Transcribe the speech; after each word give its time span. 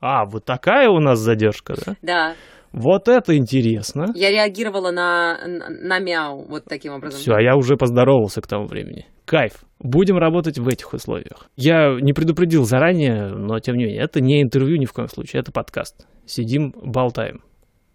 А, 0.00 0.24
вот 0.26 0.44
такая 0.44 0.88
у 0.88 1.00
нас 1.00 1.18
задержка, 1.18 1.74
да? 1.84 1.96
Да. 2.02 2.34
Вот 2.72 3.08
это 3.08 3.36
интересно. 3.36 4.06
Я 4.14 4.30
реагировала 4.30 4.90
на, 4.90 5.38
на, 5.46 5.68
на 5.68 5.98
мяу 5.98 6.44
вот 6.48 6.64
таким 6.66 6.92
образом. 6.92 7.18
Все, 7.18 7.32
а 7.32 7.40
я 7.40 7.56
уже 7.56 7.76
поздоровался 7.76 8.40
к 8.40 8.46
тому 8.46 8.66
времени. 8.66 9.06
Кайф. 9.24 9.64
Будем 9.80 10.18
работать 10.18 10.58
в 10.58 10.68
этих 10.68 10.92
условиях. 10.92 11.48
Я 11.56 11.96
не 12.00 12.12
предупредил 12.12 12.64
заранее, 12.64 13.28
но 13.28 13.58
тем 13.60 13.76
не 13.76 13.84
менее, 13.84 14.02
это 14.02 14.20
не 14.20 14.42
интервью 14.42 14.76
ни 14.76 14.84
в 14.84 14.92
коем 14.92 15.08
случае, 15.08 15.40
это 15.40 15.50
подкаст. 15.50 16.06
Сидим, 16.26 16.72
болтаем. 16.76 17.42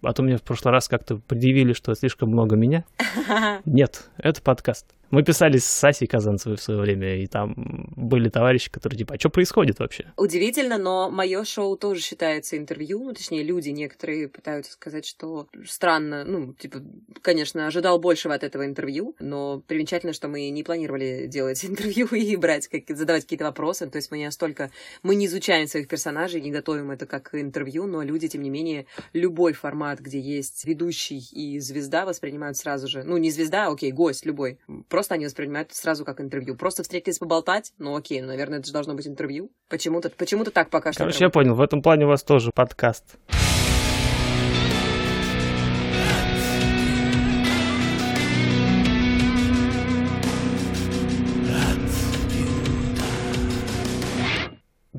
А 0.03 0.11
то 0.13 0.21
мне 0.21 0.35
в 0.35 0.43
прошлый 0.43 0.73
раз 0.73 0.87
как-то 0.87 1.15
предъявили, 1.15 1.73
что 1.73 1.93
слишком 1.93 2.29
много 2.29 2.57
меня. 2.57 2.83
Нет, 3.65 4.09
это 4.17 4.41
подкаст. 4.41 4.87
Мы 5.13 5.21
писали 5.21 5.59
с 5.59 5.65
Сасей 5.65 6.07
Казанцевой 6.07 6.57
в 6.57 6.61
свое 6.63 6.81
время, 6.81 7.21
и 7.21 7.27
там 7.27 7.53
были 7.95 8.29
товарищи, 8.29 8.71
которые 8.71 8.97
типа, 8.97 9.13
а 9.13 9.19
что 9.19 9.29
происходит 9.29 9.77
вообще? 9.77 10.11
Удивительно, 10.17 10.79
но 10.79 11.11
мое 11.11 11.43
шоу 11.43 11.77
тоже 11.77 12.01
считается 12.01 12.57
интервью, 12.57 13.03
ну, 13.03 13.13
точнее, 13.13 13.43
люди 13.43 13.69
некоторые 13.69 14.27
пытаются 14.27 14.71
сказать, 14.71 15.05
что 15.05 15.47
странно, 15.67 16.23
ну, 16.25 16.55
типа, 16.55 16.81
конечно, 17.21 17.67
ожидал 17.67 17.99
большего 17.99 18.33
от 18.33 18.43
этого 18.43 18.65
интервью, 18.65 19.15
но 19.19 19.59
примечательно, 19.67 20.13
что 20.13 20.29
мы 20.29 20.49
не 20.49 20.63
планировали 20.63 21.27
делать 21.27 21.63
интервью 21.65 22.07
и 22.07 22.35
брать, 22.35 22.67
как, 22.67 22.97
задавать 22.97 23.21
какие-то 23.21 23.45
вопросы, 23.45 23.85
то 23.85 23.97
есть 23.97 24.09
мы 24.09 24.17
не 24.17 24.25
настолько, 24.25 24.71
мы 25.03 25.13
не 25.13 25.27
изучаем 25.27 25.67
своих 25.67 25.87
персонажей, 25.89 26.41
не 26.41 26.49
готовим 26.49 26.89
это 26.89 27.05
как 27.05 27.35
интервью, 27.35 27.85
но 27.85 28.01
люди, 28.01 28.29
тем 28.29 28.41
не 28.41 28.49
менее, 28.49 28.87
любой 29.13 29.53
формат, 29.53 29.99
где 29.99 30.19
есть 30.19 30.65
ведущий 30.65 31.19
и 31.19 31.59
звезда, 31.59 32.03
воспринимают 32.03 32.57
сразу 32.57 32.87
же, 32.87 33.03
ну, 33.03 33.17
не 33.17 33.29
звезда, 33.29 33.67
а 33.67 33.73
окей, 33.73 33.91
гость 33.91 34.25
любой, 34.25 34.57
просто 34.89 35.02
просто 35.03 35.15
они 35.15 35.25
воспринимают 35.25 35.73
сразу 35.73 36.05
как 36.05 36.21
интервью. 36.21 36.55
Просто 36.55 36.83
встретились 36.83 37.19
поболтать, 37.19 37.73
ну 37.77 37.93
окей, 37.97 38.21
ну, 38.21 38.27
наверное, 38.27 38.59
это 38.59 38.67
же 38.67 38.73
должно 38.73 38.93
быть 38.93 39.05
интервью. 39.05 39.51
Почему-то 39.69 40.09
почему 40.09 40.45
так 40.45 40.69
пока 40.69 40.93
что. 40.93 40.99
Короче, 40.99 41.25
я 41.25 41.29
понял, 41.29 41.55
в 41.55 41.61
этом 41.61 41.81
плане 41.81 42.05
у 42.05 42.07
вас 42.07 42.23
тоже 42.23 42.51
подкаст. 42.55 43.17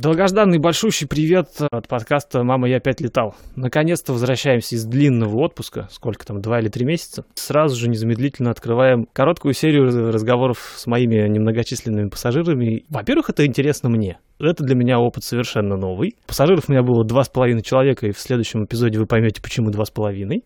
Долгожданный 0.05 0.59
большущий 0.59 1.09
привет 1.09 1.49
от 1.71 1.89
подкаста 1.89 2.45
«Мама, 2.45 2.69
я 2.69 2.77
опять 2.77 3.01
летал». 3.01 3.35
Наконец-то 3.57 4.13
возвращаемся 4.13 4.75
из 4.75 4.85
длинного 4.85 5.35
отпуска, 5.43 5.89
сколько 5.91 6.27
там, 6.27 6.43
два 6.43 6.61
или 6.61 6.69
три 6.69 6.85
месяца. 6.85 7.25
Сразу 7.33 7.75
же 7.75 7.89
незамедлительно 7.89 8.51
открываем 8.51 9.07
короткую 9.15 9.55
серию 9.55 10.13
разговоров 10.13 10.75
с 10.77 10.87
моими 10.87 11.27
немногочисленными 11.27 12.11
пассажирами. 12.11 12.85
Во-первых, 12.91 13.31
это 13.31 13.47
интересно 13.47 13.89
мне. 13.89 14.19
Это 14.39 14.63
для 14.63 14.75
меня 14.75 14.99
опыт 14.99 15.25
совершенно 15.25 15.79
новый. 15.79 16.17
Пассажиров 16.27 16.65
у 16.69 16.73
меня 16.73 16.83
было 16.83 17.03
два 17.03 17.25
с 17.25 17.31
половиной 17.31 17.63
человека, 17.63 18.07
и 18.07 18.13
в 18.13 18.19
следующем 18.19 18.67
эпизоде 18.67 18.99
вы 18.99 19.07
поймете, 19.07 19.41
почему 19.41 19.71
два 19.71 19.87
с 19.87 19.91
половиной 19.91 20.45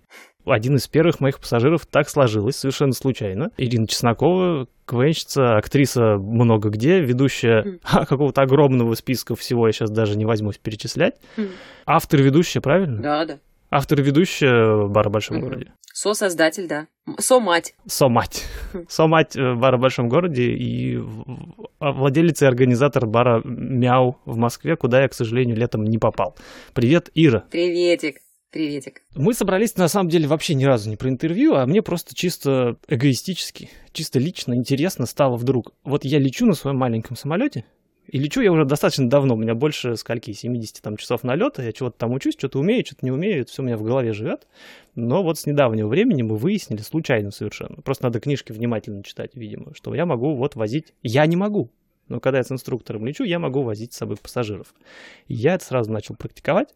один 0.50 0.76
из 0.76 0.86
первых 0.88 1.20
моих 1.20 1.38
пассажиров 1.40 1.86
так 1.86 2.08
сложилось, 2.08 2.56
совершенно 2.56 2.92
случайно. 2.92 3.50
Ирина 3.56 3.86
Чеснокова, 3.86 4.66
КВНщица, 4.86 5.56
актриса 5.56 6.16
много 6.16 6.70
где, 6.70 7.00
ведущая 7.00 7.62
mm. 7.62 8.06
какого-то 8.06 8.42
огромного 8.42 8.94
списка 8.94 9.36
всего, 9.36 9.66
я 9.66 9.72
сейчас 9.72 9.90
даже 9.90 10.16
не 10.16 10.24
возьмусь 10.24 10.58
перечислять. 10.58 11.16
Mm. 11.36 11.50
Автор 11.86 12.22
ведущая, 12.22 12.60
правильно? 12.60 13.02
Да, 13.02 13.24
да. 13.24 13.38
Автор 13.70 14.00
ведущая 14.00 14.86
бара 14.86 15.10
в 15.10 15.12
большом 15.12 15.36
mm-hmm. 15.36 15.40
городе. 15.40 15.72
Со-создатель, 15.92 16.68
да. 16.68 16.86
Со-мать. 17.18 17.74
Со-мать. 17.86 18.44
Со-мать 18.88 19.36
э, 19.36 19.54
бара 19.54 19.76
в 19.76 19.80
большом 19.80 20.08
городе 20.08 20.44
и 20.44 20.98
владелец 21.80 22.40
и 22.40 22.46
организатор 22.46 23.04
бара 23.04 23.42
Мяу 23.44 24.16
в 24.24 24.36
Москве, 24.36 24.76
куда 24.76 25.02
я, 25.02 25.08
к 25.08 25.14
сожалению, 25.14 25.56
летом 25.56 25.84
не 25.84 25.98
попал. 25.98 26.36
Привет, 26.72 27.10
Ира. 27.14 27.44
Приветик. 27.50 28.18
Приветик. 28.50 29.02
Мы 29.14 29.34
собрались, 29.34 29.76
на 29.76 29.88
самом 29.88 30.08
деле, 30.08 30.26
вообще 30.26 30.54
ни 30.54 30.64
разу 30.64 30.88
не 30.88 30.96
про 30.96 31.10
интервью, 31.10 31.54
а 31.54 31.66
мне 31.66 31.82
просто 31.82 32.14
чисто 32.14 32.78
эгоистически, 32.88 33.68
чисто 33.92 34.18
лично 34.18 34.54
интересно 34.54 35.04
стало 35.04 35.36
вдруг. 35.36 35.74
Вот 35.84 36.06
я 36.06 36.18
лечу 36.18 36.46
на 36.46 36.54
своем 36.54 36.78
маленьком 36.78 37.14
самолете, 37.14 37.66
и 38.06 38.18
лечу 38.18 38.40
я 38.40 38.50
уже 38.50 38.64
достаточно 38.64 39.06
давно, 39.10 39.34
у 39.34 39.36
меня 39.36 39.54
больше 39.54 39.96
скольки, 39.96 40.32
70 40.32 40.80
там, 40.80 40.96
часов 40.96 41.24
налета, 41.24 41.62
я 41.62 41.72
чего-то 41.72 41.98
там 41.98 42.12
учусь, 42.12 42.36
что-то 42.38 42.58
умею, 42.58 42.86
что-то 42.86 43.04
не 43.04 43.10
умею, 43.10 43.42
это 43.42 43.52
все 43.52 43.62
у 43.62 43.66
меня 43.66 43.76
в 43.76 43.82
голове 43.82 44.14
живет. 44.14 44.46
Но 44.94 45.22
вот 45.22 45.38
с 45.38 45.44
недавнего 45.44 45.88
времени 45.88 46.22
мы 46.22 46.36
выяснили, 46.36 46.80
случайно 46.80 47.30
совершенно, 47.30 47.82
просто 47.82 48.04
надо 48.04 48.18
книжки 48.18 48.52
внимательно 48.52 49.04
читать, 49.04 49.32
видимо, 49.34 49.74
что 49.74 49.94
я 49.94 50.06
могу 50.06 50.34
вот 50.34 50.56
возить, 50.56 50.94
я 51.02 51.26
не 51.26 51.36
могу, 51.36 51.70
но 52.08 52.20
когда 52.20 52.38
я 52.38 52.44
с 52.44 52.50
инструктором 52.50 53.04
лечу, 53.04 53.24
я 53.24 53.38
могу 53.38 53.62
возить 53.62 53.92
с 53.92 53.98
собой 53.98 54.16
пассажиров. 54.16 54.74
Я 55.26 55.54
это 55.54 55.64
сразу 55.64 55.92
начал 55.92 56.16
практиковать. 56.16 56.74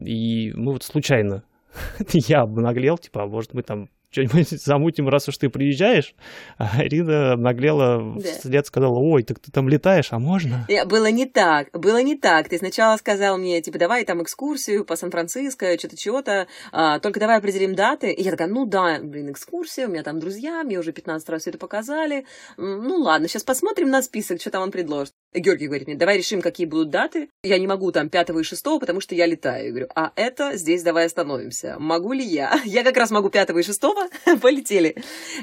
И 0.00 0.52
мы 0.54 0.72
вот 0.72 0.82
случайно, 0.82 1.42
я 2.12 2.42
обнаглел, 2.42 2.98
типа, 2.98 3.24
а 3.24 3.26
может 3.26 3.54
быть, 3.54 3.66
там 3.66 3.88
что-нибудь 4.10 4.48
замутим, 4.64 5.08
раз 5.08 5.28
уж 5.28 5.36
ты 5.36 5.48
приезжаешь. 5.48 6.14
А 6.58 6.84
Ирина 6.84 7.32
обнаглела 7.32 8.14
да. 8.16 8.30
вслед, 8.38 8.66
сказала, 8.66 8.98
ой, 8.98 9.22
так 9.22 9.38
ты 9.38 9.50
там 9.50 9.68
летаешь, 9.68 10.08
а 10.10 10.18
можно? 10.18 10.66
Было 10.86 11.10
не 11.10 11.26
так, 11.26 11.68
было 11.72 12.02
не 12.02 12.16
так. 12.16 12.48
Ты 12.48 12.58
сначала 12.58 12.96
сказал 12.96 13.36
мне, 13.38 13.60
типа, 13.60 13.78
давай 13.78 14.04
там 14.04 14.22
экскурсию 14.22 14.84
по 14.84 14.96
Сан-Франциско, 14.96 15.78
что-то, 15.78 15.96
чего-то, 15.96 16.46
а, 16.72 16.98
только 17.00 17.20
давай 17.20 17.38
определим 17.38 17.74
даты. 17.74 18.10
И 18.10 18.22
я 18.22 18.30
такая, 18.30 18.48
ну 18.48 18.64
да, 18.64 19.00
блин, 19.02 19.32
экскурсия, 19.32 19.86
у 19.86 19.90
меня 19.90 20.02
там 20.02 20.18
друзья, 20.18 20.62
мне 20.62 20.78
уже 20.78 20.92
15 20.92 21.28
раз 21.28 21.42
все 21.42 21.50
это 21.50 21.58
показали. 21.58 22.24
Ну 22.56 22.96
ладно, 22.96 23.28
сейчас 23.28 23.42
посмотрим 23.42 23.90
на 23.90 24.02
список, 24.02 24.40
что 24.40 24.50
там 24.50 24.62
он 24.62 24.70
предложит. 24.70 25.12
Георгий 25.36 25.66
говорит 25.66 25.86
мне, 25.86 25.96
давай 25.96 26.16
решим, 26.16 26.40
какие 26.40 26.66
будут 26.66 26.90
даты. 26.90 27.28
Я 27.42 27.58
не 27.58 27.66
могу 27.66 27.92
там 27.92 28.08
5 28.08 28.30
и 28.30 28.42
6, 28.42 28.62
потому 28.80 29.00
что 29.00 29.14
я 29.14 29.26
летаю. 29.26 29.64
Я 29.66 29.70
говорю, 29.70 29.88
а 29.94 30.12
это 30.16 30.56
здесь 30.56 30.82
давай 30.82 31.06
остановимся. 31.06 31.76
Могу 31.78 32.12
ли 32.12 32.24
я? 32.24 32.60
Я 32.64 32.82
как 32.82 32.96
раз 32.96 33.10
могу 33.10 33.28
5 33.28 33.50
и 33.50 33.62
6, 33.62 33.80
полетели. 34.40 34.96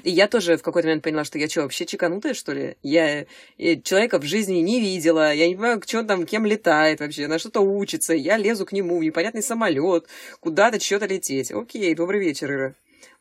И 0.04 0.10
я 0.10 0.28
тоже 0.28 0.58
в 0.58 0.64
какой-то 0.64 0.88
момент 0.88 1.04
поняла, 1.04 1.24
что 1.24 1.38
я 1.38 1.48
что, 1.48 1.62
вообще 1.62 1.86
чеканутая, 1.86 2.34
что 2.34 2.54
ли? 2.54 2.78
Я 2.82 3.26
человека 3.58 4.20
в 4.20 4.24
жизни 4.24 4.58
не 4.58 4.80
видела, 4.80 5.34
я 5.34 5.48
не 5.48 5.56
понимаю, 5.56 5.82
что 5.86 6.00
он 6.00 6.08
там, 6.08 6.26
кем 6.26 6.46
летает 6.46 7.00
вообще, 7.00 7.28
на 7.28 7.40
что-то 7.40 7.62
учится. 7.62 8.14
Я 8.14 8.38
лезу 8.38 8.66
к 8.66 8.72
нему 8.72 9.02
непонятный 9.02 9.44
самолет, 9.44 10.08
куда-то 10.40 10.80
что-то 10.80 11.06
лететь. 11.06 11.52
Окей, 11.52 11.94
добрый 11.96 12.20
вечер, 12.20 12.52
Ира. 12.52 12.74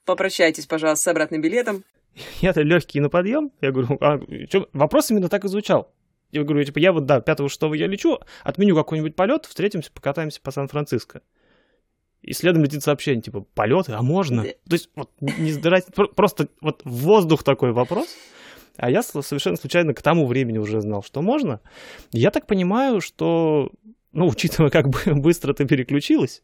Попрощайтесь, 0.05 0.67
пожалуйста, 0.67 1.05
с 1.05 1.09
обратным 1.09 1.41
билетом. 1.41 1.85
Я-то 2.41 2.63
легкий 2.63 3.01
на 3.01 3.09
подъем. 3.09 3.51
Я 3.61 3.73
говорю, 3.73 3.97
а, 4.01 4.21
что? 4.49 4.69
вопрос 4.73 5.11
именно 5.11 5.29
так 5.29 5.45
и 5.45 5.49
звучал. 5.49 5.91
Я 6.33 6.45
говорю, 6.45 6.65
типа, 6.65 6.79
я 6.79 6.93
вот, 6.93 7.05
да, 7.05 7.19
5-6 7.19 7.77
я 7.77 7.87
лечу, 7.87 8.19
отменю 8.43 8.75
какой-нибудь 8.75 9.15
полет, 9.15 9.45
встретимся, 9.45 9.93
покатаемся 9.93 10.41
по 10.41 10.51
Сан-Франциско. 10.51 11.21
И 12.23 12.33
следом 12.33 12.63
летит 12.63 12.83
сообщение, 12.83 13.21
типа, 13.21 13.43
полеты, 13.55 13.93
а 13.93 14.03
можно? 14.03 14.43
То 14.43 14.73
есть, 14.73 14.91
вот, 14.95 15.11
не 15.21 15.51
сдирать, 15.51 15.87
просто 16.17 16.49
вот 16.61 16.81
в 16.85 16.91
воздух 16.91 17.43
такой 17.43 17.73
вопрос. 17.73 18.09
А 18.77 18.91
я 18.91 19.03
совершенно 19.03 19.57
случайно 19.57 19.93
к 19.93 20.01
тому 20.01 20.27
времени 20.27 20.57
уже 20.57 20.81
знал, 20.81 21.03
что 21.03 21.21
можно. 21.21 21.61
Я 22.11 22.31
так 22.31 22.47
понимаю, 22.47 23.03
что, 23.03 23.71
ну, 24.13 24.27
учитывая, 24.27 24.71
как 24.71 24.89
бы 24.89 24.99
быстро 25.21 25.53
ты 25.53 25.67
переключилась, 25.67 26.43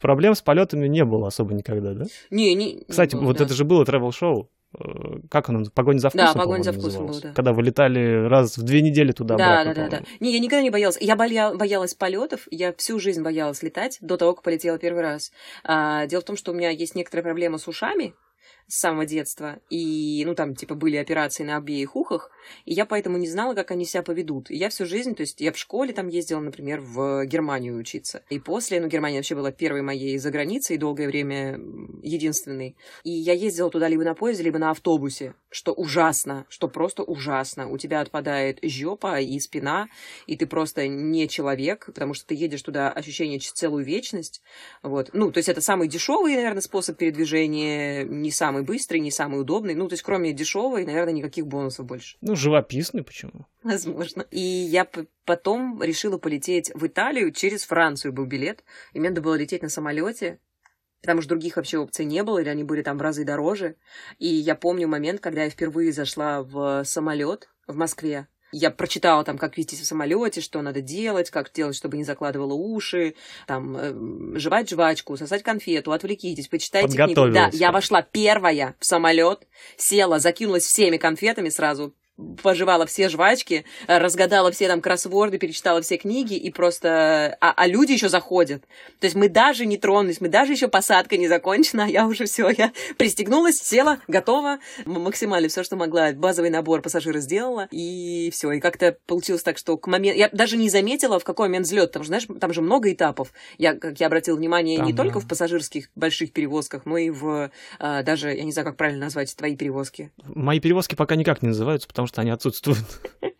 проблем 0.00 0.34
с 0.34 0.40
полетами 0.40 0.86
не 0.88 1.04
было 1.04 1.26
особо 1.26 1.52
никогда, 1.52 1.92
да? 1.92 2.04
Не, 2.30 2.54
не. 2.54 2.84
Кстати, 2.88 3.14
не 3.14 3.20
было, 3.20 3.28
вот 3.28 3.38
да. 3.38 3.44
это 3.44 3.52
же 3.52 3.64
было 3.64 3.84
travel-шоу. 3.84 4.44
Э, 4.44 4.46
как 5.30 5.48
он, 5.48 5.66
погонь 5.66 5.98
за 5.98 6.10
вкусом. 6.10 6.34
Да, 6.34 6.38
погонь 6.38 6.62
за 6.64 6.72
вкусом 6.72 7.06
был, 7.06 7.20
да. 7.20 7.32
Когда 7.32 7.52
вылетали 7.52 8.26
раз 8.28 8.56
в 8.58 8.62
две 8.62 8.82
недели 8.82 9.12
туда 9.12 9.36
Да, 9.36 9.64
да, 9.64 9.74
да, 9.74 9.88
да. 9.88 10.02
Не, 10.20 10.32
я 10.32 10.40
никогда 10.40 10.62
не 10.62 10.70
боялась. 10.70 10.98
Я 11.00 11.16
боя... 11.16 11.54
боялась 11.54 11.94
полетов, 11.94 12.48
я 12.50 12.72
всю 12.72 12.98
жизнь 12.98 13.22
боялась 13.22 13.62
летать 13.62 13.98
до 14.00 14.16
того, 14.16 14.34
как 14.34 14.44
полетела 14.44 14.78
первый 14.78 15.02
раз. 15.02 15.32
А, 15.62 16.06
дело 16.06 16.22
в 16.22 16.24
том, 16.24 16.36
что 16.36 16.52
у 16.52 16.54
меня 16.54 16.70
есть 16.70 16.94
некоторая 16.94 17.22
проблема 17.24 17.58
с 17.58 17.68
ушами, 17.68 18.14
с 18.68 18.78
самого 18.78 19.06
детства, 19.06 19.58
и, 19.70 20.22
ну, 20.26 20.34
там, 20.34 20.54
типа, 20.54 20.74
были 20.74 20.96
операции 20.96 21.44
на 21.44 21.56
обеих 21.56 21.96
ухах, 21.96 22.30
и 22.64 22.74
я 22.74 22.86
поэтому 22.86 23.18
не 23.18 23.28
знала, 23.28 23.54
как 23.54 23.70
они 23.70 23.84
себя 23.84 24.02
поведут. 24.02 24.50
И 24.50 24.56
я 24.56 24.68
всю 24.68 24.86
жизнь, 24.86 25.14
то 25.14 25.22
есть 25.22 25.40
я 25.40 25.52
в 25.52 25.58
школе 25.58 25.92
там 25.92 26.08
ездила, 26.08 26.40
например, 26.40 26.80
в 26.80 27.24
Германию 27.26 27.78
учиться. 27.78 28.22
И 28.30 28.38
после, 28.38 28.80
ну, 28.80 28.88
Германия 28.88 29.16
вообще 29.16 29.34
была 29.34 29.52
первой 29.52 29.82
моей 29.82 30.18
за 30.18 30.30
границей, 30.30 30.76
долгое 30.76 31.06
время 31.06 31.58
единственной. 32.02 32.76
И 33.02 33.10
я 33.10 33.32
ездила 33.32 33.70
туда 33.70 33.88
либо 33.88 34.04
на 34.04 34.14
поезде, 34.14 34.44
либо 34.44 34.58
на 34.58 34.70
автобусе, 34.70 35.34
что 35.50 35.72
ужасно, 35.72 36.46
что 36.48 36.68
просто 36.68 37.02
ужасно. 37.02 37.68
У 37.68 37.78
тебя 37.78 38.00
отпадает 38.00 38.58
жопа 38.62 39.20
и 39.20 39.38
спина, 39.40 39.88
и 40.26 40.36
ты 40.36 40.46
просто 40.46 40.88
не 40.88 41.28
человек, 41.28 41.86
потому 41.86 42.14
что 42.14 42.26
ты 42.26 42.34
едешь 42.34 42.62
туда 42.62 42.90
ощущение 42.90 43.38
целую 43.38 43.84
вечность. 43.84 44.42
Вот. 44.82 45.10
Ну, 45.12 45.30
то 45.30 45.38
есть 45.38 45.48
это 45.48 45.60
самый 45.60 45.88
дешевый, 45.88 46.34
наверное, 46.34 46.60
способ 46.60 46.96
передвижения, 46.96 48.04
не 48.04 48.30
самый 48.30 48.53
быстрый, 48.62 48.98
не 48.98 49.10
самый 49.10 49.40
удобный. 49.40 49.74
Ну, 49.74 49.88
то 49.88 49.94
есть 49.94 50.02
кроме 50.02 50.32
дешевой, 50.32 50.84
наверное, 50.84 51.14
никаких 51.14 51.46
бонусов 51.46 51.86
больше. 51.86 52.16
Ну, 52.20 52.36
живописный 52.36 53.02
почему? 53.02 53.46
Возможно. 53.62 54.26
И 54.30 54.40
я 54.40 54.88
потом 55.24 55.82
решила 55.82 56.18
полететь 56.18 56.70
в 56.74 56.86
Италию, 56.86 57.32
через 57.32 57.64
Францию 57.64 58.12
был 58.12 58.26
билет, 58.26 58.64
и 58.92 59.00
мне 59.00 59.08
надо 59.08 59.20
было 59.20 59.34
лететь 59.34 59.62
на 59.62 59.68
самолете, 59.68 60.38
потому 61.00 61.20
что 61.20 61.30
других 61.30 61.56
вообще 61.56 61.78
опций 61.78 62.04
не 62.04 62.22
было, 62.22 62.38
или 62.38 62.48
они 62.48 62.64
были 62.64 62.82
там 62.82 62.98
в 62.98 63.02
разы 63.02 63.24
дороже. 63.24 63.76
И 64.18 64.26
я 64.26 64.54
помню 64.54 64.88
момент, 64.88 65.20
когда 65.20 65.44
я 65.44 65.50
впервые 65.50 65.92
зашла 65.92 66.42
в 66.42 66.84
самолет 66.84 67.50
в 67.66 67.76
Москве, 67.76 68.28
Я 68.56 68.70
прочитала 68.70 69.24
там, 69.24 69.36
как 69.36 69.56
вести 69.56 69.74
в 69.74 69.84
самолете, 69.84 70.40
что 70.40 70.62
надо 70.62 70.80
делать, 70.80 71.30
как 71.30 71.52
делать, 71.52 71.76
чтобы 71.76 71.96
не 71.96 72.04
закладывало 72.04 72.54
уши, 72.54 73.14
там, 73.46 73.76
э, 73.76 74.38
жевать 74.38 74.70
жвачку, 74.70 75.16
сосать 75.16 75.42
конфету, 75.42 75.90
отвлекитесь, 75.92 76.48
почитайте 76.48 76.96
книгу. 76.96 77.32
Да, 77.32 77.50
я 77.52 77.72
вошла 77.72 78.02
первая 78.02 78.76
в 78.78 78.86
самолет, 78.86 79.46
села, 79.76 80.20
закинулась 80.20 80.64
всеми 80.64 80.98
конфетами 80.98 81.48
сразу, 81.48 81.94
пожевала 82.42 82.86
все 82.86 83.08
жвачки, 83.08 83.64
э, 83.86 83.98
разгадала 83.98 84.52
все 84.52 84.68
там 84.68 84.80
кроссворды, 84.80 85.38
перечитала 85.38 85.82
все 85.82 85.96
книги, 85.96 86.34
и 86.34 86.50
просто... 86.50 87.36
А, 87.40 87.52
а 87.56 87.66
люди 87.66 87.92
еще 87.92 88.08
заходят. 88.08 88.62
То 89.00 89.06
есть 89.06 89.16
мы 89.16 89.28
даже 89.28 89.66
не 89.66 89.76
тронулись, 89.76 90.20
мы 90.20 90.28
даже 90.28 90.52
еще 90.52 90.68
посадка 90.68 91.16
не 91.16 91.28
закончена, 91.28 91.84
а 91.84 91.88
я 91.88 92.06
уже 92.06 92.26
все, 92.26 92.48
я 92.50 92.72
пристегнулась, 92.96 93.60
села, 93.60 93.98
готова, 94.08 94.58
максимально 94.84 95.48
все, 95.48 95.64
что 95.64 95.76
могла, 95.76 96.12
базовый 96.12 96.50
набор 96.50 96.82
пассажира 96.82 97.18
сделала, 97.18 97.68
и 97.70 98.30
все. 98.32 98.52
И 98.52 98.60
как-то 98.60 98.96
получилось 99.06 99.42
так, 99.42 99.58
что 99.58 99.76
к 99.76 99.86
моменту... 99.86 100.18
Я 100.18 100.28
даже 100.30 100.56
не 100.56 100.68
заметила, 100.68 101.18
в 101.18 101.24
какой 101.24 101.48
момент 101.48 101.66
взлет, 101.66 101.90
потому 101.90 102.04
что, 102.04 102.08
знаешь, 102.08 102.26
там 102.40 102.52
же 102.52 102.62
много 102.62 102.92
этапов. 102.92 103.32
Я, 103.58 103.74
как 103.74 103.98
я 104.00 104.06
обратила 104.06 104.36
внимание, 104.36 104.78
там, 104.78 104.86
не 104.86 104.92
да. 104.92 105.02
только 105.02 105.20
в 105.20 105.26
пассажирских 105.26 105.90
больших 105.94 106.32
перевозках, 106.32 106.86
но 106.86 106.96
и 106.96 107.10
в 107.10 107.50
а, 107.78 108.02
даже, 108.02 108.32
я 108.32 108.44
не 108.44 108.52
знаю, 108.52 108.66
как 108.66 108.76
правильно 108.76 109.06
назвать, 109.06 109.34
твои 109.36 109.56
перевозки. 109.56 110.10
Мои 110.24 110.60
перевозки 110.60 110.94
пока 110.94 111.16
никак 111.16 111.42
не 111.42 111.48
называются, 111.48 111.88
потому 111.88 112.03
потому 112.04 112.08
что 112.08 112.20
они 112.22 112.30
отсутствуют. 112.30 112.84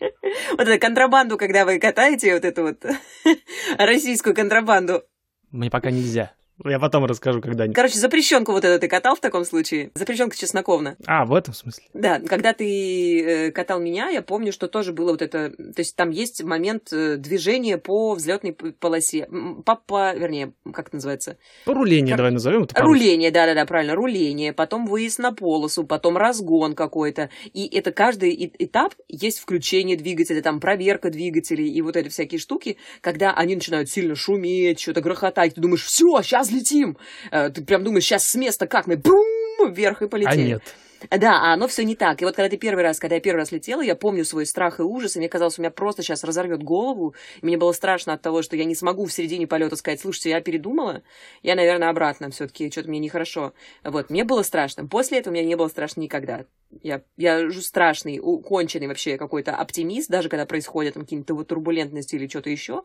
Вот 0.58 0.68
эту 0.68 0.80
контрабанду, 0.80 1.36
когда 1.36 1.64
вы 1.64 1.78
катаете, 1.78 2.34
вот 2.34 2.44
эту 2.44 2.62
вот 2.62 2.84
российскую 3.78 4.34
контрабанду. 4.34 5.04
Мне 5.50 5.70
пока 5.70 5.90
нельзя. 5.90 6.32
Я 6.62 6.78
потом 6.78 7.04
расскажу 7.04 7.40
когда-нибудь. 7.40 7.74
Короче, 7.74 7.98
запрещенку 7.98 8.52
вот 8.52 8.64
эту 8.64 8.80
ты 8.80 8.88
катал 8.88 9.16
в 9.16 9.20
таком 9.20 9.44
случае? 9.44 9.90
Запрещенка 9.94 10.36
чесноковна. 10.36 10.96
А, 11.06 11.24
в 11.24 11.34
этом 11.34 11.52
смысле? 11.52 11.84
Да, 11.94 12.20
когда 12.20 12.52
ты 12.52 13.22
э, 13.22 13.50
катал 13.50 13.80
меня, 13.80 14.08
я 14.08 14.22
помню, 14.22 14.52
что 14.52 14.68
тоже 14.68 14.92
было 14.92 15.10
вот 15.10 15.22
это... 15.22 15.50
То 15.50 15.78
есть 15.78 15.96
там 15.96 16.10
есть 16.10 16.44
момент 16.44 16.92
э, 16.92 17.16
движения 17.16 17.76
по 17.76 18.14
взлетной 18.14 18.52
полосе. 18.52 19.28
По, 19.64 19.74
по 19.74 20.14
вернее, 20.14 20.52
как 20.72 20.88
это 20.88 20.96
называется? 20.96 21.38
Руление, 21.66 22.12
как... 22.12 22.18
давай 22.18 22.32
назовем 22.32 22.62
это. 22.64 22.80
Руление, 22.80 23.32
да-да-да, 23.32 23.66
правильно. 23.66 23.96
Руление, 23.96 24.52
потом 24.52 24.86
выезд 24.86 25.18
на 25.18 25.32
полосу, 25.32 25.84
потом 25.84 26.16
разгон 26.16 26.74
какой-то. 26.74 27.30
И 27.52 27.66
это 27.66 27.90
каждый 27.90 28.52
этап 28.58 28.94
есть 29.08 29.40
включение 29.40 29.96
двигателя, 29.96 30.40
там 30.40 30.60
проверка 30.60 31.10
двигателей 31.10 31.68
и 31.68 31.82
вот 31.82 31.96
эти 31.96 32.08
всякие 32.08 32.38
штуки, 32.38 32.76
когда 33.00 33.32
они 33.32 33.56
начинают 33.56 33.90
сильно 33.90 34.14
шуметь, 34.14 34.78
что-то 34.78 35.00
грохотать. 35.00 35.56
Ты 35.56 35.60
думаешь, 35.60 35.84
все, 35.84 36.22
сейчас 36.22 36.43
сейчас 36.44 36.50
летим. 36.50 36.96
Э, 37.30 37.50
ты 37.50 37.64
прям 37.64 37.84
думаешь, 37.84 38.04
сейчас 38.04 38.26
с 38.26 38.34
места 38.34 38.66
как 38.66 38.86
мы, 38.86 38.96
бум, 38.96 39.24
вверх 39.72 40.02
и 40.02 40.08
полетели. 40.08 40.42
А 40.42 40.46
нет. 40.46 40.62
Да, 41.10 41.40
а 41.42 41.52
оно 41.52 41.68
все 41.68 41.84
не 41.84 41.96
так. 41.96 42.22
И 42.22 42.24
вот 42.24 42.34
когда 42.34 42.48
ты 42.48 42.56
первый 42.56 42.82
раз, 42.82 42.98
когда 42.98 43.16
я 43.16 43.20
первый 43.20 43.40
раз 43.40 43.52
летела, 43.52 43.82
я 43.82 43.94
помню 43.94 44.24
свой 44.24 44.46
страх 44.46 44.80
и 44.80 44.82
ужас, 44.82 45.16
и 45.16 45.18
мне 45.18 45.28
казалось, 45.28 45.58
у 45.58 45.62
меня 45.62 45.70
просто 45.70 46.02
сейчас 46.02 46.24
разорвет 46.24 46.62
голову. 46.62 47.14
И 47.42 47.46
мне 47.46 47.56
было 47.56 47.72
страшно 47.72 48.14
от 48.14 48.22
того, 48.22 48.42
что 48.42 48.56
я 48.56 48.64
не 48.64 48.74
смогу 48.74 49.04
в 49.04 49.12
середине 49.12 49.46
полета 49.46 49.76
сказать, 49.76 50.00
слушайте, 50.00 50.30
я 50.30 50.40
передумала, 50.40 51.02
я, 51.42 51.56
наверное, 51.56 51.90
обратно 51.90 52.30
все-таки, 52.30 52.70
что-то 52.70 52.88
мне 52.88 52.98
нехорошо. 52.98 53.52
Вот, 53.82 54.10
мне 54.10 54.24
было 54.24 54.42
страшно. 54.42 54.86
После 54.86 55.18
этого 55.18 55.32
мне 55.32 55.44
не 55.44 55.56
было 55.56 55.68
страшно 55.68 56.00
никогда. 56.00 56.46
Я, 56.82 57.02
я 57.16 57.50
страшный, 57.50 58.18
конченый 58.18 58.88
вообще 58.88 59.16
какой-то 59.18 59.54
оптимист, 59.54 60.08
даже 60.08 60.28
когда 60.28 60.46
происходят 60.46 60.94
какие-то 60.94 61.34
вот 61.34 61.48
турбулентности 61.48 62.16
или 62.16 62.26
что-то 62.26 62.50
еще, 62.50 62.84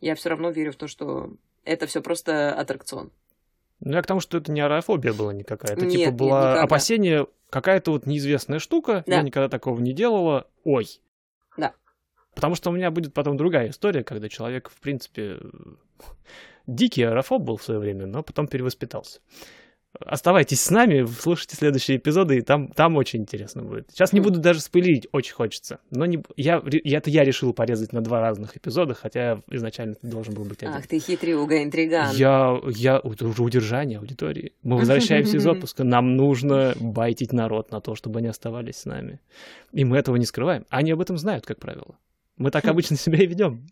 я 0.00 0.14
все 0.14 0.30
равно 0.30 0.50
верю 0.50 0.72
в 0.72 0.76
то, 0.76 0.88
что 0.88 1.34
это 1.64 1.86
все 1.86 2.00
просто 2.02 2.54
аттракцион. 2.54 3.12
Ну, 3.80 3.94
я 3.94 4.02
к 4.02 4.06
тому, 4.06 4.20
что 4.20 4.38
это 4.38 4.50
не 4.50 4.60
аэрофобия 4.60 5.12
была 5.12 5.32
никакая. 5.32 5.76
Это 5.76 5.88
типа 5.88 6.10
было 6.10 6.54
нет, 6.54 6.64
опасение, 6.64 7.26
какая-то 7.48 7.92
вот 7.92 8.06
неизвестная 8.06 8.58
штука, 8.58 9.04
да. 9.06 9.16
я 9.16 9.22
никогда 9.22 9.48
такого 9.48 9.78
не 9.80 9.92
делала, 9.92 10.48
ой. 10.64 11.00
Да. 11.56 11.72
Потому 12.34 12.54
что 12.54 12.70
у 12.70 12.72
меня 12.72 12.90
будет 12.90 13.14
потом 13.14 13.36
другая 13.36 13.70
история, 13.70 14.02
когда 14.02 14.28
человек, 14.28 14.68
в 14.68 14.80
принципе, 14.80 15.38
дикий 16.66 17.02
аэрофоб 17.04 17.42
был 17.42 17.56
в 17.56 17.62
свое 17.62 17.78
время, 17.78 18.06
но 18.06 18.22
потом 18.22 18.48
перевоспитался. 18.48 19.20
Оставайтесь 20.00 20.60
с 20.60 20.70
нами, 20.70 21.06
слушайте 21.06 21.56
следующие 21.56 21.96
эпизоды, 21.96 22.38
и 22.38 22.40
там, 22.42 22.68
там 22.68 22.96
очень 22.96 23.20
интересно 23.20 23.62
будет. 23.62 23.90
Сейчас 23.90 24.12
не 24.12 24.20
буду 24.20 24.38
даже 24.38 24.60
спылить, 24.60 25.08
очень 25.12 25.32
хочется. 25.32 25.80
Но 25.90 26.04
не, 26.04 26.22
я, 26.36 26.62
это 26.62 27.08
я 27.10 27.24
решил 27.24 27.54
порезать 27.54 27.92
на 27.94 28.02
два 28.02 28.20
разных 28.20 28.56
эпизода, 28.56 28.92
хотя 28.92 29.40
изначально 29.50 29.94
ты 29.94 30.06
должен 30.06 30.34
был 30.34 30.44
быть 30.44 30.62
один. 30.62 30.74
Ах 30.74 30.86
ты 30.86 30.98
хитрюга, 31.00 31.62
интриган. 31.62 32.14
Я, 32.14 32.60
я, 32.68 33.00
это 33.02 33.26
уже 33.26 33.42
удержание 33.42 33.98
аудитории. 33.98 34.52
Мы 34.62 34.76
возвращаемся 34.76 35.38
из 35.38 35.46
отпуска, 35.46 35.84
нам 35.84 36.16
нужно 36.16 36.74
байтить 36.78 37.32
народ 37.32 37.72
на 37.72 37.80
то, 37.80 37.94
чтобы 37.94 38.18
они 38.18 38.28
оставались 38.28 38.76
с 38.76 38.84
нами. 38.84 39.20
И 39.72 39.84
мы 39.84 39.96
этого 39.96 40.16
не 40.16 40.26
скрываем. 40.26 40.66
Они 40.68 40.90
об 40.92 41.00
этом 41.00 41.16
знают, 41.16 41.46
как 41.46 41.58
правило. 41.58 41.96
Мы 42.36 42.50
так 42.50 42.64
обычно 42.66 42.96
себя 42.96 43.18
и 43.18 43.26
ведем. 43.26 43.66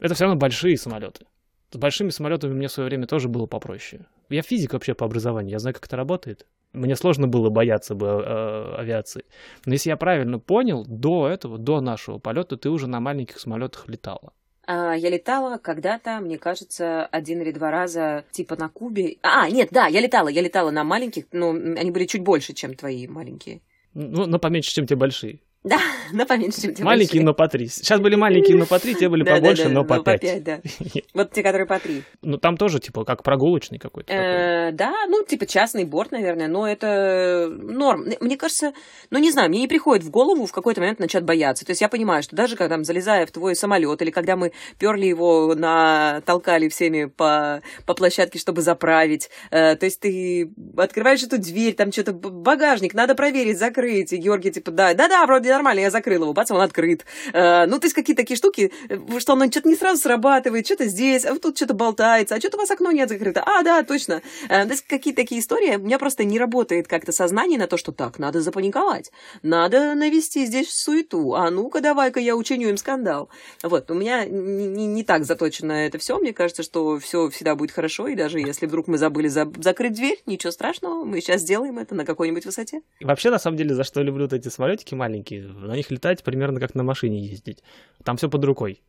Это 0.00 0.14
все 0.14 0.24
равно 0.24 0.38
большие 0.38 0.76
самолеты. 0.76 1.26
С 1.72 1.76
большими 1.76 2.10
самолетами 2.10 2.52
мне 2.52 2.66
в 2.66 2.72
свое 2.72 2.88
время 2.88 3.06
тоже 3.06 3.28
было 3.28 3.46
попроще. 3.46 4.06
Я 4.28 4.42
физик 4.42 4.72
вообще 4.72 4.94
по 4.94 5.06
образованию, 5.06 5.52
я 5.52 5.58
знаю, 5.60 5.74
как 5.74 5.86
это 5.86 5.96
работает. 5.96 6.46
Мне 6.72 6.96
сложно 6.96 7.28
было 7.28 7.50
бояться 7.50 7.94
бы 7.94 8.06
э, 8.06 8.74
авиации. 8.76 9.24
Но 9.66 9.72
если 9.72 9.90
я 9.90 9.96
правильно 9.96 10.38
понял, 10.38 10.84
до 10.86 11.28
этого, 11.28 11.58
до 11.58 11.80
нашего 11.80 12.18
полета, 12.18 12.56
ты 12.56 12.70
уже 12.70 12.86
на 12.86 13.00
маленьких 13.00 13.38
самолетах 13.38 13.88
летала. 13.88 14.32
А, 14.66 14.94
я 14.94 15.10
летала 15.10 15.58
когда-то, 15.58 16.20
мне 16.20 16.38
кажется, 16.38 17.06
один 17.06 17.40
или 17.42 17.50
два 17.50 17.70
раза, 17.70 18.24
типа 18.30 18.56
на 18.56 18.68
Кубе. 18.68 19.16
А, 19.22 19.50
нет, 19.50 19.68
да, 19.72 19.86
я 19.86 20.00
летала, 20.00 20.28
я 20.28 20.42
летала 20.42 20.70
на 20.70 20.84
маленьких, 20.84 21.24
но 21.32 21.50
они 21.50 21.90
были 21.90 22.06
чуть 22.06 22.22
больше, 22.22 22.52
чем 22.52 22.74
твои 22.74 23.08
маленькие. 23.08 23.62
Ну, 23.94 24.26
но 24.26 24.38
поменьше, 24.38 24.72
чем 24.72 24.86
те 24.86 24.94
большие. 24.94 25.40
Да, 25.62 25.78
но 26.12 26.24
поменьше, 26.24 26.62
чем 26.62 26.74
те 26.74 26.82
Маленькие, 26.82 27.22
но 27.22 27.34
по 27.34 27.46
три. 27.46 27.68
Сейчас 27.68 28.00
были 28.00 28.14
маленькие, 28.14 28.56
но 28.56 28.64
по 28.64 28.78
три, 28.78 28.94
те 28.94 29.08
были 29.08 29.22
побольше, 29.24 29.68
но 29.68 29.84
по 29.84 30.00
пять. 30.02 30.42
да. 30.42 30.60
Вот 31.14 31.32
те, 31.32 31.42
которые 31.42 31.66
по 31.66 31.78
три. 31.78 32.02
Ну, 32.22 32.38
там 32.38 32.56
тоже, 32.56 32.80
типа, 32.80 33.04
как 33.04 33.22
прогулочный 33.22 33.78
какой-то. 33.78 34.12
Э, 34.12 34.72
да, 34.72 34.92
ну, 35.08 35.22
типа, 35.22 35.44
частный 35.46 35.84
борт, 35.84 36.12
наверное, 36.12 36.48
но 36.48 36.66
это 36.66 37.48
норм. 37.50 38.06
Мне 38.20 38.36
кажется, 38.36 38.72
ну, 39.10 39.18
не 39.18 39.30
знаю, 39.30 39.50
мне 39.50 39.60
не 39.60 39.68
приходит 39.68 40.04
в 40.04 40.10
голову 40.10 40.46
в 40.46 40.52
какой-то 40.52 40.80
момент 40.80 40.98
начать 40.98 41.24
бояться. 41.24 41.66
То 41.66 41.72
есть 41.72 41.82
я 41.82 41.88
понимаю, 41.88 42.22
что 42.22 42.34
даже 42.36 42.56
когда, 42.56 42.82
залезая 42.82 43.26
в 43.26 43.30
твой 43.30 43.54
самолет, 43.54 44.00
или 44.00 44.10
когда 44.10 44.36
мы 44.36 44.52
перли 44.78 45.06
его 45.06 45.54
на... 45.54 46.22
толкали 46.24 46.68
всеми 46.68 47.04
по, 47.04 47.60
по 47.84 47.94
площадке, 47.94 48.38
чтобы 48.38 48.62
заправить, 48.62 49.28
э, 49.50 49.76
то 49.76 49.84
есть 49.84 50.00
ты 50.00 50.50
открываешь 50.78 51.22
эту 51.22 51.38
дверь, 51.38 51.74
там 51.74 51.92
что-то 51.92 52.12
багажник, 52.14 52.94
надо 52.94 53.14
проверить, 53.14 53.58
закрыть, 53.58 54.14
и 54.14 54.16
Георгий, 54.16 54.52
типа, 54.52 54.70
да, 54.70 54.94
да-да, 54.94 55.26
вроде 55.26 55.49
нормально, 55.52 55.80
я 55.80 55.90
закрыла 55.90 56.24
его, 56.24 56.32
бац, 56.32 56.50
он 56.50 56.60
открыт. 56.60 57.04
Э, 57.32 57.66
ну, 57.66 57.78
то 57.78 57.86
есть 57.86 57.94
какие-то 57.94 58.22
такие 58.22 58.36
штуки, 58.36 58.72
э, 58.88 58.98
что 59.18 59.32
оно 59.34 59.46
что-то 59.50 59.68
не 59.68 59.76
сразу 59.76 60.00
срабатывает, 60.00 60.66
что-то 60.66 60.86
здесь, 60.86 61.24
а 61.24 61.38
тут 61.38 61.56
что-то 61.56 61.74
болтается, 61.74 62.34
а 62.34 62.38
что-то 62.38 62.56
у 62.56 62.60
вас 62.60 62.70
окно 62.70 62.90
нет 62.92 63.08
закрыто. 63.08 63.42
А, 63.44 63.62
да, 63.62 63.82
точно. 63.82 64.22
Э, 64.48 64.64
то 64.64 64.70
есть 64.70 64.86
какие-то 64.86 65.22
такие 65.22 65.40
истории, 65.40 65.76
у 65.76 65.80
меня 65.80 65.98
просто 65.98 66.24
не 66.24 66.38
работает 66.38 66.88
как-то 66.88 67.12
сознание 67.12 67.58
на 67.58 67.66
то, 67.66 67.76
что 67.76 67.92
так, 67.92 68.18
надо 68.18 68.40
запаниковать, 68.40 69.10
надо 69.42 69.94
навести 69.94 70.46
здесь 70.46 70.72
суету, 70.72 71.34
а 71.34 71.50
ну-ка 71.50 71.80
давай-ка 71.80 72.20
я 72.20 72.36
учиню 72.36 72.68
им 72.68 72.76
скандал. 72.76 73.28
Вот, 73.62 73.90
у 73.90 73.94
меня 73.94 74.24
не, 74.24 74.66
не, 74.66 74.86
не 74.86 75.04
так 75.04 75.24
заточено 75.24 75.72
это 75.72 75.98
все, 75.98 76.18
мне 76.18 76.32
кажется, 76.32 76.62
что 76.62 76.98
все 76.98 77.28
всегда 77.30 77.54
будет 77.54 77.70
хорошо, 77.70 78.08
и 78.08 78.14
даже 78.14 78.38
если 78.40 78.66
вдруг 78.66 78.88
мы 78.88 78.98
забыли 78.98 79.28
за 79.28 79.50
закрыть 79.58 79.94
дверь, 79.94 80.20
ничего 80.26 80.50
страшного, 80.50 81.04
мы 81.04 81.20
сейчас 81.20 81.42
сделаем 81.42 81.78
это 81.78 81.94
на 81.94 82.04
какой-нибудь 82.04 82.44
высоте. 82.44 82.82
И 82.98 83.04
вообще, 83.04 83.30
на 83.30 83.38
самом 83.38 83.56
деле, 83.56 83.74
за 83.74 83.84
что 83.84 84.02
люблю 84.02 84.24
вот 84.24 84.32
эти 84.32 84.48
самолетики 84.48 84.94
маленькие, 84.94 85.39
на 85.42 85.74
них 85.76 85.90
летать 85.90 86.22
примерно 86.22 86.60
как 86.60 86.74
на 86.74 86.82
машине 86.82 87.20
ездить. 87.20 87.62
Там 88.04 88.16
все 88.16 88.28
под 88.28 88.44
рукой. 88.44 88.82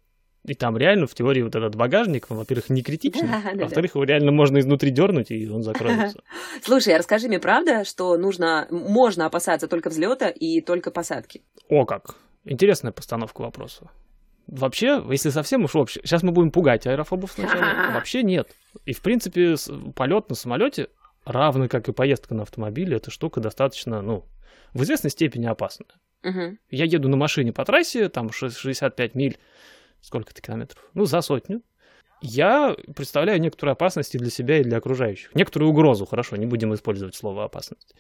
И 0.44 0.56
там 0.56 0.76
реально, 0.76 1.06
в 1.06 1.14
теории, 1.14 1.44
вот 1.44 1.56
этот 1.56 1.76
багажник, 1.76 2.26
он, 2.30 2.38
во-первых, 2.38 2.70
не 2.70 2.82
критичный, 2.82 3.28
да, 3.44 3.52
да, 3.54 3.64
во-вторых, 3.66 3.94
его 3.94 4.04
реально 4.04 4.32
можно 4.32 4.60
изнутри 4.60 4.90
дернуть, 4.90 5.30
и 5.30 5.48
он 5.48 5.62
закроется. 5.62 6.24
Слушай, 6.64 6.96
а 6.96 6.98
расскажи 6.98 7.28
мне, 7.28 7.40
правда, 7.40 7.86
что 7.86 8.18
нужно, 8.18 8.68
можно 8.72 9.28
опасаться 9.28 9.68
только 9.68 9.90
взлета 9.90 10.30
и 10.30 10.62
только 10.62 10.90
посадки? 10.90 11.44
О, 11.70 11.86
как! 11.86 12.16
Интересная 12.44 12.92
постановка 12.92 13.42
вопроса. 13.42 13.92
Вообще, 14.48 15.04
если 15.10 15.30
совсем 15.30 15.64
уж 15.64 15.76
вообще, 15.76 16.02
сейчас 16.04 16.24
мы 16.24 16.32
будем 16.32 16.52
пугать 16.52 16.88
аэрофобов 16.88 17.32
сначала, 17.34 17.92
вообще 17.94 18.24
нет. 18.24 18.50
И, 18.86 18.94
в 18.94 19.02
принципе, 19.02 19.56
полет 19.96 20.30
на 20.30 20.36
самолете, 20.36 20.88
равно 21.24 21.68
как 21.68 21.88
и 21.88 21.94
поездка 21.94 22.34
на 22.34 22.44
автомобиле, 22.44 22.98
эта 22.98 23.12
штука 23.12 23.40
достаточно, 23.40 24.02
ну, 24.02 24.26
в 24.74 24.82
известной 24.82 25.12
степени 25.12 25.46
опасная. 25.46 25.90
Угу. 26.24 26.58
Я 26.70 26.86
еду 26.86 27.10
на 27.10 27.18
машине 27.18 27.52
по 27.52 27.66
трассе, 27.66 28.10
там 28.10 28.32
65 28.32 29.16
миль, 29.16 29.38
сколько-то 30.02 30.42
километров, 30.42 30.84
ну, 30.94 31.06
за 31.06 31.22
сотню. 31.22 31.62
Я 32.22 32.76
представляю 32.96 33.42
некоторую 33.42 33.74
опасность 33.74 34.14
и 34.14 34.20
для 34.20 34.30
себя, 34.30 34.60
и 34.60 34.64
для 34.64 34.78
окружающих. 34.78 35.34
Некоторую 35.34 35.72
угрозу, 35.72 36.06
хорошо, 36.06 36.36
не 36.36 36.46
будем 36.46 36.74
использовать 36.74 37.16
слово 37.16 37.46
опасность. 37.46 37.96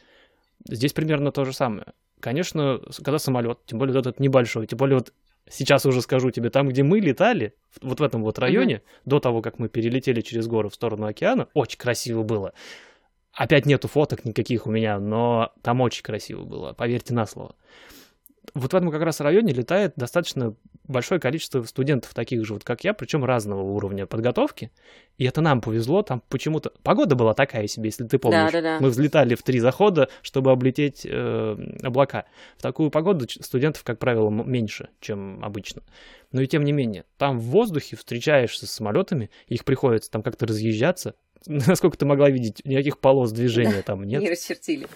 Здесь 0.69 0.93
примерно 0.93 1.31
то 1.31 1.43
же 1.43 1.53
самое. 1.53 1.87
Конечно, 2.19 2.79
когда 2.97 3.17
самолет, 3.17 3.59
тем 3.65 3.79
более 3.79 3.95
вот 3.95 4.01
этот 4.01 4.19
небольшой, 4.19 4.67
тем 4.67 4.77
более 4.77 4.99
вот 4.99 5.11
сейчас 5.49 5.87
уже 5.87 6.03
скажу 6.03 6.29
тебе, 6.29 6.51
там, 6.51 6.69
где 6.69 6.83
мы 6.83 6.99
летали, 6.99 7.55
вот 7.81 7.99
в 7.99 8.03
этом 8.03 8.21
вот 8.21 8.37
районе, 8.37 8.75
mm 8.75 8.81
до 9.05 9.19
того, 9.19 9.41
как 9.41 9.57
мы 9.57 9.69
перелетели 9.69 10.21
через 10.21 10.45
горы 10.45 10.69
в 10.69 10.75
сторону 10.75 11.07
океана, 11.07 11.47
очень 11.55 11.79
красиво 11.79 12.21
было. 12.21 12.53
Опять 13.33 13.65
нету 13.65 13.87
фоток 13.87 14.25
никаких 14.25 14.67
у 14.67 14.71
меня, 14.71 14.99
но 14.99 15.51
там 15.63 15.81
очень 15.81 16.03
красиво 16.03 16.43
было, 16.43 16.73
поверьте 16.73 17.15
на 17.15 17.25
слово. 17.25 17.55
Вот 18.53 18.73
в 18.73 18.75
этом 18.75 18.91
как 18.91 19.01
раз 19.01 19.19
районе 19.19 19.53
летает 19.53 19.93
достаточно 19.95 20.55
большое 20.87 21.21
количество 21.21 21.63
студентов 21.63 22.13
таких 22.13 22.45
же, 22.45 22.53
вот 22.53 22.63
как 22.63 22.83
я, 22.83 22.93
причем 22.93 23.23
разного 23.23 23.61
уровня 23.61 24.05
подготовки. 24.05 24.71
И 25.17 25.25
это 25.25 25.41
нам 25.41 25.61
повезло, 25.61 26.01
там 26.01 26.21
почему-то... 26.27 26.71
Погода 26.83 27.15
была 27.15 27.33
такая 27.33 27.67
себе, 27.67 27.89
если 27.89 28.05
ты 28.05 28.17
помнишь. 28.17 28.51
Да, 28.51 28.61
да, 28.61 28.61
да. 28.61 28.77
Мы 28.79 28.89
взлетали 28.89 29.35
в 29.35 29.43
три 29.43 29.59
захода, 29.59 30.09
чтобы 30.21 30.51
облететь 30.51 31.05
э, 31.05 31.57
облака. 31.83 32.25
В 32.57 32.61
такую 32.61 32.89
погоду 32.89 33.27
студентов, 33.29 33.83
как 33.83 33.99
правило, 33.99 34.29
меньше, 34.29 34.89
чем 34.99 35.43
обычно. 35.43 35.83
Но 36.31 36.41
и 36.41 36.47
тем 36.47 36.63
не 36.63 36.71
менее, 36.71 37.05
там 37.17 37.39
в 37.39 37.43
воздухе 37.43 37.95
встречаешься 37.95 38.65
с 38.65 38.71
самолетами, 38.71 39.29
их 39.47 39.63
приходится 39.63 40.09
там 40.09 40.23
как-то 40.23 40.45
разъезжаться. 40.47 41.15
Насколько 41.45 41.97
ты 41.97 42.05
могла 42.05 42.29
видеть, 42.29 42.61
никаких 42.65 42.99
полос 42.99 43.31
движения 43.31 43.81
там 43.81 44.03
нет. 44.03 44.21
Не 44.21 44.29
расчертили. 44.29 44.87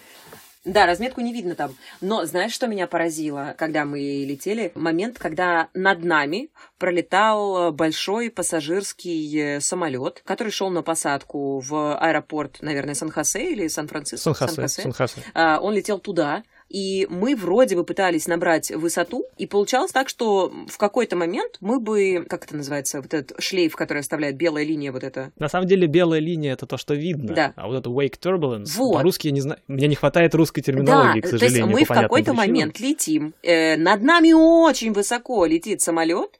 Да, 0.66 0.84
разметку 0.84 1.20
не 1.20 1.32
видно 1.32 1.54
там. 1.54 1.74
Но 2.00 2.26
знаешь, 2.26 2.52
что 2.52 2.66
меня 2.66 2.88
поразило, 2.88 3.54
когда 3.56 3.84
мы 3.84 4.00
летели? 4.00 4.72
Момент, 4.74 5.16
когда 5.16 5.68
над 5.74 6.02
нами 6.02 6.50
пролетал 6.78 7.70
большой 7.72 8.30
пассажирский 8.30 9.56
э, 9.56 9.60
самолет, 9.60 10.22
который 10.24 10.50
шел 10.50 10.68
на 10.70 10.82
посадку 10.82 11.60
в 11.60 11.96
аэропорт, 11.96 12.58
наверное, 12.62 12.94
Сан-Хосе 12.94 13.52
или 13.52 13.68
Сан-Франциско. 13.68 14.34
Сан-Хосе. 14.34 14.82
Сан-Хосе. 14.82 15.22
А, 15.34 15.60
он 15.60 15.72
летел 15.72 16.00
туда 16.00 16.42
и 16.68 17.06
мы 17.10 17.36
вроде 17.36 17.76
бы 17.76 17.84
пытались 17.84 18.26
набрать 18.26 18.70
высоту, 18.70 19.24
и 19.38 19.46
получалось 19.46 19.92
так, 19.92 20.08
что 20.08 20.52
в 20.68 20.78
какой-то 20.78 21.16
момент 21.16 21.56
мы 21.60 21.78
бы, 21.80 22.26
как 22.28 22.44
это 22.44 22.56
называется, 22.56 23.00
вот 23.00 23.14
этот 23.14 23.40
шлейф, 23.42 23.76
который 23.76 23.98
оставляет 23.98 24.36
белая 24.36 24.64
линия 24.64 24.92
вот 24.92 25.04
это. 25.04 25.30
На 25.38 25.48
самом 25.48 25.66
деле 25.68 25.86
белая 25.86 26.20
линия 26.20 26.52
это 26.54 26.66
то, 26.66 26.76
что 26.76 26.94
видно, 26.94 27.34
Да. 27.34 27.52
а 27.56 27.66
вот 27.68 27.76
это 27.78 27.90
wake 27.90 28.18
turbulence, 28.20 28.72
Вот. 28.76 28.94
по-русски 28.94 29.28
я 29.28 29.32
не 29.32 29.40
знаю, 29.40 29.60
мне 29.68 29.86
не 29.88 29.94
хватает 29.94 30.34
русской 30.34 30.62
терминологии, 30.62 31.20
да, 31.20 31.26
к 31.28 31.30
сожалению. 31.30 31.62
то 31.64 31.68
есть 31.70 31.80
мы 31.80 31.84
в 31.84 31.88
какой-то 32.00 32.32
причинам. 32.32 32.36
момент 32.36 32.80
летим, 32.80 33.34
э, 33.42 33.76
над 33.76 34.02
нами 34.02 34.32
очень 34.32 34.92
высоко 34.92 35.46
летит 35.46 35.80
самолет, 35.80 36.30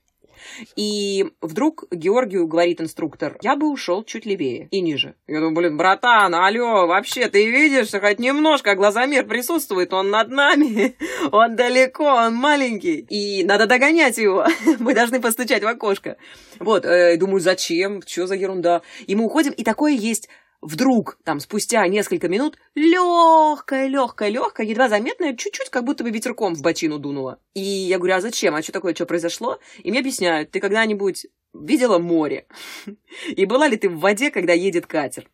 и 0.76 1.26
вдруг 1.40 1.84
Георгию 1.90 2.46
говорит 2.46 2.80
инструктор, 2.80 3.36
я 3.42 3.56
бы 3.56 3.70
ушел 3.70 4.04
чуть 4.04 4.26
левее 4.26 4.68
и 4.70 4.80
ниже. 4.80 5.14
Я 5.26 5.40
думаю, 5.40 5.54
блин, 5.54 5.76
братан, 5.76 6.34
алло, 6.34 6.86
вообще, 6.86 7.28
ты 7.28 7.50
видишь, 7.50 7.90
хоть 7.90 8.18
немножко 8.18 8.74
глазомер 8.74 9.26
присутствует, 9.26 9.92
он 9.92 10.10
над 10.10 10.28
нами, 10.28 10.96
он 11.32 11.56
далеко, 11.56 12.04
он 12.04 12.34
маленький, 12.34 13.06
и 13.08 13.44
надо 13.44 13.66
догонять 13.66 14.18
его, 14.18 14.46
мы 14.78 14.94
должны 14.94 15.20
постучать 15.20 15.62
в 15.62 15.66
окошко. 15.66 16.16
Вот, 16.58 16.84
э, 16.84 17.16
думаю, 17.16 17.40
зачем, 17.40 18.02
что 18.06 18.26
за 18.26 18.34
ерунда. 18.34 18.82
И 19.06 19.14
мы 19.14 19.24
уходим, 19.24 19.52
и 19.52 19.64
такое 19.64 19.92
есть 19.92 20.28
вдруг, 20.66 21.18
там, 21.22 21.38
спустя 21.38 21.86
несколько 21.86 22.28
минут, 22.28 22.58
легкая, 22.74 23.86
легкая, 23.86 24.28
легкая, 24.30 24.66
едва 24.66 24.88
заметная, 24.88 25.36
чуть-чуть, 25.36 25.70
как 25.70 25.84
будто 25.84 26.02
бы 26.02 26.10
ветерком 26.10 26.54
в 26.54 26.62
бочину 26.62 26.98
дунуло. 26.98 27.38
И 27.54 27.60
я 27.60 27.98
говорю, 27.98 28.16
а 28.16 28.20
зачем? 28.20 28.54
А 28.54 28.62
что 28.62 28.72
такое, 28.72 28.94
что 28.94 29.06
произошло? 29.06 29.60
И 29.84 29.90
мне 29.90 30.00
объясняют, 30.00 30.50
ты 30.50 30.58
когда-нибудь 30.58 31.26
видела 31.54 31.98
море? 31.98 32.46
И 33.28 33.46
была 33.46 33.68
ли 33.68 33.76
ты 33.76 33.88
в 33.88 34.00
воде, 34.00 34.30
когда 34.30 34.54
едет 34.54 34.86
катер? 34.86 35.30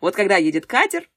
Вот 0.00 0.14
когда 0.14 0.36
едет 0.36 0.66
катер, 0.66 1.08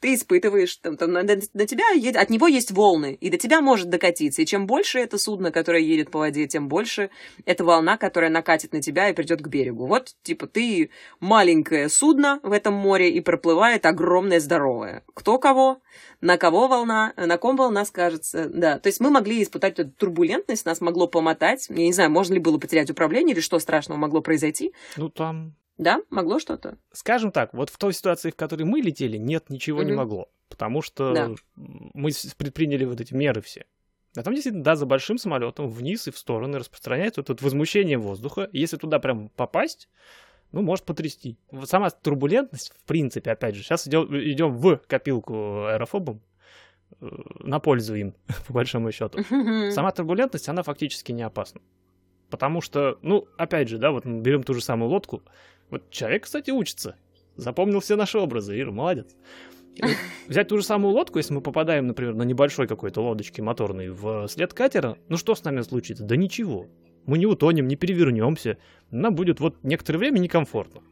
ты 0.00 0.14
испытываешь, 0.14 0.76
там, 0.76 0.96
там, 0.96 1.12
на, 1.12 1.22
на 1.22 1.66
тебя 1.66 1.90
едет, 1.90 2.16
от 2.16 2.30
него 2.30 2.46
есть 2.46 2.70
волны, 2.70 3.14
и 3.14 3.30
до 3.30 3.36
тебя 3.36 3.60
может 3.60 3.88
докатиться. 3.88 4.42
И 4.42 4.46
чем 4.46 4.66
больше 4.66 4.98
это 4.98 5.18
судно, 5.18 5.50
которое 5.50 5.82
едет 5.82 6.10
по 6.10 6.20
воде, 6.20 6.46
тем 6.46 6.68
больше 6.68 7.10
это 7.44 7.64
волна, 7.64 7.96
которая 7.96 8.30
накатит 8.30 8.72
на 8.72 8.80
тебя 8.80 9.08
и 9.08 9.12
придет 9.12 9.42
к 9.42 9.48
берегу. 9.48 9.86
Вот, 9.86 10.14
типа, 10.22 10.46
ты 10.46 10.90
маленькое 11.20 11.88
судно 11.88 12.40
в 12.42 12.52
этом 12.52 12.74
море, 12.74 13.10
и 13.10 13.20
проплывает 13.20 13.86
огромное 13.86 14.40
здоровое. 14.40 15.04
Кто 15.14 15.38
кого, 15.38 15.80
на 16.20 16.36
кого 16.36 16.68
волна, 16.68 17.12
на 17.16 17.38
ком 17.38 17.56
волна 17.56 17.84
скажется. 17.84 18.48
Да, 18.48 18.78
то 18.78 18.88
есть 18.88 19.00
мы 19.00 19.10
могли 19.10 19.42
испытать 19.42 19.78
эту 19.78 19.90
турбулентность, 19.90 20.66
нас 20.66 20.80
могло 20.80 21.06
помотать. 21.06 21.66
Я 21.68 21.84
не 21.86 21.92
знаю, 21.92 22.10
можно 22.10 22.34
ли 22.34 22.40
было 22.40 22.58
потерять 22.58 22.90
управление, 22.90 23.34
или 23.34 23.40
что 23.40 23.58
страшного 23.58 23.98
могло 23.98 24.20
произойти. 24.20 24.72
Ну 24.96 25.08
там, 25.08 25.54
Да, 25.78 26.00
могло 26.10 26.38
что-то. 26.40 26.76
скажем 26.92 27.30
так, 27.32 27.54
вот 27.54 27.70
в 27.70 27.78
той 27.78 27.92
ситуации, 27.92 28.30
в 28.30 28.36
которой 28.36 28.64
мы 28.64 28.80
летели, 28.80 29.16
нет, 29.16 29.48
ничего 29.48 29.82
не 29.82 29.92
Мгм. 29.92 29.96
могло, 29.98 30.28
потому 30.48 30.82
что 30.82 31.14
Да. 31.14 31.30
мы 31.56 32.10
предприняли 32.36 32.84
вот 32.84 33.00
эти 33.00 33.14
меры 33.14 33.40
все. 33.40 33.64
А 34.16 34.22
там 34.22 34.34
действительно, 34.34 34.64
да, 34.64 34.74
за 34.74 34.86
большим 34.86 35.18
самолетом 35.18 35.68
вниз 35.68 36.08
и 36.08 36.10
в 36.10 36.18
стороны 36.18 36.58
распространяется 36.58 37.20
вот 37.20 37.30
это 37.30 37.44
возмущение 37.44 37.98
воздуха. 37.98 38.48
Если 38.52 38.76
туда 38.76 38.98
прям 38.98 39.28
попасть, 39.28 39.88
ну, 40.50 40.62
может 40.62 40.84
потрясти. 40.86 41.38
Вот 41.52 41.68
сама 41.68 41.90
турбулентность, 41.90 42.72
в 42.72 42.84
принципе, 42.84 43.30
опять 43.30 43.54
же, 43.54 43.62
сейчас 43.62 43.86
идем, 43.86 44.08
идем 44.18 44.56
в 44.56 44.78
копилку 44.88 45.66
аэрофобом, 45.66 46.20
э, 47.00 47.06
на 47.40 47.60
пользу 47.60 47.94
им, 47.94 48.14
по 48.48 48.52
большому 48.54 48.90
счету. 48.90 49.20
Сама 49.70 49.92
турбулентность, 49.92 50.48
она 50.48 50.62
фактически 50.64 51.12
не 51.12 51.22
опасна. 51.22 51.60
Потому 52.30 52.60
что, 52.60 52.98
ну, 53.02 53.28
опять 53.36 53.68
же, 53.68 53.78
да, 53.78 53.90
вот 53.90 54.04
мы 54.04 54.20
берем 54.20 54.42
ту 54.42 54.54
же 54.54 54.60
самую 54.62 54.90
лодку. 54.90 55.22
Вот 55.70 55.90
человек, 55.90 56.24
кстати, 56.24 56.50
учится. 56.50 56.96
Запомнил 57.36 57.80
все 57.80 57.96
наши 57.96 58.18
образы. 58.18 58.58
Ира, 58.58 58.72
молодец. 58.72 59.14
Взять 60.26 60.48
ту 60.48 60.58
же 60.58 60.64
самую 60.64 60.94
лодку, 60.94 61.18
если 61.18 61.34
мы 61.34 61.40
попадаем, 61.40 61.86
например, 61.86 62.14
на 62.14 62.22
небольшой 62.22 62.66
какой-то 62.66 63.00
лодочке 63.00 63.42
моторной 63.42 63.90
в 63.90 64.26
след 64.28 64.52
катера, 64.52 64.98
ну 65.08 65.16
что 65.16 65.34
с 65.34 65.44
нами 65.44 65.60
случится? 65.62 66.04
Да 66.04 66.16
ничего. 66.16 66.66
Мы 67.06 67.18
не 67.18 67.26
утонем, 67.26 67.68
не 67.68 67.76
перевернемся. 67.76 68.58
Нам 68.90 69.14
будет 69.14 69.40
вот 69.40 69.62
некоторое 69.62 69.98
время 69.98 70.18
некомфортно. 70.18 70.82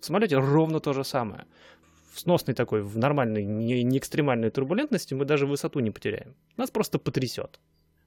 В 0.00 0.04
самолете 0.04 0.36
ровно 0.36 0.80
то 0.80 0.92
же 0.92 1.04
самое. 1.04 1.44
В 2.12 2.20
сносной 2.20 2.54
такой, 2.54 2.82
в 2.82 2.98
нормальной, 2.98 3.44
не, 3.44 3.82
не 3.82 3.98
экстремальной 3.98 4.50
турбулентности 4.50 5.14
мы 5.14 5.24
даже 5.24 5.46
высоту 5.46 5.80
не 5.80 5.90
потеряем. 5.90 6.34
Нас 6.56 6.70
просто 6.70 6.98
потрясет. 6.98 7.60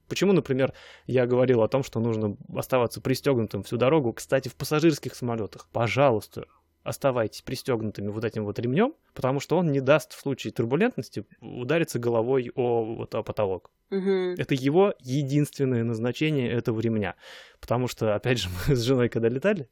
Почему, 0.08 0.32
например, 0.32 0.72
я 1.06 1.26
говорил 1.26 1.62
о 1.62 1.68
том, 1.68 1.82
что 1.82 2.00
нужно 2.00 2.36
оставаться 2.54 3.00
пристегнутым 3.00 3.62
всю 3.62 3.76
дорогу? 3.76 4.12
Кстати, 4.12 4.48
в 4.48 4.56
пассажирских 4.56 5.14
самолетах, 5.14 5.68
пожалуйста, 5.72 6.46
оставайтесь 6.82 7.42
пристегнутыми 7.42 8.08
вот 8.08 8.24
этим 8.24 8.44
вот 8.44 8.58
ремнем, 8.58 8.94
потому 9.14 9.40
что 9.40 9.58
он 9.58 9.70
не 9.70 9.80
даст 9.80 10.14
в 10.14 10.20
случае 10.20 10.52
турбулентности 10.52 11.24
удариться 11.40 11.98
головой 11.98 12.50
о, 12.54 12.84
вот, 12.84 13.14
о 13.14 13.22
потолок. 13.22 13.70
Мгм. 13.90 14.34
Это 14.38 14.54
его 14.54 14.94
единственное 15.00 15.84
назначение 15.84 16.50
этого 16.50 16.80
ремня. 16.80 17.14
Потому 17.60 17.88
что, 17.88 18.14
опять 18.14 18.38
же, 18.38 18.48
мы 18.68 18.76
с 18.76 18.82
женой 18.82 19.08
когда 19.08 19.28
летали, 19.28 19.68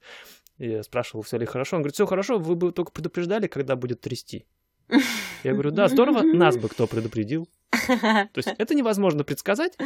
я 0.59 0.83
спрашивал, 0.83 1.23
все 1.23 1.39
ли 1.39 1.47
хорошо. 1.47 1.77
Он 1.77 1.83
говорит, 1.83 1.95
все 1.95 2.07
хорошо, 2.07 2.39
вы 2.39 2.55
бы 2.55 2.73
только 2.73 2.93
предупреждали, 2.93 3.47
когда 3.47 3.77
будет 3.77 4.01
трясти. 4.01 4.47
Я 5.47 5.53
говорю, 5.53 5.71
да, 5.71 5.87
здорово, 5.87 6.23
нас 6.23 6.57
бы 6.57 6.69
кто 6.69 6.89
предупредил. 6.89 7.49
То 7.87 8.31
есть 8.35 8.49
это 8.59 8.75
невозможно 8.75 9.23
предсказать, 9.23 9.79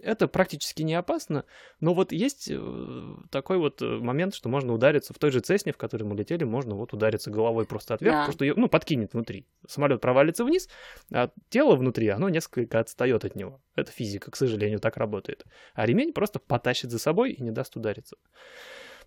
это 0.00 0.26
практически 0.26 0.82
не 0.82 0.94
опасно, 0.94 1.44
но 1.80 1.92
вот 1.92 2.12
есть 2.12 2.48
э, 2.50 3.14
такой 3.30 3.58
вот 3.58 3.82
э, 3.82 3.84
момент, 3.84 4.34
что 4.34 4.48
можно 4.48 4.72
удариться 4.72 5.12
в 5.12 5.18
той 5.18 5.30
же 5.30 5.40
Цесне, 5.40 5.72
в 5.72 5.76
которой 5.76 6.04
мы 6.04 6.14
летели, 6.14 6.44
можно 6.44 6.74
вот 6.74 6.94
удариться 6.94 7.30
головой 7.30 7.66
просто 7.66 7.94
отверх, 7.94 8.12
Да. 8.12 8.18
потому 8.20 8.32
что 8.32 8.44
ее, 8.46 8.54
ну, 8.56 8.68
подкинет 8.68 9.12
внутри. 9.12 9.46
Самолет 9.68 10.00
провалится 10.00 10.44
вниз, 10.44 10.68
а 11.12 11.30
тело 11.50 11.76
внутри, 11.76 12.08
оно 12.08 12.30
несколько 12.30 12.80
отстает 12.80 13.24
от 13.24 13.36
него. 13.36 13.60
Это 13.74 13.92
физика, 13.92 14.30
к 14.30 14.36
сожалению, 14.36 14.78
так 14.78 14.96
работает. 14.96 15.44
А 15.74 15.84
ремень 15.84 16.12
просто 16.12 16.38
потащит 16.38 16.90
за 16.90 16.98
собой 16.98 17.32
и 17.32 17.42
не 17.42 17.50
даст 17.50 17.76
удариться. 17.76 18.16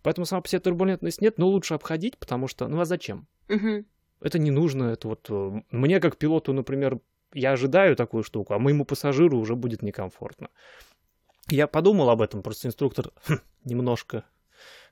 Поэтому 0.03 0.25
сама 0.25 0.41
по 0.41 0.47
себе 0.47 0.59
турбулентность 0.59 1.19
нет, 1.21 1.39
но 1.39 1.47
лучше 1.47 1.73
обходить, 1.73 2.17
потому 2.19 2.47
что, 2.47 2.67
ну 2.67 2.79
а 2.79 2.85
зачем? 2.85 3.27
Мгм. 3.47 3.85
Это 4.21 4.39
не 4.39 4.51
нужно, 4.51 4.85
это 4.85 5.07
вот 5.07 5.27
э, 5.29 5.61
мне 5.71 5.99
как 5.99 6.17
пилоту, 6.17 6.53
например, 6.53 6.99
я 7.33 7.51
ожидаю 7.51 7.95
такую 7.95 8.23
штуку, 8.23 8.53
а 8.53 8.59
моему 8.59 8.85
пассажиру 8.85 9.37
уже 9.37 9.55
будет 9.55 9.81
некомфортно. 9.81 10.49
Я 11.49 11.67
подумал 11.67 12.09
об 12.09 12.21
этом, 12.21 12.41
просто 12.41 12.67
инструктор 12.67 13.11
хм, 13.27 13.39
немножко, 13.65 14.23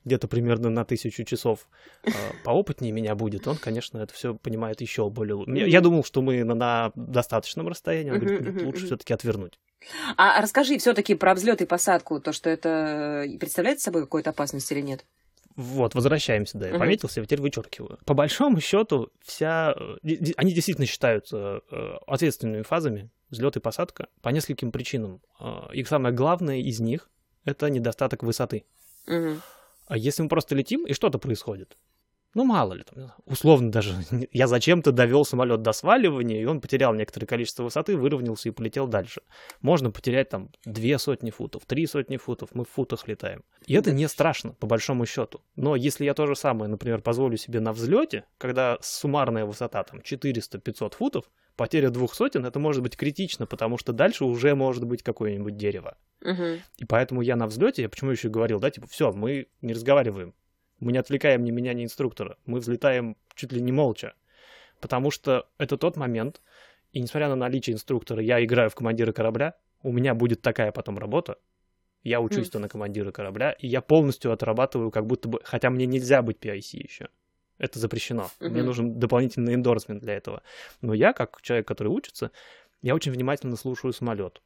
где-то 0.04 0.28
примерно 0.28 0.70
на 0.70 0.84
тысячу 0.84 1.24
часов 1.24 1.68
э, 2.04 2.10
поопытнее 2.44 2.92
меня 2.92 3.14
будет, 3.14 3.48
он, 3.48 3.56
конечно, 3.56 3.98
это 3.98 4.12
все 4.12 4.34
понимает 4.34 4.80
еще 4.80 5.08
более... 5.08 5.36
лу- 5.36 5.58
Я, 5.58 5.66
я 5.66 5.80
думал, 5.80 6.04
что 6.04 6.22
мы 6.22 6.44
на, 6.44 6.54
на 6.54 6.92
достаточном 6.94 7.68
расстоянии, 7.68 8.10
он 8.10 8.18
говорит, 8.18 8.40
Мгм, 8.40 8.46
«Нет, 8.46 8.56
мгм, 8.56 8.66
лучше 8.66 8.86
все-таки 8.86 9.14
отвернуть. 9.14 9.58
А 10.16 10.40
расскажи 10.40 10.78
все-таки 10.78 11.14
про 11.14 11.34
взлет 11.34 11.60
и 11.62 11.66
посадку, 11.66 12.20
то, 12.20 12.32
что 12.32 12.50
это 12.50 13.26
представляет 13.40 13.80
собой 13.80 14.02
какую-то 14.02 14.30
опасность 14.30 14.70
или 14.72 14.80
нет? 14.80 15.04
Вот, 15.56 15.94
возвращаемся, 15.94 16.58
да, 16.58 16.66
я 16.66 16.72
Мгм. 16.72 16.80
пометился, 16.80 17.20
я 17.20 17.26
теперь 17.26 17.40
вычеркиваю. 17.40 17.98
По 18.04 18.14
большому 18.14 18.60
счету, 18.60 19.10
вся... 19.22 19.74
э, 20.02 20.32
Они 20.36 20.52
действительно 20.52 20.86
считаются 20.86 21.60
э, 21.70 21.92
ответственными 22.08 22.62
фазами, 22.62 23.10
взлет 23.30 23.56
и 23.56 23.60
посадка, 23.60 24.08
по 24.20 24.30
нескольким 24.30 24.72
причинам. 24.72 25.20
Э, 25.38 25.68
И 25.72 25.84
самое 25.84 26.12
главное 26.14 26.56
из 26.58 26.80
них— 26.80 27.08
это 27.44 27.70
недостаток 27.70 28.22
высоты. 28.24 28.64
А 29.86 29.96
если 29.96 30.22
мы 30.22 30.28
просто 30.28 30.54
летим, 30.54 30.86
и 30.86 30.92
что-то 30.92 31.18
происходит? 31.18 31.76
Ну, 32.34 32.44
мало 32.44 32.74
ли, 32.74 32.82
там, 32.82 33.12
условно 33.26 33.70
даже, 33.70 33.94
я 34.32 34.46
зачем-то 34.46 34.92
довел 34.92 35.24
самолет 35.24 35.62
до 35.62 35.72
сваливания, 35.72 36.42
и 36.42 36.44
он 36.44 36.60
потерял 36.60 36.92
некоторое 36.94 37.26
количество 37.26 37.62
высоты, 37.62 37.96
выровнялся 37.96 38.48
и 38.48 38.52
полетел 38.52 38.86
дальше. 38.86 39.22
Можно 39.60 39.90
потерять 39.90 40.28
там 40.28 40.50
две 40.64 40.98
сотни 40.98 41.30
футов, 41.30 41.64
три 41.66 41.86
сотни 41.86 42.16
футов, 42.16 42.50
мы 42.54 42.64
в 42.64 42.68
футах 42.70 43.06
летаем. 43.06 43.44
И 43.66 43.74
это 43.74 43.92
не 43.92 44.08
страшно, 44.08 44.52
по 44.52 44.66
большому 44.66 45.06
счету. 45.06 45.40
Но 45.56 45.76
если 45.76 46.04
я 46.04 46.14
то 46.14 46.26
же 46.26 46.34
самое, 46.34 46.68
например, 46.68 47.00
позволю 47.00 47.36
себе 47.36 47.60
на 47.60 47.72
взлете, 47.72 48.24
когда 48.38 48.78
суммарная 48.80 49.44
высота 49.44 49.82
там 49.84 50.00
400-500 50.00 50.94
футов, 50.94 51.24
потеря 51.56 51.90
двух 51.90 52.14
сотен, 52.14 52.44
это 52.44 52.58
может 52.58 52.82
быть 52.82 52.96
критично, 52.96 53.46
потому 53.46 53.78
что 53.78 53.92
дальше 53.92 54.24
уже 54.24 54.54
может 54.54 54.84
быть 54.84 55.02
какое-нибудь 55.02 55.56
дерево. 55.56 55.96
Угу. 56.22 56.44
И 56.78 56.84
поэтому 56.84 57.20
я 57.20 57.36
на 57.36 57.46
взлете, 57.46 57.82
я 57.82 57.88
почему 57.88 58.10
еще 58.10 58.28
говорил, 58.28 58.58
да, 58.58 58.70
типа, 58.70 58.86
все, 58.86 59.12
мы 59.12 59.46
не 59.60 59.72
разговариваем, 59.72 60.34
мы 60.80 60.92
не 60.92 60.98
отвлекаем 60.98 61.44
ни 61.44 61.50
меня, 61.50 61.72
ни 61.72 61.84
инструктора. 61.84 62.36
Мы 62.46 62.60
взлетаем 62.60 63.16
чуть 63.34 63.52
ли 63.52 63.60
не 63.60 63.72
молча. 63.72 64.14
Потому 64.80 65.10
что 65.10 65.48
это 65.58 65.76
тот 65.76 65.96
момент, 65.96 66.42
и 66.92 67.00
несмотря 67.00 67.28
на 67.28 67.36
наличие 67.36 67.74
инструктора, 67.74 68.22
я 68.22 68.44
играю 68.44 68.70
в 68.70 68.74
командира 68.74 69.12
корабля, 69.12 69.54
у 69.82 69.92
меня 69.92 70.14
будет 70.14 70.42
такая 70.42 70.72
потом 70.72 70.98
работа, 70.98 71.38
я 72.04 72.20
учусь-то 72.20 72.58
mm. 72.58 72.62
на 72.62 72.68
командира 72.68 73.12
корабля, 73.12 73.52
и 73.52 73.66
я 73.66 73.80
полностью 73.80 74.30
отрабатываю, 74.30 74.90
как 74.90 75.06
будто 75.06 75.28
бы... 75.28 75.40
Хотя 75.42 75.70
мне 75.70 75.86
нельзя 75.86 76.20
быть 76.20 76.36
PIC 76.38 76.76
еще. 76.76 77.08
Это 77.56 77.78
запрещено. 77.78 78.30
Mm-hmm. 78.40 78.48
Мне 78.50 78.62
нужен 78.62 78.98
дополнительный 78.98 79.54
эндорсмент 79.54 80.02
для 80.02 80.14
этого. 80.14 80.42
Но 80.82 80.92
я, 80.92 81.14
как 81.14 81.40
человек, 81.40 81.66
который 81.66 81.88
учится, 81.88 82.30
я 82.82 82.94
очень 82.94 83.12
внимательно 83.12 83.56
слушаю 83.56 83.94
самолет. 83.94 84.42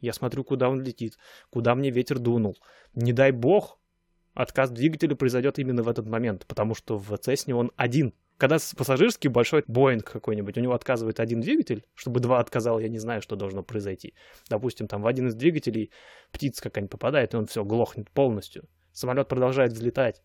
Я 0.00 0.12
смотрю, 0.12 0.44
куда 0.44 0.68
он 0.68 0.82
летит, 0.82 1.18
куда 1.50 1.74
мне 1.74 1.90
ветер 1.90 2.20
дунул. 2.20 2.56
Не 2.94 3.12
дай 3.12 3.32
бог, 3.32 3.79
отказ 4.34 4.70
двигателя 4.70 5.14
произойдет 5.14 5.58
именно 5.58 5.82
в 5.82 5.88
этот 5.88 6.06
момент, 6.06 6.46
потому 6.46 6.74
что 6.74 6.98
в 6.98 7.12
Cessna 7.12 7.52
он 7.52 7.72
один. 7.76 8.14
Когда 8.36 8.56
пассажирский 8.76 9.28
большой 9.28 9.64
Боинг 9.66 10.10
какой-нибудь, 10.10 10.56
у 10.56 10.60
него 10.60 10.72
отказывает 10.72 11.20
один 11.20 11.42
двигатель, 11.42 11.84
чтобы 11.94 12.20
два 12.20 12.40
отказал, 12.40 12.78
я 12.78 12.88
не 12.88 12.98
знаю, 12.98 13.20
что 13.20 13.36
должно 13.36 13.62
произойти. 13.62 14.14
Допустим, 14.48 14.88
там 14.88 15.02
в 15.02 15.06
один 15.06 15.28
из 15.28 15.34
двигателей 15.34 15.90
птица 16.32 16.62
какая-нибудь 16.62 16.92
попадает, 16.92 17.34
и 17.34 17.36
он 17.36 17.46
все 17.46 17.64
глохнет 17.64 18.10
полностью. 18.10 18.64
Самолет 18.92 19.28
продолжает 19.28 19.72
взлетать. 19.72 20.22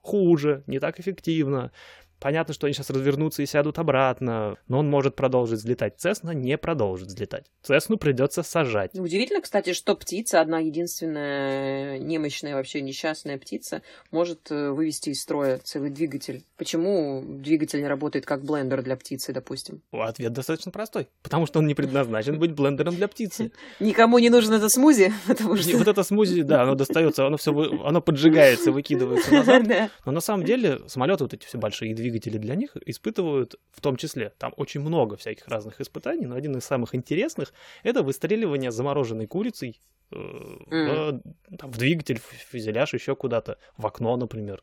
Хуже, 0.00 0.62
не 0.68 0.78
так 0.78 1.00
эффективно. 1.00 1.72
Понятно, 2.20 2.54
что 2.54 2.66
они 2.66 2.74
сейчас 2.74 2.90
развернутся 2.90 3.42
и 3.42 3.46
сядут 3.46 3.78
обратно, 3.78 4.56
но 4.68 4.78
он 4.78 4.88
может 4.88 5.16
продолжить 5.16 5.60
взлетать. 5.60 5.98
Цесна 5.98 6.30
не 6.30 6.56
продолжит 6.56 7.08
взлетать. 7.08 7.46
Цесну 7.62 7.98
придется 7.98 8.42
сажать. 8.42 8.92
Удивительно, 8.94 9.40
кстати, 9.40 9.72
что 9.72 9.94
птица, 9.94 10.40
одна 10.40 10.58
единственная 10.60 11.98
немощная, 11.98 12.54
вообще 12.54 12.80
несчастная 12.80 13.38
птица, 13.38 13.82
может 14.10 14.50
э, 14.50 14.70
вывести 14.70 15.10
из 15.10 15.20
строя 15.20 15.58
целый 15.58 15.90
двигатель. 15.90 16.42
Почему 16.56 17.22
двигатель 17.26 17.80
не 17.80 17.88
работает 17.88 18.24
как 18.24 18.44
блендер 18.44 18.82
для 18.82 18.96
птицы, 18.96 19.32
допустим? 19.32 19.82
Ответ 19.92 20.32
достаточно 20.32 20.72
простой. 20.72 21.08
Потому 21.22 21.46
что 21.46 21.58
он 21.58 21.66
не 21.66 21.74
предназначен 21.74 22.38
быть 22.38 22.52
блендером 22.52 22.94
для 22.94 23.08
птицы. 23.08 23.52
Никому 23.80 24.18
не 24.18 24.30
нужен 24.30 24.54
это 24.54 24.68
смузи, 24.68 25.12
потому 25.26 25.56
что... 25.56 25.76
Вот 25.76 25.88
это 25.88 26.02
смузи, 26.02 26.42
да, 26.42 26.62
оно 26.62 26.74
достается, 26.74 27.26
оно 27.26 27.36
все, 27.36 27.52
оно 27.84 28.00
поджигается, 28.00 28.72
выкидывается 28.72 29.30
назад. 29.32 29.90
Но 30.04 30.12
на 30.12 30.20
самом 30.20 30.44
деле 30.44 30.80
самолеты 30.86 31.24
вот 31.24 31.34
эти 31.34 31.44
все 31.44 31.58
большие 31.58 31.92
двигатели 32.06 32.38
для 32.38 32.54
них 32.54 32.76
испытывают 32.86 33.56
в 33.70 33.80
том 33.80 33.96
числе. 33.96 34.32
Там 34.38 34.52
очень 34.56 34.80
много 34.80 35.16
всяких 35.16 35.48
разных 35.48 35.80
испытаний, 35.80 36.26
но 36.26 36.36
один 36.36 36.56
из 36.56 36.64
самых 36.64 36.94
интересных— 36.94 37.52
это 37.82 38.02
выстреливание 38.02 38.70
замороженной 38.70 39.26
курицей 39.26 39.80
э, 40.12 40.16
mm. 40.16 41.22
в, 41.48 41.56
там, 41.56 41.72
в 41.72 41.78
двигатель, 41.78 42.20
в 42.20 42.24
фюзеляж, 42.24 42.94
еще 42.94 43.16
куда-то, 43.16 43.58
в 43.76 43.86
окно, 43.86 44.16
например. 44.16 44.62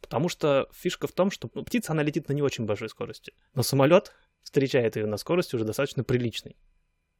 Потому 0.00 0.28
что 0.28 0.68
фишка 0.72 1.06
в 1.06 1.12
том, 1.12 1.30
что 1.30 1.50
ну, 1.54 1.64
птица, 1.64 1.92
она 1.92 2.02
летит 2.02 2.28
на 2.28 2.34
не 2.34 2.42
очень 2.42 2.66
большой 2.66 2.88
скорости, 2.88 3.32
но 3.54 3.62
самолет 3.62 4.12
встречает 4.42 4.96
ее 4.96 5.06
на 5.06 5.16
скорости 5.16 5.56
уже 5.56 5.64
достаточно 5.64 6.04
приличной. 6.04 6.56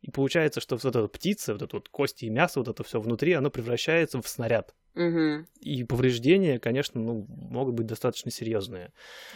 И 0.00 0.10
получается, 0.10 0.60
что 0.60 0.76
вот 0.76 0.84
эта 0.84 1.06
птица, 1.08 1.52
вот 1.52 1.62
это 1.62 1.76
вот 1.76 1.88
кости 1.88 2.26
и 2.26 2.30
мясо, 2.30 2.60
вот 2.60 2.68
это 2.68 2.84
все 2.84 3.00
внутри, 3.00 3.32
оно 3.32 3.50
превращается 3.50 4.22
в 4.22 4.28
снаряд. 4.28 4.74
Угу. 4.94 5.46
И 5.60 5.84
повреждения, 5.84 6.58
конечно, 6.58 7.00
ну, 7.00 7.26
могут 7.28 7.74
быть 7.74 7.86
достаточно 7.86 8.30
серьезные. 8.30 8.92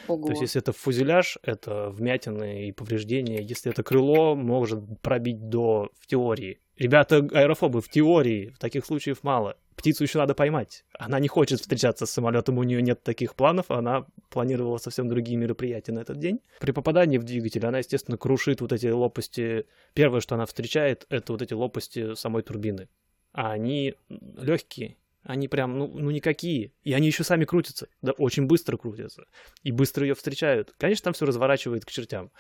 Ого. 0.08 0.26
То 0.26 0.32
есть, 0.32 0.42
если 0.42 0.60
это 0.60 0.72
фузеляж, 0.72 1.38
это 1.42 1.90
вмятины 1.90 2.68
и 2.68 2.72
повреждения. 2.72 3.40
Если 3.42 3.70
это 3.70 3.82
крыло, 3.82 4.34
может 4.34 4.80
пробить 5.02 5.48
до, 5.48 5.90
в 5.98 6.06
теории. 6.06 6.58
Ребята 6.76 7.16
аэрофобы 7.18 7.80
в 7.80 7.88
теории, 7.88 8.48
в 8.50 8.58
таких 8.58 8.84
случаев 8.84 9.22
мало. 9.22 9.56
Птицу 9.76 10.04
еще 10.04 10.18
надо 10.18 10.34
поймать. 10.34 10.84
Она 10.98 11.18
не 11.18 11.28
хочет 11.28 11.60
встречаться 11.60 12.06
с 12.06 12.10
самолетом, 12.10 12.58
у 12.58 12.62
нее 12.62 12.82
нет 12.82 13.02
таких 13.02 13.34
планов, 13.34 13.70
она 13.70 14.06
планировала 14.30 14.78
совсем 14.78 15.08
другие 15.08 15.36
мероприятия 15.36 15.92
на 15.92 16.00
этот 16.00 16.18
день. 16.18 16.40
При 16.60 16.72
попадании 16.72 17.18
в 17.18 17.24
двигатель 17.24 17.64
она, 17.66 17.78
естественно, 17.78 18.16
крушит 18.16 18.60
вот 18.60 18.72
эти 18.72 18.86
лопасти. 18.86 19.66
Первое, 19.94 20.20
что 20.20 20.34
она 20.34 20.46
встречает, 20.46 21.06
это 21.08 21.32
вот 21.32 21.42
эти 21.42 21.54
лопасти 21.54 22.14
самой 22.14 22.42
турбины. 22.42 22.88
А 23.32 23.52
они 23.52 23.94
легкие, 24.08 24.96
они 25.22 25.48
прям, 25.48 25.78
ну, 25.78 25.86
ну 25.86 26.10
никакие. 26.10 26.72
И 26.82 26.92
они 26.92 27.06
еще 27.06 27.24
сами 27.24 27.44
крутятся. 27.44 27.88
Да, 28.02 28.12
очень 28.12 28.46
быстро 28.46 28.76
крутятся. 28.76 29.24
И 29.62 29.70
быстро 29.70 30.06
ее 30.06 30.14
встречают. 30.14 30.74
Конечно, 30.78 31.04
там 31.04 31.12
все 31.14 31.26
разворачивает 31.26 31.84
к 31.84 31.90
чертям. 31.90 32.30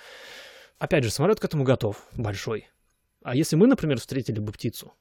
Опять 0.78 1.04
же, 1.04 1.10
самолет 1.10 1.38
к 1.38 1.44
этому 1.44 1.64
готов, 1.64 2.04
большой. 2.16 2.68
А 3.22 3.36
если 3.36 3.54
мы, 3.54 3.68
например, 3.68 4.00
встретили 4.00 4.40
бы 4.40 4.52
птицу 4.52 4.92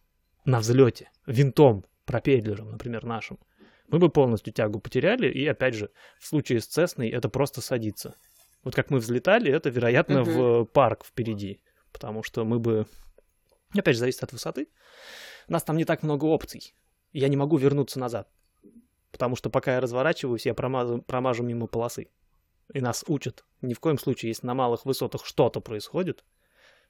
на 0.46 0.60
взлете, 0.60 1.10
винтом, 1.26 1.86
пропеллером, 2.06 2.72
например, 2.72 3.06
нашим, 3.06 3.40
мы 3.88 4.00
бы 4.00 4.10
полностью 4.10 4.54
тягу 4.54 4.80
потеряли, 4.80 5.30
и 5.30 5.46
опять 5.46 5.76
же, 5.76 5.92
в 6.20 6.28
случае 6.28 6.62
с 6.62 6.68
Цесной 6.68 7.10
это 7.10 7.30
просто 7.30 7.62
садиться. 7.62 8.16
Вот 8.64 8.76
как 8.76 8.90
мы 8.90 9.00
взлетали, 9.00 9.52
это, 9.52 9.70
вероятно, 9.70 10.20
uh-huh. 10.20 10.64
в 10.64 10.66
парк 10.66 11.04
впереди, 11.06 11.62
потому 11.92 12.24
что 12.24 12.46
мы 12.46 12.60
бы... 12.60 12.86
Опять 13.74 13.96
же, 13.96 14.02
зависит 14.02 14.24
от 14.24 14.34
высоты. 14.34 14.68
У 15.48 15.54
нас 15.54 15.64
там 15.64 15.78
не 15.78 15.86
так 15.86 16.04
много 16.04 16.26
опций 16.26 16.74
я 17.14 17.28
не 17.28 17.38
могу 17.38 17.58
вернуться 17.58 18.00
назад. 18.00 18.30
Потому 19.12 19.36
что 19.36 19.50
пока 19.50 19.76
я 19.76 19.82
разворачиваюсь, 19.82 20.46
я 20.46 20.54
промажу, 20.54 21.02
промажу 21.02 21.44
мимо 21.44 21.68
полосы. 21.68 22.10
И 22.74 22.80
нас 22.80 23.04
учат. 23.08 23.44
Ни 23.62 23.74
в 23.74 23.80
коем 23.80 23.98
случае, 23.98 24.30
если 24.30 24.48
на 24.48 24.54
малых 24.54 24.86
высотах 24.86 25.26
что-то 25.26 25.60
происходит, 25.60 26.24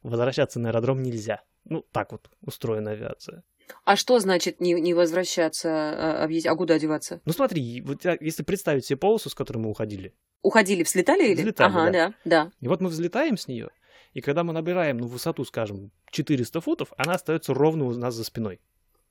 возвращаться 0.04 0.60
на 0.60 0.70
аэродром 0.70 1.02
нельзя. 1.02 1.44
Ну, 1.64 1.84
так 1.92 2.12
вот 2.12 2.30
устроена 2.42 2.92
авиация. 2.92 3.44
А 3.86 3.96
что 3.96 4.20
значит 4.20 4.60
не, 4.60 4.74
не 4.74 4.94
возвращаться, 4.94 5.70
а, 5.70 6.28
а 6.28 6.56
куда 6.56 6.76
одеваться? 6.76 7.22
Ну 7.26 7.34
смотри, 7.34 7.82
вот 7.82 8.04
если 8.20 8.44
представить 8.44 8.86
себе 8.86 8.98
полосу, 8.98 9.30
с 9.30 9.36
которой 9.36 9.60
мы 9.60 9.70
уходили. 9.70 10.14
Уходили, 10.42 10.84
взлетали 10.84 11.32
или? 11.32 11.42
Взлетали, 11.42 11.72
ага, 11.72 11.92
да. 11.92 11.92
да, 11.92 12.14
да. 12.26 12.52
И 12.60 12.68
вот 12.68 12.82
мы 12.82 12.90
взлетаем 12.90 13.38
с 13.38 13.48
нее, 13.48 13.70
и 14.14 14.22
когда 14.22 14.44
мы 14.44 14.54
набираем 14.54 14.98
ну, 14.98 15.08
высоту, 15.08 15.46
скажем, 15.46 15.92
400 16.12 16.62
футов, 16.62 16.94
она 16.98 17.14
остается 17.14 17.54
ровно 17.54 17.86
у 17.86 17.94
нас 17.94 18.14
за 18.14 18.24
спиной. 18.24 18.60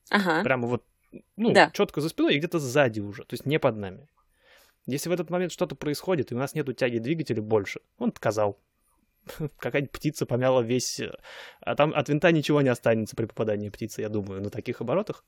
Ага. 0.09 0.43
Прямо 0.43 0.67
вот 0.67 0.83
ну, 1.35 1.51
да. 1.51 1.71
четко 1.71 2.01
за 2.01 2.09
спиной 2.09 2.35
и 2.35 2.37
где-то 2.37 2.59
сзади 2.59 2.99
уже, 2.99 3.23
то 3.23 3.33
есть 3.33 3.45
не 3.45 3.59
под 3.59 3.77
нами. 3.77 4.07
Если 4.85 5.09
в 5.09 5.11
этот 5.11 5.29
момент 5.29 5.51
что-то 5.51 5.75
происходит, 5.75 6.31
и 6.31 6.35
у 6.35 6.37
нас 6.37 6.53
нету 6.53 6.73
тяги 6.73 6.97
двигателя 6.97 7.41
больше, 7.41 7.81
он 7.97 8.09
отказал. 8.09 8.59
Какая-нибудь 9.57 9.91
птица 9.91 10.25
помяла 10.25 10.61
весь... 10.61 10.99
Э, 10.99 11.11
а 11.61 11.75
там 11.75 11.93
от 11.93 12.09
винта 12.09 12.31
ничего 12.31 12.61
не 12.61 12.69
останется 12.69 13.15
при 13.15 13.25
попадании 13.25 13.69
птицы, 13.69 14.01
я 14.01 14.09
думаю, 14.09 14.41
на 14.41 14.49
таких 14.49 14.81
оборотах. 14.81 15.23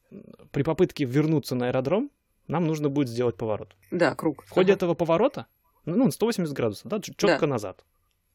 При 0.52 0.64
попытке 0.64 1.06
вернуться 1.06 1.56
на 1.56 1.68
аэродром, 1.68 2.12
нам 2.48 2.66
нужно 2.66 2.90
будет 2.90 3.10
сделать 3.10 3.38
поворот. 3.38 3.76
Да, 3.92 4.16
круг. 4.16 4.44
В 4.44 4.50
ходе 4.50 4.74
ага. 4.74 4.78
этого 4.78 4.94
поворота, 4.94 5.48
ну, 5.86 6.10
180 6.10 6.54
градусов, 6.54 6.88
да, 6.90 7.00
четко 7.00 7.42
да. 7.42 7.48
назад. 7.48 7.86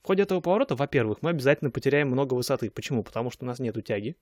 В 0.03 0.07
ходе 0.07 0.23
этого 0.23 0.41
поворота, 0.41 0.75
во-первых, 0.77 1.19
мы 1.23 1.31
обязательно 1.31 1.71
потеряем 1.71 2.09
много 2.09 2.35
высоты. 2.35 2.71
Почему? 2.71 3.03
Потому 3.03 3.31
что 3.31 3.45
у 3.45 3.49
нас 3.49 3.59
нету 3.59 3.83
тяги. 3.83 4.17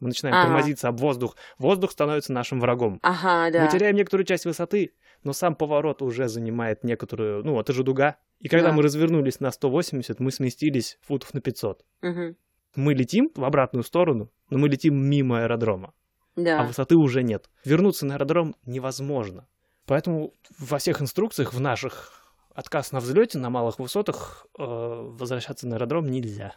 Мы 0.00 0.08
начинаем 0.08 0.34
ага. 0.34 0.46
тормозиться 0.46 0.88
об 0.88 0.98
воздух. 0.98 1.36
Воздух 1.58 1.92
становится 1.92 2.32
нашим 2.32 2.58
врагом. 2.58 2.98
Ага, 3.02 3.50
да. 3.52 3.64
Мы 3.64 3.70
теряем 3.70 3.94
некоторую 3.94 4.24
часть 4.24 4.46
высоты, 4.46 4.94
но 5.22 5.32
сам 5.34 5.54
поворот 5.54 6.00
уже 6.02 6.28
занимает 6.28 6.82
некоторую... 6.84 7.44
Ну, 7.44 7.60
это 7.60 7.72
же 7.74 7.84
дуга. 7.84 8.16
И 8.40 8.48
когда 8.48 8.68
да. 8.68 8.72
мы 8.72 8.82
развернулись 8.82 9.40
на 9.40 9.50
180, 9.50 10.18
мы 10.18 10.32
сместились 10.32 10.98
футов 11.02 11.34
на 11.34 11.42
500. 11.42 11.84
Угу. 12.02 12.36
Мы 12.76 12.94
летим 12.94 13.30
в 13.34 13.44
обратную 13.44 13.84
сторону, 13.84 14.30
но 14.48 14.58
мы 14.58 14.68
летим 14.68 14.96
мимо 14.96 15.42
аэродрома. 15.42 15.92
Да. 16.36 16.60
А 16.60 16.64
высоты 16.64 16.96
уже 16.96 17.22
нет. 17.22 17.50
Вернуться 17.64 18.06
на 18.06 18.14
аэродром 18.14 18.56
невозможно. 18.64 19.46
Поэтому 19.84 20.32
во 20.58 20.78
всех 20.78 21.02
инструкциях 21.02 21.52
в 21.52 21.60
наших 21.60 22.32
отказ 22.54 22.92
на 22.92 23.00
взлете 23.00 23.38
на 23.38 23.50
малых 23.50 23.78
высотах 23.78 24.46
э, 24.58 24.62
возвращаться 24.62 25.68
на 25.68 25.76
аэродром 25.76 26.06
нельзя 26.06 26.54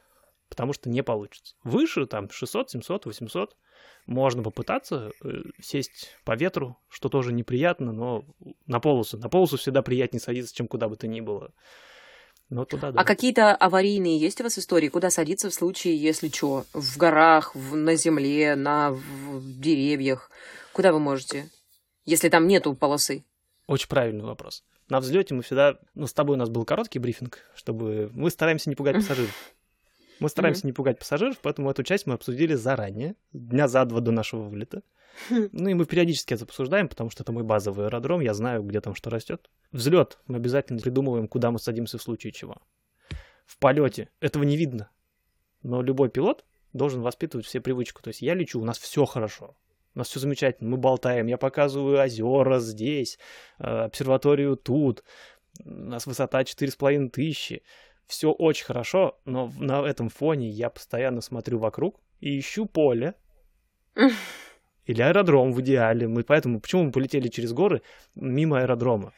потому 0.54 0.74
что 0.74 0.88
не 0.88 1.02
получится. 1.02 1.56
Выше, 1.64 2.06
там, 2.06 2.30
600, 2.30 2.70
700, 2.70 3.08
800, 3.08 3.58
можно 4.06 4.44
попытаться 4.44 5.12
э, 5.24 5.42
сесть 5.60 6.12
по 6.26 6.36
ветру, 6.36 6.78
что 6.90 7.10
тоже 7.10 7.34
неприятно, 7.34 7.92
но 7.92 8.24
на 8.68 8.80
полосу. 8.80 9.18
На 9.18 9.30
полосу 9.30 9.58
всегда 9.58 9.82
приятнее 9.82 10.22
садиться, 10.22 10.54
чем 10.56 10.68
куда 10.68 10.90
бы 10.90 10.96
то 10.96 11.08
ни 11.08 11.22
было. 11.22 11.52
Но 12.50 12.66
туда, 12.66 12.92
да. 12.92 13.02
А 13.02 13.04
какие-то 13.04 13.56
аварийные 13.56 14.20
есть 14.20 14.40
у 14.42 14.44
вас 14.44 14.60
истории? 14.60 14.90
Куда 14.90 15.10
садиться 15.10 15.50
в 15.50 15.56
случае, 15.56 15.98
если 15.98 16.28
что? 16.28 16.66
В 16.74 16.98
горах, 16.98 17.56
в, 17.56 17.76
на 17.76 17.96
земле, 17.96 18.56
на 18.56 18.92
в 18.92 19.60
деревьях? 19.60 20.30
Куда 20.72 20.94
вы 20.94 21.00
можете? 21.00 21.50
Если 22.06 22.30
там 22.30 22.48
нету 22.48 22.76
полосы? 22.76 23.24
Очень 23.66 23.88
правильный 23.88 24.24
вопрос. 24.24 24.64
На 24.88 25.00
взлете 25.00 25.34
мы 25.34 25.42
всегда, 25.42 25.80
ну, 25.96 26.06
с 26.06 26.14
тобой 26.14 26.36
у 26.36 26.40
нас 26.40 26.50
был 26.50 26.64
короткий 26.64 27.00
брифинг, 27.00 27.40
чтобы 27.56 28.12
мы 28.14 28.30
стараемся 28.30 28.70
не 28.70 28.76
пугать 28.76 28.96
пассажиров. 28.98 29.34
Мы 30.24 30.30
стараемся 30.30 30.66
не 30.66 30.72
пугать 30.72 31.00
пассажиров, 31.00 31.38
поэтому 31.42 31.70
эту 31.70 31.84
часть 31.84 32.08
мы 32.08 32.14
обсудили 32.14 32.54
заранее, 32.54 33.18
дня 33.34 33.68
за 33.68 33.84
два 33.84 34.00
до 34.00 34.12
нашего 34.12 34.44
вылета. 34.44 34.82
Ну 35.30 35.68
и 35.68 35.74
мы 35.74 35.86
периодически 35.86 36.34
это 36.34 36.46
обсуждаем, 36.46 36.88
потому 36.88 37.10
что 37.10 37.24
это 37.24 37.34
мой 37.34 37.44
базовый 37.44 37.88
аэродром, 37.88 38.22
я 38.22 38.34
знаю, 38.34 38.64
где 38.64 38.80
там 38.80 38.96
что 38.96 39.10
растет. 39.10 39.52
Взлет 39.74 40.20
мы 40.28 40.38
обязательно 40.38 40.80
придумываем, 40.80 41.28
куда 41.28 41.52
мы 41.52 41.60
садимся 41.60 41.98
в 41.98 42.02
случае 42.02 42.32
чего. 42.32 42.56
В 43.46 43.58
полете 43.58 44.12
этого 44.22 44.44
не 44.44 44.56
видно. 44.56 44.90
Но 45.62 45.82
любой 45.82 46.08
пилот 46.08 46.46
должен 46.72 47.02
воспитывать 47.02 47.46
все 47.46 47.60
привычку. 47.60 48.02
То 48.02 48.08
есть 48.08 48.22
я 48.22 48.34
лечу, 48.34 48.62
у 48.62 48.66
нас 48.66 48.78
все 48.78 49.04
хорошо. 49.04 49.58
У 49.94 50.00
нас 50.00 50.08
все 50.08 50.22
замечательно, 50.22 50.70
мы 50.70 50.78
болтаем, 50.78 51.28
я 51.28 51.38
показываю 51.38 52.02
озера 52.02 52.60
здесь, 52.60 53.20
э, 53.60 53.66
обсерваторию 53.66 54.56
тут, 54.56 55.04
у 55.64 55.70
нас 55.70 56.08
высота 56.08 56.44
4,5 56.44 57.10
тысячи. 57.10 57.64
Все 58.08 58.32
очень 58.32 58.66
хорошо, 58.66 59.20
но 59.26 59.52
на 59.58 59.86
этом 59.86 60.10
фоне 60.10 60.50
я 60.50 60.70
постоянно 60.70 61.22
смотрю 61.22 61.60
вокруг 61.60 62.00
и 62.20 62.40
ищу 62.40 62.66
поле. 62.66 63.16
Или 64.86 65.02
аэродром 65.02 65.54
в 65.54 65.62
идеале. 65.62 66.08
Мы 66.08 66.24
поэтому, 66.24 66.60
почему 66.60 66.84
мы 66.84 66.92
полетели 66.92 67.30
через 67.30 67.54
горы 67.54 67.82
мимо 68.16 68.60
аэродрома? 68.60 69.14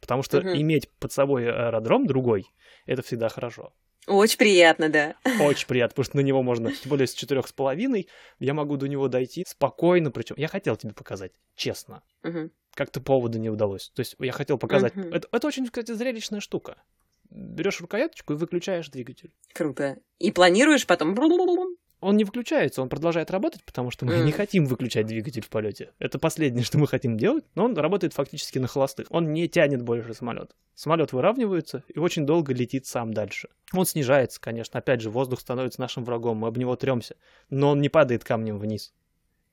Потому 0.00 0.22
что 0.22 0.38
угу. 0.38 0.48
иметь 0.48 0.90
под 0.98 1.12
собой 1.12 1.48
аэродром 1.48 2.06
другой, 2.06 2.46
это 2.84 3.02
всегда 3.02 3.28
хорошо. 3.28 3.72
Очень 4.06 4.38
приятно, 4.38 4.88
да. 4.90 5.14
Очень 5.40 5.66
приятно, 5.66 5.94
потому 5.94 6.04
что 6.04 6.16
на 6.16 6.20
него 6.20 6.42
можно, 6.42 6.72
тем 6.74 6.90
более 6.90 7.06
с 7.06 7.14
четырех 7.14 7.48
с 7.48 7.52
половиной, 7.52 8.08
я 8.38 8.54
могу 8.54 8.76
до 8.76 8.86
него 8.86 9.08
дойти 9.08 9.44
спокойно, 9.46 10.10
причем 10.10 10.34
я 10.36 10.48
хотел 10.48 10.76
тебе 10.76 10.92
показать, 10.92 11.32
честно. 11.56 12.02
Угу. 12.22 12.50
Как-то 12.74 13.00
повода 13.00 13.38
не 13.38 13.48
удалось. 13.48 13.90
То 13.94 14.00
есть 14.00 14.16
я 14.18 14.32
хотел 14.32 14.58
показать. 14.58 14.96
Угу. 14.96 15.08
Это, 15.08 15.28
это 15.30 15.46
очень, 15.46 15.66
кстати, 15.66 15.92
зрелищная 15.92 16.40
штука. 16.40 16.76
Берешь 17.34 17.80
рукояточку 17.80 18.32
и 18.32 18.36
выключаешь 18.36 18.88
двигатель. 18.88 19.32
Круто. 19.52 19.98
И 20.18 20.32
планируешь 20.32 20.86
потом 20.86 21.14
он 22.04 22.18
не 22.18 22.24
выключается, 22.24 22.82
он 22.82 22.90
продолжает 22.90 23.30
работать, 23.30 23.64
потому 23.64 23.90
что 23.90 24.04
мы 24.04 24.16
mm. 24.16 24.24
не 24.24 24.32
хотим 24.32 24.66
выключать 24.66 25.06
двигатель 25.06 25.40
в 25.40 25.48
полете. 25.48 25.92
Это 25.98 26.18
последнее, 26.18 26.62
что 26.62 26.76
мы 26.76 26.86
хотим 26.86 27.16
делать, 27.16 27.46
но 27.54 27.64
он 27.64 27.78
работает 27.78 28.12
фактически 28.12 28.58
на 28.58 28.66
холостых. 28.66 29.06
Он 29.08 29.32
не 29.32 29.48
тянет 29.48 29.80
больше 29.80 30.12
самолет. 30.12 30.54
Самолет 30.74 31.14
выравнивается 31.14 31.82
и 31.88 31.98
очень 31.98 32.26
долго 32.26 32.52
летит 32.52 32.84
сам 32.84 33.14
дальше. 33.14 33.48
Он 33.72 33.86
снижается, 33.86 34.38
конечно. 34.38 34.78
Опять 34.78 35.00
же, 35.00 35.08
воздух 35.08 35.40
становится 35.40 35.80
нашим 35.80 36.04
врагом, 36.04 36.36
мы 36.36 36.48
об 36.48 36.58
него 36.58 36.76
тремся. 36.76 37.16
Но 37.48 37.70
он 37.70 37.80
не 37.80 37.88
падает 37.88 38.22
камнем 38.22 38.58
вниз. 38.58 38.92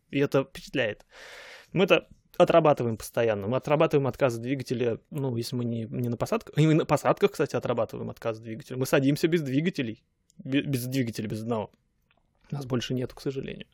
И 0.09 0.19
это 0.19 0.43
впечатляет. 0.43 1.05
Мы 1.71 1.85
это 1.85 2.09
отрабатываем 2.37 2.97
постоянно. 2.97 3.47
Мы 3.47 3.57
отрабатываем 3.57 4.07
отказ 4.07 4.37
двигателя, 4.37 4.99
ну, 5.09 5.35
если 5.35 5.55
мы 5.55 5.65
не, 5.65 5.85
не 5.85 6.09
на 6.09 6.17
посадках. 6.17 6.57
И 6.57 6.65
мы 6.65 6.73
на 6.73 6.85
посадках, 6.85 7.31
кстати, 7.31 7.55
отрабатываем 7.55 8.09
отказ 8.09 8.39
двигателя. 8.39 8.77
Мы 8.77 8.85
садимся 8.85 9.27
без 9.27 9.41
двигателей. 9.41 10.03
Без 10.37 10.85
двигателя, 10.85 11.27
без 11.27 11.41
одного. 11.41 11.71
Нас 12.49 12.65
больше 12.65 12.93
нету, 12.93 13.15
к 13.15 13.21
сожалению. 13.21 13.67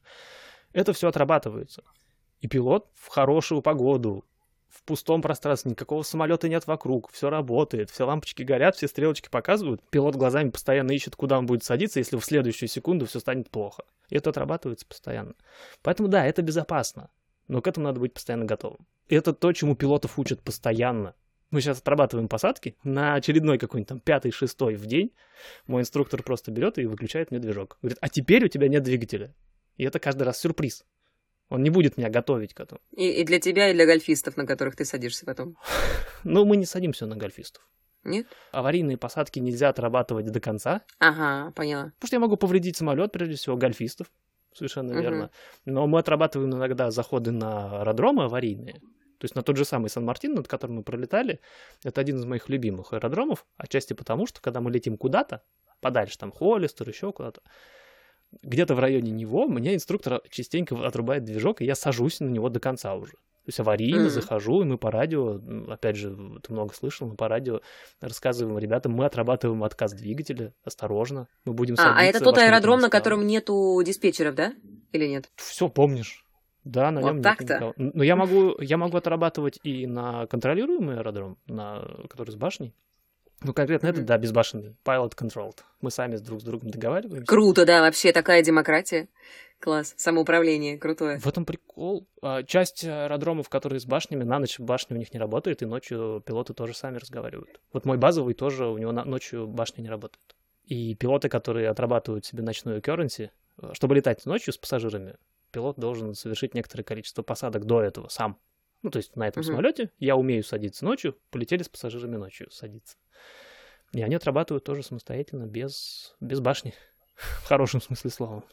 Это 0.74 0.94
все 0.94 1.08
отрабатывается. 1.08 1.84
И 2.42 2.48
пилот 2.48 2.90
в 2.94 3.08
хорошую 3.08 3.62
погоду, 3.62 4.26
в 4.70 4.84
пустом 4.84 5.22
пространстве, 5.22 5.72
никакого 5.72 6.04
самолета 6.04 6.48
нет 6.50 6.68
вокруг, 6.68 7.12
все 7.12 7.30
работает, 7.30 7.90
все 7.90 8.06
лампочки 8.06 8.44
горят, 8.44 8.76
все 8.76 8.88
стрелочки 8.88 9.30
показывают. 9.30 9.82
Пилот 9.90 10.16
глазами 10.16 10.50
постоянно 10.50 10.92
ищет, 10.92 11.16
куда 11.16 11.40
он 11.40 11.46
будет 11.46 11.64
садиться, 11.64 12.00
если 12.00 12.18
в 12.18 12.24
следующую 12.24 12.70
секунду 12.70 13.06
все 13.06 13.20
станет 13.20 13.50
плохо. 13.50 13.84
И 14.10 14.16
это 14.16 14.30
отрабатывается 14.30 14.86
постоянно. 14.86 15.34
Поэтому 15.82 16.10
да, 16.10 16.26
это 16.26 16.42
безопасно, 16.42 17.10
но 17.48 17.62
к 17.62 17.68
этому 17.68 17.86
надо 17.86 18.00
быть 18.00 18.14
постоянно 18.14 18.46
готовым. 18.46 18.88
Это 19.10 19.34
то, 19.34 19.52
чему 19.54 19.76
пилотов 19.76 20.20
учат 20.20 20.42
постоянно. 20.42 21.16
Мы 21.50 21.62
сейчас 21.62 21.80
отрабатываем 21.80 22.28
посадки 22.28 22.76
на 22.84 23.16
очередной 23.16 23.58
какой-нибудь 23.58 23.88
там 23.88 24.00
пятый, 24.02 24.32
шестой 24.32 24.76
в 24.76 24.86
день. 24.86 25.14
Мой 25.66 25.82
инструктор 25.82 26.22
просто 26.22 26.52
берет 26.52 26.78
и 26.78 26.86
выключает 26.86 27.32
мне 27.32 27.40
движок. 27.40 27.78
Говорит, 27.82 27.98
а 28.02 28.10
теперь 28.10 28.44
у 28.44 28.50
тебя 28.50 28.68
нет 28.68 28.84
двигателя. 28.84 29.34
И 29.78 29.86
это 29.86 30.00
каждый 30.00 30.24
раз 30.24 30.40
сюрприз. 30.40 30.86
Он 31.50 31.64
не 31.64 31.70
будет 31.70 31.96
меня 31.96 32.10
готовить 32.10 32.54
к 32.54 32.60
этому. 32.60 32.82
И, 32.92 33.10
и 33.10 33.24
для 33.24 33.40
тебя, 33.40 33.70
и 33.70 33.74
для 33.74 33.86
гольфистов, 33.86 34.36
на 34.36 34.46
которых 34.46 34.76
ты 34.76 34.84
садишься 34.84 35.26
потом? 35.26 35.58
Ну, 36.24 36.44
мы 36.44 36.58
не 36.58 36.66
садимся 36.66 37.06
на 37.06 37.16
гольфистов. 37.16 37.66
Нет? 38.04 38.28
Аварийные 38.52 38.98
посадки 38.98 39.40
нельзя 39.40 39.70
отрабатывать 39.70 40.26
до 40.26 40.40
конца. 40.42 40.82
Ага, 41.00 41.52
поняла. 41.52 41.92
Потому 41.96 42.08
что 42.08 42.16
я 42.16 42.20
могу 42.20 42.36
повредить 42.36 42.76
самолет, 42.76 43.12
прежде 43.12 43.36
всего, 43.36 43.56
гольфистов. 43.56 44.12
Совершенно 44.58 44.94
угу. 44.94 45.02
верно. 45.02 45.30
Но 45.66 45.86
мы 45.86 46.00
отрабатываем 46.00 46.54
иногда 46.54 46.90
заходы 46.90 47.32
на 47.32 47.82
аэродромы 47.82 48.24
аварийные. 48.24 48.82
То 49.20 49.26
есть 49.26 49.36
на 49.36 49.44
тот 49.44 49.58
же 49.58 49.66
самый 49.66 49.90
Сан-Мартин, 49.90 50.34
над 50.34 50.48
которым 50.48 50.78
мы 50.78 50.84
пролетали, 50.84 51.40
это 51.84 52.02
один 52.02 52.18
из 52.18 52.26
моих 52.26 52.50
любимых 52.50 52.94
аэродромов, 52.94 53.46
отчасти 53.58 53.94
потому, 53.94 54.26
что 54.28 54.42
когда 54.42 54.62
мы 54.62 54.72
летим 54.72 54.98
куда-то, 54.98 55.44
подальше, 55.80 56.18
там, 56.18 56.32
Холлистер, 56.32 56.88
еще 56.88 57.12
куда-то, 57.12 57.42
где-то 58.42 58.76
в 58.76 58.80
районе 58.80 59.12
него 59.12 59.48
мне 59.48 59.76
инструктор 59.76 60.22
частенько 60.30 60.76
отрубает 60.86 61.24
движок, 61.24 61.62
и 61.62 61.66
я 61.66 61.76
сажусь 61.76 62.20
на 62.20 62.28
него 62.28 62.50
до 62.50 62.60
конца 62.60 62.96
уже. 62.96 63.14
То 63.48 63.50
есть 63.50 63.62
аварийно 63.62 64.08
mm-hmm. 64.08 64.10
захожу, 64.10 64.62
и 64.62 64.66
мы 64.66 64.78
по 64.78 64.92
радио, 64.92 65.40
опять 65.72 65.96
же, 65.96 66.14
ты 66.44 66.52
много 66.52 66.74
слышал, 66.74 67.08
мы 67.08 67.16
по 67.16 67.30
радио 67.30 67.62
рассказываем 68.02 68.60
ребятам, 68.60 68.92
мы 68.92 69.06
отрабатываем 69.06 69.64
отказ 69.64 69.94
двигателя, 69.94 70.54
осторожно, 70.66 71.30
мы 71.46 71.54
будем 71.54 71.76
а. 71.78 71.98
А, 71.98 72.04
это 72.04 72.20
тот 72.20 72.38
аэродром, 72.38 72.82
на 72.82 72.90
котором 72.90 73.26
нету 73.26 73.82
диспетчеров, 73.86 74.36
да? 74.36 74.54
Или 74.92 75.08
нет? 75.08 75.30
Все 75.38 75.70
помнишь. 75.70 76.26
Да, 76.66 76.92
на 76.92 77.00
нем 77.00 77.16
вот 77.16 77.24
так-то. 77.24 77.74
Но 77.78 78.04
я 78.04 78.18
могу, 78.18 78.60
я 78.60 78.76
могу 78.76 78.98
отрабатывать 78.98 79.62
и 79.64 79.88
на 79.88 80.28
контролируемый 80.28 80.98
аэродром, 80.98 81.38
на 81.48 81.88
который 82.10 82.32
с 82.32 82.36
башней. 82.36 82.76
Ну, 83.44 83.54
конкретно 83.54 83.88
mm-hmm. 83.88 83.92
это, 83.92 84.02
да, 84.02 84.18
безбашенный. 84.18 84.76
Pilot 84.84 85.16
controlled. 85.16 85.60
Мы 85.82 85.92
сами 85.92 86.16
с 86.16 86.22
друг 86.22 86.42
с 86.42 86.44
другом 86.44 86.72
договариваемся. 86.72 87.28
Круто, 87.28 87.66
да, 87.66 87.82
вообще 87.82 88.12
такая 88.12 88.42
демократия. 88.42 89.08
Класс. 89.60 89.94
Самоуправление, 89.98 90.78
крутое. 90.78 91.20
В 91.20 91.28
этом 91.28 91.46
прикол. 91.46 92.08
А, 92.22 92.44
часть 92.44 92.84
аэродромов, 92.84 93.50
которые 93.50 93.80
с 93.80 93.86
башнями, 93.86 94.24
на 94.24 94.40
ночь 94.40 94.60
башня 94.60 94.96
у 94.96 95.00
них 95.00 95.14
не 95.14 95.20
работает, 95.20 95.62
и 95.62 95.66
ночью 95.66 96.22
пилоты 96.26 96.54
тоже 96.54 96.76
сами 96.76 96.98
разговаривают. 96.98 97.60
Вот 97.74 97.86
мой 97.86 97.98
базовый 97.98 98.34
тоже, 98.34 98.68
у 98.68 98.78
него 98.78 98.92
ночью 98.92 99.48
башня 99.48 99.82
не 99.82 99.90
работает. 99.90 100.36
И 100.66 100.96
пилоты, 100.96 101.30
которые 101.30 101.70
отрабатывают 101.70 102.26
себе 102.26 102.44
ночную 102.44 102.82
currency, 102.82 103.30
чтобы 103.74 103.96
летать 103.96 104.26
ночью 104.26 104.54
с 104.54 104.58
пассажирами, 104.58 105.16
пилот 105.52 105.80
должен 105.80 106.14
совершить 106.14 106.54
некоторое 106.54 106.84
количество 106.84 107.24
посадок 107.24 107.66
до 107.66 107.82
этого 107.82 108.10
сам. 108.10 108.38
Ну, 108.84 108.92
то 108.92 108.98
есть 108.98 109.16
на 109.16 109.28
этом 109.28 109.42
uh-huh. 109.42 109.48
самолете 109.48 109.92
я 109.98 110.16
умею 110.16 110.44
садиться 110.44 110.86
ночью, 110.86 111.18
полетели 111.32 111.64
с 111.64 111.70
пассажирами 111.70 112.18
ночью 112.18 112.52
садиться. 112.52 112.98
И 113.98 114.02
они 114.04 114.14
отрабатывают 114.14 114.64
тоже 114.64 114.84
самостоятельно, 114.84 115.48
без, 115.48 116.16
без 116.20 116.40
башни, 116.40 116.76
в 117.16 117.46
хорошем 117.46 117.82
смысле 117.82 118.12
слова. 118.12 118.44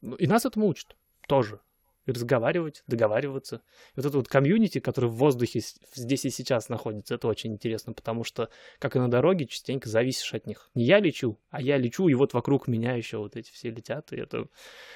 Ну, 0.00 0.14
и 0.14 0.28
нас 0.28 0.46
этому 0.46 0.68
учат 0.68 0.94
тоже. 1.26 1.58
И 2.06 2.12
разговаривать, 2.12 2.84
договариваться. 2.86 3.56
И 3.56 3.96
вот 3.96 4.06
это 4.06 4.16
вот 4.18 4.28
комьюнити, 4.28 4.78
который 4.78 5.10
в 5.10 5.14
воздухе 5.14 5.62
здесь 5.94 6.24
и 6.26 6.30
сейчас 6.30 6.68
находится, 6.68 7.16
это 7.16 7.26
очень 7.26 7.54
интересно, 7.54 7.92
потому 7.92 8.22
что, 8.22 8.50
как 8.78 8.94
и 8.94 9.00
на 9.00 9.10
дороге, 9.10 9.46
частенько 9.46 9.88
зависишь 9.88 10.32
от 10.32 10.46
них. 10.46 10.70
Не 10.74 10.84
я 10.84 11.00
лечу, 11.00 11.40
а 11.50 11.60
я 11.60 11.76
лечу, 11.76 12.06
и 12.06 12.14
вот 12.14 12.32
вокруг 12.32 12.68
меня 12.68 12.94
еще 12.94 13.18
вот 13.18 13.34
эти 13.34 13.50
все 13.50 13.70
летят, 13.70 14.12
и 14.12 14.16
это... 14.16 14.46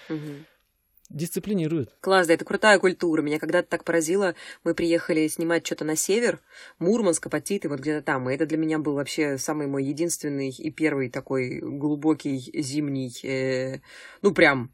Uh-huh 0.09 0.45
дисциплинирует. 1.11 1.95
Класс, 2.01 2.27
да, 2.27 2.35
это 2.35 2.45
крутая 2.45 2.79
культура. 2.79 3.23
Меня 3.23 3.39
когда-то 3.39 3.69
так 3.69 3.85
поразило. 3.85 4.35
Мы 4.65 4.75
приехали 4.75 5.29
снимать 5.29 5.67
что-то 5.67 5.85
на 5.85 5.97
север, 5.97 6.41
Мурманск, 6.79 7.27
Апатиты, 7.27 7.69
вот 7.69 7.81
где-то 7.81 8.05
там. 8.05 8.29
И 8.29 8.35
это 8.35 8.47
для 8.47 8.59
меня 8.59 8.79
был 8.79 8.95
вообще 8.95 9.39
самый 9.39 9.67
мой 9.67 9.85
единственный 9.85 10.51
и 10.51 10.71
первый 10.71 11.11
такой 11.11 11.61
глубокий 11.61 12.39
зимний, 12.63 13.13
э, 13.23 13.81
ну 14.23 14.33
прям, 14.33 14.73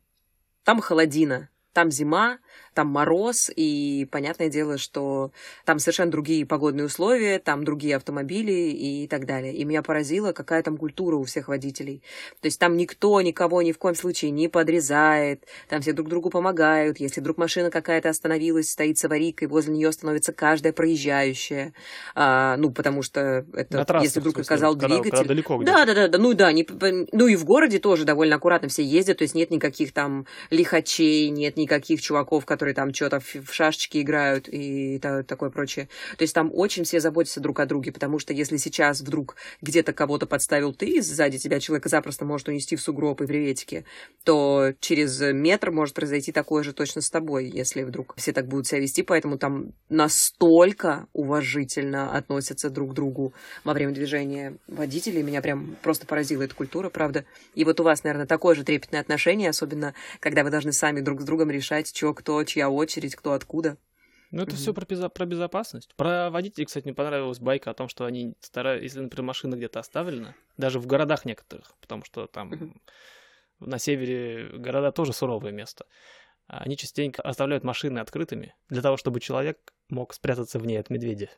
там 0.65 0.81
холодина, 0.81 1.49
там 1.73 1.91
зима, 1.91 2.39
там 2.75 2.89
мороз, 2.89 3.51
и 3.55 4.07
понятное 4.11 4.49
дело, 4.49 4.79
что 4.79 5.31
там 5.65 5.79
совершенно 5.79 6.11
другие 6.11 6.47
погодные 6.47 6.87
условия, 6.87 7.39
там 7.39 7.65
другие 7.65 7.97
автомобили 7.97 8.53
и 8.53 9.07
так 9.09 9.27
далее. 9.27 9.55
И 9.55 9.65
меня 9.65 9.83
поразило, 9.83 10.33
какая 10.33 10.63
там 10.63 10.77
культура 10.77 11.17
у 11.17 11.25
всех 11.25 11.49
водителей. 11.49 12.03
То 12.41 12.47
есть 12.47 12.59
там 12.59 12.77
никто 12.77 13.21
никого 13.21 13.63
ни 13.63 13.73
в 13.73 13.79
коем 13.79 13.95
случае 13.95 14.31
не 14.31 14.49
подрезает, 14.49 15.45
там 15.69 15.83
все 15.83 15.93
друг 15.93 16.09
другу 16.09 16.31
помогают. 16.31 16.99
Если 16.99 17.21
вдруг 17.21 17.37
машина 17.37 17.71
какая-то 17.71 18.09
остановилась, 18.09 18.71
стоит 18.71 18.99
с 18.99 19.05
аварийкой, 19.05 19.49
возле 19.49 19.75
нее 19.75 19.93
становится 19.93 20.33
каждая 20.33 20.73
проезжающая. 20.73 21.75
А, 22.15 22.57
ну, 22.57 22.71
потому 22.71 23.03
что 23.03 23.45
это, 23.53 23.87
если 24.03 24.21
вдруг 24.21 24.39
оказал 24.39 24.75
двигатель... 24.75 25.11
Когда 25.11 25.25
далеко 25.25 25.63
да, 25.63 25.85
да, 25.85 25.95
да, 25.95 26.09
да, 26.09 26.19
ну 26.19 26.33
да, 26.35 26.53
не, 26.53 26.67
ну 27.13 27.27
и 27.27 27.37
в 27.37 27.45
городе 27.45 27.79
тоже 27.79 28.05
довольно 28.05 28.37
аккуратно 28.37 28.69
все 28.69 28.83
ездят, 28.83 29.19
то 29.19 29.23
есть 29.23 29.35
нет 29.35 29.51
никаких 29.51 29.93
там 29.93 30.27
лихачей, 30.51 31.29
нет 31.29 31.57
никаких 31.63 32.01
чуваков, 32.03 32.45
которые 32.45 32.75
там 32.75 32.93
что-то 32.93 33.21
в 33.21 33.53
шашечки 33.53 34.03
играют 34.03 34.49
и 34.49 34.99
такое 34.99 35.51
прочее. 35.51 35.89
То 36.17 36.23
есть 36.23 36.35
там 36.35 36.51
очень 36.53 36.85
все 36.85 37.01
заботятся 37.01 37.41
друг 37.41 37.61
о 37.61 37.67
друге, 37.67 37.93
потому 37.93 38.19
что 38.19 38.33
если 38.33 38.57
сейчас 38.57 39.01
вдруг 39.01 39.37
где-то 39.61 39.93
кого-то 39.93 40.27
подставил 40.27 40.75
ты, 40.75 41.01
сзади 41.03 41.39
тебя 41.39 41.61
человека 41.61 41.89
запросто 41.89 42.25
может 42.25 42.49
унести 42.49 42.77
в 42.77 42.81
сугроб 42.81 43.21
и 43.21 43.25
в 43.25 43.31
реветике, 43.31 43.85
то 44.25 44.73
через 44.81 45.21
метр 45.21 45.71
может 45.71 45.95
произойти 45.95 46.33
такое 46.33 46.63
же 46.63 46.73
точно 46.73 47.01
с 47.01 47.11
тобой, 47.11 47.49
если 47.49 47.83
вдруг 47.83 48.15
все 48.17 48.33
так 48.33 48.47
будут 48.47 48.67
себя 48.67 48.81
вести, 48.81 49.03
поэтому 49.03 49.39
там 49.39 49.73
настолько 49.89 51.07
уважительно 51.13 52.17
относятся 52.17 52.71
друг 52.71 52.91
к 52.91 52.95
другу 52.95 53.33
во 53.65 53.73
время 53.73 53.93
движения 53.93 54.57
водителей. 54.67 55.23
Меня 55.23 55.41
прям 55.43 55.77
просто 55.83 56.07
поразила 56.07 56.43
эта 56.43 56.55
культура, 56.55 56.91
правда. 56.91 57.25
И 57.55 57.65
вот 57.65 57.79
у 57.81 57.85
вас, 57.85 58.05
наверное, 58.05 58.27
такое 58.27 58.55
же 58.55 58.65
трепетное 58.65 59.01
отношение, 59.01 59.51
особенно 59.51 59.95
когда 60.21 60.43
вы 60.43 60.51
должны 60.51 60.73
сами 60.73 61.01
друг 61.01 61.21
с 61.21 61.25
другом 61.25 61.51
решать, 61.53 61.95
что, 61.95 62.13
кто, 62.15 62.43
чья 62.45 62.69
очередь, 62.69 63.15
кто 63.15 63.33
откуда. 63.33 63.77
Ну, 64.33 64.43
это 64.43 64.53
mm-hmm. 64.53 64.57
все 64.57 64.75
про, 64.75 64.85
безо- 64.85 65.11
про 65.11 65.27
безопасность. 65.27 65.95
Про 65.95 66.31
водителей, 66.31 66.65
кстати, 66.65 66.85
мне 66.85 66.95
понравилась 66.95 67.39
байка 67.39 67.71
о 67.71 67.75
том, 67.75 67.89
что 67.89 68.07
они 68.07 68.35
стараются, 68.41 68.83
если, 68.83 69.01
например, 69.01 69.27
машина 69.27 69.57
где-то 69.57 69.79
оставлена, 69.79 70.35
даже 70.57 70.79
в 70.79 70.87
городах 70.87 71.27
некоторых, 71.27 71.75
потому 71.81 72.03
что 72.03 72.27
там 72.27 72.53
mm-hmm. 72.53 72.81
на 73.61 73.79
севере 73.79 74.49
города 74.57 74.91
тоже 74.91 75.13
суровое 75.13 75.53
место, 75.53 75.85
они 76.47 76.77
частенько 76.77 77.23
оставляют 77.23 77.63
машины 77.63 77.99
открытыми 77.99 78.55
для 78.71 78.81
того, 78.83 78.97
чтобы 78.97 79.21
человек 79.21 79.73
мог 79.91 80.15
спрятаться 80.15 80.59
в 80.59 80.67
ней 80.67 80.79
от 80.81 80.91
медведя. 80.91 81.29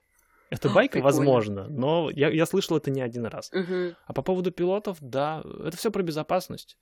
Это 0.51 0.69
байка, 0.69 0.95
Прикольно. 0.95 1.05
возможно, 1.05 1.69
но 1.69 2.11
я, 2.11 2.31
я 2.31 2.47
слышал 2.47 2.77
это 2.77 2.91
не 2.91 3.01
один 3.01 3.27
раз. 3.27 3.51
Угу. 3.53 3.97
А 4.07 4.13
по 4.13 4.23
поводу 4.23 4.53
пилотов, 4.53 4.99
да, 5.01 5.43
это 5.65 5.77
все 5.77 5.91
про 5.91 6.03
безопасность. 6.03 6.79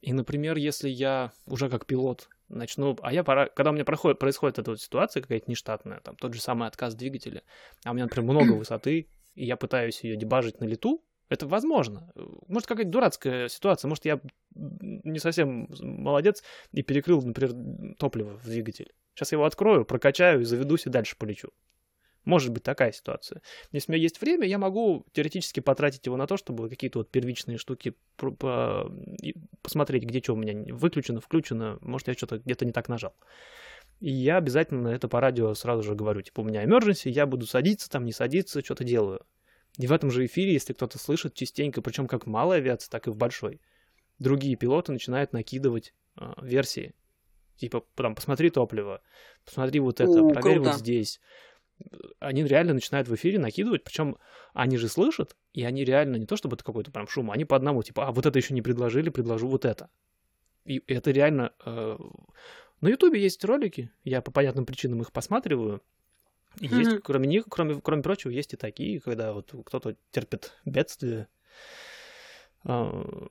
И, 0.00 0.12
например, 0.12 0.56
если 0.56 0.88
я 0.88 1.32
уже 1.46 1.70
как 1.70 1.86
пилот 1.86 2.28
начну... 2.48 2.96
А 3.02 3.12
я 3.12 3.24
пора... 3.24 3.48
Когда 3.48 3.70
у 3.70 3.74
меня 3.74 3.84
проходит, 3.84 4.18
происходит 4.18 4.58
эта 4.58 4.70
вот 4.70 4.80
ситуация 4.80 5.22
какая-то 5.22 5.50
нештатная, 5.50 6.00
там 6.00 6.16
тот 6.16 6.34
же 6.34 6.40
самый 6.40 6.68
отказ 6.68 6.94
двигателя, 6.94 7.42
а 7.84 7.90
у 7.90 7.94
меня, 7.94 8.04
например, 8.04 8.30
много 8.30 8.52
высоты, 8.58 9.08
и 9.34 9.44
я 9.44 9.56
пытаюсь 9.56 10.02
ее 10.04 10.16
дебажить 10.16 10.60
на 10.60 10.64
лету, 10.64 11.04
это 11.28 11.46
возможно. 11.46 12.12
Может, 12.48 12.68
какая-то 12.68 12.90
дурацкая 12.90 13.48
ситуация. 13.48 13.88
Может, 13.88 14.04
я 14.04 14.20
не 14.54 15.18
совсем 15.18 15.68
молодец 15.80 16.42
и 16.72 16.82
перекрыл, 16.82 17.22
например, 17.22 17.96
топливо 17.98 18.38
в 18.38 18.44
двигатель. 18.44 18.92
Сейчас 19.14 19.32
я 19.32 19.36
его 19.36 19.44
открою, 19.44 19.84
прокачаю 19.84 20.42
и 20.42 20.44
заведусь 20.44 20.86
и 20.86 20.90
дальше 20.90 21.16
полечу. 21.16 21.48
Может 22.24 22.52
быть 22.52 22.62
такая 22.62 22.92
ситуация. 22.92 23.42
Если 23.72 23.90
у 23.90 23.94
меня 23.94 24.02
есть 24.02 24.20
время, 24.20 24.46
я 24.46 24.58
могу 24.58 25.04
теоретически 25.12 25.60
потратить 25.60 26.06
его 26.06 26.16
на 26.16 26.26
то, 26.26 26.36
чтобы 26.36 26.70
какие-то 26.70 27.00
вот 27.00 27.10
первичные 27.10 27.58
штуки 27.58 27.94
посмотреть, 29.62 30.04
где 30.04 30.22
что 30.22 30.34
у 30.34 30.36
меня 30.36 30.74
выключено, 30.74 31.20
включено, 31.20 31.78
может, 31.80 32.08
я 32.08 32.14
что-то 32.14 32.38
где-то 32.38 32.64
не 32.64 32.72
так 32.72 32.88
нажал. 32.88 33.14
И 34.00 34.10
я 34.10 34.38
обязательно 34.38 34.88
это 34.88 35.08
по 35.08 35.20
радио 35.20 35.54
сразу 35.54 35.82
же 35.82 35.94
говорю, 35.94 36.22
типа, 36.22 36.40
у 36.40 36.44
меня 36.44 36.64
emergency, 36.64 37.10
я 37.10 37.26
буду 37.26 37.46
садиться 37.46 37.90
там, 37.90 38.04
не 38.04 38.12
садиться, 38.12 38.62
что-то 38.62 38.84
делаю. 38.84 39.24
И 39.78 39.86
в 39.86 39.92
этом 39.92 40.10
же 40.10 40.24
эфире, 40.26 40.52
если 40.52 40.72
кто-то 40.72 40.98
слышит 40.98 41.34
частенько, 41.34 41.82
причем 41.82 42.06
как 42.06 42.26
в 42.26 42.28
малой 42.28 42.58
авиации, 42.58 42.90
так 42.90 43.06
и 43.06 43.10
в 43.10 43.16
большой, 43.16 43.60
другие 44.18 44.56
пилоты 44.56 44.92
начинают 44.92 45.32
накидывать 45.32 45.94
э, 46.18 46.32
версии. 46.42 46.94
Типа, 47.56 47.84
там, 47.94 48.14
посмотри 48.14 48.50
топливо, 48.50 49.00
посмотри 49.44 49.80
вот 49.80 50.00
это, 50.00 50.10
О, 50.10 50.28
проверь 50.28 50.56
круто. 50.56 50.70
вот 50.70 50.78
здесь 50.80 51.20
они 52.20 52.44
реально 52.44 52.74
начинают 52.74 53.08
в 53.08 53.14
эфире 53.14 53.38
накидывать, 53.38 53.84
причем 53.84 54.16
они 54.52 54.76
же 54.76 54.88
слышат, 54.88 55.36
и 55.52 55.64
они 55.64 55.84
реально 55.84 56.16
не 56.16 56.26
то 56.26 56.36
чтобы 56.36 56.56
это 56.56 56.64
какой-то 56.64 56.90
прям 56.90 57.08
шум, 57.08 57.30
они 57.30 57.44
по 57.44 57.56
одному, 57.56 57.82
типа, 57.82 58.06
а 58.06 58.12
вот 58.12 58.26
это 58.26 58.38
еще 58.38 58.54
не 58.54 58.62
предложили, 58.62 59.10
предложу 59.10 59.48
вот 59.48 59.64
это. 59.64 59.90
И 60.64 60.82
это 60.86 61.10
реально... 61.10 61.52
Э... 61.64 61.98
На 62.80 62.88
Ютубе 62.88 63.22
есть 63.22 63.42
ролики, 63.44 63.90
я 64.02 64.20
по 64.20 64.30
понятным 64.30 64.66
причинам 64.66 65.00
их 65.00 65.10
посматриваю, 65.10 65.82
и 66.60 66.66
mm-hmm. 66.66 66.78
есть, 66.78 67.02
кроме 67.02 67.26
них, 67.26 67.44
кроме, 67.48 67.80
кроме 67.80 68.02
прочего, 68.02 68.30
есть 68.30 68.52
и 68.52 68.56
такие, 68.56 69.00
когда 69.00 69.32
вот 69.32 69.52
кто-то 69.64 69.96
терпит 70.10 70.52
бедствие 70.64 71.28
э, 72.64 73.26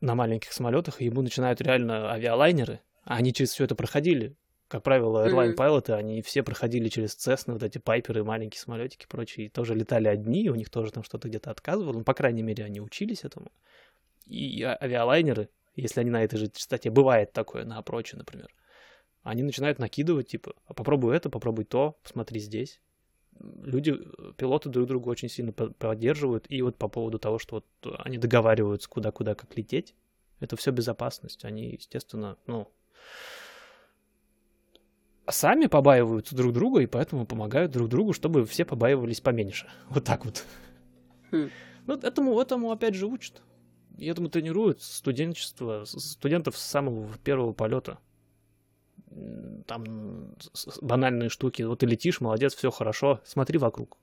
на 0.00 0.14
маленьких 0.14 0.52
самолетах, 0.52 1.00
и 1.00 1.06
ему 1.06 1.22
начинают 1.22 1.60
реально 1.60 2.10
авиалайнеры, 2.10 2.80
а 3.04 3.16
они 3.16 3.32
через 3.32 3.52
все 3.52 3.64
это 3.64 3.74
проходили. 3.74 4.36
Как 4.68 4.82
правило, 4.82 5.26
airline 5.26 5.54
пилоты, 5.54 5.94
они 5.94 6.20
все 6.20 6.42
проходили 6.42 6.88
через 6.88 7.16
Cessna, 7.16 7.54
вот 7.54 7.62
эти 7.62 7.78
пайперы, 7.78 8.22
маленькие 8.22 8.60
самолетики 8.60 9.04
и 9.04 9.08
прочие, 9.08 9.46
и 9.46 9.48
тоже 9.48 9.74
летали 9.74 10.08
одни, 10.08 10.50
у 10.50 10.54
них 10.54 10.68
тоже 10.68 10.92
там 10.92 11.02
что-то 11.02 11.28
где-то 11.28 11.50
отказывало, 11.50 11.94
ну, 11.94 12.04
по 12.04 12.12
крайней 12.12 12.42
мере, 12.42 12.64
они 12.64 12.80
учились 12.80 13.24
этому. 13.24 13.50
И 14.26 14.62
авиалайнеры, 14.62 15.48
если 15.74 16.00
они 16.00 16.10
на 16.10 16.22
этой 16.22 16.38
же 16.38 16.48
частоте, 16.50 16.90
бывает 16.90 17.32
такое, 17.32 17.64
на 17.64 17.78
опроче, 17.78 18.18
например, 18.18 18.54
они 19.22 19.42
начинают 19.42 19.78
накидывать, 19.78 20.28
типа, 20.28 20.54
а 20.66 20.74
попробуй 20.74 21.16
это, 21.16 21.30
попробуй 21.30 21.64
то, 21.64 21.98
посмотри 22.02 22.38
здесь. 22.38 22.80
Люди, 23.40 23.96
пилоты 24.36 24.68
друг 24.68 24.86
друга 24.86 25.08
очень 25.08 25.30
сильно 25.30 25.52
поддерживают, 25.52 26.44
и 26.50 26.60
вот 26.60 26.76
по 26.76 26.88
поводу 26.88 27.18
того, 27.18 27.38
что 27.38 27.56
вот 27.82 27.96
они 28.00 28.18
договариваются 28.18 28.88
куда-куда, 28.88 29.34
как 29.34 29.56
лететь, 29.56 29.94
это 30.40 30.56
все 30.56 30.72
безопасность. 30.72 31.44
Они, 31.44 31.70
естественно, 31.70 32.36
ну, 32.46 32.70
сами 35.30 35.66
побаиваются 35.66 36.34
друг 36.36 36.52
друга 36.52 36.80
и 36.80 36.86
поэтому 36.86 37.26
помогают 37.26 37.72
друг 37.72 37.88
другу, 37.88 38.12
чтобы 38.12 38.44
все 38.44 38.64
побаивались 38.64 39.20
поменьше. 39.20 39.66
Вот 39.88 40.04
так 40.04 40.24
вот. 40.24 40.44
Хм. 41.30 41.50
Ну, 41.86 41.94
этому, 41.94 42.40
этому 42.40 42.70
опять 42.70 42.94
же 42.94 43.06
учат. 43.06 43.42
И 43.96 44.06
этому 44.06 44.28
тренируют 44.28 44.82
студенчество, 44.82 45.84
студентов 45.84 46.56
с 46.56 46.62
самого 46.62 47.08
первого 47.24 47.52
полета. 47.52 47.98
Там 49.66 50.34
банальные 50.80 51.30
штуки. 51.30 51.62
Вот 51.62 51.80
ты 51.80 51.86
летишь, 51.86 52.20
молодец, 52.20 52.54
все 52.54 52.70
хорошо, 52.70 53.20
смотри 53.24 53.58
вокруг. 53.58 53.98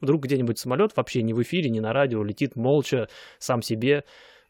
Вдруг 0.00 0.22
где-нибудь 0.22 0.58
самолет 0.58 0.96
вообще 0.96 1.22
не 1.22 1.34
в 1.34 1.42
эфире, 1.42 1.70
не 1.70 1.80
на 1.80 1.92
радио, 1.92 2.22
летит 2.22 2.56
молча, 2.56 3.08
сам 3.38 3.62
себе, 3.62 4.04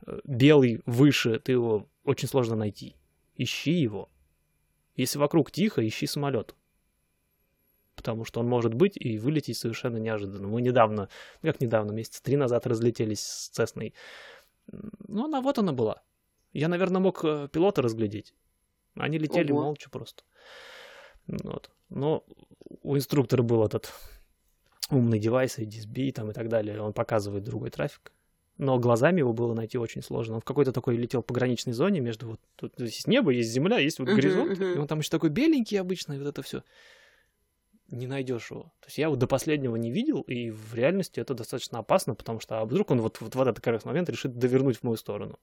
э, 0.07 0.21
белый, 0.25 0.83
выше, 0.87 1.39
ты 1.39 1.53
его 1.53 1.89
очень 2.05 2.29
сложно 2.29 2.57
найти. 2.57 2.97
Ищи 3.37 3.73
его, 3.73 4.09
если 4.97 5.19
вокруг 5.19 5.51
тихо, 5.51 5.87
ищи 5.87 6.07
самолет. 6.07 6.55
Потому 7.95 8.25
что 8.25 8.41
он 8.41 8.49
может 8.49 8.75
быть 8.75 8.97
и 8.97 9.19
вылететь 9.19 9.57
совершенно 9.57 9.99
неожиданно. 9.99 10.49
Мы 10.49 10.61
недавно, 10.63 11.09
ну 11.43 11.51
как 11.51 11.61
недавно, 11.61 11.93
месяца 11.93 12.23
три 12.23 12.37
назад 12.37 12.67
разлетелись 12.67 13.21
с 13.21 13.49
Цесной. 13.49 13.95
Ну, 14.67 15.25
она 15.25 15.41
вот 15.41 15.59
она 15.59 15.73
была. 15.73 16.03
Я, 16.53 16.69
наверное, 16.69 17.01
мог 17.01 17.25
э, 17.25 17.49
пилота 17.53 17.83
разглядеть. 17.83 18.35
Они 18.95 19.19
летели 19.19 19.53
Ого. 19.53 19.63
молча 19.63 19.91
просто. 19.91 20.23
Вот. 21.27 21.71
Но 21.89 22.25
у 22.83 22.97
инструктора 22.97 23.43
был 23.43 23.65
этот 23.65 23.93
умный 24.91 25.19
девайс, 25.19 25.59
DSB 25.59 26.13
там 26.13 26.31
и 26.31 26.35
так 26.35 26.49
далее. 26.49 26.81
Он 26.81 26.93
показывает 26.93 27.45
другой 27.45 27.71
трафик 27.71 28.13
но 28.57 28.79
глазами 28.79 29.19
его 29.19 29.33
было 29.33 29.55
найти 29.55 29.79
очень 29.79 30.03
сложно. 30.03 30.37
Он 30.37 30.41
в 30.41 30.45
какой-то 30.45 30.73
такой 30.73 30.97
летел 30.97 31.23
пограничной 31.23 31.73
зоне 31.73 32.01
между 32.01 32.29
вот 32.29 32.41
тут 32.57 32.79
есть 32.79 33.09
небо, 33.09 33.31
есть 33.31 33.51
земля, 33.51 33.79
есть 33.79 33.99
вот 33.99 34.09
uh-huh, 34.09 34.15
горизонт, 34.15 34.59
uh-huh. 34.59 34.75
и 34.77 34.79
он 34.79 34.87
там 34.87 35.01
еще 35.01 35.11
такой 35.11 35.31
беленький 35.31 35.81
обычно, 35.81 36.13
и 36.13 36.19
вот 36.19 36.29
это 36.29 36.43
все. 36.43 36.63
Не 37.89 38.07
найдешь 38.07 38.51
его. 38.51 38.73
То 38.81 38.87
есть 38.87 38.99
я 38.99 39.07
его 39.07 39.17
до 39.17 39.27
последнего 39.27 39.77
не 39.77 39.91
видел, 39.91 40.21
и 40.23 40.51
в 40.51 40.75
реальности 40.75 41.21
это 41.21 41.35
достаточно 41.35 41.81
опасно, 41.81 42.15
потому 42.15 42.41
что 42.41 42.61
а 42.61 42.65
вдруг 42.65 42.91
он 42.91 43.01
вот, 43.01 43.21
вот 43.21 43.35
в 43.35 43.41
этот 43.41 43.57
как 43.57 43.75
раз 43.75 43.85
момент 43.85 44.09
решит 44.09 44.39
довернуть 44.39 44.79
в 44.79 44.83
мою 44.85 44.97
сторону. 44.97 45.39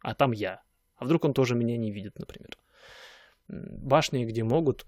А 0.00 0.14
там 0.14 0.32
я. 0.32 0.62
А 0.96 1.04
вдруг 1.04 1.24
он 1.24 1.32
тоже 1.32 1.54
меня 1.54 1.76
не 1.76 1.90
видит, 1.90 2.18
например. 2.18 2.58
Башни, 3.48 4.24
где 4.24 4.44
могут, 4.44 4.86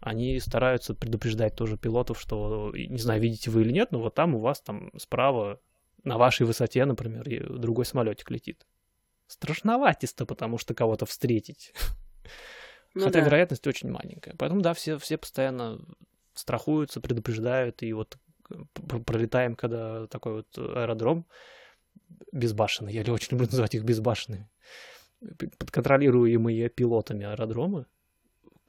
они 0.00 0.38
стараются 0.40 0.94
предупреждать 0.94 1.54
тоже 1.54 1.76
пилотов, 1.76 2.20
что, 2.20 2.72
не 2.74 2.98
знаю, 2.98 3.20
видите 3.20 3.50
вы 3.50 3.62
или 3.62 3.72
нет, 3.72 3.92
но 3.92 4.00
вот 4.00 4.14
там 4.14 4.34
у 4.34 4.38
вас 4.38 4.60
там 4.60 4.90
справа 4.96 5.60
на 6.08 6.18
вашей 6.18 6.46
высоте, 6.46 6.84
например, 6.84 7.28
и 7.28 7.38
другой 7.38 7.84
самолетик 7.84 8.30
летит. 8.30 8.66
Страшноватисто, 9.26 10.26
потому 10.26 10.58
что 10.58 10.74
кого-то 10.74 11.06
встретить. 11.06 11.72
Ну, 12.94 13.04
Хотя 13.04 13.20
да. 13.20 13.26
вероятность 13.26 13.66
очень 13.66 13.90
маленькая. 13.90 14.34
Поэтому, 14.38 14.62
да, 14.62 14.72
все, 14.72 14.98
все 14.98 15.18
постоянно 15.18 15.78
страхуются, 16.32 17.02
предупреждают, 17.02 17.82
и 17.82 17.92
вот 17.92 18.16
пролетаем, 19.04 19.54
когда 19.54 20.06
такой 20.06 20.36
вот 20.36 20.58
аэродром 20.58 21.26
безбашенный, 22.32 22.92
я 22.92 23.02
очень 23.12 23.32
люблю 23.32 23.46
называть 23.50 23.74
их 23.74 23.84
безбашенными, 23.84 24.48
подконтролируемые 25.58 26.70
пилотами 26.70 27.26
аэродромы, 27.26 27.86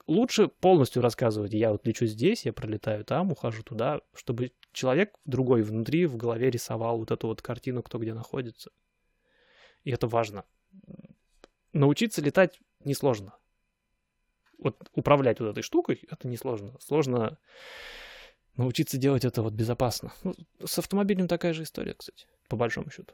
лучше 0.08 0.48
полностью 0.48 1.02
рассказывать. 1.02 1.54
Я 1.54 1.72
вот 1.72 1.86
лечу 1.86 2.06
здесь, 2.06 2.46
я 2.46 2.54
пролетаю 2.54 3.06
там, 3.06 3.32
ухожу 3.32 3.64
туда, 3.64 4.02
чтобы 4.14 4.52
человек 4.72 5.16
другой 5.26 5.62
внутри 5.62 6.06
в 6.06 6.18
голове 6.18 6.50
рисовал 6.50 6.98
вот 6.98 7.12
эту 7.12 7.28
вот 7.28 7.42
картину, 7.42 7.84
кто 7.84 7.98
где 8.00 8.14
находится. 8.14 8.72
И 9.84 9.92
это 9.92 10.08
важно. 10.08 10.46
Научиться 11.74 12.22
летать 12.22 12.60
несложно. 12.84 13.36
Вот 14.58 14.90
управлять 14.94 15.40
вот 15.40 15.50
этой 15.50 15.64
штукой, 15.64 16.02
это 16.10 16.28
несложно. 16.28 16.76
Сложно 16.82 17.38
научиться 18.58 18.98
делать 18.98 19.24
это 19.24 19.42
вот 19.42 19.54
безопасно. 19.54 20.12
Ну, 20.24 20.36
с 20.66 20.78
автомобилем 20.78 21.28
такая 21.28 21.54
же 21.54 21.64
история, 21.64 21.94
кстати, 21.94 22.28
по 22.50 22.58
большому 22.58 22.90
счету. 22.92 23.14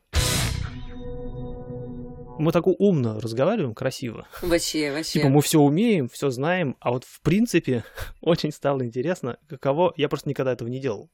Мы 2.38 2.52
так 2.52 2.68
умно 2.68 3.20
разговариваем, 3.22 3.74
красиво. 3.74 4.28
Вообще, 4.42 4.92
вообще. 4.92 5.14
Типа 5.14 5.30
мы 5.30 5.42
все 5.42 5.60
умеем, 5.60 6.10
все 6.10 6.30
знаем, 6.30 6.76
а 6.82 6.92
вот 6.92 7.06
в 7.06 7.22
принципе 7.22 7.86
очень 8.22 8.52
стало 8.52 8.84
интересно, 8.84 9.38
каково... 9.48 9.94
Я 9.96 10.10
просто 10.10 10.28
никогда 10.28 10.52
этого 10.52 10.68
не 10.68 10.80
делал. 10.80 11.10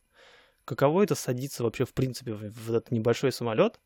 Каково 0.66 1.04
это 1.04 1.14
садиться 1.14 1.64
вообще 1.64 1.86
в 1.86 1.94
принципе 1.94 2.34
в, 2.34 2.70
этот 2.70 2.90
небольшой 2.92 3.32
самолет, 3.32 3.80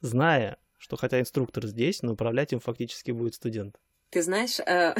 зная, 0.00 0.58
что 0.76 0.96
хотя 0.96 1.18
инструктор 1.18 1.66
здесь, 1.66 2.02
но 2.02 2.12
управлять 2.12 2.52
им 2.52 2.60
фактически 2.60 3.10
будет 3.10 3.34
студент. 3.34 3.76
Ты 4.10 4.22
знаешь, 4.22 4.58
э, 4.66 4.94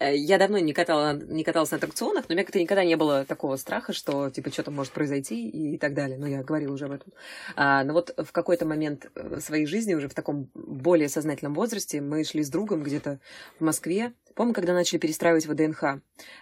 я 0.00 0.38
давно 0.38 0.58
не, 0.58 0.74
катала, 0.74 1.14
не 1.14 1.44
каталась 1.44 1.70
на 1.70 1.78
аттракционах, 1.78 2.28
но 2.28 2.32
у 2.32 2.36
меня 2.36 2.44
как-то 2.44 2.60
никогда 2.60 2.84
не 2.84 2.96
было 2.96 3.24
такого 3.24 3.56
страха, 3.56 3.94
что, 3.94 4.28
типа, 4.28 4.52
что-то 4.52 4.70
может 4.70 4.92
произойти 4.92 5.48
и 5.48 5.78
так 5.78 5.94
далее. 5.94 6.18
Ну, 6.18 6.26
я 6.26 6.42
говорила 6.42 6.74
уже 6.74 6.86
об 6.86 6.92
этом. 6.92 7.12
А, 7.54 7.84
но 7.84 7.94
вот 7.94 8.14
в 8.18 8.32
какой-то 8.32 8.66
момент 8.66 9.10
э, 9.14 9.40
своей 9.40 9.64
жизни, 9.64 9.94
уже 9.94 10.08
в 10.08 10.14
таком 10.14 10.50
более 10.54 11.08
сознательном 11.08 11.54
возрасте, 11.54 12.02
мы 12.02 12.22
шли 12.24 12.42
с 12.42 12.50
другом 12.50 12.82
где-то 12.82 13.18
в 13.58 13.64
Москве. 13.64 14.12
Помню, 14.34 14.52
когда 14.52 14.74
начали 14.74 14.98
перестраивать 14.98 15.46
ВДНХ. 15.46 16.00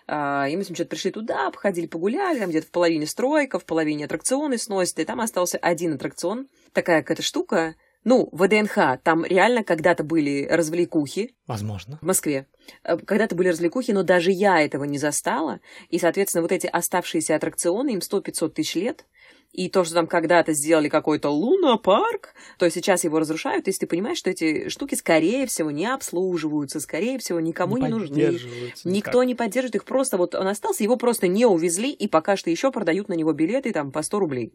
А, 0.09 0.49
и 0.49 0.57
мы 0.57 0.65
с 0.65 0.69
ним 0.69 0.75
что-то 0.75 0.91
пришли 0.91 1.13
туда, 1.13 1.53
походили, 1.53 1.87
погуляли, 1.87 2.41
там 2.41 2.51
где-то 2.51 2.67
в 2.67 2.71
половине 2.71 3.07
стройка, 3.07 3.61
в 3.61 3.65
половине 3.65 4.07
аттракционы 4.07 4.59
сносят, 4.59 4.99
и 4.99 5.05
там 5.05 5.21
остался 5.21 5.59
один 5.59 5.95
аттракцион. 5.95 6.49
Такая 6.73 7.03
какая-то 7.03 7.23
штука, 7.23 7.77
ну, 8.05 8.29
ВДНХ, 8.33 8.99
там 9.03 9.25
реально 9.25 9.65
когда-то 9.65 10.05
были 10.05 10.47
развлекухи. 10.49 11.35
Возможно. 11.47 11.99
В 12.03 12.07
Москве. 12.07 12.47
Э, 12.85 12.99
когда-то 12.99 13.35
были 13.35 13.49
развлекухи, 13.49 13.93
но 13.93 14.03
даже 14.03 14.31
я 14.31 14.61
этого 14.61 14.85
не 14.85 14.99
застала. 14.99 15.61
И, 15.89 15.99
соответственно, 15.99 16.43
вот 16.43 16.53
эти 16.53 16.67
оставшиеся 16.67 17.35
аттракционы, 17.35 17.95
им 17.95 18.01
100-500 18.01 18.51
тысяч 18.51 18.75
лет. 18.75 19.07
И 19.53 19.69
то, 19.69 19.85
что 19.85 19.95
там 19.95 20.09
когда-то 20.09 20.53
сделали 20.53 20.89
какой-то 20.89 21.31
луна-парк, 21.31 22.35
то 22.59 22.69
сейчас 22.69 23.05
его 23.05 23.21
разрушают, 23.21 23.69
если 23.69 23.81
ты 23.81 23.87
понимаешь, 23.87 24.19
что 24.19 24.29
эти 24.29 24.69
штуки, 24.69 24.97
скорее 24.97 25.47
всего, 25.47 25.71
не 25.71 25.87
обслуживаются, 25.87 26.81
скорее 26.81 27.19
всего, 27.19 27.39
никому 27.39 27.77
не, 27.77 27.85
не 27.85 27.89
нужны. 27.89 28.41
Никто 28.83 29.23
не 29.23 29.37
поддерживает 29.37 29.77
их, 29.77 29.85
просто 29.85 30.17
вот 30.17 30.35
он 30.35 30.49
остался, 30.49 30.83
его 30.83 30.97
просто 30.97 31.29
не 31.29 31.47
увезли, 31.47 31.93
и 31.93 32.09
пока 32.09 32.37
что 32.37 32.51
еще 32.51 32.73
продают 32.73 33.09
на 33.09 33.13
него 33.13 33.33
билеты 33.33 33.73
там 33.73 33.93
по 33.93 34.03
100 34.03 34.19
рублей. 34.19 34.53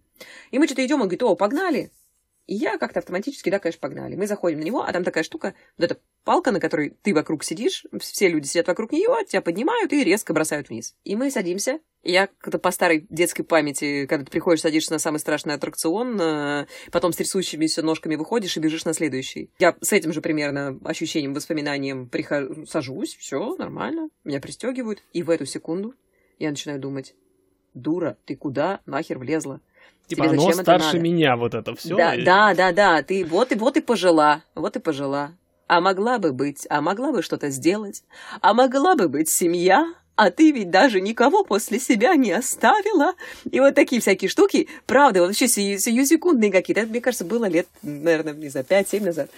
И 0.52 0.60
мы 0.60 0.66
что-то 0.66 0.86
идем, 0.86 0.96
он 0.96 1.04
говорит, 1.04 1.24
о, 1.24 1.34
погнали. 1.36 1.92
И 2.50 2.56
я 2.56 2.80
как-то 2.80 2.98
автоматически, 2.98 3.52
да, 3.52 3.60
конечно, 3.60 3.80
погнали. 3.80 4.16
Мы 4.16 4.26
заходим 4.26 4.60
на 4.60 4.64
него, 4.64 4.82
а 4.82 4.92
там 4.92 5.04
такая 5.04 5.24
штука, 5.24 5.54
вот 5.78 5.86
эта 5.86 6.02
палка, 6.24 6.50
на 6.50 6.60
которой 6.60 6.98
ты 7.04 7.14
вокруг 7.14 7.44
сидишь, 7.44 7.86
все 8.00 8.28
люди 8.28 8.48
сидят 8.48 8.68
вокруг 8.68 8.92
нее, 8.92 9.24
тебя 9.28 9.44
поднимают 9.44 9.94
и 9.94 10.04
резко 10.04 10.34
бросают 10.34 10.70
вниз. 10.70 10.96
И 11.04 11.16
мы 11.16 11.30
садимся. 11.30 11.80
Я 12.02 12.26
как-то 12.26 12.58
по 12.58 12.72
старой 12.72 13.06
детской 13.12 13.44
памяти, 13.44 14.08
когда 14.08 14.26
ты 14.26 14.32
приходишь, 14.32 14.62
садишься 14.62 14.94
на 14.94 14.98
самый 14.98 15.20
страшный 15.20 15.54
аттракцион, 15.54 16.20
э, 16.20 16.66
потом 16.92 17.14
с 17.14 17.18
трясущимися 17.18 17.84
ножками 17.84 18.16
выходишь 18.16 18.58
и 18.58 18.60
бежишь 18.60 18.84
на 18.84 18.94
следующий. 18.94 19.52
Я 19.60 19.78
с 19.82 19.94
этим 19.94 20.12
же 20.12 20.20
примерно 20.20 20.80
ощущением, 20.84 21.36
воспоминанием 21.36 22.10
прихожу, 22.10 22.66
сажусь, 22.66 23.16
все 23.16 23.56
нормально, 23.58 24.10
меня 24.24 24.40
пристегивают, 24.40 25.04
и 25.14 25.22
в 25.22 25.30
эту 25.30 25.46
секунду 25.46 25.94
я 26.40 26.50
начинаю 26.50 26.80
думать, 26.80 27.14
дура, 27.76 28.18
ты 28.26 28.36
куда 28.36 28.82
нахер 28.88 29.20
влезла? 29.20 29.62
Типа 30.10 30.28
Тебе 30.28 30.40
оно 30.40 30.52
старше 30.54 30.98
меня, 30.98 31.36
вот 31.36 31.54
это 31.54 31.76
все. 31.76 31.96
Да, 31.96 32.16
и... 32.16 32.24
да, 32.24 32.56
да, 32.56 32.72
да. 32.72 33.04
Ты 33.04 33.24
вот 33.24 33.52
и 33.52 33.56
вот 33.56 33.78
и 33.78 33.82
пожила, 33.82 34.42
вот 34.56 34.76
и 34.76 34.80
пожила. 34.80 35.34
А 35.68 35.82
могла 35.82 36.18
бы 36.18 36.34
быть, 36.34 36.66
а 36.72 36.82
могла 36.82 37.12
бы 37.12 37.22
что-то 37.22 37.52
сделать, 37.52 38.04
а 38.42 38.56
могла 38.56 38.96
бы 38.96 39.08
быть 39.08 39.30
семья, 39.30 39.94
а 40.20 40.32
ты 40.32 40.52
ведь 40.52 40.70
даже 40.70 41.00
никого 41.00 41.46
после 41.46 41.80
себя 41.80 42.14
не 42.18 42.34
оставила. 42.34 43.14
И 43.50 43.62
вот 43.62 43.74
такие 43.74 44.02
всякие 44.02 44.28
штуки, 44.28 44.68
правда, 44.86 45.22
вообще 45.22 45.48
сию, 45.48 45.80
сиюсекундные 45.80 46.52
какие-то. 46.52 46.82
Это, 46.82 46.90
мне 46.90 47.00
кажется, 47.00 47.24
было 47.24 47.46
лет, 47.46 47.68
наверное, 47.84 48.34
не 48.34 48.50
знаю, 48.50 48.66
5-7 48.70 49.02
назад. 49.02 49.32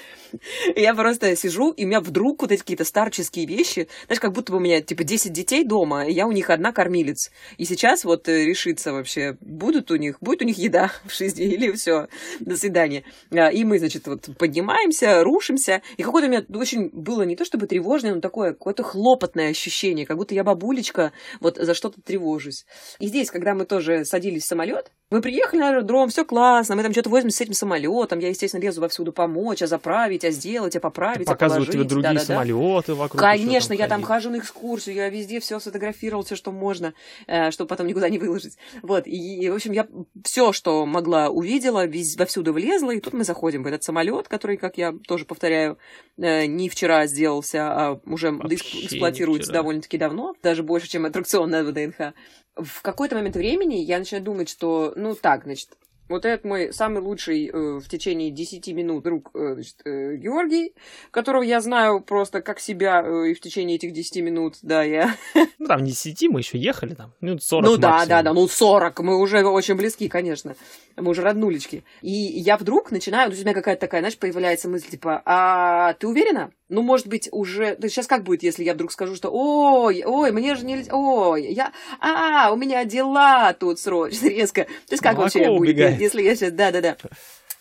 Я 0.76 0.96
просто 0.96 1.36
сижу, 1.36 1.70
и 1.70 1.86
у 1.86 1.88
меня 1.88 2.02
вдруг 2.02 2.42
вот 2.42 2.52
эти 2.52 2.62
какие-то 2.62 2.84
старческие 2.84 3.46
вещи, 3.46 3.90
знаешь, 4.08 4.20
как 4.20 4.34
будто 4.34 4.54
бы 4.54 4.58
у 4.58 4.60
меня, 4.60 4.82
типа, 4.82 5.04
10 5.04 5.32
детей 5.32 5.64
дома, 5.64 6.08
и 6.08 6.14
я 6.14 6.26
у 6.26 6.32
них 6.32 6.50
одна 6.50 6.72
кормилец. 6.72 7.30
И 7.60 7.66
сейчас 7.66 8.04
вот 8.04 8.28
э, 8.28 8.46
решится 8.46 8.92
вообще, 8.92 9.38
будут 9.40 9.92
у 9.92 9.98
них, 9.98 10.18
будет 10.20 10.42
у 10.42 10.46
них 10.46 10.58
еда 10.58 10.92
в 11.06 11.16
жизни 11.16 11.46
или 11.46 11.72
все, 11.74 12.08
до 12.40 12.58
свидания. 12.58 13.04
А, 13.30 13.50
и 13.50 13.64
мы, 13.66 13.78
значит, 13.78 14.08
вот 14.08 14.30
поднимаемся, 14.36 15.24
рушимся, 15.24 15.84
и 15.98 16.02
какое-то 16.02 16.28
у 16.28 16.32
меня 16.32 16.44
очень 16.60 16.90
было 16.92 17.22
не 17.22 17.36
то 17.36 17.46
чтобы 17.46 17.68
тревожное, 17.68 18.16
но 18.16 18.20
такое 18.22 18.54
какое-то 18.54 18.82
хлопотное 18.82 19.52
ощущение, 19.52 20.08
как 20.08 20.18
будто 20.18 20.34
я 20.34 20.44
бабу 20.44 20.71
бабулечка, 20.72 21.12
вот 21.40 21.58
за 21.58 21.74
что-то 21.74 22.02
тревожусь. 22.02 22.66
И 23.00 23.08
здесь, 23.08 23.30
когда 23.30 23.54
мы 23.54 23.66
тоже 23.66 24.06
садились 24.06 24.44
в 24.44 24.48
самолет, 24.48 24.92
мы 25.10 25.22
приехали 25.22 25.60
на 25.60 25.70
аэродром, 25.70 26.08
все 26.08 26.24
классно, 26.24 26.76
мы 26.76 26.84
там 26.84 26.94
что-то 26.94 27.10
возьмем 27.10 27.32
с 27.32 27.42
этим 27.42 27.54
самолетом, 27.54 28.20
я, 28.20 28.30
естественно, 28.30 28.62
лезу 28.62 28.80
вовсюду 28.80 29.12
помочь, 29.12 29.62
а 29.62 29.68
заправить, 29.68 30.24
а 30.24 30.32
сделать, 30.32 30.76
а 30.78 30.80
поправить, 30.80 31.28
а 31.28 31.32
Показывают 31.32 31.70
тебе 31.70 31.84
другие 31.84 32.14
да, 32.14 32.20
да, 32.20 32.26
самолеты 32.26 32.94
вокруг. 32.94 33.20
Конечно, 33.20 33.76
там 33.76 33.78
я 33.78 33.88
там 33.90 34.04
хожу 34.04 34.30
на 34.30 34.38
экскурсию, 34.38 34.96
я 34.96 35.10
везде 35.10 35.42
все 35.42 35.60
сфотографировал, 35.60 36.24
все, 36.24 36.38
что 36.38 36.54
можно, 36.54 36.94
э, 37.28 37.52
чтобы 37.52 37.68
потом 37.68 37.88
никуда 37.88 38.08
не 38.08 38.20
выложить. 38.20 38.58
Вот, 38.82 39.06
и, 39.06 39.50
в 39.50 39.56
общем, 39.56 39.74
я 39.74 39.86
все, 40.24 40.54
что 40.54 40.86
могла, 40.86 41.28
увидела, 41.28 41.86
вовсюду 42.18 42.54
влезла, 42.54 42.92
и 42.92 43.02
тут 43.02 43.12
мы 43.12 43.26
заходим 43.26 43.64
в 43.64 43.68
этот 43.68 43.84
самолет, 43.84 44.30
который, 44.30 44.56
как 44.56 44.78
я 44.78 44.94
тоже 45.08 45.26
повторяю, 45.26 45.78
э, 46.18 46.46
не 46.46 46.70
вчера 46.70 47.06
сделался, 47.08 47.68
а 47.68 48.00
уже 48.06 48.32
Вообще 48.32 48.86
эксплуатируется 48.86 49.52
довольно-таки 49.52 49.98
давно, 49.98 50.36
даже 50.52 50.64
больше, 50.64 50.90
чем 50.90 51.06
аттракцион 51.06 51.50
на 51.50 51.64
ВДНХ 51.64 52.14
в 52.56 52.82
какой-то 52.82 53.16
момент 53.16 53.36
времени 53.36 53.76
я 53.76 54.00
начинаю 54.00 54.24
думать, 54.24 54.50
что, 54.50 54.94
ну 54.96 55.16
так, 55.16 55.44
значит, 55.44 55.70
вот 56.10 56.26
этот 56.26 56.44
мой 56.44 56.74
самый 56.74 57.02
лучший 57.02 57.48
э, 57.48 57.80
в 57.80 57.88
течение 57.88 58.32
10 58.32 58.68
минут 58.74 59.04
друг 59.04 59.32
э, 59.34 59.54
значит, 59.54 59.78
э, 59.86 60.18
Георгий, 60.18 60.74
которого 61.10 61.42
я 61.42 61.62
знаю 61.62 62.02
просто 62.02 62.42
как 62.42 62.60
себя 62.60 63.02
э, 63.02 63.30
и 63.30 63.34
в 63.34 63.40
течение 63.40 63.78
этих 63.78 63.94
10 63.94 64.18
минут, 64.18 64.58
да, 64.62 64.84
я... 64.84 65.16
Ну, 65.58 65.68
там 65.68 65.84
не 65.84 65.92
10, 65.92 66.30
мы 66.30 66.42
еще 66.42 66.58
ехали, 66.58 66.96
там, 66.96 67.14
минут 67.22 67.44
40 67.44 67.70
Ну, 67.70 67.78
да, 67.78 67.90
максимум. 67.92 68.10
да, 68.10 68.24
да, 68.24 68.34
ну 68.34 68.48
40, 68.48 69.00
мы 69.00 69.18
уже 69.18 69.46
очень 69.46 69.76
близки, 69.76 70.10
конечно, 70.10 70.56
мы 70.98 71.12
уже 71.12 71.22
роднулечки. 71.22 71.86
И 72.02 72.12
я 72.12 72.58
вдруг 72.58 72.92
начинаю, 72.92 73.32
у 73.32 73.34
меня 73.34 73.54
какая-то 73.54 73.80
такая, 73.80 74.02
знаешь, 74.02 74.18
появляется 74.18 74.68
мысль, 74.68 74.90
типа, 74.90 75.22
а 75.24 75.94
ты 75.94 76.08
уверена? 76.08 76.52
Ну, 76.72 76.82
может 76.82 77.08
быть, 77.08 77.28
уже... 77.34 77.76
То 77.76 77.84
есть 77.84 77.96
сейчас 77.96 78.08
как 78.08 78.24
будет, 78.24 78.44
если 78.44 78.64
я 78.64 78.74
вдруг 78.74 78.94
скажу, 78.94 79.16
что 79.16 79.30
ой, 79.30 80.04
ой, 80.06 80.32
мне 80.32 80.56
же 80.56 80.66
нельзя... 80.66 80.96
Ой, 80.96 81.52
я... 81.52 81.74
А, 82.00 82.50
у 82.54 82.56
меня 82.56 82.86
дела 82.86 83.54
тут 83.54 83.78
срочно, 83.78 84.28
резко. 84.28 84.64
То 84.64 84.94
есть 84.94 85.04
как 85.04 85.18
Молоко 85.18 85.38
вообще 85.38 85.58
будет, 85.58 86.00
если 86.00 86.22
я 86.24 86.34
сейчас... 86.34 86.54
Да-да-да. 86.54 86.96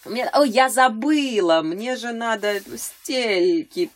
Мне, 0.04 0.30
ой, 0.32 0.48
я 0.48 0.68
забыла, 0.68 1.60
мне 1.62 1.96
же 1.96 2.12
надо 2.12 2.60
стельки 2.76 3.90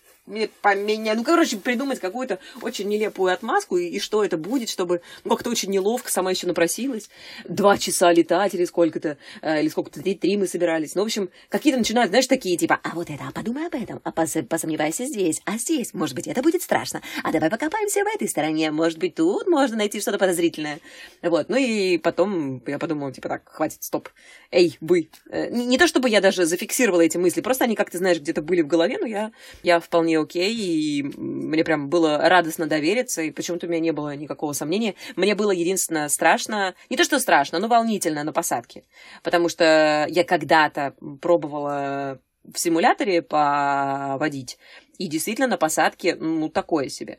поменять. 0.62 1.16
Ну, 1.16 1.24
короче, 1.24 1.56
придумать 1.58 2.00
какую-то 2.00 2.38
очень 2.62 2.88
нелепую 2.88 3.32
отмазку, 3.32 3.76
и, 3.76 3.86
и 3.88 3.98
что 3.98 4.24
это 4.24 4.36
будет, 4.36 4.68
чтобы... 4.68 5.02
Ну, 5.24 5.30
как-то 5.30 5.50
очень 5.50 5.70
неловко, 5.70 6.10
сама 6.10 6.30
еще 6.30 6.46
напросилась. 6.46 7.10
Два 7.44 7.76
часа 7.76 8.12
летать 8.12 8.54
или 8.54 8.64
сколько-то, 8.64 9.18
э, 9.42 9.60
или 9.60 9.68
сколько-то, 9.68 10.00
три, 10.00 10.14
три 10.14 10.36
мы 10.36 10.46
собирались. 10.46 10.94
Ну, 10.94 11.02
в 11.02 11.06
общем, 11.06 11.28
какие-то 11.48 11.78
начинают, 11.78 12.10
знаешь, 12.10 12.26
такие, 12.26 12.56
типа, 12.56 12.80
а 12.82 12.90
вот 12.94 13.10
это, 13.10 13.24
а 13.28 13.32
подумай 13.32 13.66
об 13.66 13.74
этом, 13.74 14.00
а 14.02 14.12
пос 14.12 14.34
посомневайся 14.48 15.04
здесь, 15.04 15.40
а 15.44 15.58
здесь, 15.58 15.94
может 15.94 16.14
быть, 16.14 16.26
это 16.26 16.42
будет 16.42 16.62
страшно, 16.62 17.02
а 17.22 17.30
давай 17.30 17.50
покопаемся 17.50 18.02
в 18.04 18.14
этой 18.14 18.28
стороне, 18.28 18.70
может 18.70 18.98
быть, 18.98 19.14
тут 19.14 19.46
можно 19.46 19.76
найти 19.76 20.00
что-то 20.00 20.18
подозрительное. 20.18 20.80
Вот, 21.22 21.48
ну 21.48 21.56
и 21.56 21.98
потом 21.98 22.62
я 22.66 22.78
подумала, 22.78 23.12
типа, 23.12 23.28
так, 23.28 23.42
хватит, 23.48 23.82
стоп. 23.82 24.08
Эй, 24.50 24.76
вы. 24.80 25.08
Э, 25.28 25.50
не, 25.50 25.66
не 25.66 25.78
то, 25.78 25.86
чтобы 25.86 26.08
я 26.08 26.20
даже 26.20 26.46
зафиксировала 26.46 27.02
эти 27.02 27.16
мысли, 27.16 27.40
просто 27.40 27.64
они, 27.64 27.76
как 27.76 27.90
ты 27.90 27.98
знаешь, 27.98 28.18
где-то 28.18 28.42
были 28.42 28.62
в 28.62 28.66
голове, 28.66 28.98
но 29.00 29.06
я, 29.06 29.32
я 29.62 29.80
вполне 29.80 30.13
вполне 30.14 30.18
окей, 30.18 30.54
и 30.54 31.02
мне 31.02 31.64
прям 31.64 31.88
было 31.88 32.18
радостно 32.18 32.66
довериться, 32.66 33.22
и 33.22 33.30
почему-то 33.30 33.66
у 33.66 33.70
меня 33.70 33.80
не 33.80 33.92
было 33.92 34.16
никакого 34.16 34.52
сомнения. 34.52 34.94
Мне 35.16 35.34
было 35.34 35.50
единственное 35.50 36.08
страшно, 36.08 36.74
не 36.90 36.96
то 36.96 37.04
что 37.04 37.18
страшно, 37.18 37.58
но 37.58 37.68
волнительно 37.68 38.24
на 38.24 38.32
посадке, 38.32 38.84
потому 39.22 39.48
что 39.48 40.06
я 40.08 40.24
когда-то 40.24 40.94
пробовала 41.20 42.20
в 42.44 42.58
симуляторе 42.58 43.22
поводить, 43.22 44.58
и 44.98 45.08
действительно 45.08 45.48
на 45.48 45.56
посадке, 45.56 46.14
ну, 46.16 46.48
такое 46.48 46.88
себе. 46.88 47.18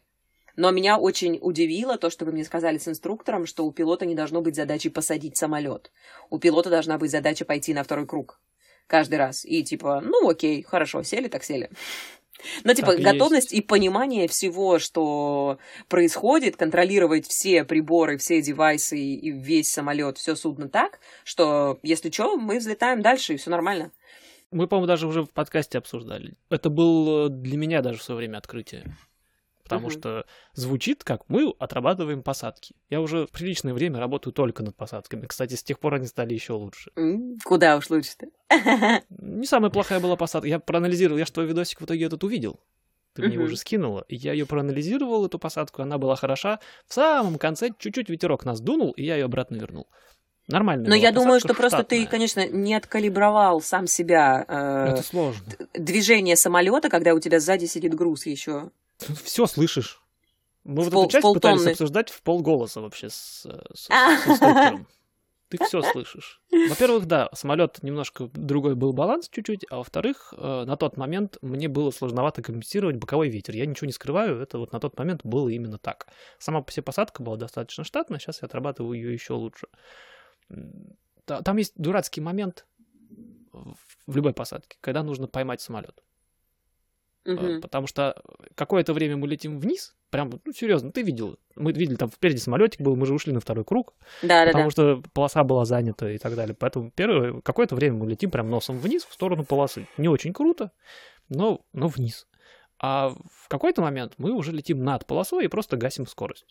Но 0.57 0.71
меня 0.71 0.97
очень 0.97 1.37
удивило 1.41 1.97
то, 1.97 2.09
что 2.09 2.25
вы 2.25 2.31
мне 2.31 2.45
сказали 2.45 2.77
с 2.77 2.87
инструктором, 2.87 3.45
что 3.45 3.65
у 3.65 3.73
пилота 3.73 4.05
не 4.05 4.15
должно 4.15 4.41
быть 4.41 4.55
задачи 4.55 4.89
посадить 4.89 5.35
самолет. 5.35 5.91
У 6.29 6.39
пилота 6.39 6.69
должна 6.69 6.97
быть 6.97 7.11
задача 7.11 7.43
пойти 7.43 7.73
на 7.73 7.83
второй 7.83 8.05
круг 8.05 8.39
каждый 8.87 9.15
раз. 9.15 9.43
И 9.43 9.63
типа, 9.63 10.01
ну 10.01 10.29
окей, 10.29 10.63
хорошо, 10.63 11.03
сели 11.03 11.27
так 11.27 11.43
сели. 11.43 11.69
Ну, 12.63 12.73
типа, 12.73 12.93
так 12.93 13.01
готовность 13.01 13.53
и, 13.53 13.57
и 13.57 13.61
понимание 13.61 14.27
всего, 14.27 14.79
что 14.79 15.57
происходит, 15.87 16.55
контролировать 16.55 17.27
все 17.27 17.63
приборы, 17.63 18.17
все 18.17 18.41
девайсы 18.41 18.97
и 18.97 19.31
весь 19.31 19.71
самолет, 19.71 20.17
все 20.17 20.35
судно 20.35 20.69
так, 20.69 20.99
что, 21.23 21.79
если 21.83 22.11
что, 22.11 22.37
мы 22.37 22.59
взлетаем 22.59 23.01
дальше, 23.01 23.33
и 23.33 23.37
все 23.37 23.49
нормально. 23.49 23.91
Мы, 24.51 24.67
по-моему, 24.67 24.87
даже 24.87 25.07
уже 25.07 25.23
в 25.23 25.31
подкасте 25.31 25.77
обсуждали. 25.77 26.35
Это 26.49 26.69
был 26.69 27.27
э, 27.27 27.29
для 27.29 27.57
меня 27.57 27.81
даже 27.81 27.99
в 27.99 28.03
свое 28.03 28.19
время 28.19 28.37
открытие. 28.37 28.85
Потому 29.65 29.87
Мгм. 29.87 29.91
что 29.99 30.25
звучит 30.53 31.03
как 31.03 31.23
мы 31.27 31.51
отрабатываем 31.59 32.21
посадки. 32.21 32.75
Я 32.91 33.01
уже 33.01 33.25
приличное 33.31 33.73
время 33.73 33.99
работаю 33.99 34.31
только 34.31 34.61
над 34.61 34.75
посадками. 34.77 35.25
Кстати, 35.25 35.55
с 35.55 35.63
тех 35.63 35.79
пор 35.79 35.95
они 35.95 36.05
стали 36.05 36.33
еще 36.35 36.53
лучше. 36.53 36.91
Куда 37.43 37.75
уж 37.77 37.89
лучше-то? 37.89 38.27
Не 39.09 39.47
самая 39.47 39.71
плохая 39.71 39.99
была 39.99 40.15
посадка. 40.15 40.47
Я 40.47 40.59
проанализировал, 40.59 41.17
я 41.17 41.25
же 41.25 41.31
твой 41.31 41.47
видосик 41.47 41.81
в 41.81 41.85
итоге 41.85 42.05
этот 42.05 42.23
увидел. 42.23 42.59
Ты 43.15 43.23
мне 43.23 43.39
уже 43.39 43.57
скинула. 43.57 44.05
И 44.07 44.15
я 44.17 44.33
ее 44.33 44.45
проанализировал, 44.45 45.25
эту 45.25 45.39
посадку, 45.39 45.81
она 45.81 45.97
была 45.97 46.15
хороша. 46.15 46.59
В 46.85 46.93
самом 46.93 47.37
конце 47.39 47.71
чуть-чуть 47.77 48.09
ветерок 48.09 48.45
нас 48.45 48.59
дунул, 48.61 48.91
и 48.91 49.03
я 49.03 49.15
ее 49.15 49.25
обратно 49.25 49.55
вернул. 49.55 49.87
Нормально. 50.47 50.87
Но 50.87 50.93
я 50.95 51.11
думаю, 51.11 51.39
что 51.39 51.55
просто 51.55 51.83
ты, 51.83 52.05
конечно, 52.05 52.47
не 52.47 52.75
откалибровал 52.75 53.61
сам 53.61 53.87
себя 53.87 54.45
э, 54.47 54.91
Это 54.91 55.01
сложно. 55.01 55.43
движение 55.73 56.35
самолета, 56.35 56.89
когда 56.89 57.15
у 57.15 57.19
тебя 57.19 57.39
сзади 57.39 57.65
сидит 57.65 57.95
груз 57.95 58.27
еще. 58.27 58.69
Все 59.23 59.45
слышишь. 59.47 60.01
Мы 60.63 60.81
В 60.81 60.85
вот 60.85 60.93
пол- 60.93 61.03
эту 61.03 61.11
часть 61.11 61.25
в 61.25 61.33
пытались 61.33 61.57
полтонны. 61.57 61.71
обсуждать 61.71 62.09
в 62.09 62.21
полголоса 62.23 62.81
вообще 62.81 63.09
с, 63.09 63.45
э, 63.45 63.61
с, 63.73 63.87
А. 63.91 64.17
с 64.17 64.27
инструктором. 64.27 64.87
Ты 65.49 65.63
все 65.63 65.83
слышишь. 65.83 66.41
Во-первых, 66.69 67.05
да, 67.05 67.29
самолет 67.33 67.83
немножко 67.83 68.27
другой 68.33 68.73
был 68.73 68.93
баланс 68.93 69.29
чуть-чуть, 69.29 69.63
а 69.69 69.77
во-вторых, 69.77 70.33
э, 70.35 70.63
на 70.65 70.75
тот 70.75 70.97
момент 70.97 71.37
мне 71.43 71.67
было 71.67 71.91
сложновато 71.91 72.41
компенсировать 72.41 72.95
боковой 72.95 73.29
ветер. 73.29 73.53
Я 73.55 73.67
ничего 73.67 73.85
не 73.85 73.93
скрываю, 73.93 74.41
это 74.41 74.57
вот 74.57 74.71
на 74.73 74.79
тот 74.79 74.97
момент 74.97 75.21
было 75.23 75.49
именно 75.49 75.77
так. 75.77 76.07
Сама 76.39 76.61
по 76.63 76.71
себе 76.71 76.81
посадка 76.81 77.21
была 77.21 77.37
достаточно 77.37 77.83
штатная, 77.83 78.17
сейчас 78.17 78.41
я 78.41 78.47
отрабатываю 78.47 78.97
ее 78.99 79.13
еще 79.13 79.33
лучше. 79.33 79.67
Там 81.25 81.57
есть 81.57 81.73
дурацкий 81.75 82.21
момент 82.21 82.65
в 83.51 84.15
любой 84.15 84.33
посадке, 84.33 84.77
когда 84.81 85.03
нужно 85.03 85.27
поймать 85.27 85.61
самолет. 85.61 86.03
Мгм. 87.25 87.59
Потому 87.61 87.87
что 87.87 88.21
какое-то 88.53 88.93
время 88.93 89.17
мы 89.17 89.27
летим 89.27 89.59
вниз, 89.59 89.95
прям, 90.11 90.39
ну, 90.45 90.53
серьезно, 90.53 90.91
ты 90.91 91.01
видел. 91.01 91.37
Мы 91.55 91.71
видели, 91.73 91.95
там 91.95 92.09
впереди 92.09 92.37
самолетик 92.37 92.81
был, 92.81 92.95
мы 92.95 93.05
же 93.07 93.13
ушли 93.13 93.33
на 93.33 93.39
второй 93.39 93.65
круг, 93.65 93.95
Да, 94.21 94.45
потому 94.45 94.65
да. 94.65 94.71
что 94.71 95.03
полоса 95.13 95.43
была 95.43 95.65
занята 95.65 96.09
и 96.11 96.17
так 96.19 96.35
далее. 96.35 96.55
Поэтому 96.57 96.91
первое, 96.91 97.41
какое-то 97.41 97.75
время 97.75 97.97
мы 97.97 98.07
летим 98.07 98.29
прям 98.29 98.49
носом 98.49 98.77
вниз 98.77 99.05
в 99.05 99.13
сторону 99.13 99.43
полосы. 99.43 99.87
Не 99.97 100.07
очень 100.07 100.33
круто, 100.33 100.71
но, 101.29 101.65
но 101.73 101.87
вниз. 101.87 102.27
А 102.77 103.09
в 103.09 103.47
какой-то 103.47 103.81
момент 103.81 104.13
мы 104.17 104.31
уже 104.31 104.51
летим 104.51 104.83
над 104.83 105.05
полосой 105.07 105.45
и 105.45 105.47
просто 105.47 105.77
гасим 105.77 106.05
скорость. 106.05 106.45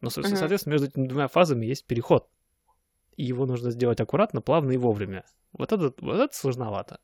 Но, 0.00 0.08
Мгм. 0.16 0.36
соответственно, 0.36 0.72
между 0.74 0.86
этими 0.86 1.08
двумя 1.08 1.28
фазами 1.28 1.66
есть 1.66 1.84
переход. 1.86 2.28
И 3.16 3.24
его 3.24 3.44
нужно 3.44 3.70
сделать 3.70 4.00
аккуратно, 4.00 4.40
плавно 4.40 4.70
и 4.72 4.76
вовремя. 4.76 5.24
Вот 5.52 5.72
это, 5.72 5.92
вот 6.00 6.20
это 6.20 6.34
сложновато. 6.36 7.00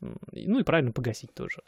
Ну 0.00 0.58
и 0.58 0.62
правильно 0.62 0.92
погасить 0.92 1.34
тоже. 1.34 1.62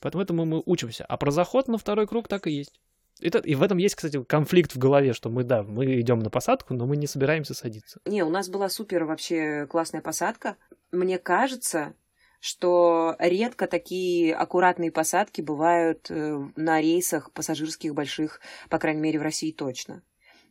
Поэтому 0.00 0.22
этому 0.22 0.44
мы 0.44 0.62
учимся. 0.64 1.04
А 1.04 1.16
про 1.16 1.30
заход 1.30 1.68
на 1.68 1.78
второй 1.78 2.06
круг 2.06 2.28
так 2.28 2.46
и 2.46 2.52
есть. 2.52 2.80
Это, 3.20 3.38
и 3.38 3.54
в 3.54 3.62
этом 3.62 3.78
есть, 3.78 3.94
кстати, 3.94 4.22
конфликт 4.24 4.74
в 4.74 4.78
голове, 4.78 5.14
что 5.14 5.30
мы, 5.30 5.42
да, 5.42 5.62
мы 5.62 6.00
идем 6.00 6.18
на 6.18 6.28
посадку, 6.28 6.74
но 6.74 6.86
мы 6.86 6.96
не 6.96 7.06
собираемся 7.06 7.54
садиться. 7.54 8.00
Не, 8.04 8.22
у 8.22 8.28
нас 8.28 8.48
была 8.48 8.68
супер 8.68 9.04
вообще 9.04 9.66
классная 9.70 10.02
посадка. 10.02 10.56
Мне 10.92 11.18
кажется, 11.18 11.94
что 12.40 13.16
редко 13.18 13.66
такие 13.68 14.34
аккуратные 14.34 14.92
посадки 14.92 15.40
бывают 15.40 16.10
э, 16.10 16.38
на 16.56 16.80
рейсах 16.80 17.32
пассажирских 17.32 17.94
больших, 17.94 18.40
по 18.68 18.78
крайней 18.78 19.00
мере, 19.00 19.18
в 19.18 19.22
России 19.22 19.50
точно. 19.50 20.02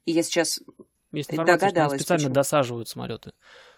И 0.06 0.12
я 0.12 0.24
сейчас... 0.24 0.60
Есть 1.12 1.32
информация, 1.32 1.58
что 1.58 1.68
Догадалась, 1.68 2.02
специально 2.02 2.24
почему. 2.24 2.34
досаживают 2.34 2.90
самолеты, 2.90 3.34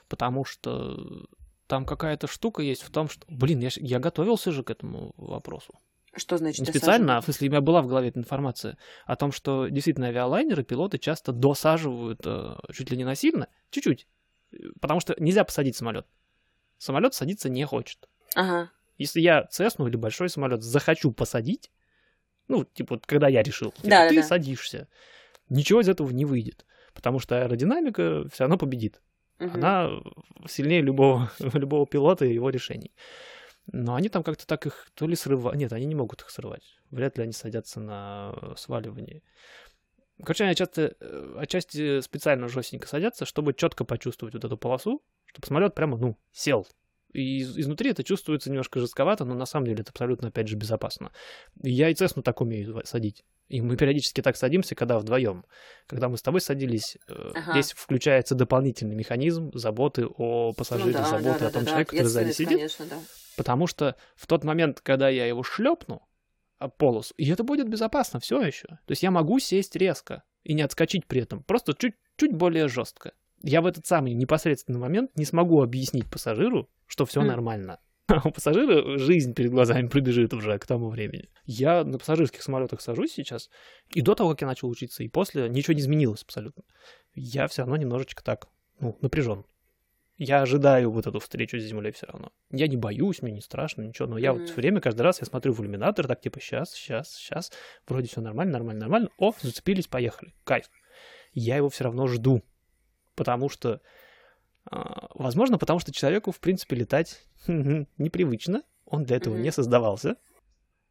потому 0.08 0.46
что 0.46 1.28
там 1.68 1.86
какая-то 1.86 2.28
штука 2.28 2.62
есть 2.62 2.82
в 2.82 2.90
том, 2.90 3.10
что, 3.10 3.26
блин, 3.30 3.60
я, 3.60 3.70
я 3.76 4.00
готовился 4.00 4.52
же 4.52 4.64
к 4.64 4.72
этому 4.72 5.14
вопросу. 5.18 5.80
Что 6.16 6.38
значит 6.38 6.66
Не 6.66 6.66
специально, 6.66 7.18
а 7.18 7.22
в 7.22 7.26
смысле, 7.26 7.50
у 7.50 7.52
меня 7.52 7.62
была 7.62 7.82
в 7.82 7.88
голове 7.88 8.10
эта 8.10 8.20
информация 8.20 8.78
о 9.06 9.16
том, 9.16 9.32
что 9.32 9.68
действительно 9.68 10.08
авиалайнеры, 10.08 10.64
пилоты 10.64 10.98
часто 10.98 11.32
досаживают 11.32 12.22
э, 12.26 12.56
чуть 12.74 12.90
ли 12.90 12.98
не 12.98 13.04
насильно, 13.04 13.48
чуть-чуть, 13.70 14.08
потому 14.80 15.00
что 15.00 15.16
нельзя 15.20 15.44
посадить 15.44 15.76
самолет. 15.76 16.08
Самолет 16.80 17.14
садиться 17.14 17.50
не 17.50 17.66
хочет. 17.66 18.10
Ага. 18.34 18.72
Если 18.98 19.22
я 19.22 19.44
Цесну 19.44 19.88
или 19.88 19.96
большой 19.96 20.30
самолет 20.30 20.64
захочу 20.64 21.12
посадить, 21.12 21.72
ну, 22.48 22.64
типа, 22.64 22.96
вот 22.96 23.06
когда 23.06 23.28
я 23.28 23.44
решил, 23.44 23.72
типа, 23.72 23.88
да, 23.88 24.10
ты 24.10 24.16
да. 24.16 24.24
садишься, 24.24 24.88
ничего 25.50 25.82
из 25.82 25.90
этого 25.90 26.10
не 26.12 26.26
выйдет, 26.26 26.66
потому 26.94 27.20
что 27.20 27.40
аэродинамика 27.40 28.28
все 28.32 28.46
равно 28.46 28.58
победит. 28.58 29.02
Мгм. 29.40 29.56
Она 29.56 29.90
сильнее 30.48 30.82
любого, 30.82 31.32
любого 31.40 31.86
пилота 31.86 32.26
и 32.26 32.34
его 32.34 32.50
решений. 32.50 32.92
Но 33.72 33.96
они 33.96 34.10
там 34.10 34.24
как-то 34.24 34.48
так 34.48 34.66
их 34.66 34.90
то 34.94 35.08
ли 35.08 35.16
срывают. 35.16 35.58
Нет, 35.58 35.74
они 35.74 35.86
не 35.86 35.96
могут 35.96 36.22
их 36.22 36.30
срывать. 36.30 36.64
Вряд 36.90 37.18
ли 37.18 37.24
они 37.24 37.34
садятся 37.34 37.80
на 37.80 38.34
сваливании. 38.56 39.24
Короче, 40.24 40.46
они 40.46 40.56
часто, 40.56 40.96
э, 41.00 41.36
отчасти 41.38 42.00
специально 42.02 42.48
жестенько 42.48 42.88
садятся, 42.88 43.26
чтобы 43.26 43.54
четко 43.54 43.84
почувствовать 43.84 44.34
вот 44.34 44.44
эту 44.44 44.58
полосу, 44.58 45.04
чтобы 45.26 45.46
самолет 45.46 45.76
прямо, 45.76 45.98
ну, 45.98 46.18
сел. 46.32 46.66
И 47.18 47.40
из- 47.40 47.58
изнутри 47.58 47.90
это 47.92 48.04
чувствуется 48.04 48.50
немножко 48.52 48.80
жестковато, 48.80 49.26
но 49.26 49.34
на 49.34 49.46
самом 49.48 49.66
деле 49.66 49.82
это 49.82 49.90
абсолютно, 49.92 50.28
опять 50.28 50.48
же, 50.48 50.56
безопасно. 50.56 51.12
Я 51.64 51.90
и 51.90 51.96
Цесну 51.96 52.22
так 52.22 52.42
умею 52.42 52.82
садить. 52.86 53.26
И 53.48 53.60
мы 53.62 53.76
периодически 53.76 54.22
так 54.22 54.38
садимся, 54.38 54.76
когда 54.76 55.00
вдвоем. 55.00 55.44
Когда 55.88 56.10
мы 56.10 56.18
с 56.18 56.22
тобой 56.22 56.42
садились, 56.42 56.98
э, 57.08 57.32
Ага. 57.34 57.52
здесь 57.54 57.72
включается 57.72 58.36
дополнительный 58.36 58.96
механизм 58.96 59.52
заботы 59.54 60.06
о 60.06 60.54
пассажире, 60.54 60.92
Ну 60.92 60.98
да, 61.00 61.06
заботы 61.06 61.40
да, 61.40 61.48
о 61.48 61.52
том 61.52 61.64
да, 61.64 61.70
человеке, 61.72 61.92
да. 61.92 61.98
который 61.98 62.08
сзади 62.10 62.32
сидит. 62.34 62.50
Конечно, 62.58 62.86
да. 62.86 62.98
Потому 63.36 63.66
что 63.68 63.96
в 64.16 64.28
тот 64.28 64.44
момент, 64.44 64.82
когда 64.82 65.10
я 65.10 65.26
его 65.26 65.42
шлепну 65.44 66.08
об 66.60 66.76
полосу, 66.78 67.14
и 67.18 67.28
это 67.32 67.44
будет 67.44 67.68
безопасно 67.70 68.20
все 68.20 68.42
еще. 68.42 68.68
То 68.68 68.90
есть 68.92 69.02
я 69.02 69.10
могу 69.12 69.40
сесть 69.40 69.76
резко 69.76 70.24
и 70.44 70.54
не 70.54 70.62
отскочить 70.62 71.08
при 71.08 71.22
этом, 71.22 71.42
просто 71.44 71.74
чуть, 71.74 71.96
чуть 72.18 72.34
более 72.34 72.68
жестко. 72.68 73.14
Я 73.44 73.62
в 73.62 73.66
этот 73.66 73.86
самый 73.86 74.14
непосредственный 74.14 74.80
момент 74.80 75.12
не 75.16 75.26
смогу 75.26 75.62
объяснить 75.62 76.10
пассажиру, 76.10 76.70
что 76.88 77.06
все 77.06 77.22
М. 77.22 77.28
нормально. 77.28 77.80
А 78.08 78.26
у 78.26 78.32
пассажира 78.32 78.98
жизнь 78.98 79.34
перед 79.34 79.52
глазами 79.52 79.88
пробежит 79.88 80.34
уже 80.34 80.58
к 80.60 80.66
тому 80.66 80.90
времени. 80.90 81.28
Я 81.46 81.84
на 81.84 81.98
пассажирских 82.00 82.42
самолетах 82.42 82.80
сажусь 82.80 83.12
сейчас, 83.12 83.50
и 83.94 84.02
до 84.02 84.16
того, 84.16 84.30
как 84.30 84.42
я 84.42 84.48
начал 84.48 84.70
учиться, 84.70 85.04
и 85.04 85.10
после 85.10 85.50
ничего 85.50 85.74
не 85.74 85.82
изменилось 85.82 86.24
абсолютно. 86.24 86.64
Я 87.14 87.48
все 87.48 87.64
равно 87.64 87.76
немножечко 87.76 88.24
так, 88.24 88.48
ну, 88.80 88.98
напряжен. 89.02 89.44
Я 90.18 90.42
ожидаю 90.42 90.90
вот 90.90 91.06
эту 91.06 91.20
встречу 91.20 91.60
с 91.60 91.64
землей 91.64 91.92
все 91.92 92.08
равно. 92.08 92.32
Я 92.50 92.68
не 92.68 92.78
боюсь, 92.78 93.22
мне 93.22 93.34
не 93.34 93.42
страшно, 93.42 93.82
ничего, 93.82 94.08
но 94.08 94.18
я 94.18 94.32
вот 94.32 94.44
Мгм. 94.44 94.48
все 94.48 94.56
время, 94.56 94.80
каждый 94.80 95.02
раз 95.02 95.20
я 95.20 95.26
смотрю 95.28 95.52
в 95.54 95.62
иллюминатор, 95.62 96.08
так 96.08 96.22
типа 96.22 96.40
сейчас, 96.40 96.72
сейчас, 96.74 97.14
сейчас, 97.14 97.52
вроде 97.88 98.08
все 98.08 98.22
нормально, 98.22 98.54
нормально, 98.54 98.82
нормально. 98.82 99.10
О, 99.18 99.34
зацепились, 99.42 99.88
поехали, 99.88 100.34
кайф. 100.46 100.72
Я 101.34 101.58
его 101.58 101.70
все 101.70 101.84
равно 101.84 102.08
жду, 102.08 102.42
потому 103.18 103.50
что, 103.50 103.82
а, 104.70 105.10
возможно, 105.16 105.58
потому 105.58 105.80
что 105.80 105.92
человеку, 105.92 106.32
в 106.32 106.40
принципе, 106.40 106.78
летать 106.78 107.26
непривычно, 107.48 108.64
он 108.86 109.04
для 109.04 109.18
этого 109.18 109.36
не 109.36 109.52
создавался. 109.52 110.16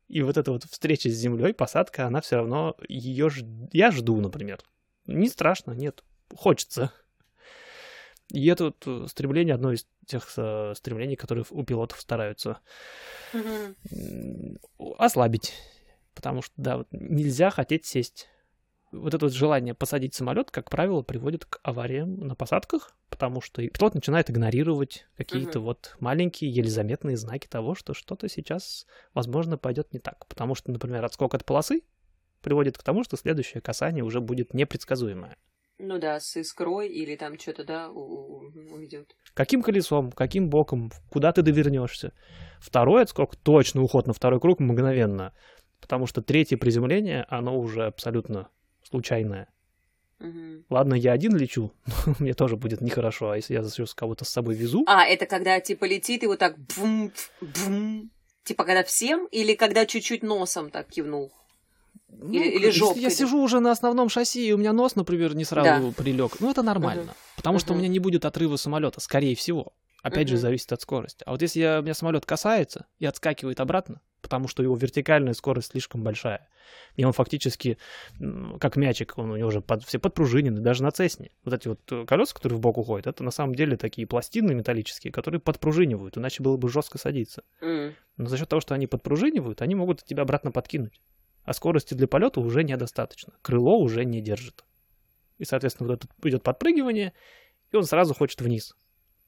И 0.08 0.22
вот 0.22 0.36
эта 0.36 0.52
вот 0.52 0.64
встреча 0.64 1.08
с 1.08 1.14
землей, 1.14 1.54
посадка, 1.54 2.06
она 2.06 2.20
все 2.20 2.36
равно 2.36 2.76
ее 2.88 3.30
ж... 3.30 3.42
я 3.72 3.90
жду, 3.90 4.20
например. 4.20 4.60
Не 5.06 5.28
страшно, 5.28 5.72
нет, 5.72 6.04
хочется. 6.34 6.92
И 8.32 8.46
это 8.46 8.64
вот 8.64 9.10
стремление 9.10 9.54
одно 9.54 9.72
из 9.72 9.86
тех 10.06 10.28
э, 10.36 10.74
стремлений, 10.76 11.16
которые 11.16 11.44
у 11.50 11.64
пилотов 11.64 12.00
стараются 12.00 12.58
м, 13.32 14.58
ослабить. 14.98 15.54
Потому 16.14 16.42
что, 16.42 16.54
да, 16.56 16.78
вот 16.78 16.88
нельзя 16.90 17.50
хотеть 17.50 17.86
сесть. 17.86 18.28
Вот 18.92 19.14
это 19.14 19.26
вот 19.26 19.32
желание 19.32 19.74
посадить 19.74 20.14
самолет, 20.14 20.50
как 20.50 20.70
правило, 20.70 21.02
приводит 21.02 21.44
к 21.44 21.58
авариям 21.62 22.18
на 22.20 22.34
посадках, 22.34 22.94
потому 23.10 23.40
что 23.40 23.66
пилот 23.68 23.94
начинает 23.94 24.30
игнорировать 24.30 25.06
какие-то 25.16 25.58
Мгм. 25.58 25.66
вот 25.66 25.96
маленькие, 26.00 26.50
еле 26.50 26.70
заметные 26.70 27.16
знаки 27.16 27.48
того, 27.48 27.74
что 27.74 27.94
что-то 27.94 28.28
сейчас, 28.28 28.86
возможно, 29.12 29.58
пойдет 29.58 29.92
не 29.92 29.98
так. 29.98 30.26
Потому 30.28 30.54
что, 30.54 30.70
например, 30.70 31.04
отскок 31.04 31.34
от 31.34 31.44
полосы 31.44 31.82
приводит 32.42 32.78
к 32.78 32.82
тому, 32.82 33.02
что 33.02 33.16
следующее 33.16 33.60
касание 33.60 34.04
уже 34.04 34.20
будет 34.20 34.54
непредсказуемое. 34.54 35.36
Ну 35.78 35.98
да, 35.98 36.20
с 36.20 36.36
искрой 36.36 36.88
или 36.88 37.16
там 37.16 37.38
что-то, 37.38 37.64
да, 37.64 37.90
уйдет. 37.90 39.14
Каким 39.34 39.62
колесом, 39.62 40.10
каким 40.10 40.48
боком, 40.48 40.90
куда 41.10 41.32
ты 41.32 41.42
довернешься. 41.42 42.12
Второй 42.60 43.02
отскок, 43.02 43.36
точно 43.36 43.82
уход 43.82 44.06
на 44.06 44.14
второй 44.14 44.40
круг 44.40 44.58
мгновенно. 44.60 45.34
Потому 45.80 46.06
что 46.06 46.22
третье 46.22 46.56
приземление, 46.56 47.26
оно 47.28 47.58
уже 47.58 47.84
абсолютно 47.84 48.48
случайное. 48.88 49.48
Мгм. 50.18 50.64
Ладно, 50.70 50.94
я 50.94 51.12
один 51.12 51.36
лечу, 51.36 51.72
но 52.06 52.14
мне 52.18 52.32
тоже 52.34 52.56
будет 52.56 52.80
нехорошо, 52.80 53.30
а 53.30 53.36
если 53.36 53.54
я 53.54 53.62
сейчас 53.64 53.94
кого-то 53.94 54.24
с 54.24 54.30
собой 54.30 54.54
везу, 54.54 54.84
А, 54.86 55.04
это 55.04 55.26
когда 55.26 55.60
типа 55.60 55.84
летит 55.84 56.22
и 56.22 56.26
вот 56.26 56.38
так 56.38 56.56
бум, 56.76 57.12
бум. 57.40 58.10
Типа 58.44 58.64
когда 58.64 58.82
всем 58.84 59.26
или 59.26 59.54
когда 59.54 59.84
чуть-чуть 59.86 60.22
носом 60.22 60.70
так 60.70 60.88
кивнул? 60.88 61.32
ну, 62.08 62.32
или- 62.32 62.48
или 62.48 62.70
жопкой, 62.70 63.02
я 63.02 63.08
да? 63.08 63.14
сижу 63.14 63.38
уже 63.42 63.60
на 63.60 63.70
основном 63.72 64.08
шасси, 64.08 64.48
и 64.48 64.52
у 64.52 64.56
меня 64.56 64.72
нос, 64.72 64.96
например, 64.96 65.34
не 65.34 65.44
сразу 65.44 65.92
прилег, 65.92 66.40
ну 66.40 66.50
это 66.50 66.62
нормально. 66.62 67.14
Потому 67.36 67.58
что 67.58 67.74
у 67.74 67.76
меня 67.76 67.88
не 67.88 67.98
будет 67.98 68.24
отрыва 68.24 68.56
самолета, 68.56 69.00
скорее 69.00 69.34
всего. 69.36 69.72
Опять 70.06 70.28
же, 70.28 70.34
Мгм. 70.34 70.42
зависит 70.42 70.72
от 70.72 70.80
скорости. 70.80 71.22
А 71.26 71.32
вот 71.32 71.42
если 71.42 71.60
я, 71.60 71.80
меня 71.80 71.94
самолет 71.94 72.24
касается 72.26 72.86
и 72.98 73.06
отскакивает 73.06 73.60
обратно, 73.60 74.00
потому 74.22 74.46
что 74.48 74.62
его 74.62 74.76
вертикальная 74.76 75.34
скорость 75.34 75.72
слишком 75.72 76.02
большая, 76.02 76.48
и 76.94 77.04
он 77.04 77.12
фактически, 77.12 77.78
как 78.60 78.76
мячик, 78.76 79.18
он 79.18 79.30
у 79.30 79.36
него 79.36 79.48
уже 79.48 79.60
под- 79.60 79.84
все 79.84 79.98
подпружинены, 79.98 80.60
даже 80.60 80.82
на 80.82 80.90
Цесне. 80.90 81.30
Вот 81.44 81.54
эти 81.54 81.68
вот 81.68 81.80
э, 81.90 82.04
колеса, 82.06 82.34
которые 82.34 82.56
в 82.56 82.60
бок 82.60 82.78
уходят, 82.78 83.06
это 83.06 83.24
на 83.24 83.30
самом 83.30 83.54
деле 83.54 83.76
такие 83.76 84.06
пластины 84.06 84.54
металлические, 84.54 85.12
которые 85.12 85.40
подпружинивают, 85.40 86.16
иначе 86.18 86.42
было 86.42 86.56
бы 86.56 86.68
жестко 86.68 86.98
садиться. 86.98 87.42
М. 87.60 87.94
Но 88.16 88.26
за 88.26 88.36
счет 88.38 88.48
того, 88.48 88.60
что 88.60 88.74
они 88.74 88.86
подпружинивают, 88.86 89.60
они 89.62 89.74
могут 89.74 90.04
тебя 90.04 90.22
обратно 90.22 90.50
подкинуть. 90.52 91.00
А 91.44 91.52
скорости 91.52 91.94
для 91.94 92.08
полета 92.08 92.40
уже 92.40 92.64
недостаточно. 92.64 93.32
Крыло 93.42 93.78
уже 93.78 94.04
не 94.04 94.20
держит. 94.20 94.64
И, 95.38 95.44
соответственно, 95.44 95.88
вот 95.88 96.04
это 96.04 96.28
идет 96.28 96.42
подпрыгивание, 96.42 97.12
и 97.72 97.76
он 97.76 97.84
сразу 97.84 98.14
хочет 98.14 98.40
вниз. 98.40 98.74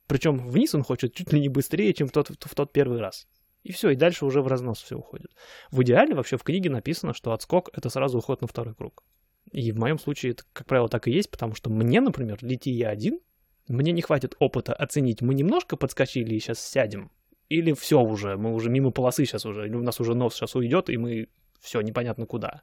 Причем 0.09 0.49
вниз 0.49 0.75
он 0.75 0.83
хочет 0.83 1.15
чуть 1.15 1.33
ли 1.33 1.39
не 1.39 1.49
быстрее, 1.49 1.93
чем 1.93 2.09
в 2.09 2.13
тот, 2.13 2.29
в 2.29 2.55
тот 2.55 2.73
первый 2.73 2.99
раз. 2.99 3.29
И 3.63 3.73
все, 3.73 3.91
и 3.91 3.95
дальше 3.95 4.25
уже 4.25 4.41
в 4.41 4.47
разнос 4.47 4.83
все 4.83 4.97
уходит. 4.97 5.31
В 5.71 5.83
идеале 5.83 6.15
вообще 6.15 6.39
в 6.39 6.43
книге 6.43 6.71
написано, 6.71 7.13
что 7.13 7.33
отскок— 7.33 7.69
это 7.75 7.91
сразу 7.91 8.19
уход 8.19 8.41
на 8.41 8.47
второй 8.47 8.75
круг. 8.75 9.05
И 9.53 9.71
в 9.71 9.79
моем 9.79 9.99
случае 9.99 10.33
это, 10.33 10.45
как 10.53 10.67
правило, 10.67 10.89
так 10.89 11.07
и 11.07 11.13
есть, 11.13 11.31
потому 11.31 11.55
что 11.55 11.71
мне, 11.71 12.01
например, 12.01 12.39
лети 12.41 12.71
я 12.71 12.89
один, 12.89 13.21
мне 13.69 13.93
не 13.93 14.01
хватит 14.01 14.35
опыта 14.39 14.73
оценить, 14.73 15.21
мы 15.21 15.35
немножко 15.35 15.77
подскочили 15.77 16.35
и 16.35 16.41
сейчас 16.41 16.59
сядем, 16.59 17.11
или 17.51 17.73
все 17.73 18.01
уже, 18.01 18.37
мы 18.37 18.55
уже 18.55 18.71
мимо 18.71 18.91
полосы 18.91 19.27
сейчас 19.27 19.45
уже, 19.45 19.67
или 19.67 19.75
у 19.75 19.83
нас 19.83 20.01
уже 20.01 20.15
нос 20.15 20.35
сейчас 20.35 20.55
уйдет, 20.55 20.89
и 20.89 20.97
мы 20.97 21.29
все 21.61 21.83
непонятно 21.83 22.25
куда. 22.25 22.63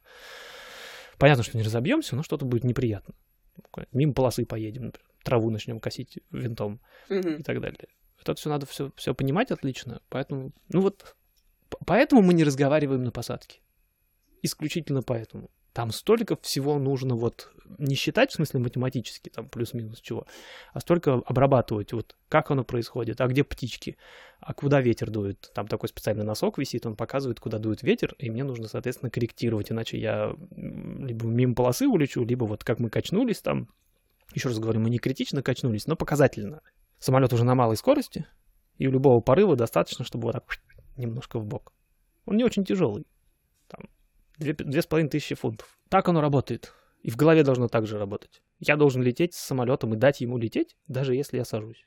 Понятно, 1.19 1.43
что 1.43 1.57
не 1.57 1.63
разобьемся, 1.63 2.15
но 2.15 2.23
что-то 2.23 2.45
будет 2.45 2.63
неприятно. 2.63 3.13
Мимо 3.91 4.13
полосы 4.13 4.45
поедем, 4.45 4.85
например, 4.85 5.14
траву 5.25 5.49
начнем 5.49 5.79
косить 5.79 6.19
винтом 6.31 6.79
Мгм. 7.09 7.35
и 7.37 7.43
так 7.43 7.59
далее. 7.59 7.87
Это 8.21 8.35
все 8.35 8.49
надо 8.49 8.65
все, 8.65 8.91
все 8.95 9.13
понимать 9.13 9.51
отлично. 9.51 10.01
Поэтому, 10.09 10.51
ну 10.69 10.81
вот, 10.81 11.15
поэтому 11.85 12.21
мы 12.21 12.33
не 12.33 12.43
разговариваем 12.43 13.03
на 13.03 13.11
посадке. 13.11 13.59
Исключительно 14.41 15.01
поэтому. 15.01 15.49
Там 15.73 15.91
столько 15.91 16.37
всего 16.37 16.79
нужно 16.79 17.15
вот 17.15 17.51
не 17.79 17.95
считать, 17.95 18.31
в 18.31 18.35
смысле 18.35 18.61
математически, 18.61 19.27
там 19.29 19.49
плюс-минус 19.49 19.99
чего, 19.99 20.25
а 20.71 20.79
столько 20.79 21.15
обрабатывать, 21.15 21.91
вот 21.91 22.15
как 22.29 22.49
оно 22.51 22.63
происходит, 22.63 23.19
а 23.19 23.27
где 23.27 23.43
птички, 23.43 23.97
а 24.39 24.53
куда 24.53 24.79
ветер 24.79 25.09
дует. 25.09 25.51
Там 25.53 25.67
такой 25.67 25.89
специальный 25.89 26.23
носок 26.23 26.57
висит, 26.57 26.85
он 26.85 26.95
показывает, 26.95 27.41
куда 27.41 27.57
дует 27.57 27.83
ветер, 27.83 28.15
и 28.19 28.29
мне 28.29 28.45
нужно, 28.45 28.69
соответственно, 28.69 29.09
корректировать, 29.09 29.71
иначе 29.71 29.99
я 29.99 30.33
либо 30.55 31.25
мимо 31.25 31.55
полосы 31.55 31.87
улечу, 31.87 32.23
либо 32.23 32.45
вот 32.45 32.63
как 32.63 32.79
мы 32.79 32.89
качнулись 32.89 33.41
там, 33.41 33.67
еще 34.33 34.49
раз 34.49 34.59
говорю, 34.59 34.79
мы 34.79 34.89
не 34.89 34.99
критично 34.99 35.41
качнулись, 35.41 35.87
но 35.87 35.95
показательно. 35.95 36.61
Самолет 36.99 37.33
уже 37.33 37.43
на 37.43 37.55
малой 37.55 37.77
скорости, 37.77 38.25
и 38.77 38.87
у 38.87 38.91
любого 38.91 39.21
порыва 39.21 39.55
достаточно, 39.55 40.03
чтобы 40.03 40.25
вот 40.25 40.33
так 40.33 40.59
немножко 40.97 41.39
в 41.39 41.45
бок. 41.45 41.73
Он 42.25 42.37
не 42.37 42.43
очень 42.43 42.65
тяжелый. 42.65 43.05
Там 43.67 43.89
две, 44.37 44.53
две 44.53 44.81
с 44.81 44.87
половиной 44.87 45.09
тысячи 45.09 45.35
фунтов. 45.35 45.77
Так 45.89 46.07
оно 46.09 46.21
работает. 46.21 46.73
И 47.01 47.11
в 47.11 47.17
голове 47.17 47.43
должно 47.43 47.67
так 47.67 47.85
же 47.85 47.99
работать. 47.99 48.41
Я 48.59 48.77
должен 48.77 49.03
лететь 49.03 49.35
с 49.35 49.39
самолетом 49.39 49.93
и 49.93 49.97
дать 49.97 50.21
ему 50.21 50.37
лететь, 50.37 50.75
даже 50.87 51.13
если 51.13 51.37
я 51.37 51.45
сажусь. 51.45 51.85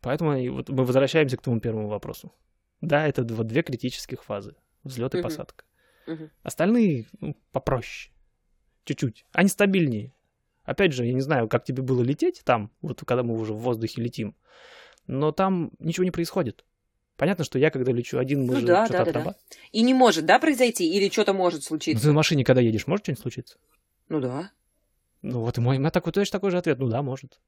Поэтому 0.00 0.52
вот 0.52 0.68
мы 0.68 0.84
возвращаемся 0.84 1.36
к 1.36 1.42
тому 1.42 1.60
первому 1.60 1.88
вопросу. 1.88 2.32
Да, 2.80 3.06
это 3.06 3.22
вот 3.22 3.46
две 3.46 3.62
критических 3.62 4.24
фазы. 4.24 4.56
Взлет 4.84 5.14
и 5.14 5.22
посадка. 5.22 5.64
Мгм. 6.06 6.30
Остальные 6.42 7.06
ну, 7.20 7.36
попроще. 7.52 8.12
Чуть-чуть. 8.84 9.26
Они 9.32 9.48
стабильнее. 9.48 10.14
Опять 10.68 10.92
же, 10.92 11.06
я 11.06 11.14
не 11.14 11.22
знаю, 11.22 11.48
как 11.48 11.64
тебе 11.64 11.82
было 11.82 12.02
лететь 12.02 12.42
там, 12.44 12.70
вот 12.82 13.02
когда 13.06 13.22
мы 13.22 13.40
уже 13.40 13.54
в 13.54 13.58
воздухе 13.58 14.02
летим, 14.02 14.36
но 15.06 15.32
там 15.32 15.70
ничего 15.78 16.04
не 16.04 16.10
происходит. 16.10 16.66
Понятно, 17.16 17.42
что 17.42 17.58
я, 17.58 17.70
когда 17.70 17.90
лечу 17.90 18.18
один, 18.18 18.44
мы 18.44 18.52
Ну 18.52 18.60
же 18.60 18.66
да, 18.66 18.84
что-то 18.84 18.98
да, 18.98 18.98
да, 18.98 19.04
да. 19.04 19.10
отрабатываем. 19.10 19.46
И 19.72 19.80
не 19.80 19.94
может, 19.94 20.26
да, 20.26 20.38
произойти? 20.38 20.86
Или 20.94 21.08
что-то 21.08 21.32
может 21.32 21.64
случиться? 21.64 22.02
Ты 22.02 22.08
на 22.08 22.12
машине, 22.12 22.44
когда 22.44 22.60
едешь, 22.60 22.86
может 22.86 23.06
что-нибудь 23.06 23.22
случиться? 23.22 23.56
Ну 24.10 24.20
да. 24.20 24.50
Ну 25.22 25.40
вот 25.40 25.56
и 25.56 25.62
мой, 25.62 25.78
меня 25.78 25.90
такой, 25.90 26.12
точно 26.12 26.32
такой 26.32 26.50
же 26.50 26.58
ответ. 26.58 26.78
Ну 26.78 26.88
да, 26.88 27.00
может. 27.00 27.40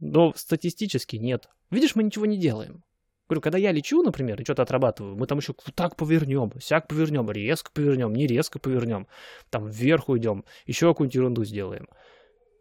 Но 0.00 0.32
статистически 0.34 1.14
нет. 1.14 1.48
Видишь, 1.70 1.94
мы 1.94 2.02
ничего 2.02 2.26
не 2.26 2.38
делаем. 2.38 2.82
Говорю, 3.28 3.40
когда 3.40 3.56
я 3.56 3.70
лечу, 3.70 4.02
например, 4.02 4.40
и 4.40 4.44
что-то 4.44 4.62
отрабатываю, 4.62 5.16
мы 5.16 5.28
там 5.28 5.38
еще 5.38 5.54
так 5.76 5.94
повернем, 5.94 6.50
сяк 6.60 6.88
повернем, 6.88 7.30
резко 7.30 7.70
повернем, 7.70 8.12
не 8.12 8.26
резко 8.26 8.58
повернем, 8.58 9.06
там 9.48 9.68
вверх 9.68 10.08
уйдем, 10.08 10.44
еще 10.64 10.88
какую-нибудь 10.88 11.14
ерунду 11.14 11.44
сделаем. 11.44 11.86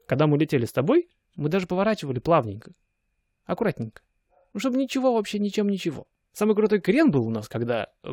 Когда 0.07 0.27
мы 0.27 0.37
летели 0.37 0.65
с 0.65 0.71
тобой, 0.71 1.07
мы 1.35 1.49
даже 1.49 1.67
поворачивали 1.67 2.19
плавненько, 2.19 2.71
аккуратненько. 3.45 4.01
Ну, 4.53 4.59
чтобы 4.59 4.77
ничего 4.77 5.13
вообще, 5.13 5.39
ничем 5.39 5.67
ничего. 5.67 6.05
Самый 6.31 6.55
крутой 6.55 6.79
крен 6.81 7.11
был 7.11 7.25
у 7.25 7.29
нас, 7.29 7.47
когда 7.47 7.87
э, 8.03 8.09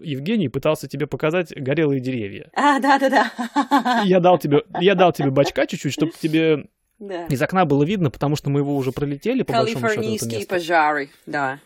Евгений 0.00 0.48
пытался 0.48 0.88
тебе 0.88 1.06
показать 1.06 1.52
горелые 1.54 2.00
деревья. 2.00 2.50
А, 2.54 2.80
да-да-да. 2.80 4.02
Я 4.04 4.20
дал 4.20 4.38
тебе, 4.38 4.62
я 4.80 4.94
дал 4.94 5.12
тебе 5.12 5.30
бачка 5.30 5.66
чуть-чуть, 5.66 5.92
чтобы 5.92 6.12
тебе 6.12 6.66
Да. 6.98 7.26
из 7.26 7.40
окна 7.40 7.64
было 7.64 7.84
видно, 7.84 8.10
потому 8.10 8.36
что 8.36 8.50
мы 8.50 8.60
его 8.60 8.76
уже 8.76 8.92
пролетели, 8.92 9.42
по 9.42 9.52
большому 9.52 9.88
счету, 9.88 10.00
Калифорнийские 10.00 10.46
пожары, 10.46 11.10
да. 11.26 11.60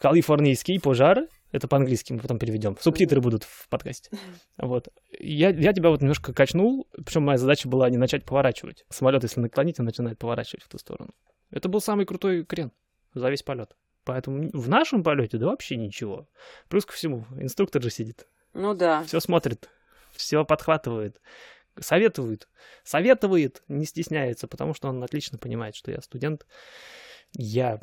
Калифорнийские 0.00 0.80
пожары. 0.80 1.28
Это 1.54 1.68
по-английски 1.68 2.12
мы 2.12 2.18
потом 2.18 2.40
переведем. 2.40 2.76
Субтитры 2.80 3.20
будут 3.20 3.44
в 3.44 3.68
подкасте. 3.68 4.10
Вот. 4.58 4.88
Я, 5.20 5.50
я 5.50 5.72
тебя 5.72 5.90
вот 5.90 6.00
немножко 6.00 6.34
качнул, 6.34 6.88
причем 7.06 7.22
моя 7.22 7.38
задача 7.38 7.68
была 7.68 7.88
не 7.90 7.96
начать 7.96 8.24
поворачивать. 8.24 8.84
Самолет, 8.90 9.22
если 9.22 9.38
наклонить, 9.38 9.78
он 9.78 9.86
начинает 9.86 10.18
поворачивать 10.18 10.64
в 10.64 10.68
ту 10.68 10.78
сторону. 10.78 11.14
Это 11.52 11.68
был 11.68 11.80
самый 11.80 12.06
крутой 12.06 12.44
крен 12.44 12.72
за 13.14 13.30
весь 13.30 13.44
полет. 13.44 13.76
Поэтому 14.02 14.50
в 14.52 14.68
нашем 14.68 15.04
полете 15.04 15.38
да 15.38 15.46
вообще 15.46 15.76
ничего. 15.76 16.28
Плюс 16.68 16.84
ко 16.86 16.92
всему, 16.92 17.24
инструктор 17.38 17.80
же 17.80 17.90
сидит, 17.90 18.26
Ну 18.52 18.74
да. 18.74 19.04
все 19.04 19.20
смотрит, 19.20 19.70
все 20.10 20.44
подхватывает, 20.44 21.20
советует, 21.78 22.48
советует, 22.82 23.62
не 23.68 23.84
стесняется, 23.84 24.48
потому 24.48 24.74
что 24.74 24.88
он 24.88 25.04
отлично 25.04 25.38
понимает, 25.38 25.76
что 25.76 25.92
я 25.92 26.02
студент. 26.02 26.48
Я 27.32 27.78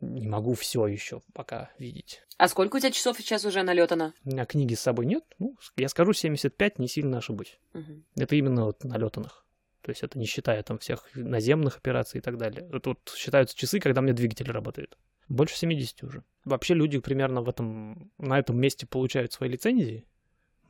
не 0.00 0.28
могу 0.28 0.54
все 0.54 0.86
еще 0.86 1.22
пока 1.32 1.70
видеть. 1.78 2.22
А 2.36 2.48
сколько 2.48 2.76
у 2.76 2.78
тебя 2.78 2.90
часов 2.90 3.18
сейчас 3.18 3.44
уже 3.44 3.62
налетано? 3.62 4.14
У 4.24 4.30
меня 4.30 4.44
книги 4.46 4.74
с 4.74 4.80
собой 4.80 5.06
нет. 5.06 5.24
Ну, 5.38 5.56
я 5.76 5.88
скажу 5.88 6.12
75, 6.12 6.78
не 6.78 6.88
сильно 6.88 7.18
ошибусь. 7.18 7.58
Мгм. 7.72 8.04
Это 8.16 8.36
именно 8.36 8.66
вот 8.66 8.84
налетанных. 8.84 9.44
То 9.82 9.90
есть 9.90 10.02
это 10.02 10.18
не 10.18 10.26
считая 10.26 10.62
там 10.62 10.78
всех 10.78 11.08
наземных 11.14 11.78
операций 11.78 12.18
и 12.18 12.20
так 12.20 12.36
далее. 12.36 12.68
Это 12.72 12.90
вот 12.90 13.12
считаются 13.16 13.56
часы, 13.56 13.80
когда 13.80 14.00
меня 14.00 14.12
двигатель 14.12 14.50
работает. 14.50 14.98
Больше 15.28 15.56
70 15.56 16.02
уже. 16.04 16.24
Вообще 16.44 16.74
люди 16.74 16.98
примерно 16.98 17.42
в 17.42 17.48
этом, 17.48 18.10
на 18.18 18.38
этом 18.38 18.58
месте 18.58 18.86
получают 18.86 19.32
свои 19.32 19.48
лицензии. 19.48 20.04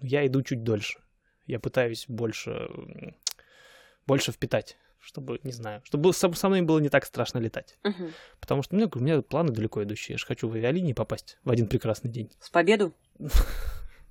Я 0.00 0.26
иду 0.26 0.42
чуть 0.42 0.62
дольше. 0.62 1.00
Я 1.46 1.58
пытаюсь 1.58 2.04
больше, 2.08 2.68
больше 4.06 4.32
впитать, 4.32 4.76
чтобы, 5.00 5.40
не 5.42 5.52
знаю, 5.52 5.80
чтобы 5.84 6.12
со 6.12 6.32
со 6.32 6.48
мной 6.48 6.62
было 6.62 6.78
не 6.78 6.88
так 6.88 7.04
страшно 7.06 7.38
летать. 7.38 7.78
Мгм. 7.84 8.12
Потому 8.40 8.62
что 8.62 8.74
у 8.74 8.78
меня, 8.78 8.88
у 8.92 8.98
меня 8.98 9.22
планы 9.22 9.52
далеко 9.52 9.82
идущие. 9.82 10.14
Я 10.14 10.18
же 10.18 10.26
хочу 10.26 10.48
в 10.48 10.54
авиалинии 10.54 10.92
попасть 10.92 11.38
в 11.44 11.50
один 11.50 11.66
прекрасный 11.66 12.10
день. 12.10 12.30
В 12.40 12.50
победу? 12.50 12.92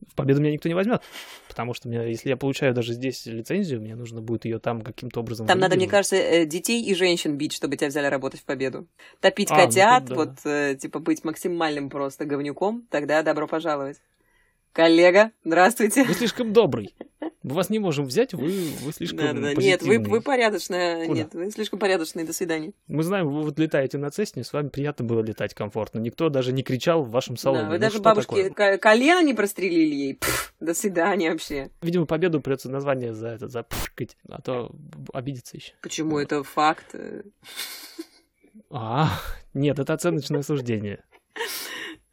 В 0.05 0.13
победу 0.13 0.39
меня 0.39 0.51
никто 0.51 0.69
не 0.69 0.75
возьмет. 0.75 1.01
Потому 1.47 1.73
что 1.73 1.89
меня, 1.89 2.03
если 2.03 2.29
я 2.29 2.37
получаю 2.37 2.73
даже 2.73 2.93
здесь 2.93 3.25
лицензию, 3.25 3.81
мне 3.81 3.95
нужно 3.95 4.21
будет 4.21 4.45
ее 4.45 4.59
там 4.59 4.81
каким-то 4.81 5.21
образом 5.21 5.47
Там 5.47 5.59
надо, 5.59 5.75
мне 5.75 5.87
кажется, 5.87 6.15
э, 6.15 6.45
детей 6.45 6.83
и 6.83 6.93
женщин 6.93 7.35
бить, 7.35 7.53
чтобы 7.53 7.77
тебя 7.77 7.87
взяли 7.87 8.05
работать 8.05 8.41
в 8.41 8.45
победу. 8.45 8.87
Топить 9.21 9.49
А, 9.49 9.55
ну 9.55 9.65
котят, 9.65 10.05
тут 10.05 10.09
да. 10.09 10.15
вот, 10.15 10.35
э, 10.45 10.75
типа, 10.75 10.99
быть 10.99 11.23
максимальным 11.23 11.89
просто 11.89 12.25
говнюком, 12.25 12.85
тогда 12.91 13.23
добро 13.23 13.47
пожаловать. 13.47 13.97
Коллега, 14.71 15.31
здравствуйте. 15.43 16.03
Вы 16.03 16.13
слишком 16.13 16.53
добрый. 16.53 16.93
Мы 17.43 17.53
вас 17.53 17.69
не 17.69 17.77
можем 17.79 18.05
взять, 18.05 18.33
вы, 18.33 18.71
вы 18.81 18.91
слишком 18.91 19.19
Да-да-да. 19.19 19.53
Нет, 19.53 19.83
вы, 19.83 19.99
вы 19.99 20.21
порядочная. 20.21 21.05
Куда? 21.05 21.19
Нет, 21.19 21.33
вы 21.33 21.51
слишком 21.51 21.77
порядочные. 21.79 22.25
До 22.25 22.33
свидания. 22.33 22.73
Мы 22.87 23.03
знаем, 23.03 23.29
вы 23.29 23.43
вот 23.43 23.59
летаете 23.59 23.97
на 23.99 24.09
Цесне, 24.09 24.43
с 24.43 24.51
вами 24.53 24.69
приятно 24.69 25.05
было 25.05 25.21
летать 25.21 25.53
комфортно. 25.53 25.99
Никто 25.99 26.29
даже 26.29 26.51
не 26.51 26.63
кричал 26.63 27.03
в 27.03 27.11
вашем 27.11 27.37
салоне. 27.37 27.63
Да, 27.63 27.69
вы 27.69 27.75
Ну, 27.75 27.79
даже 27.81 27.99
бабушке 27.99 28.49
такое? 28.49 28.77
ко- 28.77 28.77
колено 28.79 29.23
не 29.23 29.33
прострелили 29.35 29.93
ей. 29.95 30.15
Пф, 30.15 30.53
до 30.59 30.73
свидания 30.73 31.31
вообще. 31.31 31.69
Видимо, 31.81 32.05
победу 32.07 32.41
придется 32.41 32.69
название 32.69 33.13
за 33.13 33.27
это 33.29 33.47
запрыгать, 33.47 34.17
а 34.27 34.41
то 34.41 34.71
обидится 35.13 35.57
еще. 35.57 35.73
Почему 35.81 36.17
это 36.17 36.43
факт? 36.43 36.95
А, 38.71 39.09
нет, 39.53 39.79
это 39.79 39.93
оценочное 39.93 40.41
суждение. 40.41 41.03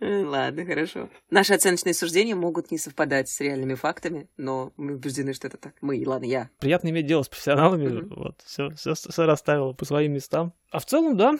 Ладно, 0.05 0.67
хорошо. 0.67 1.09
Наши 1.31 1.55
оценочные 1.55 1.95
суждения 1.95 2.35
могут 2.35 2.71
не 2.71 2.77
совпадать 2.77 3.31
с 3.31 3.41
реальными 3.41 3.75
фактами, 3.75 4.29
но 4.37 4.71
мы 4.77 4.97
убеждены, 4.97 5.33
что 5.33 5.47
это 5.47 5.57
так. 5.57 5.75
Мы, 5.81 6.03
ладно, 6.07 6.27
я. 6.27 6.51
Приятно 6.59 6.89
иметь 6.89 7.07
дело 7.07 7.23
с 7.23 7.29
профессионалами. 7.29 8.03
Вот, 8.15 8.43
все, 8.45 8.69
все, 8.75 9.25
расставило 9.25 9.73
по 9.73 9.87
своим 9.87 10.13
местам. 10.13 10.53
А 10.71 10.79
в 10.79 10.85
целом, 10.85 11.17
да, 11.17 11.39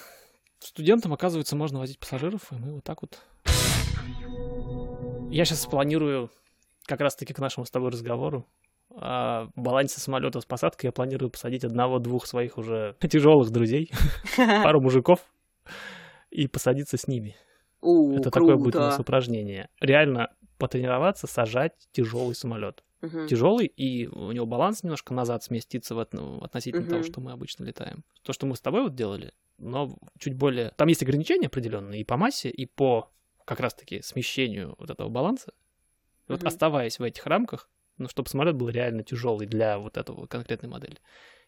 студентам, 0.61 1.13
оказывается, 1.13 1.57
можно 1.57 1.79
возить 1.79 1.99
пассажиров, 1.99 2.51
и 2.53 2.55
мы 2.55 2.75
вот 2.77 2.85
так 2.85 3.03
вот. 3.03 3.21
Я 5.31 5.45
сейчас 5.45 5.67
планирую, 5.67 6.31
как 6.87 7.01
раз-таки 7.01 7.35
к 7.35 7.39
нашему 7.41 7.67
с 7.67 7.71
тобой 7.71 7.91
разговору, 7.91 8.47
о 8.97 9.49
балансе 9.57 10.01
самолета 10.01 10.41
с 10.41 10.47
посадкой 10.47 10.89
я 10.89 10.93
планирую 10.93 11.31
посадить 11.31 11.65
одного-двух 11.65 12.27
своих 12.27 12.57
уже 12.57 12.97
тяжелых 13.01 13.51
друзей, 13.51 13.91
пару 14.37 14.81
мужиков, 14.81 15.19
и 16.31 16.47
посадиться 16.47 16.97
с 16.97 17.07
ними. 17.09 17.37
У, 17.85 18.13
Это 18.15 18.31
круто. 18.31 18.41
такое 18.41 18.57
будет 18.57 18.77
у 18.77 18.79
нас 18.79 18.99
упражнение. 18.99 19.69
Реально 19.81 20.35
потренироваться, 20.59 21.27
сажать 21.27 21.75
тяжелый 21.93 22.35
самолет. 22.35 22.83
Мгм. 23.03 23.27
Тяжелый, 23.27 23.67
и 23.67 24.07
у 24.07 24.33
него 24.33 24.47
баланс 24.47 24.83
немножко 24.83 25.13
назад 25.13 25.43
сместится 25.45 25.95
в 25.95 25.99
от- 25.99 26.15
относительно 26.15 26.87
того, 26.87 27.01
Мгм. 27.03 27.05
что 27.13 27.21
мы 27.21 27.33
обычно 27.33 27.65
летаем. 27.65 28.03
То, 28.23 28.33
что 28.33 28.47
мы 28.47 28.57
с 28.57 28.61
тобой 28.63 28.83
вот 28.83 28.95
делали, 28.95 29.33
но 29.59 29.95
чуть 30.19 30.35
более... 30.35 30.71
Там 30.77 30.89
есть 30.89 31.03
ограничения 31.03 31.49
определенные 31.49 32.01
и 32.01 32.05
по 32.05 32.17
массе, 32.17 32.49
и 32.49 32.65
по 32.65 33.11
как 33.45 33.61
раз-таки 33.61 34.01
смещению 34.01 34.75
вот 34.79 34.89
этого 34.89 35.11
баланса. 35.11 35.53
И 36.29 36.33
Вот 36.33 36.45
оставаясь 36.45 36.99
в 36.99 37.03
этих 37.03 37.27
рамках, 37.27 37.69
ну, 37.99 38.09
чтобы 38.09 38.31
самолет 38.31 38.57
был 38.57 38.71
реально 38.71 39.03
тяжелый 39.03 39.47
для 39.47 39.79
вот 39.79 39.99
этого 39.99 40.27
конкретной 40.27 40.71
модели. 40.71 40.97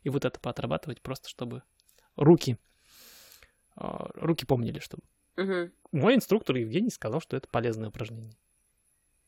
И 0.02 0.10
вот 0.10 0.26
это 0.26 0.38
поотрабатывать 0.38 1.00
просто, 1.00 1.30
чтобы 1.30 1.62
руки, 2.16 2.58
а, 3.76 4.10
руки 4.14 4.44
помнили, 4.44 4.78
чтобы 4.78 5.02
Мгм. 5.36 5.72
мой 5.92 6.14
инструктор 6.14 6.56
Евгений 6.56 6.90
сказал, 6.90 7.20
что 7.20 7.36
это 7.36 7.48
полезное 7.48 7.88
упражнение. 7.88 8.36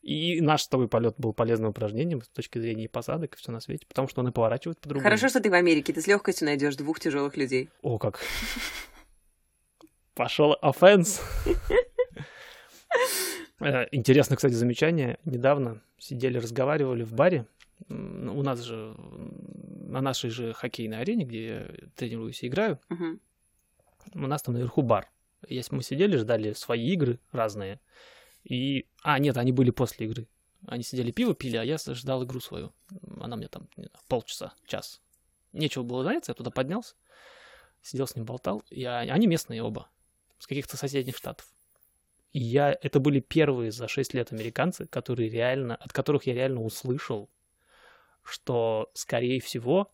И 0.01 0.39
наш 0.39 0.63
с 0.63 0.67
тобой 0.67 0.87
полет 0.87 1.15
был 1.17 1.33
полезным 1.33 1.69
упражнением 1.71 2.21
с 2.21 2.29
точки 2.29 2.57
зрения 2.57 2.87
посадок, 2.87 3.35
и 3.35 3.37
все 3.37 3.51
на 3.51 3.59
свете, 3.59 3.85
потому 3.85 4.07
что 4.07 4.21
он 4.21 4.29
и 4.29 4.31
поворачивает 4.31 4.79
по-другому. 4.79 5.03
Хорошо, 5.03 5.27
что 5.27 5.41
ты 5.41 5.49
в 5.49 5.53
Америке, 5.53 5.91
ты 5.93 6.01
с 6.01 6.07
легкостью 6.07 6.45
найдешь 6.45 6.75
двух 6.77 6.99
тяжелых 6.99 7.35
людей. 7.35 7.69
О, 7.81 7.97
как. 7.97 8.19
Пошел 10.13 10.55
offense. 10.61 11.21
Э, 13.59 13.87
Интересно, 13.91 14.35
кстати, 14.35 14.53
замечание. 14.53 15.19
Недавно 15.25 15.81
сидели, 15.97 16.37
разговаривали 16.37 17.03
в 17.03 17.13
баре. 17.13 17.45
У 17.89 18.41
нас 18.43 18.61
же 18.61 18.95
на 19.89 20.01
нашей 20.01 20.29
же 20.29 20.53
хоккейной 20.53 20.99
арене, 20.99 21.25
где 21.25 21.45
я 21.47 21.67
тренируюсь 21.95 22.43
и 22.43 22.47
играю, 22.47 22.79
у 24.13 24.19
нас 24.19 24.41
там 24.41 24.53
наверху 24.53 24.81
бар. 24.81 25.09
Если 25.47 25.75
мы 25.75 25.83
сидели, 25.83 26.17
ждали 26.17 26.53
свои 26.53 26.91
игры 26.91 27.19
разные. 27.31 27.79
И... 28.43 28.87
А, 29.03 29.19
нет, 29.19 29.37
они 29.37 29.51
были 29.51 29.71
после 29.71 30.07
игры. 30.07 30.27
Они 30.67 30.83
сидели 30.83 31.11
пиво 31.11 31.33
пили, 31.33 31.57
а 31.57 31.63
я 31.63 31.77
ждал 31.77 32.23
игру 32.25 32.39
свою. 32.39 32.73
Она 33.19 33.35
мне 33.35 33.47
там 33.47 33.69
знаю, 33.75 33.91
полчаса, 34.07 34.53
час. 34.65 35.01
Нечего 35.53 35.83
было 35.83 36.03
заняться, 36.03 36.31
я 36.31 36.35
туда 36.35 36.51
поднялся. 36.51 36.95
Сидел 37.81 38.07
с 38.07 38.15
ним, 38.15 38.25
болтал. 38.25 38.63
И 38.69 38.83
а- 38.83 38.99
они 38.99 39.27
местные 39.27 39.63
оба. 39.63 39.89
С 40.37 40.47
каких-то 40.47 40.77
соседних 40.77 41.15
штатов. 41.15 41.47
И 42.31 42.39
я... 42.39 42.77
Это 42.81 42.99
были 42.99 43.19
первые 43.19 43.71
за 43.71 43.87
6 43.87 44.13
лет 44.13 44.33
американцы, 44.33 44.85
которые 44.85 45.29
реально... 45.29 45.75
От 45.75 45.93
которых 45.93 46.27
я 46.27 46.33
реально 46.33 46.61
услышал, 46.61 47.29
что, 48.23 48.91
скорее 48.93 49.39
всего, 49.39 49.91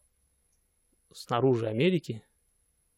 снаружи 1.14 1.68
Америки 1.68 2.24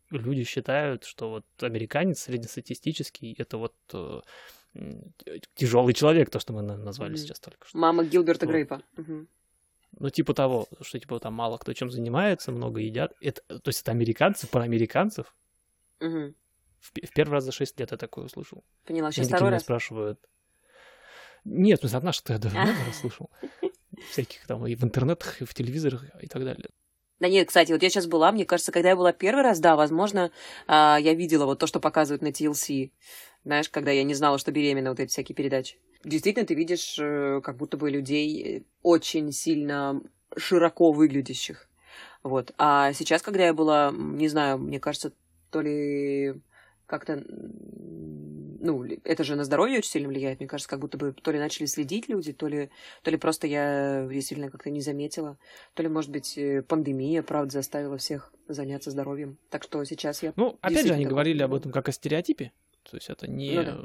люди 0.09 0.43
считают, 0.43 1.03
что 1.03 1.29
вот 1.29 1.45
американец 1.61 2.19
среднестатистический 2.21 3.35
это 3.37 3.57
вот 3.57 3.73
тяжелый 5.55 5.93
человек, 5.93 6.29
то, 6.29 6.39
что 6.39 6.53
мы 6.53 6.61
на- 6.61 6.77
назвали 6.77 7.11
Мгм. 7.11 7.17
сейчас 7.17 7.39
только 7.39 7.67
что. 7.67 7.77
Мама 7.77 8.03
Гилберта 8.03 8.45
Вот. 8.45 8.51
Грейпа. 8.51 8.81
Мгм. 8.97 9.27
Ну, 9.99 10.09
типа 10.09 10.33
того, 10.33 10.67
что 10.81 10.99
типа 10.99 11.19
там 11.19 11.33
мало 11.33 11.57
кто 11.57 11.73
чем 11.73 11.89
занимается, 11.89 12.51
много 12.51 12.81
едят. 12.81 13.13
Это, 13.21 13.41
то 13.59 13.69
есть 13.69 13.81
это 13.81 13.91
американцы 13.91 14.47
про 14.47 14.61
американцев. 14.63 15.33
Мгм. 15.99 16.35
В, 16.79 16.91
в 17.07 17.13
первый 17.13 17.31
раз 17.33 17.45
за 17.45 17.51
6 17.51 17.79
лет 17.79 17.91
я 17.91 17.97
такое 17.97 18.25
услышал. 18.25 18.63
Поняла. 18.85 19.11
Сейчас 19.11 19.25
такие 19.27 19.37
второй 19.37 19.51
раз. 19.51 19.63
спрашивают. 19.63 20.19
Нет, 21.43 21.79
в 21.79 21.81
смысле, 21.81 21.97
от 21.97 22.03
наших 22.03 22.29
я 22.29 22.37
давно 22.37 22.65
слышал. 22.93 23.31
Всяких 24.11 24.45
там 24.45 24.67
и 24.67 24.75
в 24.75 24.83
интернетах, 24.83 25.41
и 25.41 25.45
в 25.45 25.53
телевизорах, 25.55 26.03
и 26.21 26.27
так 26.27 26.43
далее. 26.43 26.69
Да 27.19 27.29
нет, 27.29 27.47
кстати, 27.47 27.71
вот 27.71 27.81
я 27.81 27.89
сейчас 27.89 28.05
была, 28.05 28.31
мне 28.31 28.45
кажется, 28.45 28.71
когда 28.71 28.89
я 28.89 28.95
была 28.95 29.11
первый 29.11 29.43
раз, 29.43 29.59
да, 29.59 29.75
возможно, 29.75 30.31
а, 30.67 30.97
я 31.01 31.13
видела 31.15 31.45
вот 31.45 31.59
то, 31.59 31.65
что 31.65 31.79
показывают 31.79 32.21
на 32.21 32.27
TLC. 32.27 32.91
Знаешь, 33.43 33.69
когда 33.69 33.91
я 33.91 34.03
не 34.03 34.13
знала, 34.13 34.37
что 34.37 34.51
беременна, 34.51 34.91
вот 34.91 34.99
эти 34.99 35.09
всякие 35.09 35.35
передачи. 35.35 35.77
Действительно, 36.03 36.45
ты 36.45 36.53
видишь 36.53 36.97
э, 36.99 37.41
как 37.43 37.57
будто 37.57 37.77
бы 37.77 37.89
людей 37.89 38.43
э, 38.43 38.61
очень 38.83 39.31
сильно 39.31 40.01
широко 40.35 40.91
выглядящих. 40.91 41.67
Вот. 42.23 42.53
А 42.57 42.93
сейчас, 42.93 43.21
когда 43.21 43.45
я 43.45 43.53
была, 43.53 43.91
не 43.95 44.27
знаю, 44.27 44.57
мне 44.59 44.79
кажется, 44.79 45.13
то 45.49 45.61
ли 45.61 46.35
как-то, 46.85 47.23
ну, 48.59 48.83
это 49.03 49.23
же 49.23 49.35
на 49.35 49.43
здоровье 49.43 49.79
очень 49.79 49.89
сильно 49.89 50.07
влияет. 50.07 50.39
Мне 50.39 50.47
кажется, 50.47 50.69
как 50.69 50.79
будто 50.79 50.97
бы 50.97 51.13
то 51.13 51.31
ли 51.31 51.39
начали 51.39 51.65
следить 51.65 52.09
люди, 52.09 52.33
то 52.33 52.47
ли, 52.47 52.69
то 53.03 53.11
ли 53.11 53.17
просто 53.17 53.47
я 53.47 54.07
действительно 54.11 54.49
как-то 54.49 54.69
не 54.69 54.81
заметила. 54.81 55.37
То 55.73 55.83
ли, 55.83 55.89
может 55.89 56.11
быть, 56.11 56.37
э, 56.37 56.61
пандемия, 56.61 57.23
правда, 57.23 57.51
заставила 57.51 57.97
всех 57.97 58.33
заняться 58.47 58.91
здоровьем. 58.91 59.37
Так 59.49 59.63
что 59.63 59.83
сейчас 59.83 60.23
я... 60.23 60.33
Ну, 60.35 60.57
опять 60.61 60.87
же, 60.87 60.93
они 60.93 61.05
говорили 61.05 61.41
об 61.43 61.53
этом 61.53 61.71
как 61.71 61.89
о 61.89 61.91
стереотипе. 61.91 62.51
То 62.83 62.97
есть 62.97 63.09
это 63.09 63.29
не 63.29 63.51
Ну 63.51 63.63
да. 63.63 63.77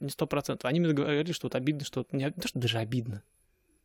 не 0.00 0.10
сто 0.10 0.26
процентов. 0.26 0.68
Они 0.68 0.80
мне 0.80 0.92
говорили, 0.92 1.32
что 1.32 1.46
вот 1.46 1.54
обидно, 1.54 1.84
что 1.84 2.00
вот 2.00 2.12
не, 2.12 2.30
то, 2.30 2.48
что 2.48 2.58
даже 2.58 2.78
обидно. 2.78 3.22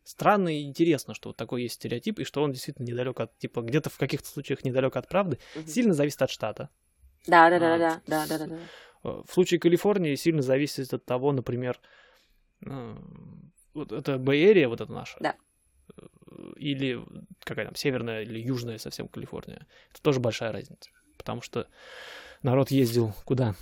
Странно 0.03 0.49
и 0.49 0.63
интересно, 0.63 1.13
что 1.13 1.29
вот 1.29 1.37
такой 1.37 1.63
есть 1.63 1.75
стереотип, 1.75 2.19
и 2.19 2.23
что 2.23 2.41
он 2.41 2.51
действительно 2.51 2.87
недалек 2.87 3.19
от, 3.19 3.37
типа, 3.37 3.61
где-то 3.61 3.89
в 3.89 3.97
каких-то 3.97 4.27
случаях 4.27 4.63
недалек 4.63 4.95
от 4.95 5.07
правды. 5.07 5.37
Мгм. 5.55 5.67
Сильно 5.67 5.93
зависит 5.93 6.21
от 6.21 6.31
штата. 6.31 6.69
Да, 7.27 7.49
да, 7.51 7.59
да, 7.59 7.77
да, 7.77 8.01
да, 8.07 8.25
да, 8.27 8.37
да, 8.39 8.47
да. 8.47 8.59
Э, 9.03 9.21
В 9.27 9.33
случае 9.33 9.59
Калифорнии 9.59 10.15
сильно 10.15 10.41
зависит 10.41 10.93
от 10.93 11.05
того, 11.05 11.31
например, 11.31 11.79
э, 12.65 12.95
вот 13.73 13.91
это 13.91 14.17
Бэй-Эрия, 14.17 14.67
вот 14.67 14.81
это 14.81 14.91
наша. 14.91 15.17
Да. 15.19 15.35
Э, 15.97 16.01
Или 16.57 17.03
какая 17.43 17.65
там, 17.65 17.75
северная 17.75 18.23
или 18.23 18.39
южная 18.39 18.77
совсем 18.77 19.07
Калифорния. 19.07 19.67
Это 19.91 20.01
тоже 20.01 20.19
большая 20.19 20.51
разница. 20.51 20.89
Потому 21.17 21.41
что 21.41 21.67
народ 22.41 22.71
ездил 22.71 23.13
куда? 23.25 23.55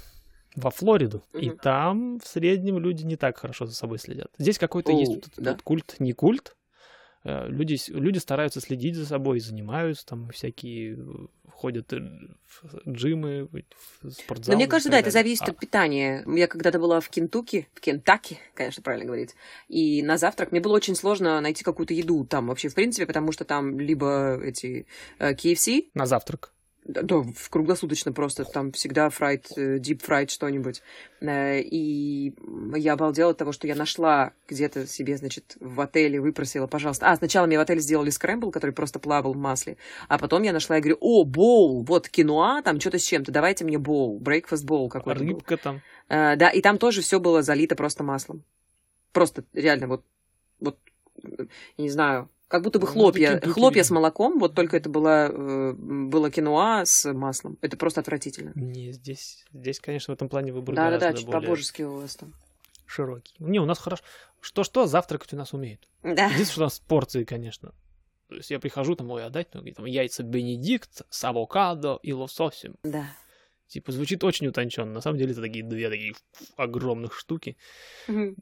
Во 0.55 0.71
Флориду. 0.71 1.23
И 1.33 1.49
Мгм. 1.49 1.57
там 1.59 2.19
в 2.19 2.27
среднем 2.27 2.79
люди 2.79 3.03
не 3.03 3.15
так 3.15 3.37
хорошо 3.37 3.65
за 3.65 3.75
собой 3.75 3.99
следят. 3.99 4.31
Здесь 4.37 4.57
какой-то 4.57 4.91
есть 4.91 5.11
вот 5.13 5.29
да? 5.37 5.51
вот 5.51 5.61
культ, 5.61 5.95
не 5.99 6.13
культ. 6.13 6.55
Э, 7.29 7.47
Люди, 7.49 7.77
люди 7.89 8.17
стараются 8.17 8.59
следить 8.61 8.95
за 8.95 9.05
собой, 9.05 9.39
занимаются, 9.39 10.05
там 10.05 10.29
всякие 10.29 10.95
э, 10.95 10.97
ходят 11.51 11.91
э, 11.93 11.99
в 12.47 12.91
джимы, 12.91 13.47
в 14.01 14.09
спортзалы. 14.11 14.53
Но 14.53 14.57
мне 14.57 14.67
кажется, 14.67 14.89
да, 14.89 14.99
это 14.99 15.11
зависит 15.11 15.47
А- 15.47 15.51
от 15.51 15.57
питания. 15.59 16.23
Я 16.27 16.47
когда-то 16.47 16.79
была 16.79 16.99
в 16.99 17.09
Кентукки, 17.09 17.67
в 17.73 17.81
Kentucky, 17.81 18.39
конечно, 18.53 18.81
правильно 18.81 19.05
говорить, 19.05 19.35
и 19.67 20.01
на 20.01 20.17
завтрак 20.17 20.51
мне 20.51 20.61
было 20.61 20.73
очень 20.75 20.95
сложно 20.95 21.39
найти 21.41 21.63
какую-то 21.63 21.93
еду 21.93 22.25
там 22.25 22.47
вообще, 22.47 22.69
в 22.69 22.75
принципе, 22.75 23.05
потому 23.05 23.31
что 23.31 23.45
там 23.45 23.79
либо 23.79 24.39
эти 24.41 24.85
KFC, 25.19 25.89
На 25.93 26.05
завтрак. 26.05 26.51
Да, 26.85 27.01
да, 27.03 27.17
в 27.17 27.49
круглосуточно 27.49 28.13
просто. 28.13 28.45
Там 28.45 28.71
всегда 28.71 29.09
fried, 29.09 29.47
deep 29.55 30.01
fried 30.01 30.31
что-нибудь. 30.31 30.81
Э, 31.21 31.59
И 31.61 32.33
я 32.75 32.93
обалдела 32.93 33.31
от 33.31 33.37
того, 33.37 33.51
что 33.51 33.67
я 33.67 33.75
нашла 33.75 34.33
где-то 34.47 34.87
себе, 34.87 35.17
значит, 35.17 35.55
в 35.59 35.79
отеле, 35.81 36.19
выпросила, 36.19 36.67
пожалуйста. 36.67 37.11
А, 37.11 37.15
сначала 37.15 37.45
мне 37.45 37.57
в 37.57 37.61
отеле 37.61 37.79
сделали 37.79 38.09
scramble, 38.09 38.51
который 38.51 38.71
просто 38.71 38.97
плавал 38.99 39.33
в 39.33 39.37
масле. 39.37 39.77
А 40.07 40.17
потом 40.17 40.41
я 40.43 40.53
нашла 40.53 40.77
и 40.77 40.81
говорю, 40.81 40.97
о, 40.99 41.25
bowl, 41.25 41.83
вот 41.83 42.09
киноа, 42.09 42.61
там 42.63 42.79
что-то 42.79 42.97
с 42.97 43.03
чем-то, 43.03 43.31
давайте 43.31 43.65
мне 43.65 43.77
bowl, 43.77 44.19
breakfast 44.19 44.65
bowl 44.65 44.89
какой-то 44.89 45.19
был. 45.23 45.27
Рыбка 45.35 45.57
там. 45.57 45.81
Э, 46.07 46.35
Да, 46.37 46.49
и 46.49 46.61
там 46.61 46.77
тоже 46.77 47.01
все 47.01 47.19
было 47.19 47.43
залито 47.43 47.75
просто 47.75 48.03
маслом. 48.03 48.43
Просто 49.11 49.43
реально 49.53 49.87
вот, 49.87 50.03
вот, 50.59 50.77
э, 51.23 51.45
я 51.77 51.83
не 51.83 51.89
знаю, 51.89 52.29
как 52.49 52.63
будто 52.63 52.79
бы 52.79 52.87
Ну, 52.87 52.91
хлопья, 52.91 53.39
хлопья 53.39 53.83
с 53.83 53.91
молоком, 53.91 54.39
вот 54.39 54.55
только 54.55 54.75
это 54.75 54.89
было, 54.89 55.29
э, 55.31 55.73
было 55.73 56.31
киноа 56.31 56.81
с 56.83 57.13
маслом. 57.13 57.57
Это 57.61 57.77
просто 57.77 58.01
отвратительно. 58.01 58.51
Не, 58.55 58.91
здесь, 58.91 59.45
здесь, 59.53 59.79
конечно, 59.79 60.13
в 60.13 60.15
этом 60.17 60.29
плане 60.29 60.51
выбор 60.51 60.75
Да-да-да, 60.75 60.97
гораздо 60.97 61.17
чуть 61.19 61.27
более 61.27 61.41
по-божески 61.41 61.83
у 61.83 61.99
вас 61.99 62.15
там. 62.15 62.33
широкий. 62.87 63.35
Не, 63.37 63.59
у 63.59 63.65
нас 63.65 63.77
хорошо. 63.77 64.03
Что-что, 64.41 64.87
завтракать 64.87 65.31
у 65.33 65.37
нас 65.37 65.53
умеют. 65.53 65.87
Да. 66.01 66.29
Что 66.43 66.61
у 66.61 66.63
нас 66.63 66.79
порции, 66.79 67.23
конечно. 67.23 67.71
То 68.29 68.35
есть 68.35 68.49
я 68.49 68.59
прихожу, 68.59 68.95
там, 68.95 69.11
ой, 69.11 69.25
отдать, 69.25 69.47
ну, 69.53 69.63
там, 69.71 69.85
яйца 69.85 70.23
Бенедикт 70.23 71.03
с 71.09 71.23
авокадо 71.23 71.99
и 72.01 72.13
лососем. 72.13 72.75
Да. 72.83 73.05
Типа, 73.69 73.91
звучит 73.91 74.23
очень 74.23 74.47
утонченно. 74.47 74.91
На 74.91 74.99
самом 74.99 75.19
деле, 75.19 75.31
это 75.31 75.41
такие 75.41 75.63
две 75.63 75.89
такие 75.91 76.15
огромных 76.57 77.13
штуки. 77.13 77.55
Мгм. 78.07 78.35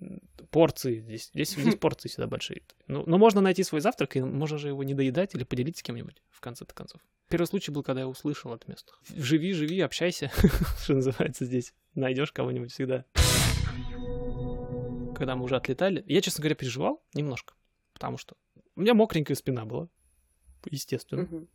Порции. 0.52 1.02
Здесь, 1.02 1.32
здесь, 1.34 1.52
здесь 1.52 1.76
порции 1.76 2.08
всегда 2.08 2.28
большие. 2.28 2.62
Ну, 2.88 3.04
но 3.06 3.18
можно 3.18 3.42
найти 3.42 3.64
свой 3.64 3.82
завтрак, 3.82 4.16
и 4.16 4.22
можно 4.22 4.58
же 4.58 4.70
его 4.70 4.84
не 4.86 4.94
доедать 4.94 5.36
или 5.36 5.44
поделить 5.44 5.78
с 5.78 5.84
кем-нибудь, 5.84 6.22
в 6.30 6.40
конце-то 6.40 6.74
концов. 6.74 7.02
Первый 7.28 7.46
случай 7.46 7.72
был, 7.72 7.84
когда 7.84 8.02
я 8.02 8.08
услышал 8.08 8.54
от 8.54 8.70
местных. 8.70 9.02
Живи, 9.14 9.52
живи, 9.52 9.82
общайся, 9.82 10.32
что 10.82 10.94
называется 10.94 11.44
здесь. 11.44 11.74
Найдешь 11.94 12.32
кого-нибудь 12.32 12.72
всегда. 12.72 13.04
Когда 15.14 15.36
мы 15.36 15.44
уже 15.44 15.58
отлетали, 15.58 16.06
я, 16.08 16.22
честно 16.22 16.42
говоря, 16.42 16.56
переживал 16.56 17.04
немножко, 17.14 17.54
потому 17.92 18.18
что 18.18 18.38
у 18.78 18.80
меня 18.82 18.94
мокренькая 18.94 19.36
спина 19.36 19.66
была, 19.66 19.90
естественно. 20.72 21.24
Мгм. 21.24 21.50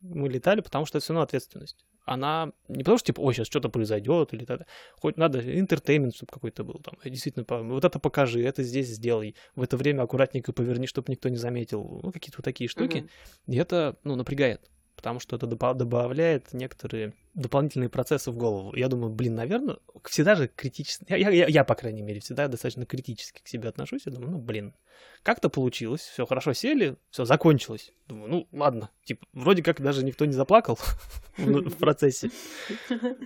Мы 0.00 0.30
летали, 0.30 0.62
потому 0.62 0.86
что 0.86 0.96
это 0.96 1.04
все 1.04 1.12
равно 1.12 1.24
ответственность. 1.24 1.84
Она 2.04 2.52
не 2.68 2.78
потому 2.78 2.98
что, 2.98 3.06
типа, 3.06 3.20
ой, 3.20 3.34
сейчас 3.34 3.46
что-то 3.46 3.68
произойдет, 3.68 4.34
или 4.34 4.44
так. 4.44 4.66
Хоть 5.00 5.16
надо 5.16 5.40
интертеймент, 5.58 6.16
чтобы 6.16 6.32
какой-то 6.32 6.64
был 6.64 6.80
там. 6.80 6.94
Действительно, 7.04 7.44
вот 7.48 7.84
это 7.84 7.98
покажи, 8.00 8.42
это 8.42 8.62
здесь 8.64 8.88
сделай. 8.88 9.36
В 9.54 9.62
это 9.62 9.76
время 9.76 10.02
аккуратненько 10.02 10.52
поверни, 10.52 10.86
чтобы 10.86 11.12
никто 11.12 11.28
не 11.28 11.36
заметил. 11.36 12.00
Ну, 12.02 12.10
какие-то 12.10 12.38
вот 12.38 12.44
такие 12.44 12.68
штуки. 12.68 12.98
Мгм. 12.98 13.54
И 13.54 13.56
это, 13.56 13.96
ну, 14.02 14.16
напрягает. 14.16 14.71
Потому 14.96 15.20
что 15.20 15.36
это 15.36 15.46
добавляет 15.46 16.52
некоторые 16.52 17.14
дополнительные 17.34 17.88
процессы 17.88 18.30
в 18.30 18.36
голову. 18.36 18.74
Я 18.74 18.88
думаю, 18.88 19.10
блин, 19.12 19.34
наверное, 19.34 19.78
всегда 20.04 20.34
же 20.34 20.48
критически, 20.48 21.06
я, 21.08 21.16
я, 21.16 21.46
я, 21.46 21.64
по 21.64 21.74
крайней 21.74 22.02
мере, 22.02 22.20
всегда 22.20 22.48
достаточно 22.48 22.86
критически 22.86 23.42
к 23.42 23.48
себе 23.48 23.68
отношусь. 23.68 24.02
Я 24.06 24.12
думаю, 24.12 24.32
ну, 24.32 24.38
блин, 24.38 24.74
как-то 25.22 25.48
получилось, 25.48 26.02
все 26.02 26.26
хорошо 26.26 26.52
сели, 26.52 26.96
все 27.10 27.24
закончилось. 27.24 27.92
Думаю, 28.06 28.30
ну, 28.30 28.48
ладно, 28.52 28.90
типа, 29.04 29.26
вроде 29.32 29.62
как 29.62 29.80
даже 29.80 30.04
никто 30.04 30.24
не 30.24 30.32
заплакал 30.32 30.78
в 31.36 31.76
процессе. 31.76 32.30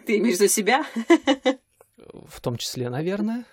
Ты 0.07 0.19
имеешь 0.19 0.39
за 0.39 0.49
себя? 0.49 0.85
В 2.27 2.41
том 2.41 2.57
числе, 2.57 2.89
наверное. 2.89 3.45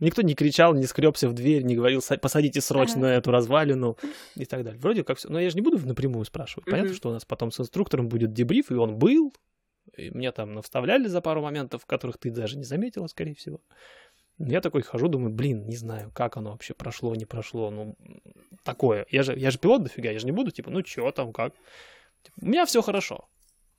Никто 0.00 0.22
не 0.22 0.34
кричал, 0.34 0.74
не 0.74 0.84
скребся 0.84 1.28
в 1.28 1.32
дверь, 1.32 1.62
не 1.62 1.76
говорил, 1.76 2.02
посадите 2.20 2.60
срочно 2.60 3.06
эту 3.06 3.30
развалину 3.30 3.96
и 4.36 4.44
так 4.44 4.64
далее. 4.64 4.80
Вроде 4.80 5.04
как 5.04 5.18
все. 5.18 5.28
Но 5.28 5.40
я 5.40 5.48
же 5.50 5.56
не 5.56 5.62
буду 5.62 5.78
напрямую 5.86 6.24
спрашивать. 6.24 6.66
Понятно, 6.70 6.94
что 6.94 7.08
у 7.08 7.12
нас 7.12 7.24
потом 7.24 7.50
с 7.50 7.60
инструктором 7.60 8.08
будет 8.08 8.32
дебриф, 8.32 8.70
и 8.70 8.74
он 8.74 8.96
был. 8.96 9.34
И 9.96 10.10
мне 10.10 10.32
там 10.32 10.60
вставляли 10.62 11.08
за 11.08 11.20
пару 11.20 11.42
моментов, 11.42 11.86
которых 11.86 12.18
ты 12.18 12.30
даже 12.30 12.56
не 12.56 12.64
заметила, 12.64 13.06
скорее 13.06 13.34
всего. 13.34 13.60
Я 14.38 14.60
такой 14.60 14.82
хожу, 14.82 15.08
думаю, 15.08 15.32
блин, 15.32 15.66
не 15.66 15.76
знаю, 15.76 16.10
как 16.12 16.36
оно 16.36 16.50
вообще 16.50 16.74
прошло, 16.74 17.14
не 17.14 17.24
прошло, 17.24 17.70
ну, 17.70 17.96
такое. 18.64 19.06
Я 19.10 19.22
же, 19.22 19.38
я 19.38 19.50
же 19.52 19.58
пилот 19.58 19.84
дофига, 19.84 20.10
я 20.10 20.18
же 20.18 20.26
не 20.26 20.32
буду, 20.32 20.50
типа, 20.50 20.70
ну, 20.70 20.82
чё 20.82 21.12
там, 21.12 21.32
как? 21.32 21.54
Типа, 22.22 22.36
у 22.40 22.46
меня 22.46 22.66
все 22.66 22.82
хорошо, 22.82 23.28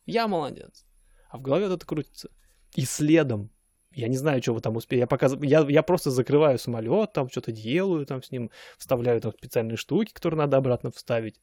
я 0.06 0.28
молодец. 0.30 0.86
А 1.30 1.38
в 1.38 1.41
голове 1.41 1.66
это 1.66 1.86
крутится. 1.86 2.30
И 2.76 2.86
следом 2.86 3.52
я 3.96 4.10
не 4.10 4.18
знаю, 4.18 4.41
что 4.41 4.54
вы 4.54 4.62
там 4.62 4.76
успели. 4.76 5.00
Я, 5.00 5.08
показ... 5.08 5.36
я, 5.41 5.66
я 5.68 5.82
просто 5.82 6.12
закрываю 6.12 6.60
самолет, 6.60 7.14
там 7.14 7.30
что-то 7.30 7.52
делаю, 7.52 8.06
там 8.06 8.22
с 8.22 8.30
ним 8.30 8.52
вставляю 8.78 9.22
там 9.22 9.32
специальные 9.32 9.78
штуки, 9.78 10.12
которые 10.14 10.38
надо 10.38 10.58
обратно 10.58 10.91
вставить. 10.91 11.39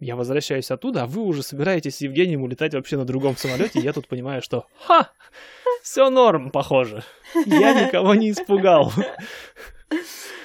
Я 0.00 0.16
возвращаюсь 0.16 0.70
оттуда, 0.72 1.04
а 1.04 1.06
вы 1.06 1.22
уже 1.22 1.44
собираетесь 1.44 1.96
с 1.96 2.00
Евгением 2.00 2.42
улетать 2.42 2.74
вообще 2.74 2.96
на 2.96 3.04
другом 3.04 3.36
самолете, 3.36 3.78
и 3.78 3.82
я 3.82 3.92
тут 3.92 4.08
понимаю, 4.08 4.42
что 4.42 4.66
ха, 4.80 5.12
все 5.82 6.10
норм, 6.10 6.50
похоже. 6.50 7.04
Я 7.46 7.86
никого 7.86 8.14
не 8.14 8.32
испугал. 8.32 8.92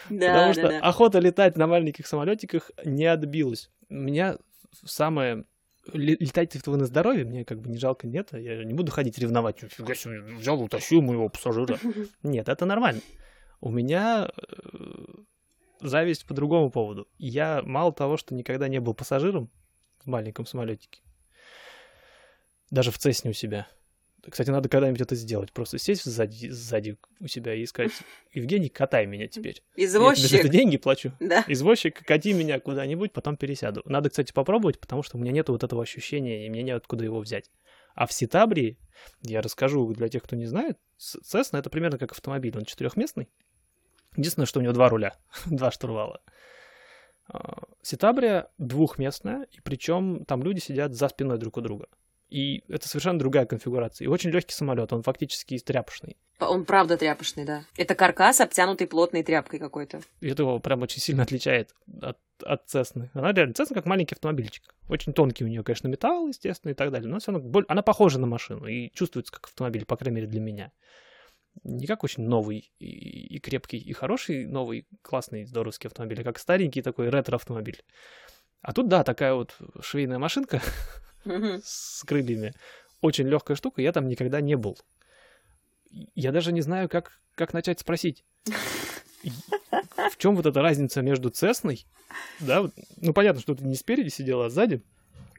Да, 0.10 0.28
Потому 0.28 0.54
что 0.54 0.62
да, 0.62 0.70
да. 0.70 0.80
охота 0.80 1.20
летать 1.20 1.58
на 1.58 1.68
маленьких 1.68 2.08
самолетиках 2.08 2.72
не 2.86 3.06
отбилась. 3.06 3.70
У 3.90 3.96
меня 3.96 4.38
самое 4.86 5.44
летать 5.94 6.56
вы 6.66 6.78
на 6.78 6.86
здоровье, 6.86 7.26
мне 7.26 7.46
как 7.46 7.60
бы 7.62 7.70
не 7.70 7.78
жалко, 7.78 8.08
нет, 8.08 8.30
я 8.34 8.64
не 8.64 8.74
буду 8.74 8.92
ходить 8.92 9.18
ревновать, 9.18 9.60
фига 9.60 9.96
себе, 9.96 10.22
взял, 10.22 10.62
утащил 10.62 11.02
моего 11.02 11.30
пассажира. 11.30 11.80
Нет, 12.24 12.50
это 12.50 12.66
нормально. 12.66 13.02
У 13.60 13.72
меня 13.72 14.30
э, 14.36 14.78
зависть 15.82 16.26
по 16.26 16.34
другому 16.34 16.70
поводу. 16.70 17.08
Я 17.18 17.62
мало 17.64 17.92
того, 17.92 18.18
что 18.18 18.36
никогда 18.36 18.68
не 18.68 18.80
был 18.80 18.94
пассажиром 18.94 19.50
в 20.00 20.08
маленьком 20.08 20.46
самолетике, 20.46 21.02
даже 22.70 22.92
в 22.92 22.98
Цесне 22.98 23.32
у 23.32 23.34
себя, 23.34 23.68
кстати, 24.30 24.50
надо 24.50 24.70
когда-нибудь 24.70 25.02
это 25.02 25.16
сделать. 25.16 25.52
Просто 25.52 25.78
сесть 25.78 26.04
сзади, 26.04 26.50
сзади 26.50 26.98
у 27.20 27.28
себя 27.28 27.54
и 27.54 27.66
сказать, 27.66 27.92
Евгений, 28.34 28.70
катай 28.70 29.06
меня 29.06 29.28
теперь. 29.28 29.64
Извозчик. 29.76 30.32
Я 30.32 30.40
тебе 30.40 30.50
деньги 30.50 30.78
плачу. 30.78 31.12
Да. 31.20 31.44
Извозчик, 31.48 32.06
кати 32.06 32.34
меня 32.34 32.60
куда-нибудь, 32.60 33.12
потом 33.12 33.38
пересяду. 33.38 33.82
Надо, 33.86 34.10
кстати, 34.10 34.32
попробовать, 34.32 34.80
потому 34.80 35.04
что 35.04 35.18
у 35.18 35.20
меня 35.20 35.32
нет 35.32 35.50
вот 35.50 35.64
этого 35.64 35.84
ощущения, 35.84 36.46
и 36.46 36.50
мне 36.50 36.64
нет 36.64 36.78
откуда 36.78 37.04
его 37.04 37.20
взять. 37.20 37.52
А 37.96 38.06
в 38.06 38.14
Ситабрии, 38.14 38.78
я 39.24 39.42
расскажу 39.42 39.94
для 39.94 40.08
тех, 40.08 40.24
кто 40.24 40.36
не 40.36 40.46
знает, 40.46 40.78
Cessna 41.00 41.60
это 41.60 41.70
примерно 41.70 41.98
как 41.98 42.12
автомобиль, 42.12 42.56
он 42.56 42.66
четырехместный. 42.66 43.28
Единственное, 44.16 44.46
что 44.46 44.60
у 44.60 44.64
него 44.64 44.74
два 44.74 44.90
руля, 44.90 45.16
два 45.46 45.72
штурвала. 45.72 46.22
А, 47.28 47.64
Ситабрия 47.82 48.50
двухместная, 48.58 49.48
и 49.52 49.60
причем 49.62 50.26
там 50.26 50.44
люди 50.44 50.60
сидят 50.60 50.94
за 50.94 51.10
спиной 51.10 51.38
друг 51.38 51.58
у 51.58 51.62
друга. 51.62 51.88
И 52.30 52.64
это 52.68 52.88
совершенно 52.90 53.20
другая 53.20 53.46
конфигурация. 53.46 54.06
И 54.06 54.10
очень 54.10 54.32
легкий 54.32 54.54
самолет, 54.54 54.92
он 54.92 55.02
фактически 55.02 55.58
тряпочный. 55.60 56.18
Он 56.40 56.66
правда 56.66 56.98
тряпочный, 56.98 57.46
да. 57.46 57.64
Это 57.78 57.96
каркас, 57.96 58.42
обтянутый 58.42 58.86
плотной 58.86 59.24
тряпкой 59.24 59.60
какой-то. 59.60 60.02
И 60.20 60.28
это 60.28 60.44
его 60.44 60.60
прям 60.60 60.82
очень 60.82 61.02
сильно 61.02 61.24
отличает 61.24 61.74
от, 62.02 62.18
от 62.44 62.68
Цесны. 62.68 63.10
Она 63.14 63.32
реально, 63.32 63.54
Цесна 63.54 63.76
как 63.76 63.86
маленький 63.86 64.14
автомобильчик. 64.14 64.76
Очень 64.90 65.14
тонкий 65.14 65.46
у 65.46 65.48
нее, 65.48 65.64
конечно, 65.64 65.88
металл, 65.88 66.28
естественно, 66.28 66.72
и 66.72 66.76
так 66.76 66.92
далее. 66.92 67.10
Но 67.10 67.20
все 67.20 67.32
равно 67.32 67.48
боль... 67.48 67.66
она 67.68 67.82
похожа 67.82 68.20
на 68.20 68.28
машину 68.28 68.68
и 68.68 68.92
чувствуется 68.94 69.32
как 69.32 69.46
автомобиль, 69.46 69.86
по 69.86 69.96
крайней 69.96 70.18
мере, 70.18 70.28
для 70.28 70.42
меня. 70.42 70.72
Не 71.64 71.88
как 71.88 72.04
очень 72.04 72.24
новый 72.24 72.72
и, 72.78 73.36
и 73.36 73.40
крепкий, 73.40 73.78
и 73.78 73.94
хороший, 73.94 74.46
новый, 74.46 74.86
классный, 75.02 75.46
здоровский 75.46 75.88
автомобиль, 75.88 76.22
а 76.22 76.24
как 76.24 76.38
старенький 76.38 76.84
такой 76.84 77.10
ретро-автомобиль. 77.10 77.84
А 78.62 78.74
тут, 78.74 78.90
да, 78.90 79.04
такая 79.04 79.34
вот 79.34 79.56
швейная 79.82 80.20
машинка, 80.20 80.62
с 81.26 82.04
крыльями. 82.06 82.54
Очень 83.02 83.28
легкая 83.28 83.56
штука, 83.56 83.82
я 83.82 83.92
там 83.92 84.08
никогда 84.08 84.42
не 84.42 84.56
был. 84.56 84.78
Я 86.16 86.32
даже 86.32 86.52
не 86.52 86.62
знаю, 86.62 86.90
как, 86.90 87.20
как 87.36 87.54
начать 87.54 87.80
спросить. 87.80 88.24
В 89.24 90.18
чем 90.18 90.36
вот 90.36 90.46
эта 90.46 90.62
разница 90.62 91.02
между 91.02 91.30
Цесной? 91.30 91.86
Да, 92.40 92.70
ну 92.98 93.14
понятно, 93.14 93.42
что 93.42 93.56
ты 93.56 93.64
не 93.64 93.76
спереди 93.76 94.10
сидела, 94.10 94.46
а 94.46 94.50
сзади. 94.50 94.82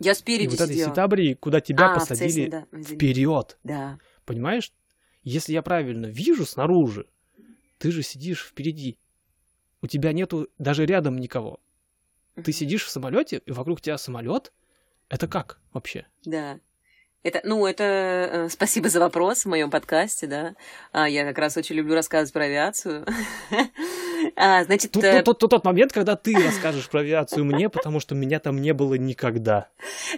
Я 0.01 0.15
спереди 0.15 0.45
и 0.45 0.49
вот 0.49 0.61
этой 0.61 0.77
Ситабрии, 0.77 1.35
куда 1.35 1.61
тебя 1.61 1.93
а, 1.93 1.95
посадили 1.95 2.51
Цесне, 2.51 2.67
да. 2.71 2.83
вперед. 2.83 3.59
Да. 3.65 3.99
Понимаешь? 4.25 4.73
Если 5.25 5.53
я 5.53 5.63
правильно 5.63 6.07
вижу 6.07 6.47
снаружи, 6.47 7.07
ты 7.79 7.91
же 7.91 8.03
сидишь 8.03 8.45
впереди. 8.45 8.99
У 9.83 9.87
тебя 9.87 10.13
нету 10.13 10.49
даже 10.59 10.87
рядом 10.87 11.19
никого. 11.19 11.61
Ты 12.43 12.53
сидишь 12.53 12.85
в 12.85 12.91
самолете, 12.91 13.43
и 13.45 13.51
вокруг 13.51 13.81
тебя 13.81 13.99
самолет, 13.99 14.53
это 15.09 15.29
как 15.29 15.59
вообще? 15.73 16.07
Да. 16.25 16.61
Это, 17.25 17.41
ну, 17.45 17.67
это 17.67 17.85
э, 17.85 18.49
спасибо 18.49 18.89
за 18.89 19.01
вопрос 19.01 19.45
в 19.45 19.49
моем 19.49 19.71
подкасте, 19.71 20.27
да. 20.27 20.55
А, 20.93 21.09
я 21.09 21.25
как 21.27 21.39
раз 21.39 21.57
очень 21.57 21.75
люблю 21.75 21.95
рассказывать 21.95 22.33
про 22.33 22.45
авиацию. 22.45 23.05
А, 24.37 24.65
значит, 24.65 24.93
тот, 24.93 25.05
э... 25.05 25.23
тот, 25.23 25.39
тот, 25.39 25.51
тот 25.51 25.65
момент, 25.65 25.93
когда 25.93 26.17
ты 26.17 26.35
расскажешь 26.35 26.89
про 26.89 27.01
авиацию 27.01 27.45
мне, 27.45 27.69
потому 27.69 28.01
что 28.01 28.15
меня 28.15 28.39
там 28.39 28.61
не 28.61 28.73
было 28.73 28.95
никогда. 28.95 29.69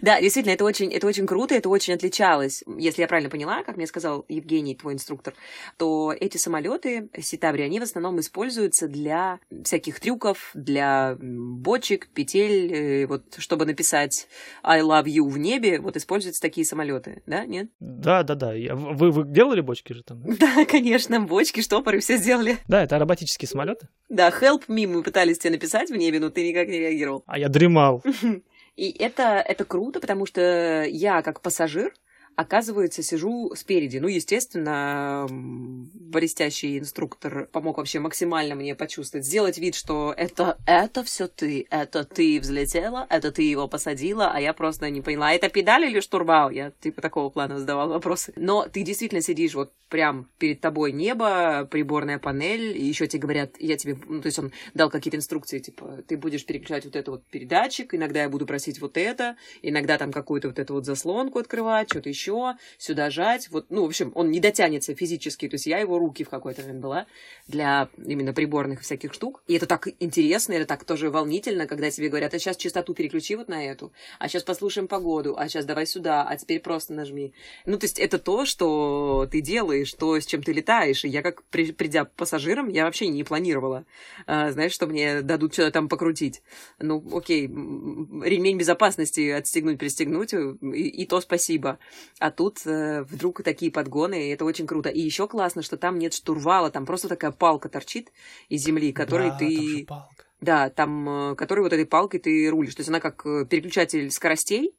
Да, 0.02 0.20
действительно, 0.20 0.52
это 0.52 0.64
очень, 0.64 0.92
это 0.92 1.06
очень 1.06 1.26
круто, 1.26 1.54
это 1.54 1.68
очень 1.68 1.94
отличалось. 1.94 2.64
Если 2.78 3.02
я 3.02 3.08
правильно 3.08 3.30
поняла, 3.30 3.62
как 3.62 3.76
мне 3.76 3.86
сказал 3.86 4.24
Евгений, 4.28 4.74
твой 4.74 4.94
инструктор, 4.94 5.34
то 5.76 6.12
эти 6.18 6.36
самолеты 6.36 7.08
Ситабри, 7.20 7.64
они 7.64 7.80
в 7.80 7.82
основном 7.82 8.20
используются 8.20 8.88
для 8.88 9.38
всяких 9.64 10.00
трюков, 10.00 10.50
для 10.54 11.16
бочек, 11.20 12.08
петель, 12.08 12.72
э, 12.72 13.06
вот 13.06 13.22
чтобы 13.38 13.66
написать 13.66 14.28
I 14.62 14.80
love 14.80 15.04
you 15.04 15.28
в 15.28 15.38
небе, 15.38 15.80
вот 15.80 15.96
используются 15.96 16.40
такие 16.40 16.64
самолеты, 16.64 17.22
да, 17.26 17.44
нет? 17.46 17.70
Да, 17.80 18.22
да, 18.22 18.34
да. 18.34 18.52
Вы, 18.74 19.10
вы 19.10 19.24
делали 19.26 19.60
бочки 19.60 19.92
же 19.92 20.02
там? 20.02 20.22
Да, 20.40 20.64
конечно, 20.64 21.20
бочки, 21.20 21.60
штопоры 21.60 22.00
все 22.00 22.16
сделали. 22.16 22.58
Да, 22.66 22.82
это 22.82 22.96
аэробатические 22.96 23.48
самолеты. 23.48 23.88
Да, 24.08 24.30
help 24.30 24.66
me 24.68 24.86
мы 24.86 25.02
пытались 25.02 25.38
тебе 25.38 25.52
написать 25.52 25.90
в 25.90 25.96
небе, 25.96 26.18
но 26.18 26.30
ты 26.30 26.46
никак 26.48 26.68
не 26.68 26.78
реагировал. 26.78 27.22
А 27.26 27.38
я 27.38 27.48
дремал. 27.48 28.02
И 28.76 28.90
это, 28.98 29.44
это 29.46 29.64
круто, 29.64 30.00
потому 30.00 30.26
что 30.26 30.84
я, 30.84 31.22
как 31.22 31.40
пассажир, 31.42 31.92
оказывается, 32.36 33.02
сижу 33.02 33.52
спереди. 33.54 33.98
Ну, 33.98 34.08
естественно, 34.08 35.26
блестящий 35.30 36.78
инструктор 36.78 37.48
помог 37.52 37.78
вообще 37.78 38.00
максимально 38.00 38.54
мне 38.54 38.74
почувствовать, 38.74 39.26
сделать 39.26 39.58
вид, 39.58 39.74
что 39.74 40.14
это, 40.16 40.58
это 40.66 41.04
все 41.04 41.28
ты, 41.28 41.66
это 41.70 42.04
ты 42.04 42.40
взлетела, 42.40 43.06
это 43.10 43.30
ты 43.30 43.42
его 43.42 43.68
посадила, 43.68 44.30
а 44.32 44.40
я 44.40 44.52
просто 44.52 44.88
не 44.90 45.00
поняла, 45.00 45.32
это 45.32 45.48
педаль 45.48 45.84
или 45.84 46.00
штурвал? 46.00 46.50
Я 46.50 46.72
типа 46.80 47.02
такого 47.02 47.30
плана 47.30 47.58
задавал 47.58 47.88
вопросы. 47.88 48.32
Но 48.36 48.66
ты 48.66 48.82
действительно 48.82 49.22
сидишь 49.22 49.54
вот 49.54 49.72
прям 49.90 50.28
перед 50.38 50.60
тобой 50.60 50.92
небо, 50.92 51.68
приборная 51.70 52.18
панель, 52.18 52.76
и 52.76 52.84
еще 52.84 53.06
тебе 53.06 53.22
говорят, 53.22 53.56
я 53.58 53.76
тебе, 53.76 53.98
ну, 54.06 54.22
то 54.22 54.26
есть 54.26 54.38
он 54.38 54.52
дал 54.72 54.88
какие-то 54.88 55.16
инструкции, 55.16 55.58
типа, 55.58 55.98
ты 56.06 56.16
будешь 56.16 56.46
переключать 56.46 56.84
вот 56.84 56.96
этот 56.96 57.08
вот 57.08 57.24
передатчик, 57.24 57.92
иногда 57.92 58.22
я 58.22 58.28
буду 58.28 58.46
просить 58.46 58.80
вот 58.80 58.96
это, 58.96 59.36
иногда 59.62 59.98
там 59.98 60.12
какую-то 60.12 60.48
вот 60.48 60.58
эту 60.58 60.74
вот 60.74 60.86
заслонку 60.86 61.40
открывать, 61.40 61.90
что-то 61.90 62.08
еще 62.08 62.29
еще, 62.30 62.58
сюда 62.78 63.10
жать. 63.10 63.48
Вот, 63.50 63.66
ну, 63.70 63.82
в 63.82 63.86
общем, 63.86 64.12
он 64.14 64.30
не 64.30 64.40
дотянется 64.40 64.94
физически. 64.94 65.48
То 65.48 65.54
есть 65.54 65.66
я 65.66 65.78
его 65.78 65.98
руки 65.98 66.24
в 66.24 66.28
какой-то 66.28 66.62
момент 66.62 66.80
была 66.80 67.06
для 67.48 67.88
именно 68.04 68.32
приборных 68.32 68.80
всяких 68.80 69.12
штук. 69.14 69.42
И 69.46 69.54
это 69.54 69.66
так 69.66 69.88
интересно, 70.00 70.54
это 70.54 70.66
так 70.66 70.84
тоже 70.84 71.10
волнительно, 71.10 71.66
когда 71.66 71.90
тебе 71.90 72.08
говорят, 72.08 72.34
а 72.34 72.38
сейчас 72.38 72.56
частоту 72.56 72.94
переключи 72.94 73.36
вот 73.36 73.48
на 73.48 73.64
эту, 73.64 73.92
а 74.18 74.28
сейчас 74.28 74.42
послушаем 74.42 74.88
погоду, 74.88 75.36
а 75.36 75.48
сейчас 75.48 75.64
давай 75.64 75.86
сюда, 75.86 76.22
а 76.22 76.36
теперь 76.36 76.60
просто 76.60 76.92
нажми. 76.92 77.32
Ну, 77.66 77.78
то 77.78 77.84
есть 77.84 77.98
это 77.98 78.18
то, 78.18 78.44
что 78.44 79.28
ты 79.30 79.40
делаешь, 79.40 79.92
то, 79.94 80.18
с 80.18 80.26
чем 80.26 80.42
ты 80.42 80.52
летаешь. 80.52 81.04
И 81.04 81.08
я 81.08 81.22
как 81.22 81.42
при, 81.44 81.72
придя 81.72 82.04
пассажиром, 82.04 82.68
я 82.68 82.84
вообще 82.84 83.08
не 83.08 83.24
планировала, 83.24 83.84
а, 84.26 84.50
знаешь, 84.52 84.72
что 84.72 84.86
мне 84.86 85.22
дадут 85.22 85.52
что-то 85.52 85.70
там 85.70 85.88
покрутить. 85.88 86.42
Ну, 86.78 87.02
окей, 87.16 87.46
ремень 87.46 88.58
безопасности 88.58 89.30
отстегнуть, 89.30 89.78
пристегнуть, 89.78 90.32
и, 90.32 90.88
и 90.88 91.06
то 91.06 91.20
спасибо. 91.20 91.78
А 92.18 92.30
тут 92.30 92.66
э, 92.66 93.02
вдруг 93.02 93.42
такие 93.42 93.70
подгоны, 93.70 94.28
и 94.28 94.30
это 94.30 94.44
очень 94.44 94.66
круто. 94.66 94.88
И 94.88 95.00
еще 95.00 95.26
классно, 95.28 95.62
что 95.62 95.76
там 95.76 95.98
нет 95.98 96.14
штурвала, 96.14 96.70
там 96.70 96.86
просто 96.86 97.08
такая 97.08 97.30
палка 97.30 97.68
торчит 97.68 98.12
из 98.48 98.62
земли, 98.62 98.92
которой 98.92 99.30
да, 99.30 99.38
ты... 99.38 99.56
Там 99.56 99.86
палка. 99.86 100.24
Да, 100.40 100.70
там, 100.70 101.32
э, 101.32 101.34
которой 101.36 101.60
вот 101.60 101.72
этой 101.72 101.86
палкой 101.86 102.20
ты 102.20 102.48
рулишь. 102.50 102.74
То 102.74 102.80
есть 102.80 102.88
она 102.88 103.00
как 103.00 103.24
э, 103.26 103.46
переключатель 103.46 104.10
скоростей, 104.10 104.74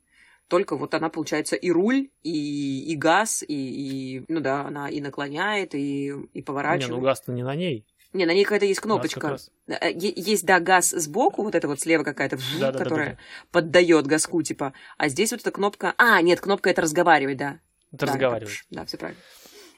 только 0.48 0.76
вот 0.76 0.94
она, 0.94 1.10
получается, 1.10 1.56
и 1.56 1.72
руль, 1.72 2.10
и, 2.24 2.92
и 2.92 2.96
газ, 2.98 3.42
и, 3.48 4.18
и, 4.18 4.26
ну 4.28 4.42
да, 4.42 4.66
она 4.66 4.90
и 4.90 5.00
наклоняет, 5.00 5.74
и, 5.76 6.14
и 6.34 6.42
поворачивает. 6.42 6.92
Не, 6.92 6.98
ну 6.98 7.02
газ-то 7.02 7.32
не 7.32 7.44
на 7.44 7.56
ней. 7.56 7.86
Не, 8.14 8.26
на 8.26 8.34
ней 8.34 8.44
какая-то 8.44 8.66
есть 8.66 8.82
кнопочка. 8.82 9.38
Э, 9.68 9.92
есть, 9.94 10.46
да, 10.46 10.60
газ 10.60 10.90
сбоку, 10.90 11.44
вот 11.44 11.56
это 11.56 11.68
вот 11.68 11.80
слева 11.80 12.04
какая-то, 12.04 12.38
да, 12.60 12.72
которая 12.74 13.06
да, 13.06 13.12
да, 13.12 13.18
да. 13.18 13.18
поддает 13.52 14.08
газку, 14.08 14.42
типа. 14.42 14.74
А 14.98 15.08
здесь 15.08 15.32
вот 15.32 15.42
эта 15.42 15.52
кнопка... 15.52 15.94
А, 15.98 16.22
нет, 16.22 16.42
кнопка 16.42 16.70
это 16.70 16.82
разговаривать, 16.82 17.38
да. 17.38 17.60
Это 17.94 18.06
да, 18.06 18.14
разговаривать. 18.14 18.64
Да, 18.70 18.86
все 18.86 18.98
правильно. 18.98 19.22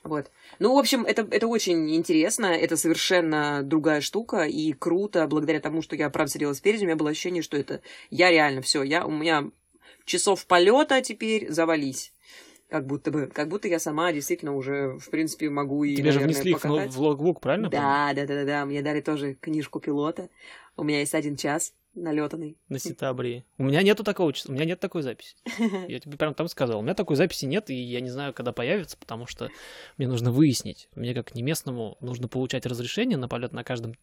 Вот. 0.04 0.32
Ну, 0.60 0.76
в 0.76 0.78
общем, 0.78 1.06
это, 1.06 1.26
это 1.32 1.48
очень 1.48 1.96
интересно, 1.96 2.48
это 2.48 2.76
совершенно 2.76 3.64
другая 3.64 4.02
штука, 4.02 4.44
и 4.44 4.74
круто, 4.74 5.26
благодаря 5.28 5.62
тому, 5.62 5.82
что 5.82 5.96
я, 5.96 6.10
правда, 6.10 6.32
сидела 6.32 6.54
спереди, 6.54 6.84
у 6.84 6.88
меня 6.88 6.98
было 6.98 7.12
ощущение, 7.12 7.42
что 7.42 7.56
это 7.56 7.82
я 8.10 8.30
реально 8.30 8.62
все, 8.62 8.84
я, 8.84 9.06
у 9.06 9.12
меня 9.12 9.50
часов 10.06 10.46
полета 10.46 11.02
теперь 11.02 11.50
завались. 11.50 12.12
Как 12.74 12.88
будто 12.88 13.11
бы, 13.11 13.28
как 13.28 13.49
будто 13.49 13.67
я 13.67 13.78
сама 13.78 14.11
действительно 14.11 14.55
уже, 14.55 14.97
в 14.97 15.11
принципе, 15.11 15.47
могу 15.47 15.84
и, 15.84 15.93
Тебе 15.95 16.05
наверное, 16.05 16.34
же 16.34 16.34
внесли 16.34 16.53
покатать. 16.53 16.91
в 16.91 16.99
логбук, 16.99 17.39
правильно? 17.39 17.69
Да, 17.69 18.13
да, 18.15 18.26
да, 18.26 18.34
да, 18.34 18.45
да. 18.45 18.65
Мне 18.65 18.82
дали 18.82 18.99
тоже 18.99 19.36
книжку 19.36 19.80
пилота. 19.80 20.28
У 20.76 20.84
меня 20.84 21.01
есть 21.01 21.13
один 21.13 21.36
час 21.36 21.76
налетанный. 21.93 22.57
На 22.69 22.80
сетабрии. 22.80 23.45
У 23.59 23.63
меня 23.65 23.84
нету 23.84 24.03
такого, 24.03 24.34
у 24.47 24.51
меня 24.51 24.65
нет 24.65 24.80
такой 24.80 25.03
записи. 25.03 25.36
Я 25.88 25.99
тебе 25.99 26.17
прям 26.17 26.34
там 26.34 26.47
сказал. 26.47 26.80
У 26.80 26.82
меня 26.82 26.95
такой 26.95 27.15
записи 27.15 27.45
нет, 27.45 27.69
и 27.69 27.76
я 27.76 28.01
не 28.01 28.09
знаю, 28.09 28.34
когда 28.34 28.51
появится, 28.53 28.97
потому 28.97 29.28
что 29.28 29.51
мне 29.99 30.07
нужно 30.07 30.32
выяснить. 30.32 30.89
Мне 30.95 31.13
как 31.13 31.36
не 31.36 31.43
местному 31.43 31.97
нужно 32.01 32.28
получать 32.28 32.65
разрешение 32.65 33.19
на 33.19 33.28
полет 33.28 33.53
на 33.53 33.63
каждом 33.63 33.93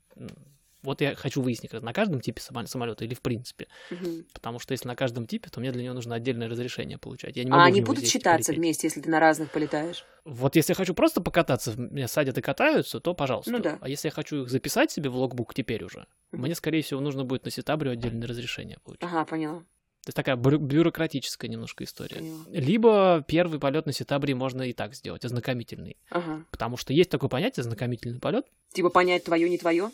вот 0.82 1.00
я 1.00 1.14
хочу 1.14 1.42
выяснить, 1.42 1.72
на 1.72 1.92
каждом 1.92 2.20
типе 2.20 2.40
самолета 2.40 3.04
или 3.04 3.14
в 3.14 3.20
принципе. 3.20 3.68
Угу. 3.90 4.24
Потому 4.32 4.58
что 4.58 4.72
если 4.72 4.88
на 4.88 4.96
каждом 4.96 5.26
типе, 5.26 5.50
то 5.50 5.60
мне 5.60 5.72
для 5.72 5.82
него 5.82 5.94
нужно 5.94 6.14
отдельное 6.14 6.48
разрешение 6.48 6.98
получать. 6.98 7.36
Я 7.36 7.44
не 7.44 7.50
а 7.50 7.54
могу 7.54 7.62
а 7.62 7.66
они 7.66 7.80
будут 7.80 8.06
считаться 8.06 8.48
полететь. 8.48 8.58
вместе, 8.58 8.86
если 8.86 9.00
ты 9.00 9.10
на 9.10 9.20
разных 9.20 9.50
полетаешь? 9.50 10.04
Вот 10.24 10.56
если 10.56 10.72
я 10.72 10.76
хочу 10.76 10.94
просто 10.94 11.20
покататься, 11.20 11.74
меня 11.76 12.08
садят 12.08 12.36
и 12.38 12.42
катаются, 12.42 13.00
то 13.00 13.14
пожалуйста. 13.14 13.50
Ну 13.50 13.58
да. 13.58 13.78
А 13.80 13.88
если 13.88 14.08
я 14.08 14.12
хочу 14.12 14.42
их 14.42 14.50
записать 14.50 14.90
себе 14.90 15.10
в 15.10 15.16
логбук 15.16 15.54
теперь 15.54 15.84
уже, 15.84 16.06
угу. 16.32 16.42
мне, 16.42 16.54
скорее 16.54 16.82
всего, 16.82 17.00
нужно 17.00 17.24
будет 17.24 17.44
на 17.44 17.50
сетабрю 17.50 17.90
отдельное 17.90 18.28
разрешение 18.28 18.78
получить. 18.82 19.02
Ага, 19.02 19.24
поняла. 19.24 19.64
То 20.02 20.08
есть 20.08 20.16
такая 20.16 20.36
бюрократическая 20.36 21.50
немножко 21.50 21.84
история. 21.84 22.16
Поняла. 22.16 22.44
Либо 22.48 23.24
первый 23.28 23.60
полет 23.60 23.84
на 23.84 23.92
Ситабре 23.92 24.34
можно 24.34 24.62
и 24.62 24.72
так 24.72 24.94
сделать, 24.94 25.26
ознакомительный. 25.26 25.98
Ага. 26.08 26.46
Потому 26.50 26.78
что 26.78 26.94
есть 26.94 27.10
такое 27.10 27.28
понятие 27.28 27.62
ознакомительный 27.62 28.18
полет. 28.18 28.46
Типа 28.72 28.88
понять 28.88 29.24
твое, 29.24 29.50
не 29.50 29.58
твое? 29.58 29.90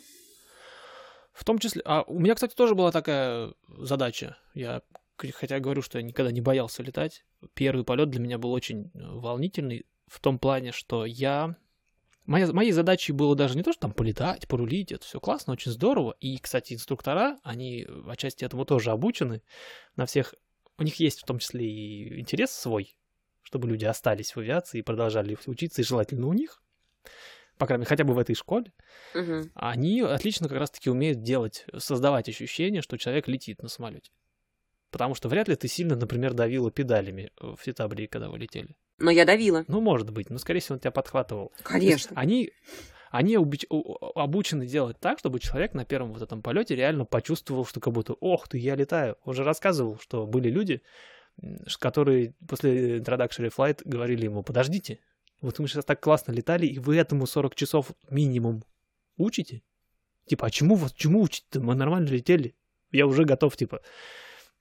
В 1.36 1.44
том 1.44 1.58
числе... 1.58 1.82
А 1.84 2.02
у 2.04 2.18
меня, 2.18 2.34
кстати, 2.34 2.54
тоже 2.54 2.74
была 2.74 2.90
такая 2.90 3.52
задача. 3.68 4.38
Я, 4.54 4.80
хотя 5.34 5.60
говорю, 5.60 5.82
что 5.82 5.98
я 5.98 6.02
никогда 6.02 6.32
не 6.32 6.40
боялся 6.40 6.82
летать, 6.82 7.26
первый 7.52 7.84
полет 7.84 8.08
для 8.08 8.20
меня 8.20 8.38
был 8.38 8.52
очень 8.52 8.90
э, 8.94 9.00
волнительный 9.02 9.84
в 10.06 10.18
том 10.18 10.38
плане, 10.38 10.72
что 10.72 11.04
я... 11.04 11.54
Моя, 12.24 12.50
моей 12.54 12.72
задачей 12.72 13.12
было 13.12 13.36
даже 13.36 13.54
не 13.54 13.62
то, 13.62 13.72
что 13.72 13.82
там 13.82 13.92
полетать, 13.92 14.48
порулить, 14.48 14.92
это 14.92 15.04
все 15.04 15.20
классно, 15.20 15.52
очень 15.52 15.72
здорово. 15.72 16.16
И, 16.20 16.38
кстати, 16.38 16.72
инструктора, 16.72 17.38
они 17.42 17.86
отчасти 18.08 18.42
этому 18.42 18.64
тоже 18.64 18.90
обучены. 18.90 19.42
На 19.94 20.06
всех... 20.06 20.34
У 20.78 20.84
них 20.84 20.98
есть 21.00 21.20
в 21.20 21.26
том 21.26 21.38
числе 21.38 21.70
и 21.70 22.18
интерес 22.18 22.50
свой, 22.50 22.96
чтобы 23.42 23.68
люди 23.68 23.84
остались 23.84 24.34
в 24.34 24.40
авиации 24.40 24.78
и 24.78 24.82
продолжали 24.82 25.36
учиться, 25.44 25.82
и 25.82 25.84
желательно 25.84 26.28
у 26.28 26.32
них 26.32 26.62
по 27.58 27.66
крайней 27.66 27.80
мере, 27.80 27.88
хотя 27.88 28.04
бы 28.04 28.14
в 28.14 28.18
этой 28.18 28.34
школе, 28.34 28.72
угу. 29.14 29.50
они 29.54 30.00
отлично 30.02 30.48
как 30.48 30.58
раз-таки 30.58 30.90
умеют 30.90 31.22
делать, 31.22 31.66
создавать 31.76 32.28
ощущение, 32.28 32.82
что 32.82 32.96
человек 32.96 33.28
летит 33.28 33.62
на 33.62 33.68
самолете. 33.68 34.10
Потому 34.90 35.14
что 35.14 35.28
вряд 35.28 35.48
ли 35.48 35.56
ты 35.56 35.68
сильно, 35.68 35.96
например, 35.96 36.32
давила 36.32 36.70
педалями 36.70 37.30
в 37.38 37.58
Ситабрии, 37.64 38.06
когда 38.06 38.28
вы 38.28 38.38
летели. 38.38 38.76
Но 38.98 39.10
я 39.10 39.24
давила. 39.24 39.64
Ну, 39.68 39.80
может 39.80 40.10
быть, 40.10 40.30
но, 40.30 40.38
скорее 40.38 40.60
всего, 40.60 40.74
он 40.74 40.80
тебя 40.80 40.90
подхватывал. 40.90 41.52
Конечно. 41.62 42.18
Они, 42.18 42.52
они 43.10 43.36
обучены 43.36 44.66
делать 44.66 44.98
так, 45.00 45.18
чтобы 45.18 45.40
человек 45.40 45.74
на 45.74 45.84
первом 45.84 46.12
вот 46.12 46.22
этом 46.22 46.40
полете 46.40 46.76
реально 46.76 47.04
почувствовал, 47.04 47.66
что 47.66 47.80
как 47.80 47.92
будто, 47.92 48.14
ох 48.14 48.48
ты, 48.48 48.58
я 48.58 48.74
летаю. 48.74 49.16
Он 49.24 49.34
же 49.34 49.44
рассказывал, 49.44 49.98
что 49.98 50.26
были 50.26 50.48
люди, 50.48 50.82
которые 51.78 52.34
после 52.48 52.98
Introductory 52.98 53.52
Flight 53.54 53.80
говорили 53.84 54.24
ему, 54.24 54.42
подождите, 54.42 55.00
вот 55.40 55.58
мы 55.58 55.68
сейчас 55.68 55.84
так 55.84 56.00
классно 56.00 56.32
летали, 56.32 56.66
и 56.66 56.78
вы 56.78 56.96
этому 56.96 57.26
40 57.26 57.54
часов 57.54 57.92
минимум 58.10 58.64
учите? 59.16 59.62
Типа, 60.26 60.46
а 60.46 60.50
чему 60.50 60.74
вот 60.74 60.94
чему 60.94 61.22
учить-то? 61.22 61.60
Мы 61.60 61.74
нормально 61.74 62.08
летели. 62.08 62.56
Я 62.90 63.06
уже 63.06 63.24
готов, 63.24 63.56
типа. 63.56 63.80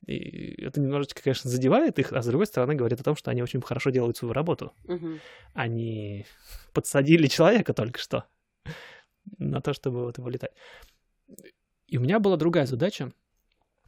И 0.06 0.62
это 0.62 0.80
немножечко, 0.80 1.24
конечно, 1.24 1.50
задевает 1.50 1.98
их, 1.98 2.12
а 2.14 2.22
с 2.22 2.28
другой 2.28 2.46
стороны 2.46 2.76
говорит 2.76 3.00
о 3.00 3.04
том, 3.04 3.16
что 3.16 3.32
они 3.32 3.42
очень 3.42 3.62
хорошо 3.62 3.90
делают 3.90 4.18
свою 4.18 4.34
работу. 4.34 4.74
Угу. 4.84 5.20
Они 5.54 6.26
подсадили 6.74 7.28
человека 7.28 7.74
только 7.74 8.00
что 8.00 8.26
на 9.40 9.62
то, 9.62 9.74
чтобы 9.74 10.04
вот 10.04 10.18
его 10.18 10.30
летать. 10.30 10.52
И 11.88 11.98
у 11.98 12.02
меня 12.02 12.20
была 12.20 12.38
другая 12.38 12.68
задача. 12.68 13.12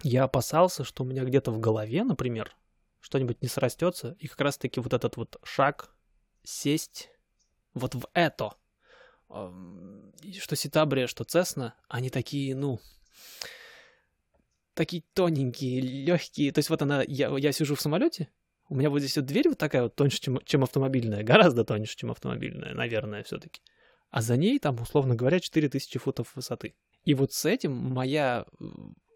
Я 0.01 0.23
опасался, 0.23 0.83
что 0.83 1.03
у 1.03 1.05
меня 1.05 1.23
где-то 1.23 1.51
в 1.51 1.59
голове, 1.59 2.03
например, 2.03 2.55
что-нибудь 2.99 3.41
не 3.41 3.47
срастется, 3.47 4.15
и 4.19 4.27
как 4.27 4.41
раз-таки 4.41 4.79
вот 4.79 4.93
этот 4.93 5.17
вот 5.17 5.37
шаг 5.43 5.91
сесть 6.47 7.09
вот 7.73 7.93
в 7.93 8.07
это. 8.13 8.53
Что 9.27 10.55
Ситабрия, 10.55 11.07
что 11.07 11.25
Цесна, 11.25 11.75
они 11.89 12.09
такие, 12.09 12.55
ну, 12.55 12.79
такие 14.73 15.03
тоненькие, 15.13 15.81
легкие. 15.81 16.51
То 16.53 16.59
есть 16.59 16.69
вот 16.69 16.81
она, 16.81 17.03
я, 17.05 17.35
я 17.37 17.51
сижу 17.51 17.75
в 17.75 17.81
самолете, 17.81 18.29
у 18.69 18.75
меня 18.75 18.89
вот 18.89 18.99
здесь 18.99 19.17
вот 19.17 19.25
дверь 19.25 19.49
вот 19.49 19.57
такая 19.57 19.83
вот 19.83 19.95
тоньше, 19.95 20.19
чем, 20.19 20.39
чем 20.45 20.63
автомобильная, 20.63 21.23
гораздо 21.31 21.65
тоньше, 21.65 21.97
чем 21.97 22.11
автомобильная, 22.11 22.73
наверное, 22.73 23.23
все-таки. 23.23 23.61
А 24.09 24.21
за 24.21 24.37
ней 24.37 24.57
там, 24.59 24.79
условно 24.81 25.15
говоря, 25.15 25.41
4000 25.41 25.99
футов 25.99 26.33
высоты. 26.35 26.75
И 27.03 27.13
вот 27.13 27.33
с 27.33 27.45
этим 27.45 27.73
моя 27.73 28.45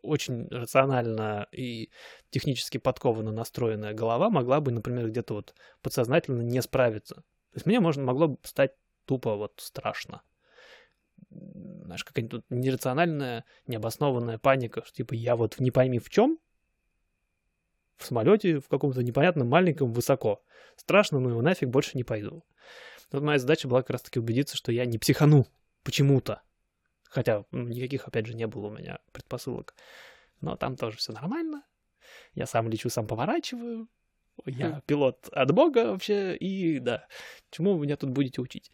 очень 0.02 0.47
рационально 0.49 1.47
и 1.52 1.89
технически 2.30 2.78
подкованно 2.78 3.32
настроенная 3.32 3.93
голова 3.93 4.30
могла 4.30 4.60
бы, 4.62 4.72
например, 4.72 5.10
где-то 5.10 5.36
вот 5.36 5.56
подсознательно 5.82 6.41
не 6.41 6.62
справиться. 6.62 7.16
То 7.16 7.56
есть 7.56 7.66
мне 7.66 7.80
можно, 7.80 8.04
могло 8.04 8.38
стать 8.43 8.72
тупо 9.06 9.36
вот 9.36 9.54
страшно. 9.58 10.22
Знаешь, 11.30 12.04
какая-нибудь 12.04 12.43
нерациональная, 12.49 13.45
необоснованная 13.68 14.38
паника, 14.38 14.84
что 14.86 14.95
типа 14.95 15.14
я 15.14 15.36
вот 15.36 15.60
не 15.60 15.72
пойми 15.72 15.99
в 15.99 16.10
чем, 16.10 16.39
в 17.97 18.06
самолете, 18.06 18.60
в 18.60 18.68
каком-то 18.68 19.04
непонятном 19.04 19.47
маленьком, 19.47 19.93
высоко. 19.93 20.43
Страшно, 20.76 21.20
но 21.20 21.30
его 21.30 21.41
нафиг 21.41 21.70
больше 21.70 21.91
не 21.95 22.04
пойду. 22.04 22.43
Вот 23.12 23.24
моя 23.24 23.39
задача 23.39 23.68
была 23.68 23.82
как 23.82 23.91
раз-таки 23.91 24.20
убедиться, 24.20 24.58
что 24.58 24.72
я 24.72 24.86
не 24.86 24.97
психану 24.97 25.45
почему-то. 25.84 26.41
Хотя 27.12 27.43
никаких, 27.51 28.07
опять 28.07 28.26
же, 28.26 28.34
не 28.34 28.47
было 28.47 28.68
у 28.68 28.72
меня 28.72 28.99
предпосылок. 29.12 29.76
Но 30.39 30.55
там 30.55 30.78
тоже 30.78 30.97
все 30.97 31.12
нормально. 31.12 31.64
Я 32.34 32.45
сам 32.45 32.70
лечу, 32.70 32.89
сам 32.89 33.05
поворачиваю. 33.05 33.89
Я 34.45 34.78
хм. 34.78 34.82
пилот 34.86 35.28
от 35.30 35.51
бога 35.51 35.91
вообще. 35.91 36.38
И 36.38 36.80
да, 36.80 37.05
чему 37.49 37.74
вы 37.76 37.84
меня 37.84 37.97
тут 37.97 38.12
будете 38.12 38.41
учить? 38.41 38.72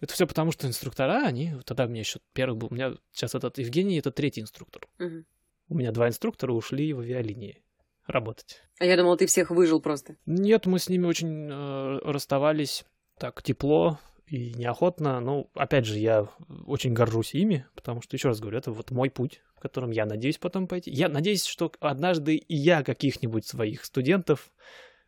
Это 0.00 0.14
все 0.14 0.26
потому, 0.26 0.52
что 0.52 0.66
инструктора, 0.66 1.26
они... 1.26 1.52
Тогда 1.66 1.84
у 1.84 1.88
меня 1.88 2.00
еще 2.00 2.20
первый 2.32 2.56
был... 2.56 2.68
У 2.70 2.74
меня 2.74 2.94
сейчас 3.12 3.34
этот 3.34 3.58
Евгений, 3.58 3.98
это 3.98 4.10
третий 4.10 4.40
инструктор. 4.40 4.88
Угу. 4.98 5.24
У 5.68 5.74
меня 5.74 5.92
два 5.92 6.08
инструктора 6.08 6.52
ушли 6.52 6.94
в 6.94 7.00
авиалинии 7.00 7.62
работать. 8.06 8.62
А 8.78 8.86
я 8.86 8.96
думал, 8.96 9.18
ты 9.18 9.26
всех 9.26 9.50
выжил 9.50 9.82
просто. 9.82 10.16
Нет, 10.24 10.64
мы 10.64 10.78
с 10.78 10.88
ними 10.88 11.04
очень 11.04 11.50
э, 11.50 11.98
расставались 12.04 12.86
так 13.18 13.42
тепло 13.42 14.00
и 14.30 14.54
неохотно. 14.54 15.20
Ну, 15.20 15.50
опять 15.54 15.84
же, 15.84 15.98
я 15.98 16.28
очень 16.66 16.92
горжусь 16.92 17.34
ими, 17.34 17.66
потому 17.74 18.00
что, 18.00 18.16
еще 18.16 18.28
раз 18.28 18.40
говорю, 18.40 18.58
это 18.58 18.70
вот 18.70 18.90
мой 18.90 19.10
путь, 19.10 19.42
в 19.56 19.60
котором 19.60 19.90
я 19.90 20.06
надеюсь 20.06 20.38
потом 20.38 20.68
пойти. 20.68 20.90
Я 20.90 21.08
надеюсь, 21.08 21.44
что 21.44 21.72
однажды 21.80 22.36
и 22.36 22.54
я 22.54 22.84
каких-нибудь 22.84 23.46
своих 23.46 23.84
студентов 23.84 24.52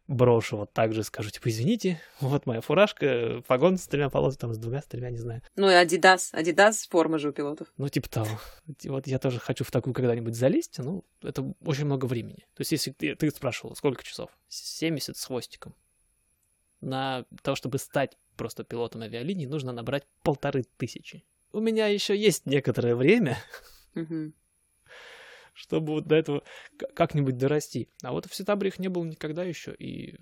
брошу 0.08 0.56
вот 0.56 0.72
так 0.72 0.92
же, 0.92 1.04
скажу, 1.04 1.30
типа, 1.30 1.48
извините, 1.48 2.00
вот 2.20 2.46
моя 2.46 2.60
фуражка, 2.60 3.42
погон 3.46 3.78
с 3.78 3.86
тремя 3.86 4.10
полосами, 4.10 4.40
там, 4.40 4.54
с 4.54 4.58
двумя, 4.58 4.82
с 4.82 4.86
тремя, 4.86 5.10
не 5.10 5.18
знаю. 5.18 5.42
Ну 5.54 5.70
и 5.70 5.72
Adidas, 5.72 6.34
Adidas 6.34 6.88
форма 6.90 7.18
же 7.18 7.28
у 7.28 7.32
пилотов. 7.32 7.68
Ну, 7.76 7.88
типа 7.88 8.10
того. 8.10 8.40
Вот 8.84 9.06
я 9.06 9.20
тоже 9.20 9.38
хочу 9.38 9.62
в 9.62 9.70
такую 9.70 9.94
когда-нибудь 9.94 10.34
залезть, 10.34 10.78
ну, 10.78 11.04
это 11.22 11.54
очень 11.64 11.84
много 11.84 12.06
времени. 12.06 12.40
То 12.54 12.62
есть, 12.62 12.72
если 12.72 12.90
ты, 12.90 13.14
ты 13.14 13.30
спрашивал, 13.30 13.76
сколько 13.76 14.02
часов? 14.02 14.30
70 14.48 15.16
с 15.16 15.24
хвостиком. 15.24 15.76
На 16.80 17.24
то, 17.42 17.54
чтобы 17.54 17.78
стать 17.78 18.18
просто 18.36 18.64
пилотом 18.64 19.02
авиалинии, 19.02 19.46
нужно 19.46 19.72
набрать 19.72 20.06
полторы 20.22 20.64
тысячи. 20.76 21.24
У 21.52 21.60
меня 21.60 21.86
еще 21.86 22.16
есть 22.16 22.46
некоторое 22.46 22.96
время, 22.96 23.38
чтобы 25.52 25.92
вот 25.92 26.06
до 26.06 26.14
этого 26.14 26.42
как-нибудь 26.94 27.36
дорасти. 27.36 27.88
А 28.02 28.12
вот 28.12 28.26
в 28.26 28.34
Сетабре 28.34 28.68
их 28.68 28.78
не 28.78 28.88
было 28.88 29.04
никогда 29.04 29.44
еще, 29.44 29.74
и 29.74 30.18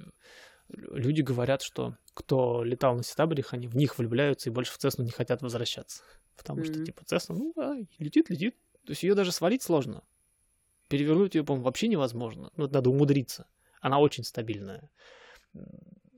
люди 0.69 1.23
говорят, 1.23 1.63
что 1.63 1.97
кто 2.15 2.63
летал 2.65 2.97
на 2.97 3.03
Сетабрих, 3.03 3.53
они 3.55 3.67
в 3.67 3.77
них 3.77 3.99
влюбляются 3.99 4.51
и 4.51 4.53
больше 4.53 4.73
в 4.73 4.79
Цесну 4.79 5.05
не 5.05 5.11
хотят 5.11 5.43
возвращаться. 5.43 6.03
Потому 6.37 6.65
что, 6.65 6.85
типа, 6.85 7.05
Цесна, 7.05 7.35
ну, 7.35 7.53
да, 7.55 7.77
летит, 7.99 8.31
летит. 8.31 8.57
То 8.87 8.93
есть 8.93 9.03
ее 9.03 9.15
даже 9.15 9.31
свалить 9.31 9.63
сложно. 9.63 10.03
Перевернуть 10.89 11.35
ее, 11.35 11.45
по-моему, 11.45 11.65
вообще 11.65 11.87
невозможно. 11.87 12.51
Ну, 12.57 12.67
надо 12.67 12.91
умудриться. 12.91 13.47
Она 13.81 13.99
очень 13.99 14.25
стабильная. 14.25 14.91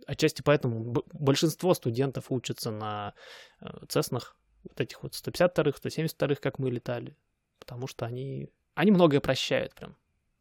Отчасти 0.06 0.42
поэтому 0.42 1.04
большинство 1.12 1.74
студентов 1.74 2.26
учатся 2.30 2.70
на 2.70 3.14
э, 3.60 3.68
Цеснах, 3.88 4.36
вот 4.64 4.80
этих 4.80 5.02
вот 5.02 5.12
152-х, 5.12 5.78
172-х, 5.82 6.40
как 6.40 6.58
мы 6.58 6.70
летали. 6.70 7.16
Потому 7.58 7.86
что 7.86 8.06
они, 8.06 8.50
они 8.74 8.90
многое 8.90 9.20
прощают 9.20 9.74
прям. 9.74 9.96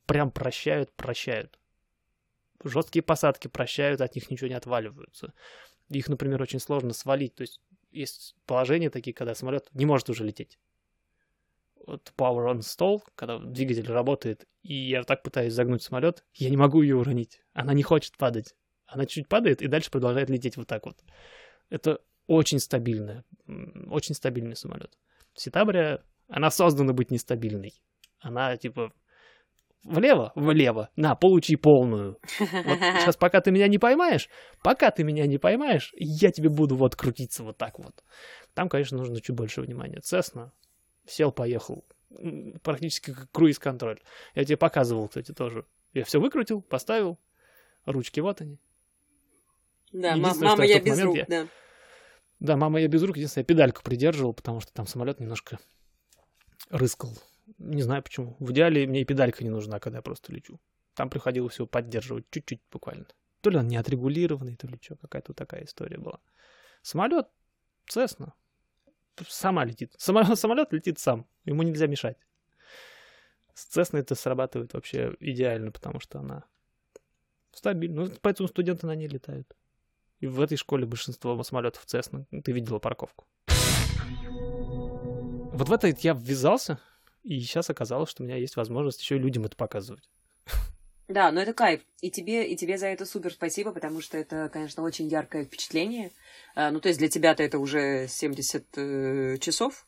Прям 0.05 0.31
прощают, 0.31 0.91
прощают. 0.93 1.59
Жесткие 2.63 3.03
посадки 3.03 3.47
прощают, 3.47 4.01
от 4.01 4.15
них 4.15 4.29
ничего 4.29 4.47
не 4.47 4.55
отваливаются. 4.55 5.33
Их, 5.89 6.07
например, 6.07 6.41
очень 6.41 6.59
сложно 6.59 6.93
свалить. 6.93 7.35
То 7.35 7.41
есть 7.41 7.59
есть 7.91 8.35
положения 8.45 8.89
такие, 8.89 9.13
когда 9.13 9.35
самолет 9.35 9.67
не 9.73 9.85
может 9.85 10.09
уже 10.09 10.23
лететь. 10.23 10.59
Вот 11.87 12.13
power 12.15 12.53
on 12.53 12.59
stall, 12.59 13.01
когда 13.15 13.39
двигатель 13.39 13.87
работает, 13.87 14.47
и 14.61 14.73
я 14.73 15.03
так 15.03 15.23
пытаюсь 15.23 15.53
загнуть 15.53 15.81
самолет, 15.81 16.23
я 16.35 16.49
не 16.49 16.57
могу 16.57 16.81
ее 16.83 16.95
уронить. 16.95 17.41
Она 17.53 17.73
не 17.73 17.83
хочет 17.83 18.17
падать. 18.17 18.55
Она 18.91 19.05
чуть 19.05 19.29
падает 19.29 19.61
и 19.61 19.67
дальше 19.67 19.89
продолжает 19.89 20.29
лететь 20.29 20.57
вот 20.57 20.67
так 20.67 20.85
вот. 20.85 20.97
Это 21.69 21.99
очень 22.27 22.59
стабильная, 22.59 23.23
очень 23.87 24.13
стабильный 24.13 24.55
самолет. 24.55 24.91
Ситабрия, 25.33 26.03
она 26.27 26.51
создана 26.51 26.91
быть 26.91 27.09
нестабильной. 27.09 27.73
Она 28.19 28.57
типа 28.57 28.91
влево, 29.85 30.33
влево, 30.35 30.89
на, 30.97 31.15
получи 31.15 31.55
полную. 31.55 32.17
Вот 32.37 32.79
сейчас, 32.99 33.15
пока 33.15 33.39
ты 33.39 33.51
меня 33.51 33.69
не 33.69 33.77
поймаешь, 33.77 34.27
пока 34.61 34.91
ты 34.91 35.05
меня 35.05 35.25
не 35.25 35.37
поймаешь, 35.37 35.93
я 35.95 36.31
тебе 36.31 36.49
буду 36.49 36.75
вот 36.75 36.97
крутиться 36.97 37.45
вот 37.45 37.57
так 37.57 37.79
вот. 37.79 38.03
Там, 38.53 38.67
конечно, 38.67 38.97
нужно 38.97 39.21
чуть 39.21 39.35
больше 39.37 39.61
внимания. 39.61 40.01
Цесна, 40.01 40.51
сел, 41.07 41.31
поехал. 41.31 41.85
Практически 42.61 43.13
как 43.13 43.31
круиз-контроль. 43.31 44.01
Я 44.35 44.43
тебе 44.43 44.57
показывал, 44.57 45.07
кстати, 45.07 45.31
тоже. 45.31 45.65
Я 45.93 46.03
все 46.03 46.19
выкрутил, 46.19 46.61
поставил. 46.61 47.17
Ручки 47.85 48.19
вот 48.19 48.41
они. 48.41 48.59
Да, 49.91 50.15
мама, 50.15 50.65
я 50.65 50.79
без 50.79 51.01
рук, 51.01 51.17
я... 51.17 51.25
да. 51.27 51.47
Да, 52.39 52.57
мама, 52.57 52.79
я 52.79 52.87
без 52.87 53.03
рук. 53.03 53.17
Единственное, 53.17 53.43
я 53.43 53.45
педальку 53.45 53.83
придерживал, 53.83 54.33
потому 54.33 54.61
что 54.61 54.73
там 54.73 54.87
самолет 54.87 55.19
немножко 55.19 55.59
рыскал. 56.69 57.11
Не 57.57 57.83
знаю 57.83 58.01
почему. 58.01 58.35
В 58.39 58.51
идеале 58.51 58.87
мне 58.87 59.01
и 59.01 59.05
педалька 59.05 59.43
не 59.43 59.49
нужна, 59.49 59.79
когда 59.79 59.99
я 59.99 60.01
просто 60.01 60.33
лечу. 60.33 60.59
Там 60.95 61.09
приходилось 61.09 61.57
его 61.57 61.67
поддерживать 61.67 62.25
чуть-чуть 62.31 62.61
буквально. 62.71 63.05
То 63.41 63.49
ли 63.49 63.57
он 63.57 63.67
не 63.67 63.77
отрегулированный, 63.77 64.55
то 64.55 64.67
ли 64.67 64.79
что, 64.81 64.95
какая-то 64.95 65.33
такая 65.33 65.65
история 65.65 65.97
была. 65.97 66.19
Самолет, 66.81 67.27
Цесна, 67.87 68.33
сама 69.27 69.65
летит. 69.65 69.93
Самолет, 69.97 70.37
самолет 70.39 70.71
летит 70.73 70.99
сам, 70.99 71.27
ему 71.45 71.63
нельзя 71.63 71.87
мешать. 71.87 72.17
С 73.53 73.65
Цесной 73.65 74.01
это 74.01 74.15
срабатывает 74.15 74.73
вообще 74.73 75.15
идеально, 75.19 75.71
потому 75.71 75.99
что 75.99 76.19
она 76.19 76.45
стабильна. 77.51 78.05
Ну, 78.05 78.11
поэтому 78.21 78.47
студенты 78.47 78.87
на 78.87 78.95
ней 78.95 79.07
летают. 79.07 79.55
И 80.21 80.27
в 80.27 80.39
этой 80.39 80.55
школе 80.55 80.85
большинство 80.85 81.41
самолетов 81.43 81.85
Цесна. 81.85 82.25
Ты 82.43 82.51
видела 82.51 82.79
парковку. 82.79 83.25
Вот 85.53 85.67
в 85.67 85.73
это 85.73 85.87
я 85.87 86.13
ввязался, 86.13 86.79
и 87.23 87.39
сейчас 87.41 87.69
оказалось, 87.69 88.09
что 88.09 88.23
у 88.23 88.25
меня 88.25 88.37
есть 88.37 88.55
возможность 88.55 89.01
еще 89.01 89.17
и 89.17 89.19
людям 89.19 89.45
это 89.45 89.55
показывать. 89.55 90.09
Да, 91.07 91.31
но 91.31 91.41
это 91.41 91.53
кайф. 91.53 91.81
И 91.99 92.09
тебе, 92.09 92.47
и 92.47 92.55
тебе 92.55 92.77
за 92.77 92.87
это 92.87 93.05
супер 93.05 93.33
спасибо, 93.33 93.73
потому 93.73 93.99
что 93.99 94.17
это, 94.17 94.47
конечно, 94.47 94.81
очень 94.81 95.07
яркое 95.07 95.43
впечатление. 95.43 96.11
А, 96.55 96.71
ну, 96.71 96.79
то 96.79 96.87
есть 96.87 96.99
для 96.99 97.09
тебя-то 97.09 97.43
это 97.43 97.59
уже 97.59 98.07
70 98.07 98.77
э, 98.77 99.37
часов, 99.39 99.85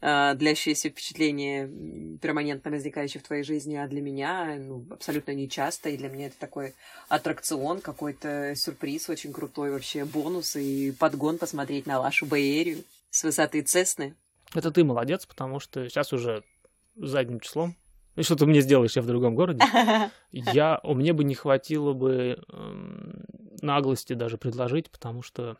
э, 0.00 0.34
длящееся 0.34 0.90
впечатление, 0.90 2.18
перманентно 2.18 2.70
возникающее 2.70 3.20
в 3.22 3.26
твоей 3.26 3.42
жизни, 3.42 3.76
а 3.76 3.86
для 3.86 4.00
меня 4.00 4.56
ну, 4.58 4.86
абсолютно 4.90 5.32
нечасто, 5.32 5.88
и 5.88 5.96
для 5.96 6.08
меня 6.08 6.26
это 6.26 6.38
такой 6.38 6.74
аттракцион, 7.08 7.80
какой-то 7.80 8.54
сюрприз 8.54 9.08
очень 9.08 9.32
крутой, 9.32 9.72
вообще 9.72 10.04
бонус 10.04 10.56
и 10.56 10.92
подгон 10.92 11.38
посмотреть 11.38 11.86
на 11.86 12.00
вашу 12.00 12.26
Бэйерию 12.26 12.84
с 13.10 13.24
высоты 13.24 13.62
Цесны. 13.62 14.14
Это 14.54 14.70
ты 14.70 14.84
молодец, 14.84 15.26
потому 15.26 15.60
что 15.60 15.88
сейчас 15.88 16.12
уже 16.12 16.44
задним 16.94 17.40
числом. 17.40 17.76
Ну, 18.14 18.22
что 18.22 18.36
ты 18.36 18.46
мне 18.46 18.62
сделаешь, 18.62 18.96
я 18.96 19.02
в 19.02 19.06
другом 19.06 19.34
городе, 19.34 19.62
я, 20.32 20.80
меня 20.84 21.12
бы 21.12 21.24
не 21.24 21.34
хватило 21.34 21.92
бы 21.92 22.38
э, 22.48 23.16
наглости 23.60 24.14
даже 24.14 24.38
предложить, 24.38 24.90
потому 24.90 25.22
что 25.22 25.58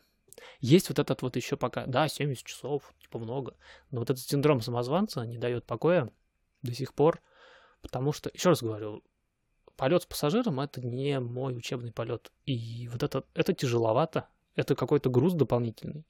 есть 0.60 0.88
вот 0.88 0.98
этот 0.98 1.22
вот 1.22 1.36
еще 1.36 1.56
пока, 1.56 1.86
да, 1.86 2.08
70 2.08 2.44
часов, 2.44 2.94
типа 3.00 3.18
много, 3.18 3.56
но 3.90 4.00
вот 4.00 4.10
этот 4.10 4.22
синдром 4.22 4.60
самозванца 4.60 5.24
не 5.24 5.38
дает 5.38 5.64
покоя 5.64 6.10
до 6.62 6.74
сих 6.74 6.94
пор, 6.94 7.20
потому 7.82 8.12
что, 8.12 8.30
еще 8.32 8.50
раз 8.50 8.62
говорю, 8.62 9.02
полет 9.76 10.02
с 10.02 10.06
пассажиром 10.06 10.60
это 10.60 10.80
не 10.80 11.20
мой 11.20 11.56
учебный 11.56 11.92
полет, 11.92 12.32
и 12.44 12.88
вот 12.88 13.02
это, 13.02 13.24
это 13.34 13.52
тяжеловато, 13.52 14.28
это 14.54 14.74
какой-то 14.74 15.10
груз 15.10 15.34
дополнительный. 15.34 16.06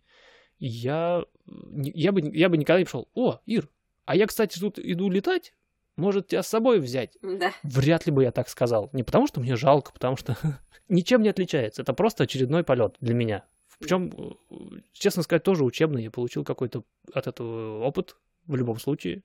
И 0.58 0.66
я, 0.66 1.24
я, 1.46 2.12
бы, 2.12 2.20
я 2.34 2.48
бы 2.48 2.56
никогда 2.56 2.78
не 2.78 2.84
пошел, 2.84 3.08
о, 3.14 3.40
Ир, 3.44 3.68
а 4.06 4.16
я, 4.16 4.26
кстати, 4.26 4.58
тут 4.58 4.78
иду 4.78 5.10
летать, 5.10 5.52
может 5.96 6.28
тебя 6.28 6.42
с 6.42 6.48
собой 6.48 6.78
взять. 6.78 7.16
Да. 7.22 7.52
Вряд 7.62 8.06
ли 8.06 8.12
бы 8.12 8.22
я 8.22 8.30
так 8.30 8.48
сказал. 8.48 8.90
Не 8.92 9.02
потому, 9.02 9.26
что 9.26 9.40
мне 9.40 9.56
жалко, 9.56 9.92
потому 9.92 10.16
что 10.16 10.36
ничем 10.88 11.22
не 11.22 11.28
отличается. 11.28 11.82
Это 11.82 11.92
просто 11.94 12.24
очередной 12.24 12.64
полет 12.64 12.96
для 13.00 13.14
меня. 13.14 13.44
Причем, 13.78 14.10
э, 14.50 14.54
честно 14.92 15.22
сказать, 15.22 15.42
тоже 15.42 15.64
учебный. 15.64 16.02
Я 16.02 16.10
получил 16.10 16.44
какой-то 16.44 16.84
от 17.12 17.26
этого 17.26 17.82
опыт 17.84 18.16
в 18.46 18.56
любом 18.56 18.78
случае. 18.78 19.22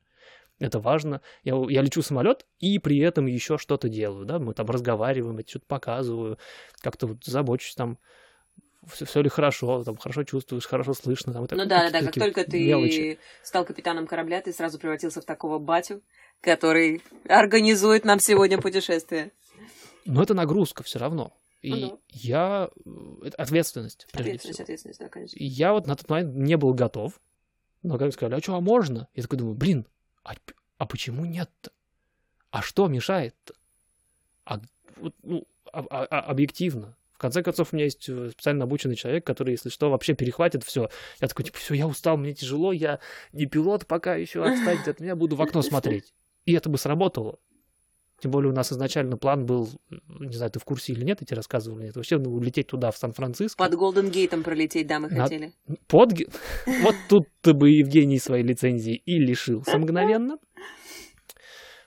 Это 0.60 0.80
важно. 0.80 1.22
Я, 1.44 1.56
я 1.70 1.82
лечу 1.82 2.02
самолет 2.02 2.46
и 2.60 2.78
при 2.78 3.00
этом 3.00 3.26
еще 3.26 3.58
что-то 3.58 3.90
делаю. 3.90 4.26
Да? 4.26 4.40
Мы 4.40 4.54
там 4.54 4.68
разговариваем, 4.68 5.38
я 5.38 5.44
что-то 5.48 5.66
показываю, 5.68 6.38
как-то 6.82 7.08
вот 7.08 7.24
забочусь 7.24 7.76
там 7.76 7.98
все, 8.88 9.06
все 9.06 9.22
ли 9.22 9.30
хорошо, 9.30 9.84
там 9.84 9.98
хорошо 9.98 10.24
чувствуешь, 10.24 10.66
хорошо 10.66 10.94
слышно. 10.94 11.34
Там, 11.34 11.48
ну 11.52 11.66
да, 11.66 11.90
да, 11.90 11.92
да, 11.92 12.06
как 12.06 12.14
только 12.14 12.44
ты 12.44 12.66
мелочи. 12.66 13.20
стал 13.44 13.66
капитаном 13.66 14.08
корабля, 14.08 14.42
ты 14.42 14.54
сразу 14.54 14.80
превратился 14.80 15.22
в 15.22 15.26
такого 15.26 15.60
батю, 15.60 16.02
который 16.42 17.02
организует 17.28 18.06
нам 18.06 18.20
сегодня 18.20 18.60
путешествие. 18.60 19.32
Но 20.06 20.24
это 20.24 20.34
нагрузка 20.34 20.84
все 20.84 21.00
равно. 21.00 21.32
И 21.62 21.72
ну, 21.72 21.90
да. 21.90 21.98
я... 22.10 22.70
Это 23.24 23.38
ответственность, 23.38 24.08
прежде 24.12 24.32
ответственность, 24.32 24.56
всего. 24.56 24.64
Ответственность, 24.64 25.00
да, 25.00 25.10
конечно. 25.10 25.38
И 25.38 25.46
я 25.46 25.74
вот 25.74 25.88
на 25.88 25.96
тот 25.96 26.10
момент 26.10 26.36
не 26.36 26.58
был 26.58 26.74
готов. 26.74 27.20
Но 27.84 27.98
когда 27.98 28.12
сказали, 28.12 28.40
а 28.40 28.42
что, 28.42 28.56
а 28.56 28.62
можно? 28.62 29.08
Я 29.14 29.24
такой 29.24 29.40
думаю, 29.40 29.56
блин, 29.56 29.88
а, 30.24 30.34
а 30.78 30.86
почему 30.86 31.26
нет-то? 31.26 31.72
А 32.50 32.62
что 32.62 32.88
мешает-то? 32.88 33.54
А, 34.46 34.60
ну, 35.24 35.48
а, 35.72 35.86
а, 35.90 36.06
а, 36.06 36.20
объективно. 36.22 36.98
В 37.14 37.18
конце 37.18 37.44
концов, 37.44 37.72
у 37.72 37.76
меня 37.76 37.86
есть 37.86 38.10
э, 38.10 38.32
специально 38.32 38.64
обученный 38.64 38.96
человек, 38.96 39.26
который, 39.26 39.52
если 39.52 39.70
что, 39.70 39.92
вообще 39.92 40.16
перехватит 40.16 40.64
все. 40.64 40.90
Я 41.20 41.28
такой, 41.28 41.46
типа, 41.46 41.60
все, 41.60 41.76
я 41.76 41.88
устал, 41.88 42.18
мне 42.18 42.34
тяжело, 42.34 42.72
я 42.72 43.00
не 43.32 43.46
пилот 43.46 43.86
пока 43.86 44.16
еще, 44.16 44.44
отстаньте 44.44 44.90
от 44.90 45.00
меня, 45.00 45.16
буду 45.16 45.36
в 45.36 45.42
окно 45.42 45.62
смотреть. 45.62 46.16
И 46.46 46.54
это 46.54 46.70
бы 46.70 46.80
сработало. 46.80 47.38
Тем 48.22 48.30
более 48.30 48.52
у 48.52 48.56
нас 48.56 48.72
изначально 48.72 49.18
план 49.18 49.48
был, 49.48 49.68
не 50.20 50.36
знаю, 50.36 50.52
ты 50.52 50.60
в 50.60 50.64
курсе 50.64 50.94
или 50.94 51.04
нет, 51.04 51.22
я 51.22 51.26
тебе 51.26 51.38
рассказывал, 51.38 51.80
нет, 51.80 51.96
вообще 51.96 52.20
ну, 52.20 52.32
улететь 52.32 52.68
туда, 52.68 52.92
в 52.92 52.98
Сан-Франциско. 52.98 53.58
Под 53.58 53.74
Голден 53.74 54.12
Гейтом 54.12 54.44
пролететь, 54.44 54.86
да, 54.86 55.00
мы 55.00 55.10
На... 55.10 55.24
хотели. 55.24 55.54
Под... 55.88 56.14
Вот 56.84 56.96
тут 57.10 57.28
ты 57.42 57.54
бы 57.54 57.72
Евгений 57.72 58.20
своей 58.20 58.44
лицензии 58.44 58.94
и 58.94 59.18
лишился 59.18 59.76
мгновенно. 59.80 60.38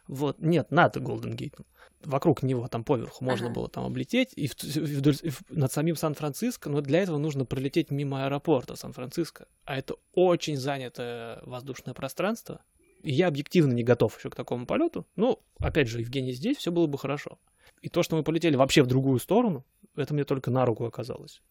Вот, 0.09 0.41
нет, 0.41 0.73
над 0.73 1.01
Голден 1.01 1.37
Гейтом. 1.37 1.67
Вокруг 2.03 2.43
него, 2.43 2.67
там 2.67 2.83
поверху, 2.83 3.25
можно 3.25 3.49
было 3.49 3.69
там 3.69 3.85
облететь, 3.85 4.33
и, 4.35 4.49
вдоль, 4.49 5.17
и 5.23 5.31
над 5.51 5.73
самим 5.73 5.95
Сан-Франциско, 5.95 6.69
но 6.69 6.81
для 6.81 7.01
этого 7.01 7.17
нужно 7.17 7.45
пролететь 7.45 7.93
мимо 7.93 8.27
аэропорта 8.27 8.75
Сан-Франциско. 8.75 9.47
А 9.65 9.79
это 9.79 9.95
очень 10.13 10.57
занятое 10.57 11.41
воздушное 11.45 11.95
пространство, 11.95 12.61
я 13.11 13.29
объективно 13.29 13.73
не 13.73 13.83
готов 13.83 14.17
еще 14.19 14.31
к 14.31 14.37
такому 14.37 14.67
полету. 14.67 15.07
Ну, 15.17 15.41
опять 15.59 15.89
же, 15.89 16.01
Евгений 16.01 16.33
здесь, 16.33 16.59
все 16.59 16.73
было 16.73 16.87
бы 16.87 16.99
хорошо. 16.99 17.39
И 17.83 17.89
то, 17.89 18.03
что 18.03 18.17
мы 18.17 18.23
полетели 18.23 18.57
вообще 18.57 18.83
в 18.83 18.87
другую 18.87 19.19
сторону, 19.19 19.65
это 19.97 20.15
мне 20.15 20.25
только 20.25 20.51
на 20.51 20.65
руку 20.65 20.85
оказалось. 20.85 21.43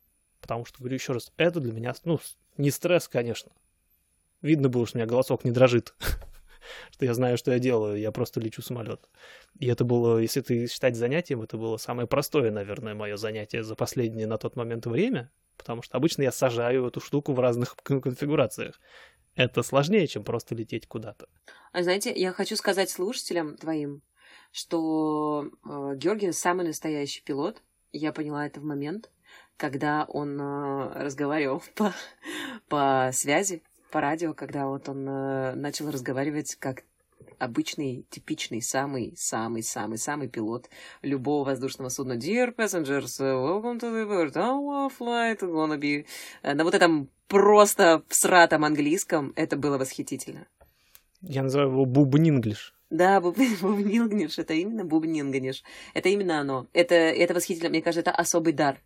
Потому 0.41 0.65
что, 0.65 0.79
говорю 0.79 0.95
еще 0.95 1.13
раз, 1.13 1.31
это 1.37 1.59
для 1.59 1.71
меня, 1.71 1.93
ну, 2.03 2.19
не 2.57 2.71
стресс, 2.71 3.07
конечно. 3.07 3.51
Видно 4.41 4.67
было, 4.67 4.85
что 4.85 4.97
у 4.97 4.99
меня 4.99 5.07
голосок 5.07 5.45
не 5.45 5.51
дрожит. 5.51 5.93
что 6.91 7.05
я 7.05 7.13
знаю, 7.13 7.37
что 7.37 7.51
я 7.51 7.59
делаю, 7.59 7.99
я 7.99 8.11
просто 8.11 8.39
лечу 8.39 8.61
самолет. 8.61 9.09
И 9.59 9.67
это 9.67 9.83
было, 9.83 10.19
если 10.19 10.41
ты 10.41 10.67
считать 10.67 10.95
занятием, 10.95 11.41
это 11.41 11.57
было 11.57 11.77
самое 11.77 12.07
простое, 12.07 12.51
наверное, 12.51 12.93
мое 12.93 13.17
занятие 13.17 13.63
за 13.63 13.75
последнее 13.75 14.27
на 14.27 14.37
тот 14.37 14.55
момент 14.55 14.85
время, 14.85 15.31
потому 15.57 15.81
что 15.81 15.97
обычно 15.97 16.23
я 16.23 16.31
сажаю 16.31 16.87
эту 16.87 16.99
штуку 16.99 17.33
в 17.33 17.39
разных 17.39 17.75
конфигурациях 17.83 18.79
это 19.35 19.63
сложнее, 19.63 20.07
чем 20.07 20.23
просто 20.23 20.55
лететь 20.55 20.87
куда-то. 20.87 21.27
А 21.71 21.83
знаете, 21.83 22.13
я 22.13 22.31
хочу 22.31 22.55
сказать 22.55 22.89
слушателям 22.89 23.57
твоим, 23.57 24.01
что 24.51 25.45
э, 25.45 25.95
Георгий 25.95 26.31
самый 26.31 26.65
настоящий 26.65 27.23
пилот. 27.23 27.61
Я 27.91 28.11
поняла 28.11 28.45
это 28.45 28.59
в 28.59 28.63
момент, 28.63 29.09
когда 29.57 30.05
он 30.05 30.39
э, 30.39 31.03
разговаривал 31.03 31.63
по, 31.75 31.93
по 32.67 33.09
связи, 33.13 33.63
по 33.91 34.01
радио, 34.01 34.33
когда 34.33 34.67
вот 34.67 34.87
он 34.89 35.07
э, 35.07 35.55
начал 35.55 35.89
разговаривать 35.89 36.55
как 36.55 36.83
обычный, 37.39 38.05
типичный, 38.09 38.61
самый, 38.61 39.13
самый, 39.17 39.63
самый, 39.63 39.97
самый 39.97 40.27
пилот 40.27 40.69
любого 41.01 41.45
воздушного 41.45 41.89
судна. 41.89 42.13
Dear 42.13 42.55
passengers, 42.55 43.19
welcome 43.19 43.79
to 43.79 43.91
the 43.91 44.07
bird. 44.07 44.33
Our 44.35 44.91
flight 44.97 45.39
gonna 45.39 45.77
be... 45.77 46.05
Э, 46.41 46.53
на 46.53 46.63
вот 46.63 46.75
этом 46.75 47.09
просто 47.27 48.03
всратом 48.07 48.65
английском 48.65 49.33
это 49.35 49.55
было 49.57 49.77
восхитительно. 49.77 50.47
Я 51.21 51.43
называю 51.43 51.69
его 51.69 51.85
бубнинглиш. 51.85 52.73
Да, 52.89 53.19
бубнинглиш, 53.21 54.37
это 54.37 54.53
именно 54.53 54.85
бубнинглиш. 54.85 55.63
Это 55.93 56.09
именно 56.09 56.39
оно. 56.39 56.67
Это, 56.73 56.95
это 56.95 57.33
восхитительно. 57.33 57.69
Мне 57.69 57.81
кажется, 57.81 58.01
это 58.01 58.11
особый 58.11 58.53
дар 58.53 58.79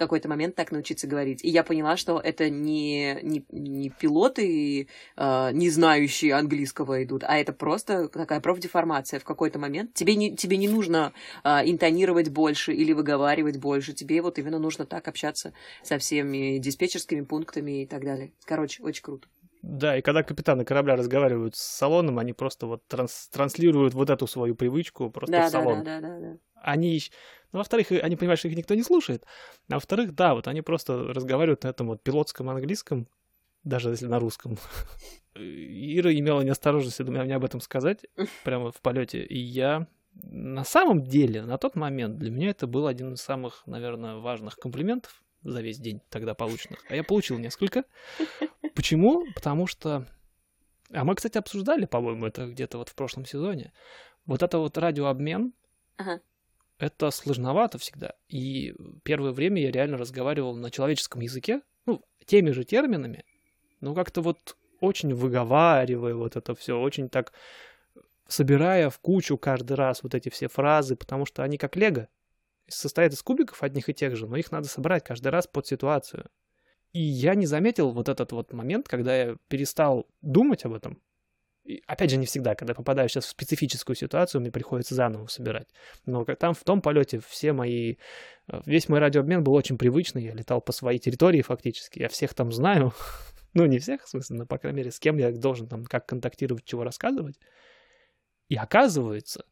какой-то 0.00 0.28
момент 0.28 0.56
так 0.56 0.72
научиться 0.72 1.06
говорить. 1.06 1.44
И 1.44 1.48
я 1.48 1.62
поняла, 1.62 1.96
что 1.96 2.18
это 2.18 2.50
не, 2.50 3.18
не, 3.22 3.44
не 3.50 3.90
пилоты, 3.90 4.88
э, 5.16 5.50
не 5.52 5.70
знающие 5.70 6.34
английского 6.34 7.04
идут, 7.04 7.22
а 7.24 7.36
это 7.36 7.52
просто 7.52 8.08
такая 8.08 8.40
профдеформация 8.40 9.20
в 9.20 9.24
какой-то 9.24 9.58
момент. 9.58 9.94
Тебе 9.94 10.16
не, 10.16 10.34
тебе 10.34 10.56
не 10.56 10.68
нужно 10.68 11.12
э, 11.44 11.70
интонировать 11.70 12.30
больше 12.30 12.72
или 12.72 12.92
выговаривать 12.92 13.58
больше. 13.58 13.92
Тебе 13.92 14.22
вот 14.22 14.38
именно 14.38 14.58
нужно 14.58 14.86
так 14.86 15.06
общаться 15.06 15.52
со 15.82 15.98
всеми 15.98 16.58
диспетчерскими 16.58 17.20
пунктами 17.22 17.82
и 17.82 17.86
так 17.86 18.04
далее. 18.04 18.32
Короче, 18.44 18.82
очень 18.82 19.02
круто. 19.02 19.28
Да, 19.62 19.98
и 19.98 20.00
когда 20.00 20.22
капитаны 20.22 20.64
корабля 20.64 20.96
разговаривают 20.96 21.54
с 21.54 21.60
салоном, 21.60 22.18
они 22.18 22.32
просто 22.32 22.66
вот 22.66 22.86
транс 22.86 23.28
транслируют 23.30 23.92
вот 23.92 24.08
эту 24.08 24.26
свою 24.26 24.54
привычку 24.54 25.10
просто 25.10 25.32
да, 25.32 25.46
в 25.48 25.50
салон. 25.50 25.84
Да, 25.84 26.00
да, 26.00 26.08
да, 26.08 26.18
да. 26.18 26.36
Они, 26.62 27.00
ну, 27.52 27.58
во-вторых, 27.58 27.90
они 27.92 28.16
понимают, 28.16 28.38
что 28.38 28.48
их 28.48 28.56
никто 28.56 28.74
не 28.74 28.82
слушает, 28.82 29.24
а 29.68 29.74
во-вторых, 29.74 30.14
да, 30.14 30.34
вот 30.34 30.48
они 30.48 30.62
просто 30.62 30.98
разговаривают 31.12 31.64
на 31.64 31.68
этом 31.68 31.88
вот 31.88 32.02
пилотском 32.02 32.48
английском, 32.50 33.08
даже 33.64 33.90
если 33.90 34.06
на 34.06 34.18
русском. 34.18 34.58
Ира 35.34 36.12
имела 36.12 36.40
неосторожность 36.42 37.00
мне 37.00 37.34
об 37.34 37.44
этом 37.44 37.60
сказать 37.60 38.06
прямо 38.44 38.72
в 38.72 38.80
полете, 38.80 39.22
и 39.22 39.38
я 39.38 39.86
на 40.22 40.64
самом 40.64 41.04
деле, 41.04 41.42
на 41.42 41.56
тот 41.58 41.76
момент 41.76 42.18
для 42.18 42.30
меня 42.30 42.50
это 42.50 42.66
был 42.66 42.86
один 42.86 43.14
из 43.14 43.20
самых, 43.20 43.62
наверное, 43.66 44.16
важных 44.16 44.56
комплиментов 44.56 45.22
за 45.42 45.60
весь 45.60 45.78
день 45.78 46.02
тогда 46.10 46.34
полученных. 46.34 46.84
А 46.88 46.96
я 46.96 47.04
получил 47.04 47.38
несколько. 47.38 47.84
Почему? 48.74 49.24
Потому 49.34 49.66
что... 49.66 50.06
А 50.92 51.04
мы, 51.04 51.14
кстати, 51.14 51.38
обсуждали, 51.38 51.86
по-моему, 51.86 52.26
это 52.26 52.46
где-то 52.46 52.78
вот 52.78 52.88
в 52.88 52.94
прошлом 52.94 53.24
сезоне. 53.24 53.72
Вот 54.26 54.42
это 54.42 54.58
вот 54.58 54.76
радиообмен, 54.76 55.54
ага. 55.96 56.20
Это 56.80 57.10
сложновато 57.10 57.78
всегда. 57.78 58.14
И 58.28 58.74
первое 59.04 59.32
время 59.32 59.60
я 59.62 59.70
реально 59.70 59.98
разговаривал 59.98 60.56
на 60.56 60.70
человеческом 60.70 61.20
языке, 61.20 61.60
ну, 61.84 62.02
теми 62.24 62.50
же 62.50 62.64
терминами, 62.64 63.24
но 63.80 63.94
как-то 63.94 64.22
вот 64.22 64.56
очень 64.80 65.14
выговаривая 65.14 66.14
вот 66.14 66.36
это 66.36 66.54
все, 66.54 66.80
очень 66.80 67.10
так 67.10 67.32
собирая 68.28 68.88
в 68.88 68.98
кучу 68.98 69.36
каждый 69.36 69.74
раз 69.74 70.02
вот 70.02 70.14
эти 70.14 70.30
все 70.30 70.48
фразы, 70.48 70.96
потому 70.96 71.26
что 71.26 71.42
они 71.42 71.58
как 71.58 71.76
лего, 71.76 72.08
состоят 72.66 73.12
из 73.12 73.22
кубиков 73.22 73.62
одних 73.62 73.88
и 73.88 73.94
тех 73.94 74.16
же, 74.16 74.26
но 74.26 74.36
их 74.36 74.50
надо 74.50 74.68
собрать 74.68 75.04
каждый 75.04 75.28
раз 75.28 75.46
под 75.46 75.66
ситуацию. 75.66 76.30
И 76.92 77.00
я 77.00 77.34
не 77.34 77.46
заметил 77.46 77.90
вот 77.92 78.08
этот 78.08 78.32
вот 78.32 78.52
момент, 78.52 78.88
когда 78.88 79.14
я 79.14 79.36
перестал 79.48 80.08
думать 80.22 80.64
об 80.64 80.72
этом. 80.72 81.02
И, 81.64 81.82
опять 81.86 82.10
же, 82.10 82.16
не 82.16 82.26
всегда, 82.26 82.54
когда 82.54 82.74
попадаю 82.74 83.08
сейчас 83.08 83.26
в 83.26 83.30
специфическую 83.30 83.94
ситуацию, 83.94 84.40
мне 84.40 84.50
приходится 84.50 84.94
заново 84.94 85.26
собирать. 85.26 85.68
Но 86.06 86.24
там 86.24 86.54
в 86.54 86.64
том 86.64 86.80
полете 86.80 87.20
все 87.26 87.52
мои... 87.52 87.96
Э, 88.48 88.60
весь 88.64 88.88
мой 88.88 88.98
радиообмен 88.98 89.44
был 89.44 89.54
очень 89.54 89.76
привычный. 89.76 90.24
Я 90.24 90.34
летал 90.34 90.60
по 90.60 90.72
своей 90.72 90.98
территории 90.98 91.42
фактически. 91.42 91.98
Я 91.98 92.08
всех 92.08 92.34
там 92.34 92.50
знаю. 92.50 92.92
ну, 93.54 93.66
не 93.66 93.78
всех, 93.78 94.04
в 94.04 94.08
смысле, 94.08 94.38
но, 94.38 94.46
по 94.46 94.58
крайней 94.58 94.78
мере, 94.78 94.90
с 94.90 94.98
кем 94.98 95.18
я 95.18 95.32
должен 95.32 95.68
там 95.68 95.84
как 95.84 96.06
контактировать, 96.06 96.64
чего 96.64 96.82
рассказывать. 96.82 97.38
И 98.48 98.56
оказывается, 98.56 99.44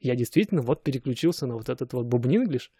я 0.00 0.16
действительно 0.16 0.62
вот 0.62 0.82
переключился 0.82 1.46
на 1.46 1.54
вот 1.54 1.68
этот 1.68 1.92
вот 1.92 2.06
бубнинглиш, 2.06 2.72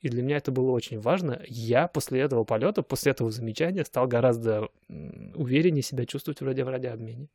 и 0.00 0.08
для 0.08 0.22
меня 0.22 0.38
это 0.38 0.50
было 0.50 0.70
очень 0.70 0.98
важно. 0.98 1.42
Я 1.46 1.88
после 1.88 2.20
этого 2.20 2.44
полета, 2.44 2.82
после 2.82 3.12
этого 3.12 3.30
замечания 3.30 3.84
стал 3.84 4.08
гораздо 4.08 4.70
увереннее 4.88 5.82
себя 5.82 6.06
чувствовать 6.06 6.40
вроде 6.40 6.64
в 6.64 6.68
радиообмене. 6.68 7.28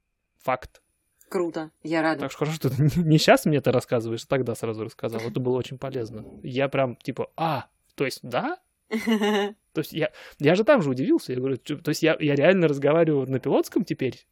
Факт. 0.45 0.83
Круто, 1.27 1.71
я 1.81 2.03
рада. 2.03 2.21
Так 2.21 2.31
что 2.31 2.37
хорошо, 2.37 2.55
что 2.55 2.69
ты 2.69 2.83
не 3.01 3.17
сейчас 3.17 3.45
мне 3.45 3.57
это 3.57 3.71
рассказываешь, 3.71 4.23
а 4.23 4.27
тогда 4.27 4.53
сразу 4.53 4.83
рассказал. 4.83 5.19
Это 5.19 5.39
было 5.39 5.57
очень 5.57 5.79
полезно. 5.79 6.23
Я 6.43 6.69
прям 6.69 6.95
типа, 6.97 7.31
а, 7.35 7.65
то 7.95 8.05
есть 8.05 8.19
да? 8.21 8.59
То 8.89 9.81
есть 9.81 9.91
я, 9.91 10.11
я 10.37 10.53
же 10.53 10.63
там 10.63 10.83
же 10.83 10.91
удивился. 10.91 11.33
Я 11.33 11.39
говорю, 11.39 11.57
то 11.57 11.89
есть 11.89 12.03
я, 12.03 12.15
я 12.19 12.35
реально 12.35 12.67
разговариваю 12.67 13.29
на 13.29 13.39
пилотском 13.39 13.83
теперь? 13.83 14.25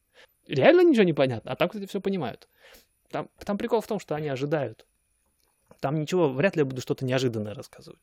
Реально 0.48 0.82
ничего 0.82 1.04
не 1.04 1.12
понятно. 1.14 1.52
А 1.52 1.56
там, 1.56 1.68
кстати, 1.68 1.88
все 1.88 2.00
понимают. 2.00 2.48
Там, 3.10 3.30
там 3.44 3.58
прикол 3.58 3.82
в 3.82 3.88
том, 3.88 4.00
что 4.00 4.16
они 4.16 4.30
ожидают. 4.30 4.86
Там 5.82 6.00
ничего, 6.00 6.30
вряд 6.30 6.56
ли 6.56 6.62
я 6.62 6.66
буду 6.66 6.82
что-то 6.82 7.04
неожиданное 7.04 7.56
рассказывать. 7.56 8.00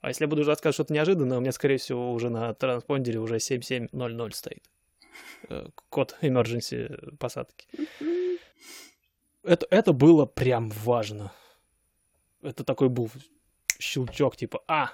А 0.00 0.08
если 0.08 0.24
я 0.24 0.28
буду 0.28 0.42
рассказывать 0.42 0.74
что-то 0.74 0.92
неожиданное, 0.92 1.38
у 1.38 1.40
меня, 1.40 1.52
скорее 1.52 1.78
всего, 1.78 2.12
уже 2.12 2.28
на 2.28 2.52
транспондере 2.52 3.20
уже 3.20 3.38
7700 3.38 4.34
стоит. 4.34 4.64
Э, 5.48 5.68
код 5.88 6.16
emergency 6.22 7.16
посадки. 7.16 7.66
Это, 9.42 9.66
это 9.70 9.92
было 9.92 10.26
прям 10.26 10.70
важно. 10.70 11.32
Это 12.42 12.64
такой 12.64 12.88
был 12.88 13.10
щелчок, 13.78 14.36
типа, 14.36 14.62
а, 14.68 14.92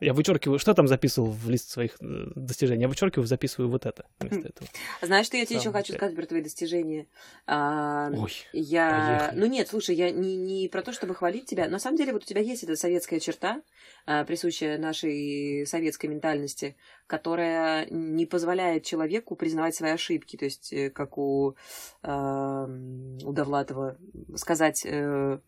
я 0.00 0.12
вычеркиваю, 0.12 0.58
что 0.58 0.74
там 0.74 0.88
записывал 0.88 1.30
в 1.30 1.48
лист 1.48 1.70
своих 1.70 1.96
э, 2.00 2.26
достижений? 2.34 2.82
Я 2.82 2.88
вычеркиваю, 2.88 3.26
записываю 3.26 3.70
вот 3.70 3.86
это 3.86 4.04
вместо 4.18 4.48
этого. 4.48 4.68
Знаешь, 5.02 5.26
что 5.26 5.38
я 5.38 5.46
тебе 5.46 5.58
еще 5.58 5.72
хочу 5.72 5.94
сказать 5.94 6.14
про 6.14 6.26
твои 6.26 6.42
достижения? 6.42 7.06
А, 7.46 8.10
Ой, 8.10 8.32
я... 8.52 8.90
Поехали. 8.90 9.40
Ну 9.40 9.46
нет, 9.46 9.68
слушай, 9.68 9.94
я 9.94 10.10
не, 10.10 10.36
не 10.36 10.68
про 10.68 10.82
то, 10.82 10.92
чтобы 10.92 11.14
хвалить 11.14 11.46
тебя. 11.46 11.68
На 11.68 11.78
самом 11.78 11.96
деле, 11.96 12.12
вот 12.12 12.24
у 12.24 12.26
тебя 12.26 12.42
есть 12.42 12.62
эта 12.62 12.76
советская 12.76 13.20
черта, 13.20 13.62
а, 14.04 14.24
присущая 14.24 14.76
нашей 14.76 15.66
советской 15.66 16.06
ментальности, 16.06 16.76
которая 17.06 17.86
не 17.88 18.26
позволяет 18.26 18.84
человеку 18.84 19.34
признавать 19.34 19.74
свои 19.74 19.92
ошибки. 19.92 20.36
То 20.36 20.44
есть, 20.44 20.74
э, 20.74 20.90
как 20.90 21.16
у, 21.16 21.56
а, 22.02 22.66
у 22.66 23.32
Довлатова 23.32 23.96
сказать 24.34 24.84
э, 24.84 25.38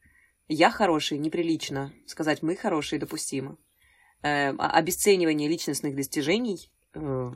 «я 0.49 0.71
хороший» 0.71 1.19
неприлично, 1.19 1.93
сказать 2.07 2.43
«мы 2.43 2.57
хорошие» 2.57 2.99
допустимо 2.99 3.59
обесценивание 4.23 5.49
личностных 5.49 5.95
достижений, 5.95 6.71
э, 6.95 7.31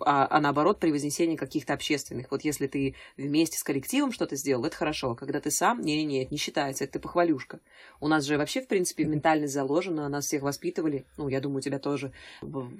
а, 0.00 0.26
а 0.30 0.40
наоборот 0.40 0.80
превознесение 0.80 1.36
каких-то 1.36 1.74
общественных. 1.74 2.30
Вот 2.30 2.42
если 2.42 2.66
ты 2.66 2.94
вместе 3.16 3.58
с 3.58 3.62
коллективом 3.62 4.12
что-то 4.12 4.36
сделал, 4.36 4.64
это 4.64 4.76
хорошо. 4.76 5.12
А 5.12 5.16
когда 5.16 5.40
ты 5.40 5.50
сам, 5.50 5.80
не-не-не, 5.82 6.26
не 6.30 6.36
считается, 6.36 6.84
это 6.84 6.94
ты 6.94 6.98
похвалюшка. 6.98 7.60
У 8.00 8.08
нас 8.08 8.24
же 8.24 8.38
вообще, 8.38 8.60
в 8.60 8.68
принципе, 8.68 9.04
ментальность 9.04 9.54
заложена, 9.54 10.08
нас 10.08 10.26
всех 10.26 10.42
воспитывали. 10.42 11.06
Ну, 11.16 11.28
я 11.28 11.40
думаю, 11.40 11.62
тебя 11.62 11.78
тоже 11.78 12.12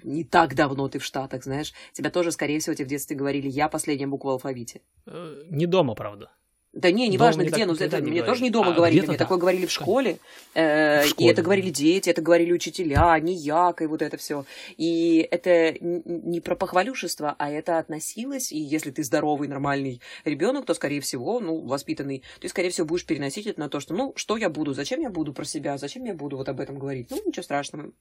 не 0.03 0.24
так 0.24 0.55
давно 0.55 0.88
ты 0.88 0.99
в 0.99 1.05
Штатах, 1.05 1.44
знаешь. 1.44 1.72
Тебя 1.92 2.11
тоже, 2.11 2.32
скорее 2.32 2.59
всего, 2.61 2.74
тебе 2.74 2.86
в 2.86 2.88
детстве 2.88 3.16
говорили 3.16 3.49
«я 3.49 3.68
последняя 3.68 4.07
буква 4.07 4.30
в 4.30 4.32
алфавите». 4.32 4.80
Э, 5.07 5.42
не 5.51 5.66
дома, 5.66 5.94
правда. 5.94 6.30
Да 6.74 6.90
не, 6.90 7.08
неважно 7.08 7.42
где, 7.44 7.64
но 7.64 7.72
это 7.74 7.98
мне 7.98 8.22
тоже 8.22 8.42
не 8.42 8.50
дома 8.50 8.72
а, 8.72 8.74
говорили, 8.74 9.00
мне 9.00 9.16
да. 9.16 9.24
такое 9.24 9.38
говорили 9.38 9.64
в 9.64 9.70
школе, 9.70 10.18
э, 10.54 11.02
в 11.02 11.06
школе, 11.08 11.28
и 11.28 11.32
это 11.32 11.40
говорили 11.40 11.70
дети, 11.70 12.10
это 12.10 12.20
говорили 12.20 12.52
учителя, 12.52 13.18
не 13.20 13.32
як, 13.32 13.80
и 13.80 13.86
вот 13.86 14.02
это 14.02 14.18
все. 14.18 14.44
И 14.76 15.26
это 15.30 15.74
не 15.80 16.40
про 16.40 16.56
похвалюшество, 16.56 17.34
а 17.38 17.50
это 17.50 17.78
относилось, 17.78 18.52
и 18.52 18.58
если 18.58 18.90
ты 18.90 19.02
здоровый, 19.02 19.48
нормальный 19.48 20.02
ребенок, 20.26 20.66
то, 20.66 20.74
скорее 20.74 21.00
всего, 21.00 21.40
ну, 21.40 21.66
воспитанный, 21.66 22.22
ты, 22.38 22.48
скорее 22.48 22.68
всего, 22.68 22.86
будешь 22.86 23.06
переносить 23.06 23.46
это 23.46 23.58
на 23.60 23.70
то, 23.70 23.80
что, 23.80 23.94
ну, 23.94 24.12
что 24.16 24.36
я 24.36 24.50
буду, 24.50 24.74
зачем 24.74 25.00
я 25.00 25.08
буду 25.08 25.32
про 25.32 25.46
себя, 25.46 25.78
зачем 25.78 26.04
я 26.04 26.12
буду 26.12 26.36
вот 26.36 26.50
об 26.50 26.60
этом 26.60 26.78
говорить, 26.78 27.08
ну, 27.10 27.18
ничего 27.24 27.42
страшного, 27.42 27.92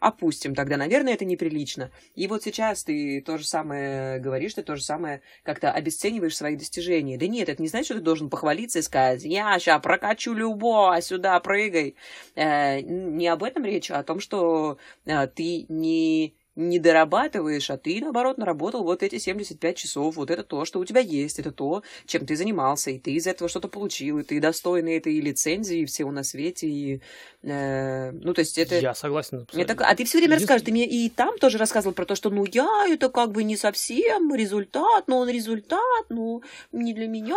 Опустим, 0.00 0.54
тогда, 0.54 0.76
наверное, 0.76 1.14
это 1.14 1.24
неприлично. 1.24 1.90
И 2.14 2.26
вот 2.26 2.42
сейчас 2.42 2.84
ты 2.84 3.20
то 3.20 3.38
же 3.38 3.46
самое 3.46 4.18
говоришь, 4.18 4.54
ты 4.54 4.62
то 4.62 4.76
же 4.76 4.82
самое 4.82 5.22
как-то 5.42 5.70
обесцениваешь 5.70 6.36
свои 6.36 6.56
достижения. 6.56 7.18
Да 7.18 7.26
нет, 7.26 7.48
это 7.48 7.62
не 7.62 7.68
значит, 7.68 7.86
что 7.86 7.94
ты 7.96 8.00
должен 8.00 8.30
похвалиться 8.30 8.78
и 8.78 8.82
сказать, 8.82 9.24
я 9.24 9.58
сейчас 9.58 9.80
прокачу 9.82 10.32
любого, 10.32 11.00
сюда 11.00 11.38
прыгай. 11.40 11.96
Э, 12.34 12.80
не 12.80 13.28
об 13.28 13.42
этом 13.42 13.64
речь, 13.64 13.90
а 13.90 13.98
о 13.98 14.04
том, 14.04 14.20
что 14.20 14.78
э, 15.04 15.26
ты 15.28 15.66
не 15.68 16.34
не 16.56 16.78
дорабатываешь, 16.78 17.70
а 17.70 17.76
ты, 17.76 18.00
наоборот, 18.00 18.38
наработал 18.38 18.82
вот 18.82 19.02
эти 19.02 19.18
75 19.18 19.76
часов, 19.76 20.16
вот 20.16 20.30
это 20.30 20.42
то, 20.42 20.64
что 20.64 20.80
у 20.80 20.84
тебя 20.84 21.00
есть, 21.00 21.38
это 21.38 21.52
то, 21.52 21.82
чем 22.06 22.26
ты 22.26 22.34
занимался, 22.34 22.90
и 22.90 22.98
ты 22.98 23.12
из 23.12 23.26
этого 23.26 23.48
что-то 23.48 23.68
получил, 23.68 24.18
и 24.18 24.22
ты 24.22 24.40
достойный 24.40 24.96
этой 24.96 25.20
лицензии 25.20 25.84
всего 25.84 26.10
на 26.10 26.24
свете, 26.24 26.66
и, 26.66 27.02
э, 27.42 28.10
ну, 28.12 28.32
то 28.32 28.40
есть 28.40 28.56
это... 28.56 28.78
Я 28.78 28.94
согласен. 28.94 29.46
Это, 29.52 29.74
а 29.86 29.94
ты 29.94 30.04
все 30.04 30.18
время 30.18 30.36
расскажешь, 30.36 30.64
ты 30.64 30.72
мне 30.72 30.86
и 30.86 31.10
там 31.10 31.38
тоже 31.38 31.58
рассказывал 31.58 31.94
про 31.94 32.06
то, 32.06 32.14
что, 32.14 32.30
ну, 32.30 32.46
я, 32.50 32.86
это 32.88 33.10
как 33.10 33.32
бы 33.32 33.44
не 33.44 33.56
совсем 33.56 34.34
результат, 34.34 35.08
но 35.08 35.18
он 35.18 35.28
результат, 35.28 36.06
ну, 36.08 36.42
не 36.72 36.94
для 36.94 37.06
меня, 37.06 37.36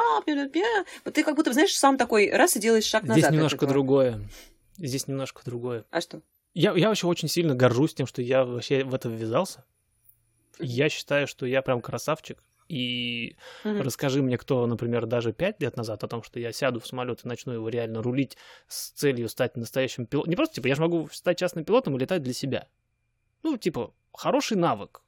вот 1.04 1.14
ты 1.14 1.24
как 1.24 1.36
будто, 1.36 1.52
знаешь, 1.52 1.78
сам 1.78 1.98
такой 1.98 2.32
раз 2.32 2.56
и 2.56 2.60
делаешь 2.60 2.86
шаг 2.86 3.04
назад. 3.04 3.18
Здесь 3.18 3.32
немножко 3.32 3.68
другое. 3.68 4.22
Здесь 4.78 5.08
немножко 5.08 5.42
другое. 5.44 5.84
А 5.92 6.00
что? 6.00 6.22
Я, 6.54 6.74
я 6.76 6.90
вообще 6.90 7.08
очень 7.08 7.28
сильно 7.28 7.56
горжусь 7.56 7.94
тем, 7.94 8.08
что 8.08 8.22
я 8.22 8.44
вообще 8.44 8.84
в 8.84 8.94
это 8.94 9.10
ввязался. 9.10 9.66
Я 10.60 10.90
считаю, 10.90 11.28
что 11.28 11.46
я 11.46 11.62
прям 11.62 11.82
красавчик. 11.82 12.44
И 12.68 13.36
Мгм. 13.64 13.82
расскажи 13.82 14.22
мне, 14.22 14.38
кто, 14.38 14.68
например, 14.68 15.08
даже 15.08 15.34
пять 15.34 15.60
лет 15.60 15.76
назад 15.76 16.04
о 16.04 16.08
том, 16.08 16.22
что 16.22 16.40
я 16.40 16.52
сяду 16.52 16.80
в 16.80 16.86
самолет 16.86 17.26
и 17.26 17.28
начну 17.28 17.52
его 17.54 17.68
реально 17.68 18.04
рулить 18.04 18.38
с 18.68 18.92
целью 18.92 19.28
стать 19.28 19.58
настоящим 19.58 20.06
пилотом. 20.06 20.30
Не 20.30 20.36
просто, 20.36 20.56
типа, 20.56 20.68
я 20.68 20.76
же 20.76 20.82
могу 20.82 21.10
стать 21.12 21.40
частным 21.40 21.66
пилотом 21.66 21.96
и 21.96 22.00
летать 22.00 22.22
для 22.22 22.34
себя. 22.34 22.68
Ну, 23.42 23.58
типа, 23.58 23.94
хороший 24.14 24.56
навык. 24.58 25.02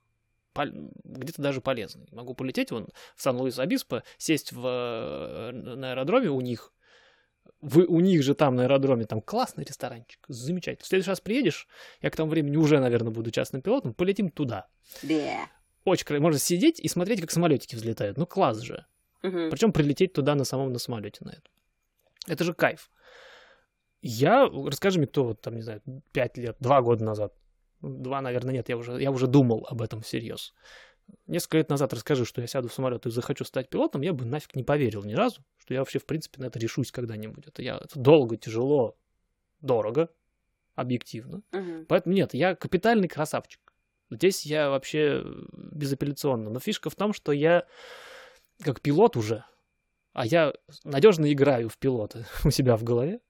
Где-то 0.56 1.42
даже 1.42 1.62
полезный. 1.62 2.08
Могу 2.12 2.34
полететь 2.34 2.72
вон 2.72 2.90
в 3.16 3.22
Сан-Луис-Обиспо, 3.22 4.04
сесть 4.18 4.52
в, 4.52 4.66
э, 4.66 5.52
на 5.52 5.92
аэродроме 5.92 6.30
у 6.30 6.42
них. 6.42 6.74
Вы, 7.60 7.86
у 7.86 8.00
них 8.00 8.24
же 8.24 8.34
там 8.34 8.56
на 8.56 8.64
аэродроме 8.64 9.06
там 9.06 9.22
классный 9.22 9.64
ресторанчик, 9.64 10.20
замечательно. 10.28 10.84
В 10.84 10.88
следующий 10.88 11.10
раз 11.10 11.22
приедешь, 11.22 11.68
я 12.02 12.10
к 12.10 12.16
тому 12.16 12.30
времени 12.30 12.56
уже, 12.56 12.80
наверное, 12.80 13.12
буду 13.12 13.32
частным 13.32 13.62
пилотом, 13.62 13.94
полетим 13.94 14.30
туда. 14.30 14.68
Бе. 15.04 15.38
Очень 15.86 16.06
красиво. 16.06 16.24
Можно 16.24 16.40
сидеть 16.40 16.80
и 16.80 16.88
смотреть, 16.88 17.22
как 17.22 17.32
самолетики 17.32 17.76
взлетают. 17.76 18.18
Ну, 18.18 18.26
класс 18.26 18.60
же. 18.60 18.86
Мгм. 19.24 19.50
Причем 19.52 19.72
прилететь 19.72 20.14
туда 20.14 20.36
на 20.36 20.44
самом 20.44 20.74
на 20.74 20.80
самолете 20.80 21.20
на 21.26 21.30
это. 21.30 21.50
Это 22.28 22.44
же 22.44 22.54
кайф. 22.54 22.90
Я, 24.02 24.50
расскажи 24.50 24.98
мне, 25.00 25.08
кто 25.08 25.26
вот 25.26 25.42
там, 25.42 25.56
не 25.56 25.62
знаю, 25.62 25.82
пять 26.12 26.38
лет, 26.38 26.58
два 26.60 26.82
года 26.82 27.04
назад, 27.04 27.34
два, 27.82 28.22
наверное, 28.22 28.54
нет, 28.54 28.70
я 28.70 28.78
уже, 28.78 29.02
я 29.02 29.12
уже 29.12 29.28
думал 29.28 29.68
об 29.70 29.82
этом 29.82 30.02
всерьез. 30.02 30.54
Несколько 31.28 31.58
лет 31.58 31.70
назад 31.70 31.94
расскажи, 31.94 32.26
что 32.26 32.42
я 32.42 32.48
сяду 32.48 32.68
в 32.68 32.74
самолет 32.74 33.06
и 33.06 33.10
захочу 33.10 33.46
стать 33.46 33.70
пилотом, 33.70 34.02
я 34.02 34.14
бы 34.14 34.26
нафиг 34.26 34.56
не 34.56 34.64
поверил 34.64 35.04
ни 35.04 35.14
разу, 35.14 35.44
что 35.58 35.74
я 35.74 35.80
вообще, 35.80 36.00
в 36.00 36.06
принципе, 36.06 36.42
на 36.42 36.48
это 36.48 36.60
решусь 36.60 36.92
когда-нибудь. 36.92 37.48
Это, 37.48 37.62
я, 37.62 37.78
это 37.78 38.00
долго, 38.00 38.38
тяжело, 38.38 38.98
дорого, 39.62 40.10
объективно. 40.76 41.42
Мгм. 41.52 41.86
Поэтому 41.88 42.16
нет, 42.16 42.34
я 42.34 42.56
капитальный 42.56 43.08
красавчик. 43.08 43.60
Здесь 44.10 44.46
я 44.46 44.70
вообще 44.70 45.24
безапелляционно. 45.54 46.50
Но 46.50 46.60
фишка 46.60 46.90
в 46.90 46.96
том, 46.96 47.14
что 47.14 47.32
я 47.32 47.66
как 48.62 48.82
пилот 48.82 49.16
уже, 49.16 49.46
а 50.14 50.26
я 50.26 50.54
надежно 50.84 51.32
играю 51.32 51.70
в 51.70 51.78
пилота 51.78 52.26
у 52.44 52.52
себя 52.52 52.76
в 52.76 52.84
голове. 52.84 53.22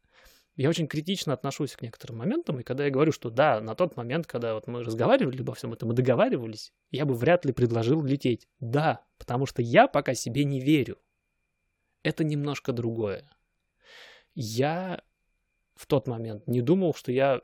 Я 0.56 0.70
очень 0.70 0.88
критично 0.88 1.34
отношусь 1.34 1.76
к 1.76 1.82
некоторым 1.82 2.18
моментам, 2.18 2.60
и 2.60 2.64
когда 2.64 2.86
я 2.86 2.92
говорю, 2.92 3.12
что 3.12 3.30
да, 3.30 3.62
на 3.62 3.74
тот 3.74 3.96
момент, 3.96 4.28
когда 4.28 4.54
вот 4.54 4.68
мы 4.68 4.84
разговаривали 4.84 5.40
обо 5.40 5.54
всем 5.54 5.74
этом 5.74 5.92
и 5.92 5.96
договаривались, 5.96 6.74
я 6.90 7.06
бы 7.06 7.14
вряд 7.14 7.46
ли 7.46 7.54
предложил 7.54 8.04
лететь. 8.04 8.48
Да, 8.60 9.06
потому 9.18 9.46
что 9.46 9.62
я 9.62 9.88
пока 9.88 10.14
себе 10.14 10.44
не 10.44 10.60
верю. 10.60 10.98
Это 12.04 12.24
немножко 12.24 12.74
другое. 12.74 13.30
Я 14.34 15.02
в 15.76 15.88
тот 15.88 16.08
момент 16.08 16.48
не 16.48 16.62
думал, 16.62 16.94
что 16.94 17.12
я 17.12 17.42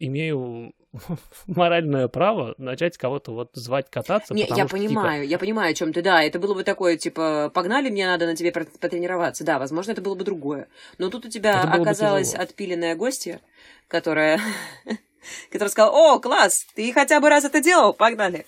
имею 0.00 0.72
моральное 1.46 2.08
право 2.08 2.54
начать 2.58 2.98
кого-то 2.98 3.32
вот 3.32 3.50
звать 3.52 3.88
кататься. 3.90 4.34
Не, 4.34 4.42
я 4.42 4.46
что, 4.46 4.56
типа, 4.56 4.76
понимаю, 4.76 5.26
я 5.28 5.38
понимаю, 5.38 5.70
о 5.70 5.74
чем 5.74 5.92
ты, 5.92 6.02
да. 6.02 6.22
Это 6.22 6.38
было 6.38 6.54
бы 6.54 6.64
такое, 6.64 6.96
типа, 6.96 7.50
погнали, 7.54 7.90
мне 7.90 8.06
надо 8.06 8.26
на 8.26 8.34
тебе 8.34 8.50
потренироваться. 8.52 9.44
Да, 9.44 9.58
возможно, 9.58 9.92
это 9.92 10.02
было 10.02 10.14
бы 10.16 10.24
другое. 10.24 10.68
Но 10.98 11.10
тут 11.10 11.26
у 11.26 11.28
тебя 11.28 11.62
оказалась 11.62 12.34
отпиленная 12.34 12.96
гостья, 12.96 13.40
которая... 13.86 14.40
которая 15.50 15.70
сказала, 15.70 16.14
о, 16.14 16.18
класс, 16.18 16.66
ты 16.74 16.92
хотя 16.92 17.20
бы 17.20 17.28
раз 17.28 17.44
это 17.44 17.60
делал, 17.60 17.92
погнали. 17.92 18.46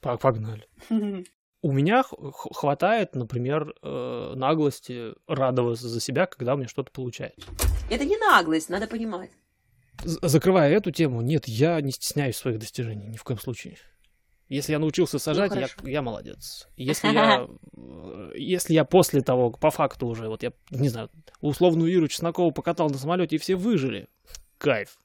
Пог- 0.00 0.20
Погнали. 0.20 0.66
У 1.64 1.70
меня 1.70 2.02
хватает, 2.02 3.14
например, 3.14 3.72
э, 3.82 4.32
наглости 4.34 5.14
радоваться 5.28 5.86
за 5.86 6.00
себя, 6.00 6.26
когда 6.26 6.54
у 6.54 6.56
меня 6.56 6.66
что-то 6.66 6.90
получается. 6.90 7.46
Это 7.88 8.04
не 8.04 8.16
наглость, 8.16 8.68
надо 8.68 8.88
понимать. 8.88 9.30
Закрывая 10.04 10.72
эту 10.72 10.90
тему, 10.90 11.20
нет, 11.20 11.46
я 11.46 11.80
не 11.80 11.92
стесняюсь 11.92 12.36
своих 12.36 12.58
достижений, 12.58 13.08
ни 13.08 13.16
в 13.16 13.24
коем 13.24 13.38
случае. 13.38 13.76
Если 14.48 14.72
я 14.72 14.78
научился 14.78 15.18
сажать, 15.18 15.54
я, 15.54 15.68
хорошо. 15.68 15.88
я 15.88 16.02
молодец. 16.02 16.68
Если 16.76 17.08
я, 17.08 17.48
если 18.34 18.74
я 18.74 18.84
после 18.84 19.22
того, 19.22 19.50
по 19.50 19.70
факту 19.70 20.06
уже, 20.06 20.28
вот 20.28 20.42
я, 20.42 20.52
не 20.70 20.90
знаю, 20.90 21.08
условную 21.40 21.90
Иру 21.90 22.06
Чеснокову 22.08 22.52
покатал 22.52 22.90
на 22.90 22.98
самолете, 22.98 23.36
и 23.36 23.38
все 23.38 23.56
выжили, 23.56 24.08
кайф. 24.58 24.98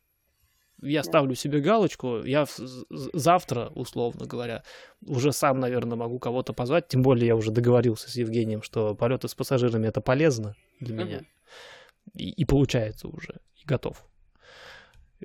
Я 0.82 1.02
ставлю 1.04 1.34
себе 1.34 1.62
галочку, 1.62 2.24
я 2.24 2.46
завтра, 2.90 3.70
условно 3.70 4.26
говоря, 4.26 4.64
уже 5.06 5.32
сам, 5.32 5.60
наверное, 5.60 5.98
могу 5.98 6.20
кого-то 6.20 6.52
позвать, 6.54 6.88
тем 6.88 7.02
более 7.02 7.28
я 7.28 7.36
уже 7.36 7.52
договорился 7.52 8.12
с 8.12 8.16
Евгением, 8.16 8.62
что 8.62 8.96
полеты 8.96 9.28
с 9.28 9.34
пассажирами 9.34 9.88
это 9.88 10.02
полезно 10.02 10.56
для 10.80 10.96
меня. 10.96 11.22
И, 12.14 12.30
и 12.30 12.46
получается 12.46 13.08
уже, 13.08 13.40
и 13.56 13.66
готов. 13.66 14.06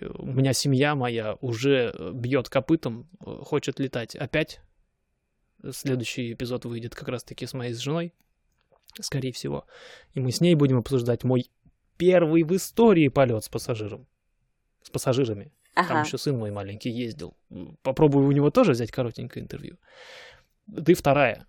Э, 0.01 0.07
У 0.19 0.27
меня 0.27 0.53
семья 0.53 0.95
моя 0.95 1.35
уже 1.41 1.93
э, 1.95 2.13
бьет 2.13 2.49
копытом, 2.49 3.09
э, 3.21 3.25
хочет 3.43 3.79
летать 3.79 4.15
опять. 4.17 4.61
Следующий 5.71 6.33
эпизод 6.33 6.65
выйдет 6.65 6.95
как 6.95 7.09
раз-таки 7.09 7.47
с 7.47 7.55
моей 7.55 7.73
с 7.73 7.79
женой, 7.79 8.13
скорее 9.01 9.33
всего. 9.33 9.65
И 10.13 10.21
мы 10.21 10.33
с 10.33 10.41
ней 10.41 10.55
будем 10.57 10.79
обсуждать 10.79 11.23
мой 11.23 11.51
первый 11.97 12.43
в 12.43 12.55
истории 12.57 13.09
полет 13.09 13.45
с 13.45 13.49
пассажиром. 13.49 14.09
С 14.83 14.91
пассажирами. 14.91 15.53
Там 15.75 15.87
Ага. 15.87 16.01
еще 16.01 16.19
сын 16.19 16.37
мой 16.37 16.51
маленький 16.51 16.91
ездил. 16.91 17.37
Попробую 17.83 18.27
у 18.27 18.33
него 18.33 18.51
тоже 18.51 18.73
взять 18.73 18.91
коротенькое 18.91 19.45
интервью. 19.45 19.79
Ты 20.85 20.95
вторая. 20.95 21.47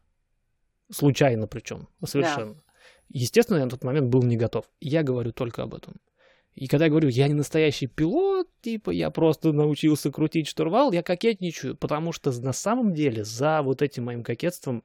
Случайно 0.91 1.47
причем. 1.47 1.87
Совершенно. 2.05 2.61
Естественно, 3.09 3.57
я 3.57 3.65
на 3.65 3.71
тот 3.71 3.83
момент 3.83 4.07
был 4.07 4.21
не 4.21 4.37
готов. 4.37 4.69
Я 4.79 5.01
говорю 5.03 5.31
только 5.33 5.63
об 5.63 5.73
этом. 5.73 5.95
И 6.55 6.67
когда 6.67 6.85
я 6.85 6.91
говорю, 6.91 7.09
я 7.09 7.27
не 7.27 7.33
настоящий 7.33 7.87
пилот, 7.87 8.47
типа, 8.61 8.91
я 8.91 9.09
просто 9.09 9.51
научился 9.51 10.11
крутить 10.11 10.47
штурвал, 10.47 10.91
я 10.91 11.01
кокетничаю, 11.01 11.75
потому 11.75 12.11
что 12.11 12.31
на 12.41 12.53
самом 12.53 12.93
деле 12.93 13.23
за 13.23 13.61
вот 13.61 13.81
этим 13.81 14.05
моим 14.05 14.23
кокетством, 14.23 14.83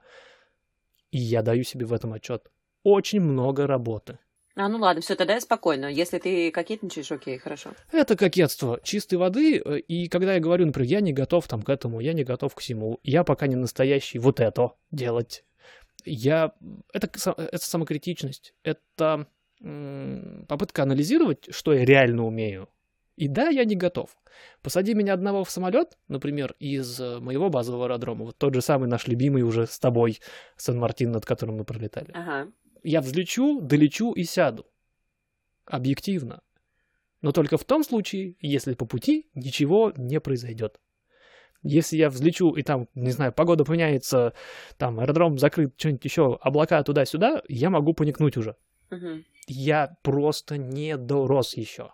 и 1.11 1.19
я 1.19 1.43
даю 1.43 1.65
себе 1.65 1.85
в 1.87 1.93
этом 1.93 2.13
отчет, 2.15 2.51
очень 2.83 3.21
много 3.21 3.67
работы. 3.67 4.19
А, 4.55 4.69
ну 4.69 4.79
ладно, 4.79 5.03
все, 5.03 5.15
тогда 5.15 5.35
я 5.35 5.41
спокойно. 5.41 5.87
Если 5.87 6.19
ты 6.19 6.51
кокетничаешь, 6.51 7.13
окей, 7.13 7.39
хорошо. 7.39 7.71
Это 7.93 8.17
кокетство 8.17 8.81
чистой 8.83 9.15
воды, 9.15 9.63
э, 9.65 9.79
и 9.79 10.09
когда 10.09 10.35
я 10.35 10.41
говорю, 10.41 10.67
например, 10.67 10.91
я 10.91 11.01
не 11.01 11.13
готов 11.13 11.47
там 11.47 11.63
к 11.63 11.69
этому, 11.69 12.01
я 12.01 12.13
не 12.13 12.25
готов 12.25 12.57
к 12.57 12.61
всему, 12.61 12.99
я 13.05 13.23
пока 13.23 13.47
не 13.47 13.55
настоящий 13.55 14.19
вот 14.19 14.41
это 14.41 14.73
делать. 14.91 15.45
Я... 16.05 16.55
Это, 16.93 17.07
к- 17.07 17.19
это 17.39 17.65
самокритичность, 17.65 18.55
это 18.65 19.29
попытка 19.61 20.83
анализировать, 20.83 21.49
что 21.51 21.73
я 21.73 21.85
реально 21.85 22.25
умею. 22.27 22.69
И 23.17 23.27
да, 23.27 23.49
я 23.49 23.65
не 23.65 23.75
готов. 23.75 24.17
Посади 24.63 24.95
меня 24.95 25.13
одного 25.13 25.43
в 25.43 25.51
самолет, 25.51 25.99
например, 26.07 26.55
из 26.61 27.01
э, 27.01 27.19
моего 27.19 27.51
базового 27.51 27.87
аэродрома, 27.87 28.27
вот 28.27 28.39
тот 28.39 28.55
же 28.55 28.61
самый 28.61 28.89
наш 28.89 29.09
любимый 29.09 29.43
уже 29.43 29.67
с 29.67 29.81
тобой 29.81 30.21
Сан-Мартин, 30.57 31.11
над 31.11 31.27
которым 31.27 31.57
мы 31.57 31.65
пролетали 31.65 32.13
Ага. 32.15 32.53
я 32.85 33.01
взлечу, 33.01 33.61
долечу 33.61 34.13
и 34.13 34.23
сяду. 34.23 34.67
Объективно. 35.65 36.43
Но 37.21 37.33
только 37.33 37.59
в 37.59 37.65
том 37.65 37.83
случае, 37.83 38.37
если 38.41 38.75
по 38.75 38.87
пути 38.87 39.29
ничего 39.35 39.93
не 39.97 40.21
произойдет. 40.21 40.79
Если 41.63 41.97
я 41.97 42.11
взлечу 42.11 42.55
и 42.55 42.63
там, 42.63 42.89
не 42.95 43.11
знаю, 43.11 43.33
погода 43.33 43.65
поменяется, 43.65 44.33
там 44.77 45.01
аэродром 45.01 45.39
закрыт, 45.39 45.75
что-нибудь 45.77 46.05
еще, 46.05 46.39
облака 46.41 46.81
туда-сюда, 46.85 47.43
я 47.49 47.69
могу 47.69 47.95
поникнуть 47.95 48.37
уже. 48.37 48.55
Мгм. 48.91 49.25
Я 49.47 49.97
просто 50.03 50.57
не 50.57 50.97
дорос 50.97 51.57
еще. 51.57 51.93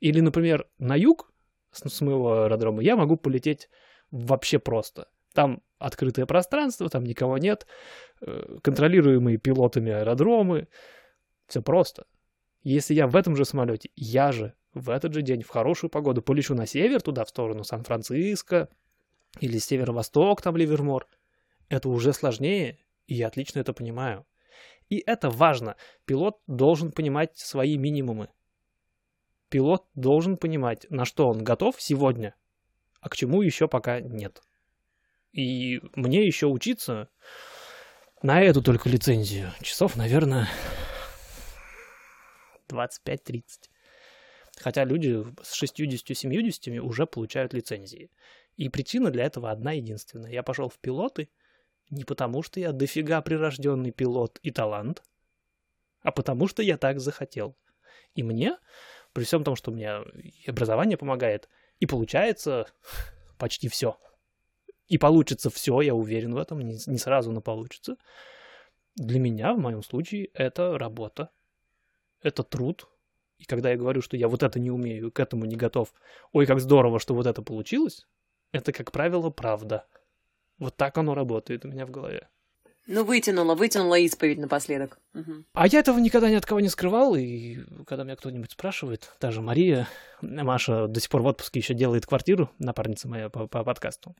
Или, 0.00 0.20
например, 0.20 0.68
на 0.78 0.96
юг 0.96 1.32
с 1.70 2.00
моего 2.00 2.44
аэродрома 2.44 2.82
я 2.82 2.96
могу 2.96 3.16
полететь 3.16 3.68
вообще 4.10 4.58
просто. 4.58 5.08
Там 5.34 5.62
открытое 5.78 6.26
пространство, 6.26 6.88
там 6.88 7.04
никого 7.04 7.38
нет, 7.38 7.66
э, 8.22 8.58
контролируемые 8.62 9.36
пилотами 9.36 9.92
аэродромы. 9.92 10.68
Все 11.46 11.60
просто. 11.62 12.06
Если 12.62 12.94
я 12.94 13.06
в 13.06 13.16
этом 13.16 13.36
же 13.36 13.44
самолете, 13.44 13.90
я 13.94 14.32
же 14.32 14.54
в 14.74 14.90
этот 14.90 15.14
же 15.14 15.22
день 15.22 15.42
в 15.42 15.48
хорошую 15.48 15.90
погоду 15.90 16.22
полечу 16.22 16.54
на 16.54 16.66
север, 16.66 17.00
туда, 17.00 17.24
в 17.24 17.28
сторону 17.28 17.64
Сан-Франциско, 17.64 18.68
или 19.40 19.58
северо-восток, 19.58 20.42
там 20.42 20.56
Ливермор, 20.56 21.06
это 21.68 21.88
уже 21.88 22.12
сложнее, 22.12 22.78
и 23.06 23.14
я 23.14 23.28
отлично 23.28 23.60
это 23.60 23.72
понимаю. 23.72 24.26
И 24.88 25.02
это 25.06 25.30
важно. 25.30 25.76
Пилот 26.04 26.38
должен 26.46 26.92
понимать 26.92 27.36
свои 27.36 27.76
минимумы. 27.76 28.28
Пилот 29.48 29.84
должен 29.94 30.36
понимать, 30.36 30.86
на 30.90 31.04
что 31.04 31.28
он 31.28 31.42
готов 31.44 31.80
сегодня, 31.80 32.34
а 33.00 33.08
к 33.08 33.16
чему 33.16 33.42
еще 33.42 33.68
пока 33.68 34.00
нет. 34.00 34.42
И 35.32 35.80
мне 35.94 36.24
еще 36.26 36.46
учиться 36.46 37.08
на 38.22 38.40
эту 38.42 38.62
только 38.62 38.88
лицензию. 38.88 39.52
Часов, 39.60 39.96
наверное, 39.96 40.48
25-30. 42.68 43.42
Хотя 44.58 44.84
люди 44.84 45.24
с 45.42 45.62
60-70 45.62 46.78
уже 46.78 47.06
получают 47.06 47.52
лицензии. 47.52 48.10
И 48.56 48.68
причина 48.68 49.10
для 49.10 49.24
этого 49.24 49.50
одна 49.50 49.72
единственная. 49.72 50.32
Я 50.32 50.42
пошел 50.42 50.68
в 50.68 50.78
пилоты 50.78 51.28
не 51.90 52.04
потому, 52.04 52.42
что 52.42 52.60
я 52.60 52.72
дофига 52.72 53.20
прирожденный 53.20 53.92
пилот 53.92 54.38
и 54.42 54.50
талант, 54.50 55.02
а 56.02 56.12
потому 56.12 56.48
что 56.48 56.62
я 56.62 56.76
так 56.76 57.00
захотел. 57.00 57.56
И 58.14 58.22
мне, 58.22 58.56
при 59.12 59.24
всем 59.24 59.44
том, 59.44 59.56
что 59.56 59.70
меня 59.70 60.02
и 60.22 60.48
образование 60.48 60.96
помогает, 60.96 61.48
и 61.80 61.86
получается 61.86 62.66
почти 63.38 63.68
все. 63.68 63.98
И 64.88 64.98
получится 64.98 65.50
все, 65.50 65.80
я 65.80 65.94
уверен 65.94 66.34
в 66.34 66.38
этом, 66.38 66.60
не, 66.60 66.78
не 66.86 66.98
сразу, 66.98 67.32
но 67.32 67.40
получится. 67.40 67.96
Для 68.94 69.18
меня, 69.18 69.52
в 69.52 69.58
моем 69.58 69.82
случае, 69.82 70.26
это 70.32 70.78
работа, 70.78 71.30
это 72.22 72.42
труд. 72.42 72.88
И 73.38 73.44
когда 73.44 73.70
я 73.70 73.76
говорю, 73.76 74.00
что 74.00 74.16
я 74.16 74.28
вот 74.28 74.42
это 74.42 74.58
не 74.58 74.70
умею, 74.70 75.12
к 75.12 75.20
этому 75.20 75.44
не 75.44 75.56
готов, 75.56 75.92
ой, 76.32 76.46
как 76.46 76.60
здорово, 76.60 76.98
что 76.98 77.14
вот 77.14 77.26
это 77.26 77.42
получилось, 77.42 78.06
это, 78.52 78.72
как 78.72 78.92
правило, 78.92 79.28
правда. 79.30 79.86
Вот 80.58 80.76
так 80.76 80.96
оно 80.98 81.14
работает 81.14 81.64
у 81.64 81.68
меня 81.68 81.86
в 81.86 81.90
голове. 81.90 82.28
Ну, 82.86 83.04
вытянула, 83.04 83.56
вытянула 83.56 83.98
исповедь 83.98 84.38
напоследок. 84.38 84.98
Угу. 85.12 85.44
А 85.54 85.66
я 85.66 85.80
этого 85.80 85.98
никогда 85.98 86.30
ни 86.30 86.34
от 86.34 86.46
кого 86.46 86.60
не 86.60 86.68
скрывал, 86.68 87.16
и 87.16 87.58
когда 87.84 88.04
меня 88.04 88.14
кто-нибудь 88.14 88.52
спрашивает, 88.52 89.10
та 89.18 89.32
же 89.32 89.42
Мария, 89.42 89.88
Маша 90.20 90.86
до 90.86 91.00
сих 91.00 91.10
пор 91.10 91.22
в 91.22 91.26
отпуске 91.26 91.58
еще 91.58 91.74
делает 91.74 92.06
квартиру, 92.06 92.50
напарница 92.60 93.08
моя 93.08 93.28
по, 93.28 93.48
по 93.48 93.64
подкасту, 93.64 94.14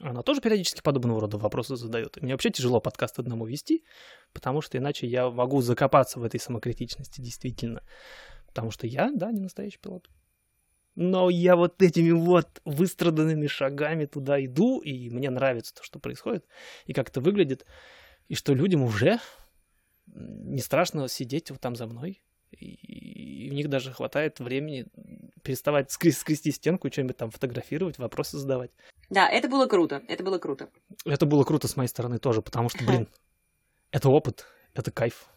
она 0.00 0.22
тоже 0.22 0.40
периодически 0.40 0.80
подобного 0.80 1.20
рода 1.20 1.38
вопросы 1.38 1.76
задает. 1.76 2.16
И 2.16 2.20
мне 2.20 2.32
вообще 2.32 2.50
тяжело 2.50 2.80
подкаст 2.80 3.18
одному 3.18 3.46
вести, 3.46 3.84
потому 4.32 4.60
что 4.60 4.78
иначе 4.78 5.06
я 5.06 5.28
могу 5.28 5.60
закопаться 5.60 6.20
в 6.20 6.24
этой 6.24 6.40
самокритичности 6.40 7.20
действительно. 7.20 7.82
Потому 8.46 8.70
что 8.70 8.86
я, 8.86 9.10
да, 9.12 9.30
не 9.32 9.40
настоящий 9.40 9.78
пилот. 9.78 10.08
Но 11.00 11.30
я 11.30 11.54
вот 11.54 11.80
этими 11.80 12.10
вот 12.10 12.60
выстраданными 12.64 13.46
шагами 13.46 14.06
туда 14.06 14.44
иду, 14.44 14.80
и 14.80 15.10
мне 15.10 15.30
нравится 15.30 15.72
то, 15.72 15.84
что 15.84 16.00
происходит, 16.00 16.44
и 16.86 16.92
как 16.92 17.10
это 17.10 17.20
выглядит, 17.20 17.64
и 18.26 18.34
что 18.34 18.52
людям 18.52 18.82
уже 18.82 19.20
не 20.06 20.60
страшно 20.60 21.06
сидеть 21.06 21.52
вот 21.52 21.60
там 21.60 21.76
за 21.76 21.86
мной, 21.86 22.20
и 22.50 23.48
у 23.48 23.54
них 23.54 23.68
даже 23.68 23.92
хватает 23.92 24.40
времени 24.40 24.86
переставать 25.44 25.92
скрести, 25.92 26.18
скрести 26.20 26.50
стенку, 26.50 26.90
что-нибудь 26.90 27.16
там 27.16 27.30
фотографировать, 27.30 27.98
вопросы 27.98 28.36
задавать. 28.36 28.72
Да, 29.08 29.28
это 29.30 29.48
было 29.48 29.66
круто, 29.66 30.02
это 30.08 30.24
было 30.24 30.38
круто. 30.38 30.68
Это 31.04 31.26
было 31.26 31.44
круто 31.44 31.68
с 31.68 31.76
моей 31.76 31.88
стороны 31.88 32.18
тоже, 32.18 32.42
потому 32.42 32.70
что, 32.70 32.82
блин, 32.84 33.06
это 33.92 34.08
опыт, 34.08 34.46
это 34.74 34.90
кайф. 34.90 35.28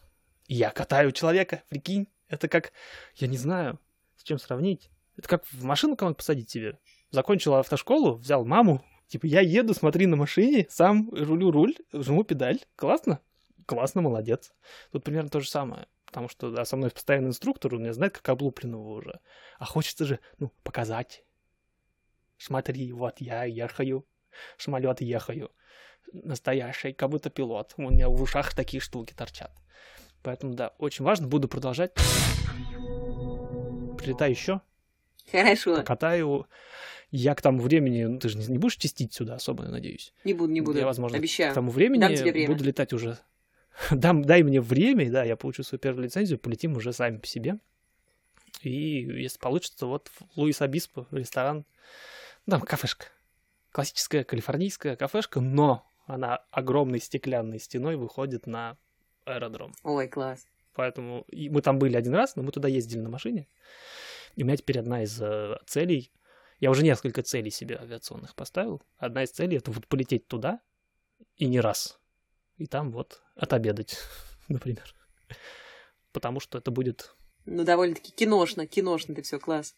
Я 0.48 0.70
катаю 0.70 1.12
человека, 1.12 1.62
прикинь, 1.68 2.08
это 2.26 2.48
как, 2.48 2.72
я 3.14 3.28
не 3.28 3.36
знаю, 3.36 3.78
с 4.16 4.24
чем 4.24 4.40
сравнить. 4.40 4.90
Это 5.22 5.28
как 5.28 5.46
в 5.46 5.62
машину 5.62 5.94
кого-нибудь 5.94 6.16
посадить 6.16 6.48
тебе. 6.48 6.80
Закончил 7.12 7.54
автошколу, 7.54 8.16
взял 8.16 8.44
маму, 8.44 8.84
типа, 9.06 9.26
я 9.26 9.40
еду, 9.40 9.72
смотри 9.72 10.06
на 10.06 10.16
машине, 10.16 10.66
сам 10.68 11.10
рулю 11.12 11.52
руль, 11.52 11.76
жму 11.92 12.24
педаль. 12.24 12.58
Классно? 12.74 13.20
Классно, 13.66 14.00
молодец. 14.00 14.52
Тут 14.90 15.04
примерно 15.04 15.30
то 15.30 15.38
же 15.38 15.48
самое. 15.48 15.86
Потому 16.06 16.28
что 16.28 16.50
да, 16.50 16.64
со 16.64 16.76
мной 16.76 16.90
постоянный 16.90 17.28
инструктор, 17.28 17.72
он 17.72 17.82
меня 17.82 17.92
знает 17.92 18.14
как 18.14 18.30
облупленного 18.30 18.94
уже. 18.94 19.20
А 19.60 19.64
хочется 19.64 20.06
же, 20.06 20.18
ну, 20.40 20.50
показать. 20.64 21.24
Смотри, 22.36 22.90
вот 22.90 23.20
я 23.20 23.44
ехаю, 23.44 24.04
самолет 24.58 25.02
ехаю. 25.02 25.52
Настоящий, 26.12 26.94
как 26.94 27.10
будто 27.10 27.30
пилот. 27.30 27.74
У 27.76 27.82
меня 27.82 28.08
в 28.08 28.20
ушах 28.20 28.56
такие 28.56 28.80
штуки 28.80 29.14
торчат. 29.14 29.52
Поэтому, 30.24 30.54
да, 30.54 30.74
очень 30.78 31.04
важно, 31.04 31.28
буду 31.28 31.46
продолжать. 31.46 31.92
Прилетай 33.96 34.30
еще. 34.30 34.62
Хорошо. 35.30 35.76
Покатаю. 35.76 36.46
Я 37.10 37.34
к 37.34 37.42
тому 37.42 37.60
времени, 37.60 38.04
ну, 38.04 38.18
ты 38.18 38.30
же 38.30 38.38
не, 38.38 38.56
будешь 38.56 38.76
чистить 38.76 39.12
сюда 39.12 39.34
особо, 39.34 39.64
надеюсь. 39.64 40.14
Не 40.24 40.32
буду, 40.32 40.50
не 40.50 40.62
буду. 40.62 40.78
Я, 40.78 40.86
возможно, 40.86 41.18
Обещаю. 41.18 41.52
к 41.52 41.54
тому 41.54 41.70
времени 41.70 42.00
Дам 42.00 42.14
тебе 42.14 42.32
время. 42.32 42.48
буду 42.48 42.64
летать 42.64 42.94
уже. 42.94 43.18
Дам, 43.90 44.22
дай 44.22 44.42
мне 44.42 44.62
время, 44.62 45.10
да, 45.10 45.22
я 45.22 45.36
получу 45.36 45.62
свою 45.62 45.78
первую 45.78 46.04
лицензию, 46.04 46.38
полетим 46.38 46.74
уже 46.76 46.92
сами 46.94 47.18
по 47.18 47.26
себе. 47.26 47.58
И 48.62 48.70
если 48.70 49.38
получится, 49.38 49.86
вот 49.86 50.08
в 50.08 50.38
Луис 50.38 50.62
Обиспо 50.62 51.06
ресторан, 51.10 51.66
там 52.48 52.62
кафешка. 52.62 53.06
Классическая 53.72 54.24
калифорнийская 54.24 54.96
кафешка, 54.96 55.40
но 55.40 55.86
она 56.06 56.36
огромной 56.50 57.00
стеклянной 57.00 57.58
стеной 57.58 57.96
выходит 57.96 58.46
на 58.46 58.76
аэродром. 59.24 59.74
Ой, 59.82 60.08
класс. 60.08 60.46
Поэтому 60.74 61.24
и 61.28 61.48
мы 61.48 61.60
там 61.60 61.78
были 61.78 61.96
один 61.96 62.14
раз, 62.14 62.36
но 62.36 62.42
мы 62.42 62.52
туда 62.52 62.68
ездили 62.68 63.00
на 63.00 63.08
машине. 63.08 63.46
И 64.34 64.42
у 64.42 64.46
меня 64.46 64.56
теперь 64.56 64.78
одна 64.78 65.02
из 65.02 65.20
э, 65.20 65.58
целей, 65.66 66.12
я 66.60 66.70
уже 66.70 66.82
несколько 66.82 67.22
целей 67.22 67.50
себе 67.50 67.76
авиационных 67.76 68.34
поставил. 68.34 68.82
Одна 68.96 69.24
из 69.24 69.30
целей 69.30 69.58
это 69.58 69.70
вот 69.70 69.86
полететь 69.86 70.28
туда 70.28 70.60
и 71.36 71.46
не 71.46 71.60
раз. 71.60 71.98
И 72.56 72.66
там 72.66 72.92
вот 72.92 73.22
отобедать, 73.34 73.98
например. 74.48 74.94
Потому 76.12 76.40
что 76.40 76.58
это 76.58 76.70
будет... 76.70 77.14
Ну, 77.44 77.64
довольно-таки 77.64 78.12
киношно, 78.12 78.66
киношно 78.66 79.14
ты 79.14 79.22
все, 79.22 79.40
класс. 79.40 79.74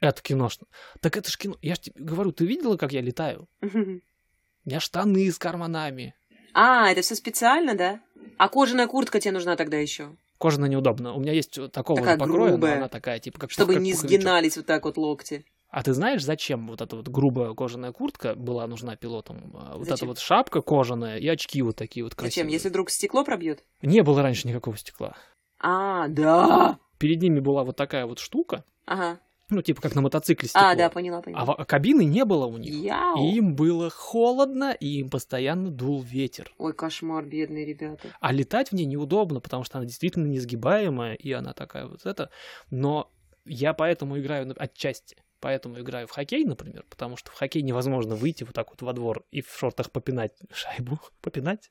Это 0.00 0.20
киношно. 0.20 0.66
Так 1.00 1.16
это 1.16 1.30
ж 1.30 1.38
кино. 1.38 1.56
Я 1.62 1.76
же 1.76 1.82
тебе 1.82 2.04
говорю, 2.04 2.32
ты 2.32 2.44
видела, 2.44 2.76
как 2.76 2.92
я 2.92 3.00
летаю? 3.00 3.48
У 3.62 3.68
меня 3.68 4.80
штаны 4.80 5.30
с 5.30 5.38
карманами. 5.38 6.14
А, 6.52 6.90
это 6.90 7.02
все 7.02 7.14
специально, 7.14 7.74
да? 7.74 8.00
А 8.38 8.48
кожаная 8.48 8.86
куртка 8.86 9.20
тебе 9.20 9.32
нужна 9.32 9.56
тогда 9.56 9.76
еще? 9.78 10.16
Кожаная 10.38 10.68
неудобно. 10.68 11.14
У 11.14 11.20
меня 11.20 11.32
есть 11.32 11.58
такого 11.72 11.98
Такая 12.00 12.14
же 12.14 12.18
покроя, 12.20 12.50
но 12.50 12.56
грубая. 12.56 12.76
она 12.76 12.88
такая, 12.88 13.18
типа, 13.18 13.38
как 13.38 13.50
Чтобы 13.50 13.74
как 13.74 13.82
не 13.82 13.92
пуховичок. 13.92 14.20
сгинались 14.20 14.56
вот 14.56 14.66
так 14.66 14.84
вот 14.84 14.96
локти. 14.96 15.44
А 15.70 15.82
ты 15.82 15.92
знаешь, 15.92 16.22
зачем 16.24 16.68
вот 16.68 16.80
эта 16.80 16.94
вот 16.94 17.08
грубая 17.08 17.52
кожаная 17.54 17.90
куртка 17.92 18.34
была 18.36 18.66
нужна 18.68 18.94
пилотам? 18.94 19.50
А 19.54 19.72
Вот 19.76 19.82
эта 19.86 19.96
Зачем? 19.96 20.08
вот 20.08 20.18
шапка 20.20 20.60
кожаная 20.60 21.18
и 21.18 21.26
очки 21.26 21.62
вот 21.62 21.74
такие 21.76 22.04
вот 22.04 22.14
красивые. 22.14 22.30
Зачем? 22.44 22.48
Если 22.48 22.68
вдруг 22.68 22.90
стекло 22.90 23.24
пробьет? 23.24 23.64
Не 23.82 24.02
было 24.02 24.22
раньше 24.22 24.46
никакого 24.46 24.76
стекла. 24.76 25.16
А, 25.58 26.06
да. 26.08 26.78
Перед 26.98 27.20
ними 27.22 27.40
была 27.40 27.64
вот 27.64 27.76
такая 27.76 28.06
вот 28.06 28.18
штука, 28.20 28.64
Ага. 28.86 29.18
Ну, 29.50 29.62
типа 29.62 29.82
как 29.82 29.94
на 29.94 30.00
мотоцикле 30.00 30.48
стекло. 30.48 30.68
А, 30.68 30.74
да, 30.74 30.88
поняла, 30.90 31.18
А 31.18 31.22
поняла. 31.22 31.44
во- 31.44 31.64
кабины 31.64 32.04
не 32.04 32.24
было 32.24 32.46
у 32.46 32.56
них. 32.56 32.72
Яу. 32.74 33.18
И 33.18 33.36
им 33.36 33.54
было 33.56 33.90
холодно, 33.90 34.72
и 34.72 35.00
им 35.00 35.10
постоянно 35.10 35.70
дул 35.70 36.02
ветер. 36.02 36.52
Ой, 36.58 36.72
кошмар, 36.72 37.24
бедные 37.24 37.64
ребята. 37.66 38.08
А 38.20 38.32
летать 38.32 38.70
в 38.70 38.74
ней 38.74 38.86
неудобно, 38.86 39.40
потому 39.40 39.64
что 39.64 39.78
она 39.78 39.86
действительно 39.86 40.26
несгибаемая, 40.26 41.14
и 41.14 41.32
она 41.32 41.52
такая 41.52 41.86
вот 41.86 42.06
это. 42.06 42.30
Но 42.70 43.10
я 43.44 43.74
поэтому 43.74 44.18
играю 44.18 44.54
отчасти. 44.58 45.16
Поэтому 45.40 45.78
играю 45.78 46.06
в 46.06 46.10
хоккей, 46.10 46.42
например, 46.46 46.86
потому 46.88 47.18
что 47.18 47.30
в 47.30 47.34
хоккей 47.34 47.60
невозможно 47.60 48.14
выйти 48.16 48.44
вот 48.44 48.54
так 48.54 48.70
вот 48.70 48.80
во 48.80 48.94
двор 48.94 49.26
и 49.30 49.42
в 49.42 49.50
шортах 49.54 49.90
попинать 49.90 50.32
шайбу, 50.50 50.98
попинать, 51.20 51.70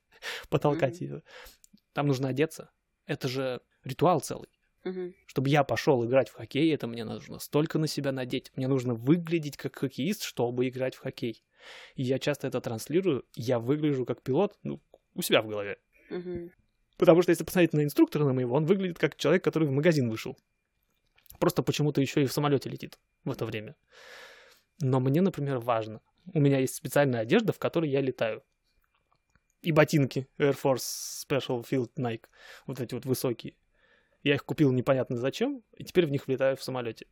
потолкать 0.50 1.02
Мгм. 1.02 1.04
ее. 1.10 1.24
Там 1.94 2.06
нужно 2.06 2.28
одеться. 2.28 2.70
Это 3.08 3.28
же 3.28 3.62
ритуал 3.84 4.20
целый. 4.20 4.48
Мгм. 4.84 5.16
Чтобы 5.28 5.50
я 5.50 5.64
пошел 5.64 6.06
играть 6.06 6.30
в 6.30 6.34
хоккей, 6.34 6.74
это 6.74 6.88
мне 6.88 7.06
нужно 7.06 7.40
столько 7.40 7.80
на 7.80 7.88
себя 7.88 8.12
надеть. 8.12 8.52
Мне 8.56 8.68
нужно 8.68 8.94
выглядеть 8.94 9.58
как 9.58 9.76
хоккеист, 9.78 10.24
чтобы 10.24 10.68
играть 10.68 10.96
в 10.96 11.00
хоккей. 11.00 11.44
И 11.96 12.04
я 12.04 12.20
часто 12.20 12.48
это 12.48 12.60
транслирую. 12.60 13.26
Я 13.36 13.60
выгляжу 13.60 14.06
как 14.06 14.22
пилот, 14.22 14.58
ну, 14.64 14.82
у 15.14 15.22
себя 15.22 15.42
в 15.42 15.48
голове. 15.48 15.78
Мгм. 16.10 16.52
Потому 16.98 17.22
что 17.22 17.32
если 17.32 17.44
посмотреть 17.44 17.74
на 17.74 17.84
инструктора 17.84 18.26
на 18.26 18.34
моего, 18.34 18.56
он 18.56 18.66
выглядит 18.66 19.00
как 19.00 19.16
человек, 19.16 19.44
который 19.44 19.68
в 19.68 19.72
магазин 19.72 20.10
вышел. 20.10 20.38
Просто 21.40 21.64
почему-то 21.64 22.02
еще 22.02 22.24
и 22.24 22.26
в 22.26 22.34
самолете 22.34 22.70
летит 22.70 23.00
в 23.24 23.32
это 23.32 23.46
время. 23.46 23.76
Но 24.80 25.00
мне, 25.00 25.22
например, 25.22 25.60
важно. 25.60 26.02
У 26.34 26.40
меня 26.40 26.60
есть 26.60 26.76
специальная 26.76 27.22
одежда, 27.22 27.54
в 27.54 27.60
которой 27.60 27.90
я 27.90 28.02
летаю. 28.02 28.44
И 29.62 29.72
ботинки 29.72 30.28
Air 30.38 30.58
Force 30.62 31.26
Special 31.28 31.66
Field 31.70 31.92
Nike. 31.98 32.26
Вот 32.68 32.80
эти 32.80 32.94
вот 32.94 33.06
высокие. 33.06 33.56
Я 34.24 34.36
их 34.36 34.46
купил 34.46 34.72
непонятно 34.72 35.18
зачем, 35.18 35.64
и 35.76 35.84
теперь 35.84 36.06
в 36.08 36.12
них 36.12 36.28
летаю 36.28 36.56
в 36.58 36.64
самолете. 36.64 37.08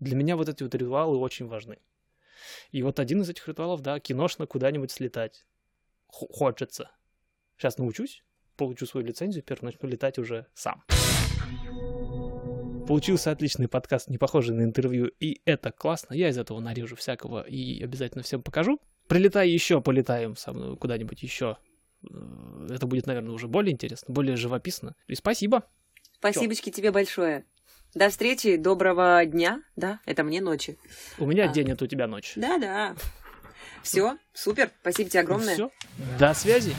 Для 0.00 0.16
меня 0.16 0.36
вот 0.36 0.48
эти 0.48 0.62
вот 0.62 0.74
ритуалы 0.74 1.18
очень 1.18 1.46
важны. 1.46 1.78
И 2.70 2.82
вот 2.82 2.98
один 2.98 3.20
из 3.20 3.28
этих 3.28 3.46
ритуалов, 3.48 3.82
да, 3.82 4.00
киношно 4.00 4.46
куда-нибудь 4.46 4.90
слетать. 4.90 5.46
Х- 6.08 6.26
хочется. 6.30 6.90
Сейчас 7.58 7.76
научусь, 7.76 8.24
получу 8.56 8.86
свою 8.86 9.06
лицензию, 9.06 9.42
теперь 9.42 9.58
начну 9.60 9.86
летать 9.88 10.18
уже 10.18 10.46
сам. 10.54 10.82
Получился 12.88 13.30
отличный 13.30 13.68
подкаст, 13.68 14.08
не 14.08 14.18
похожий 14.18 14.56
на 14.56 14.62
интервью, 14.62 15.12
и 15.20 15.42
это 15.44 15.70
классно. 15.70 16.14
Я 16.14 16.28
из 16.30 16.38
этого 16.38 16.58
нарежу 16.60 16.96
всякого 16.96 17.42
и 17.42 17.82
обязательно 17.84 18.24
всем 18.24 18.42
покажу. 18.42 18.80
Прилетай 19.06 19.48
еще, 19.50 19.80
полетаем 19.80 20.34
со 20.36 20.52
мной 20.52 20.76
куда-нибудь 20.76 21.22
еще. 21.22 21.58
Э, 22.02 22.66
Это 22.70 22.86
будет, 22.86 23.06
наверное, 23.06 23.32
уже 23.32 23.46
более 23.46 23.72
интересно, 23.72 24.12
более 24.12 24.36
живописно. 24.36 24.96
И 25.06 25.14
спасибо. 25.14 25.64
Спасибочки 26.20 26.70
тебе 26.70 26.90
большое. 26.90 27.44
До 27.94 28.10
встречи, 28.10 28.56
доброго 28.56 29.24
дня. 29.24 29.62
Да, 29.74 30.00
это 30.04 30.22
мне 30.22 30.40
ночи. 30.42 30.78
У 31.18 31.24
меня 31.26 31.46
А. 31.46 31.48
день, 31.48 31.70
это 31.70 31.84
у 31.84 31.88
тебя 31.88 32.06
ночь. 32.06 32.34
Да-да. 32.36 32.94
Все, 33.82 34.18
супер. 34.34 34.70
Спасибо 34.82 35.08
тебе 35.08 35.20
огромное. 35.20 35.54
Все. 35.54 35.70
До 36.18 36.34
связи. 36.34 36.74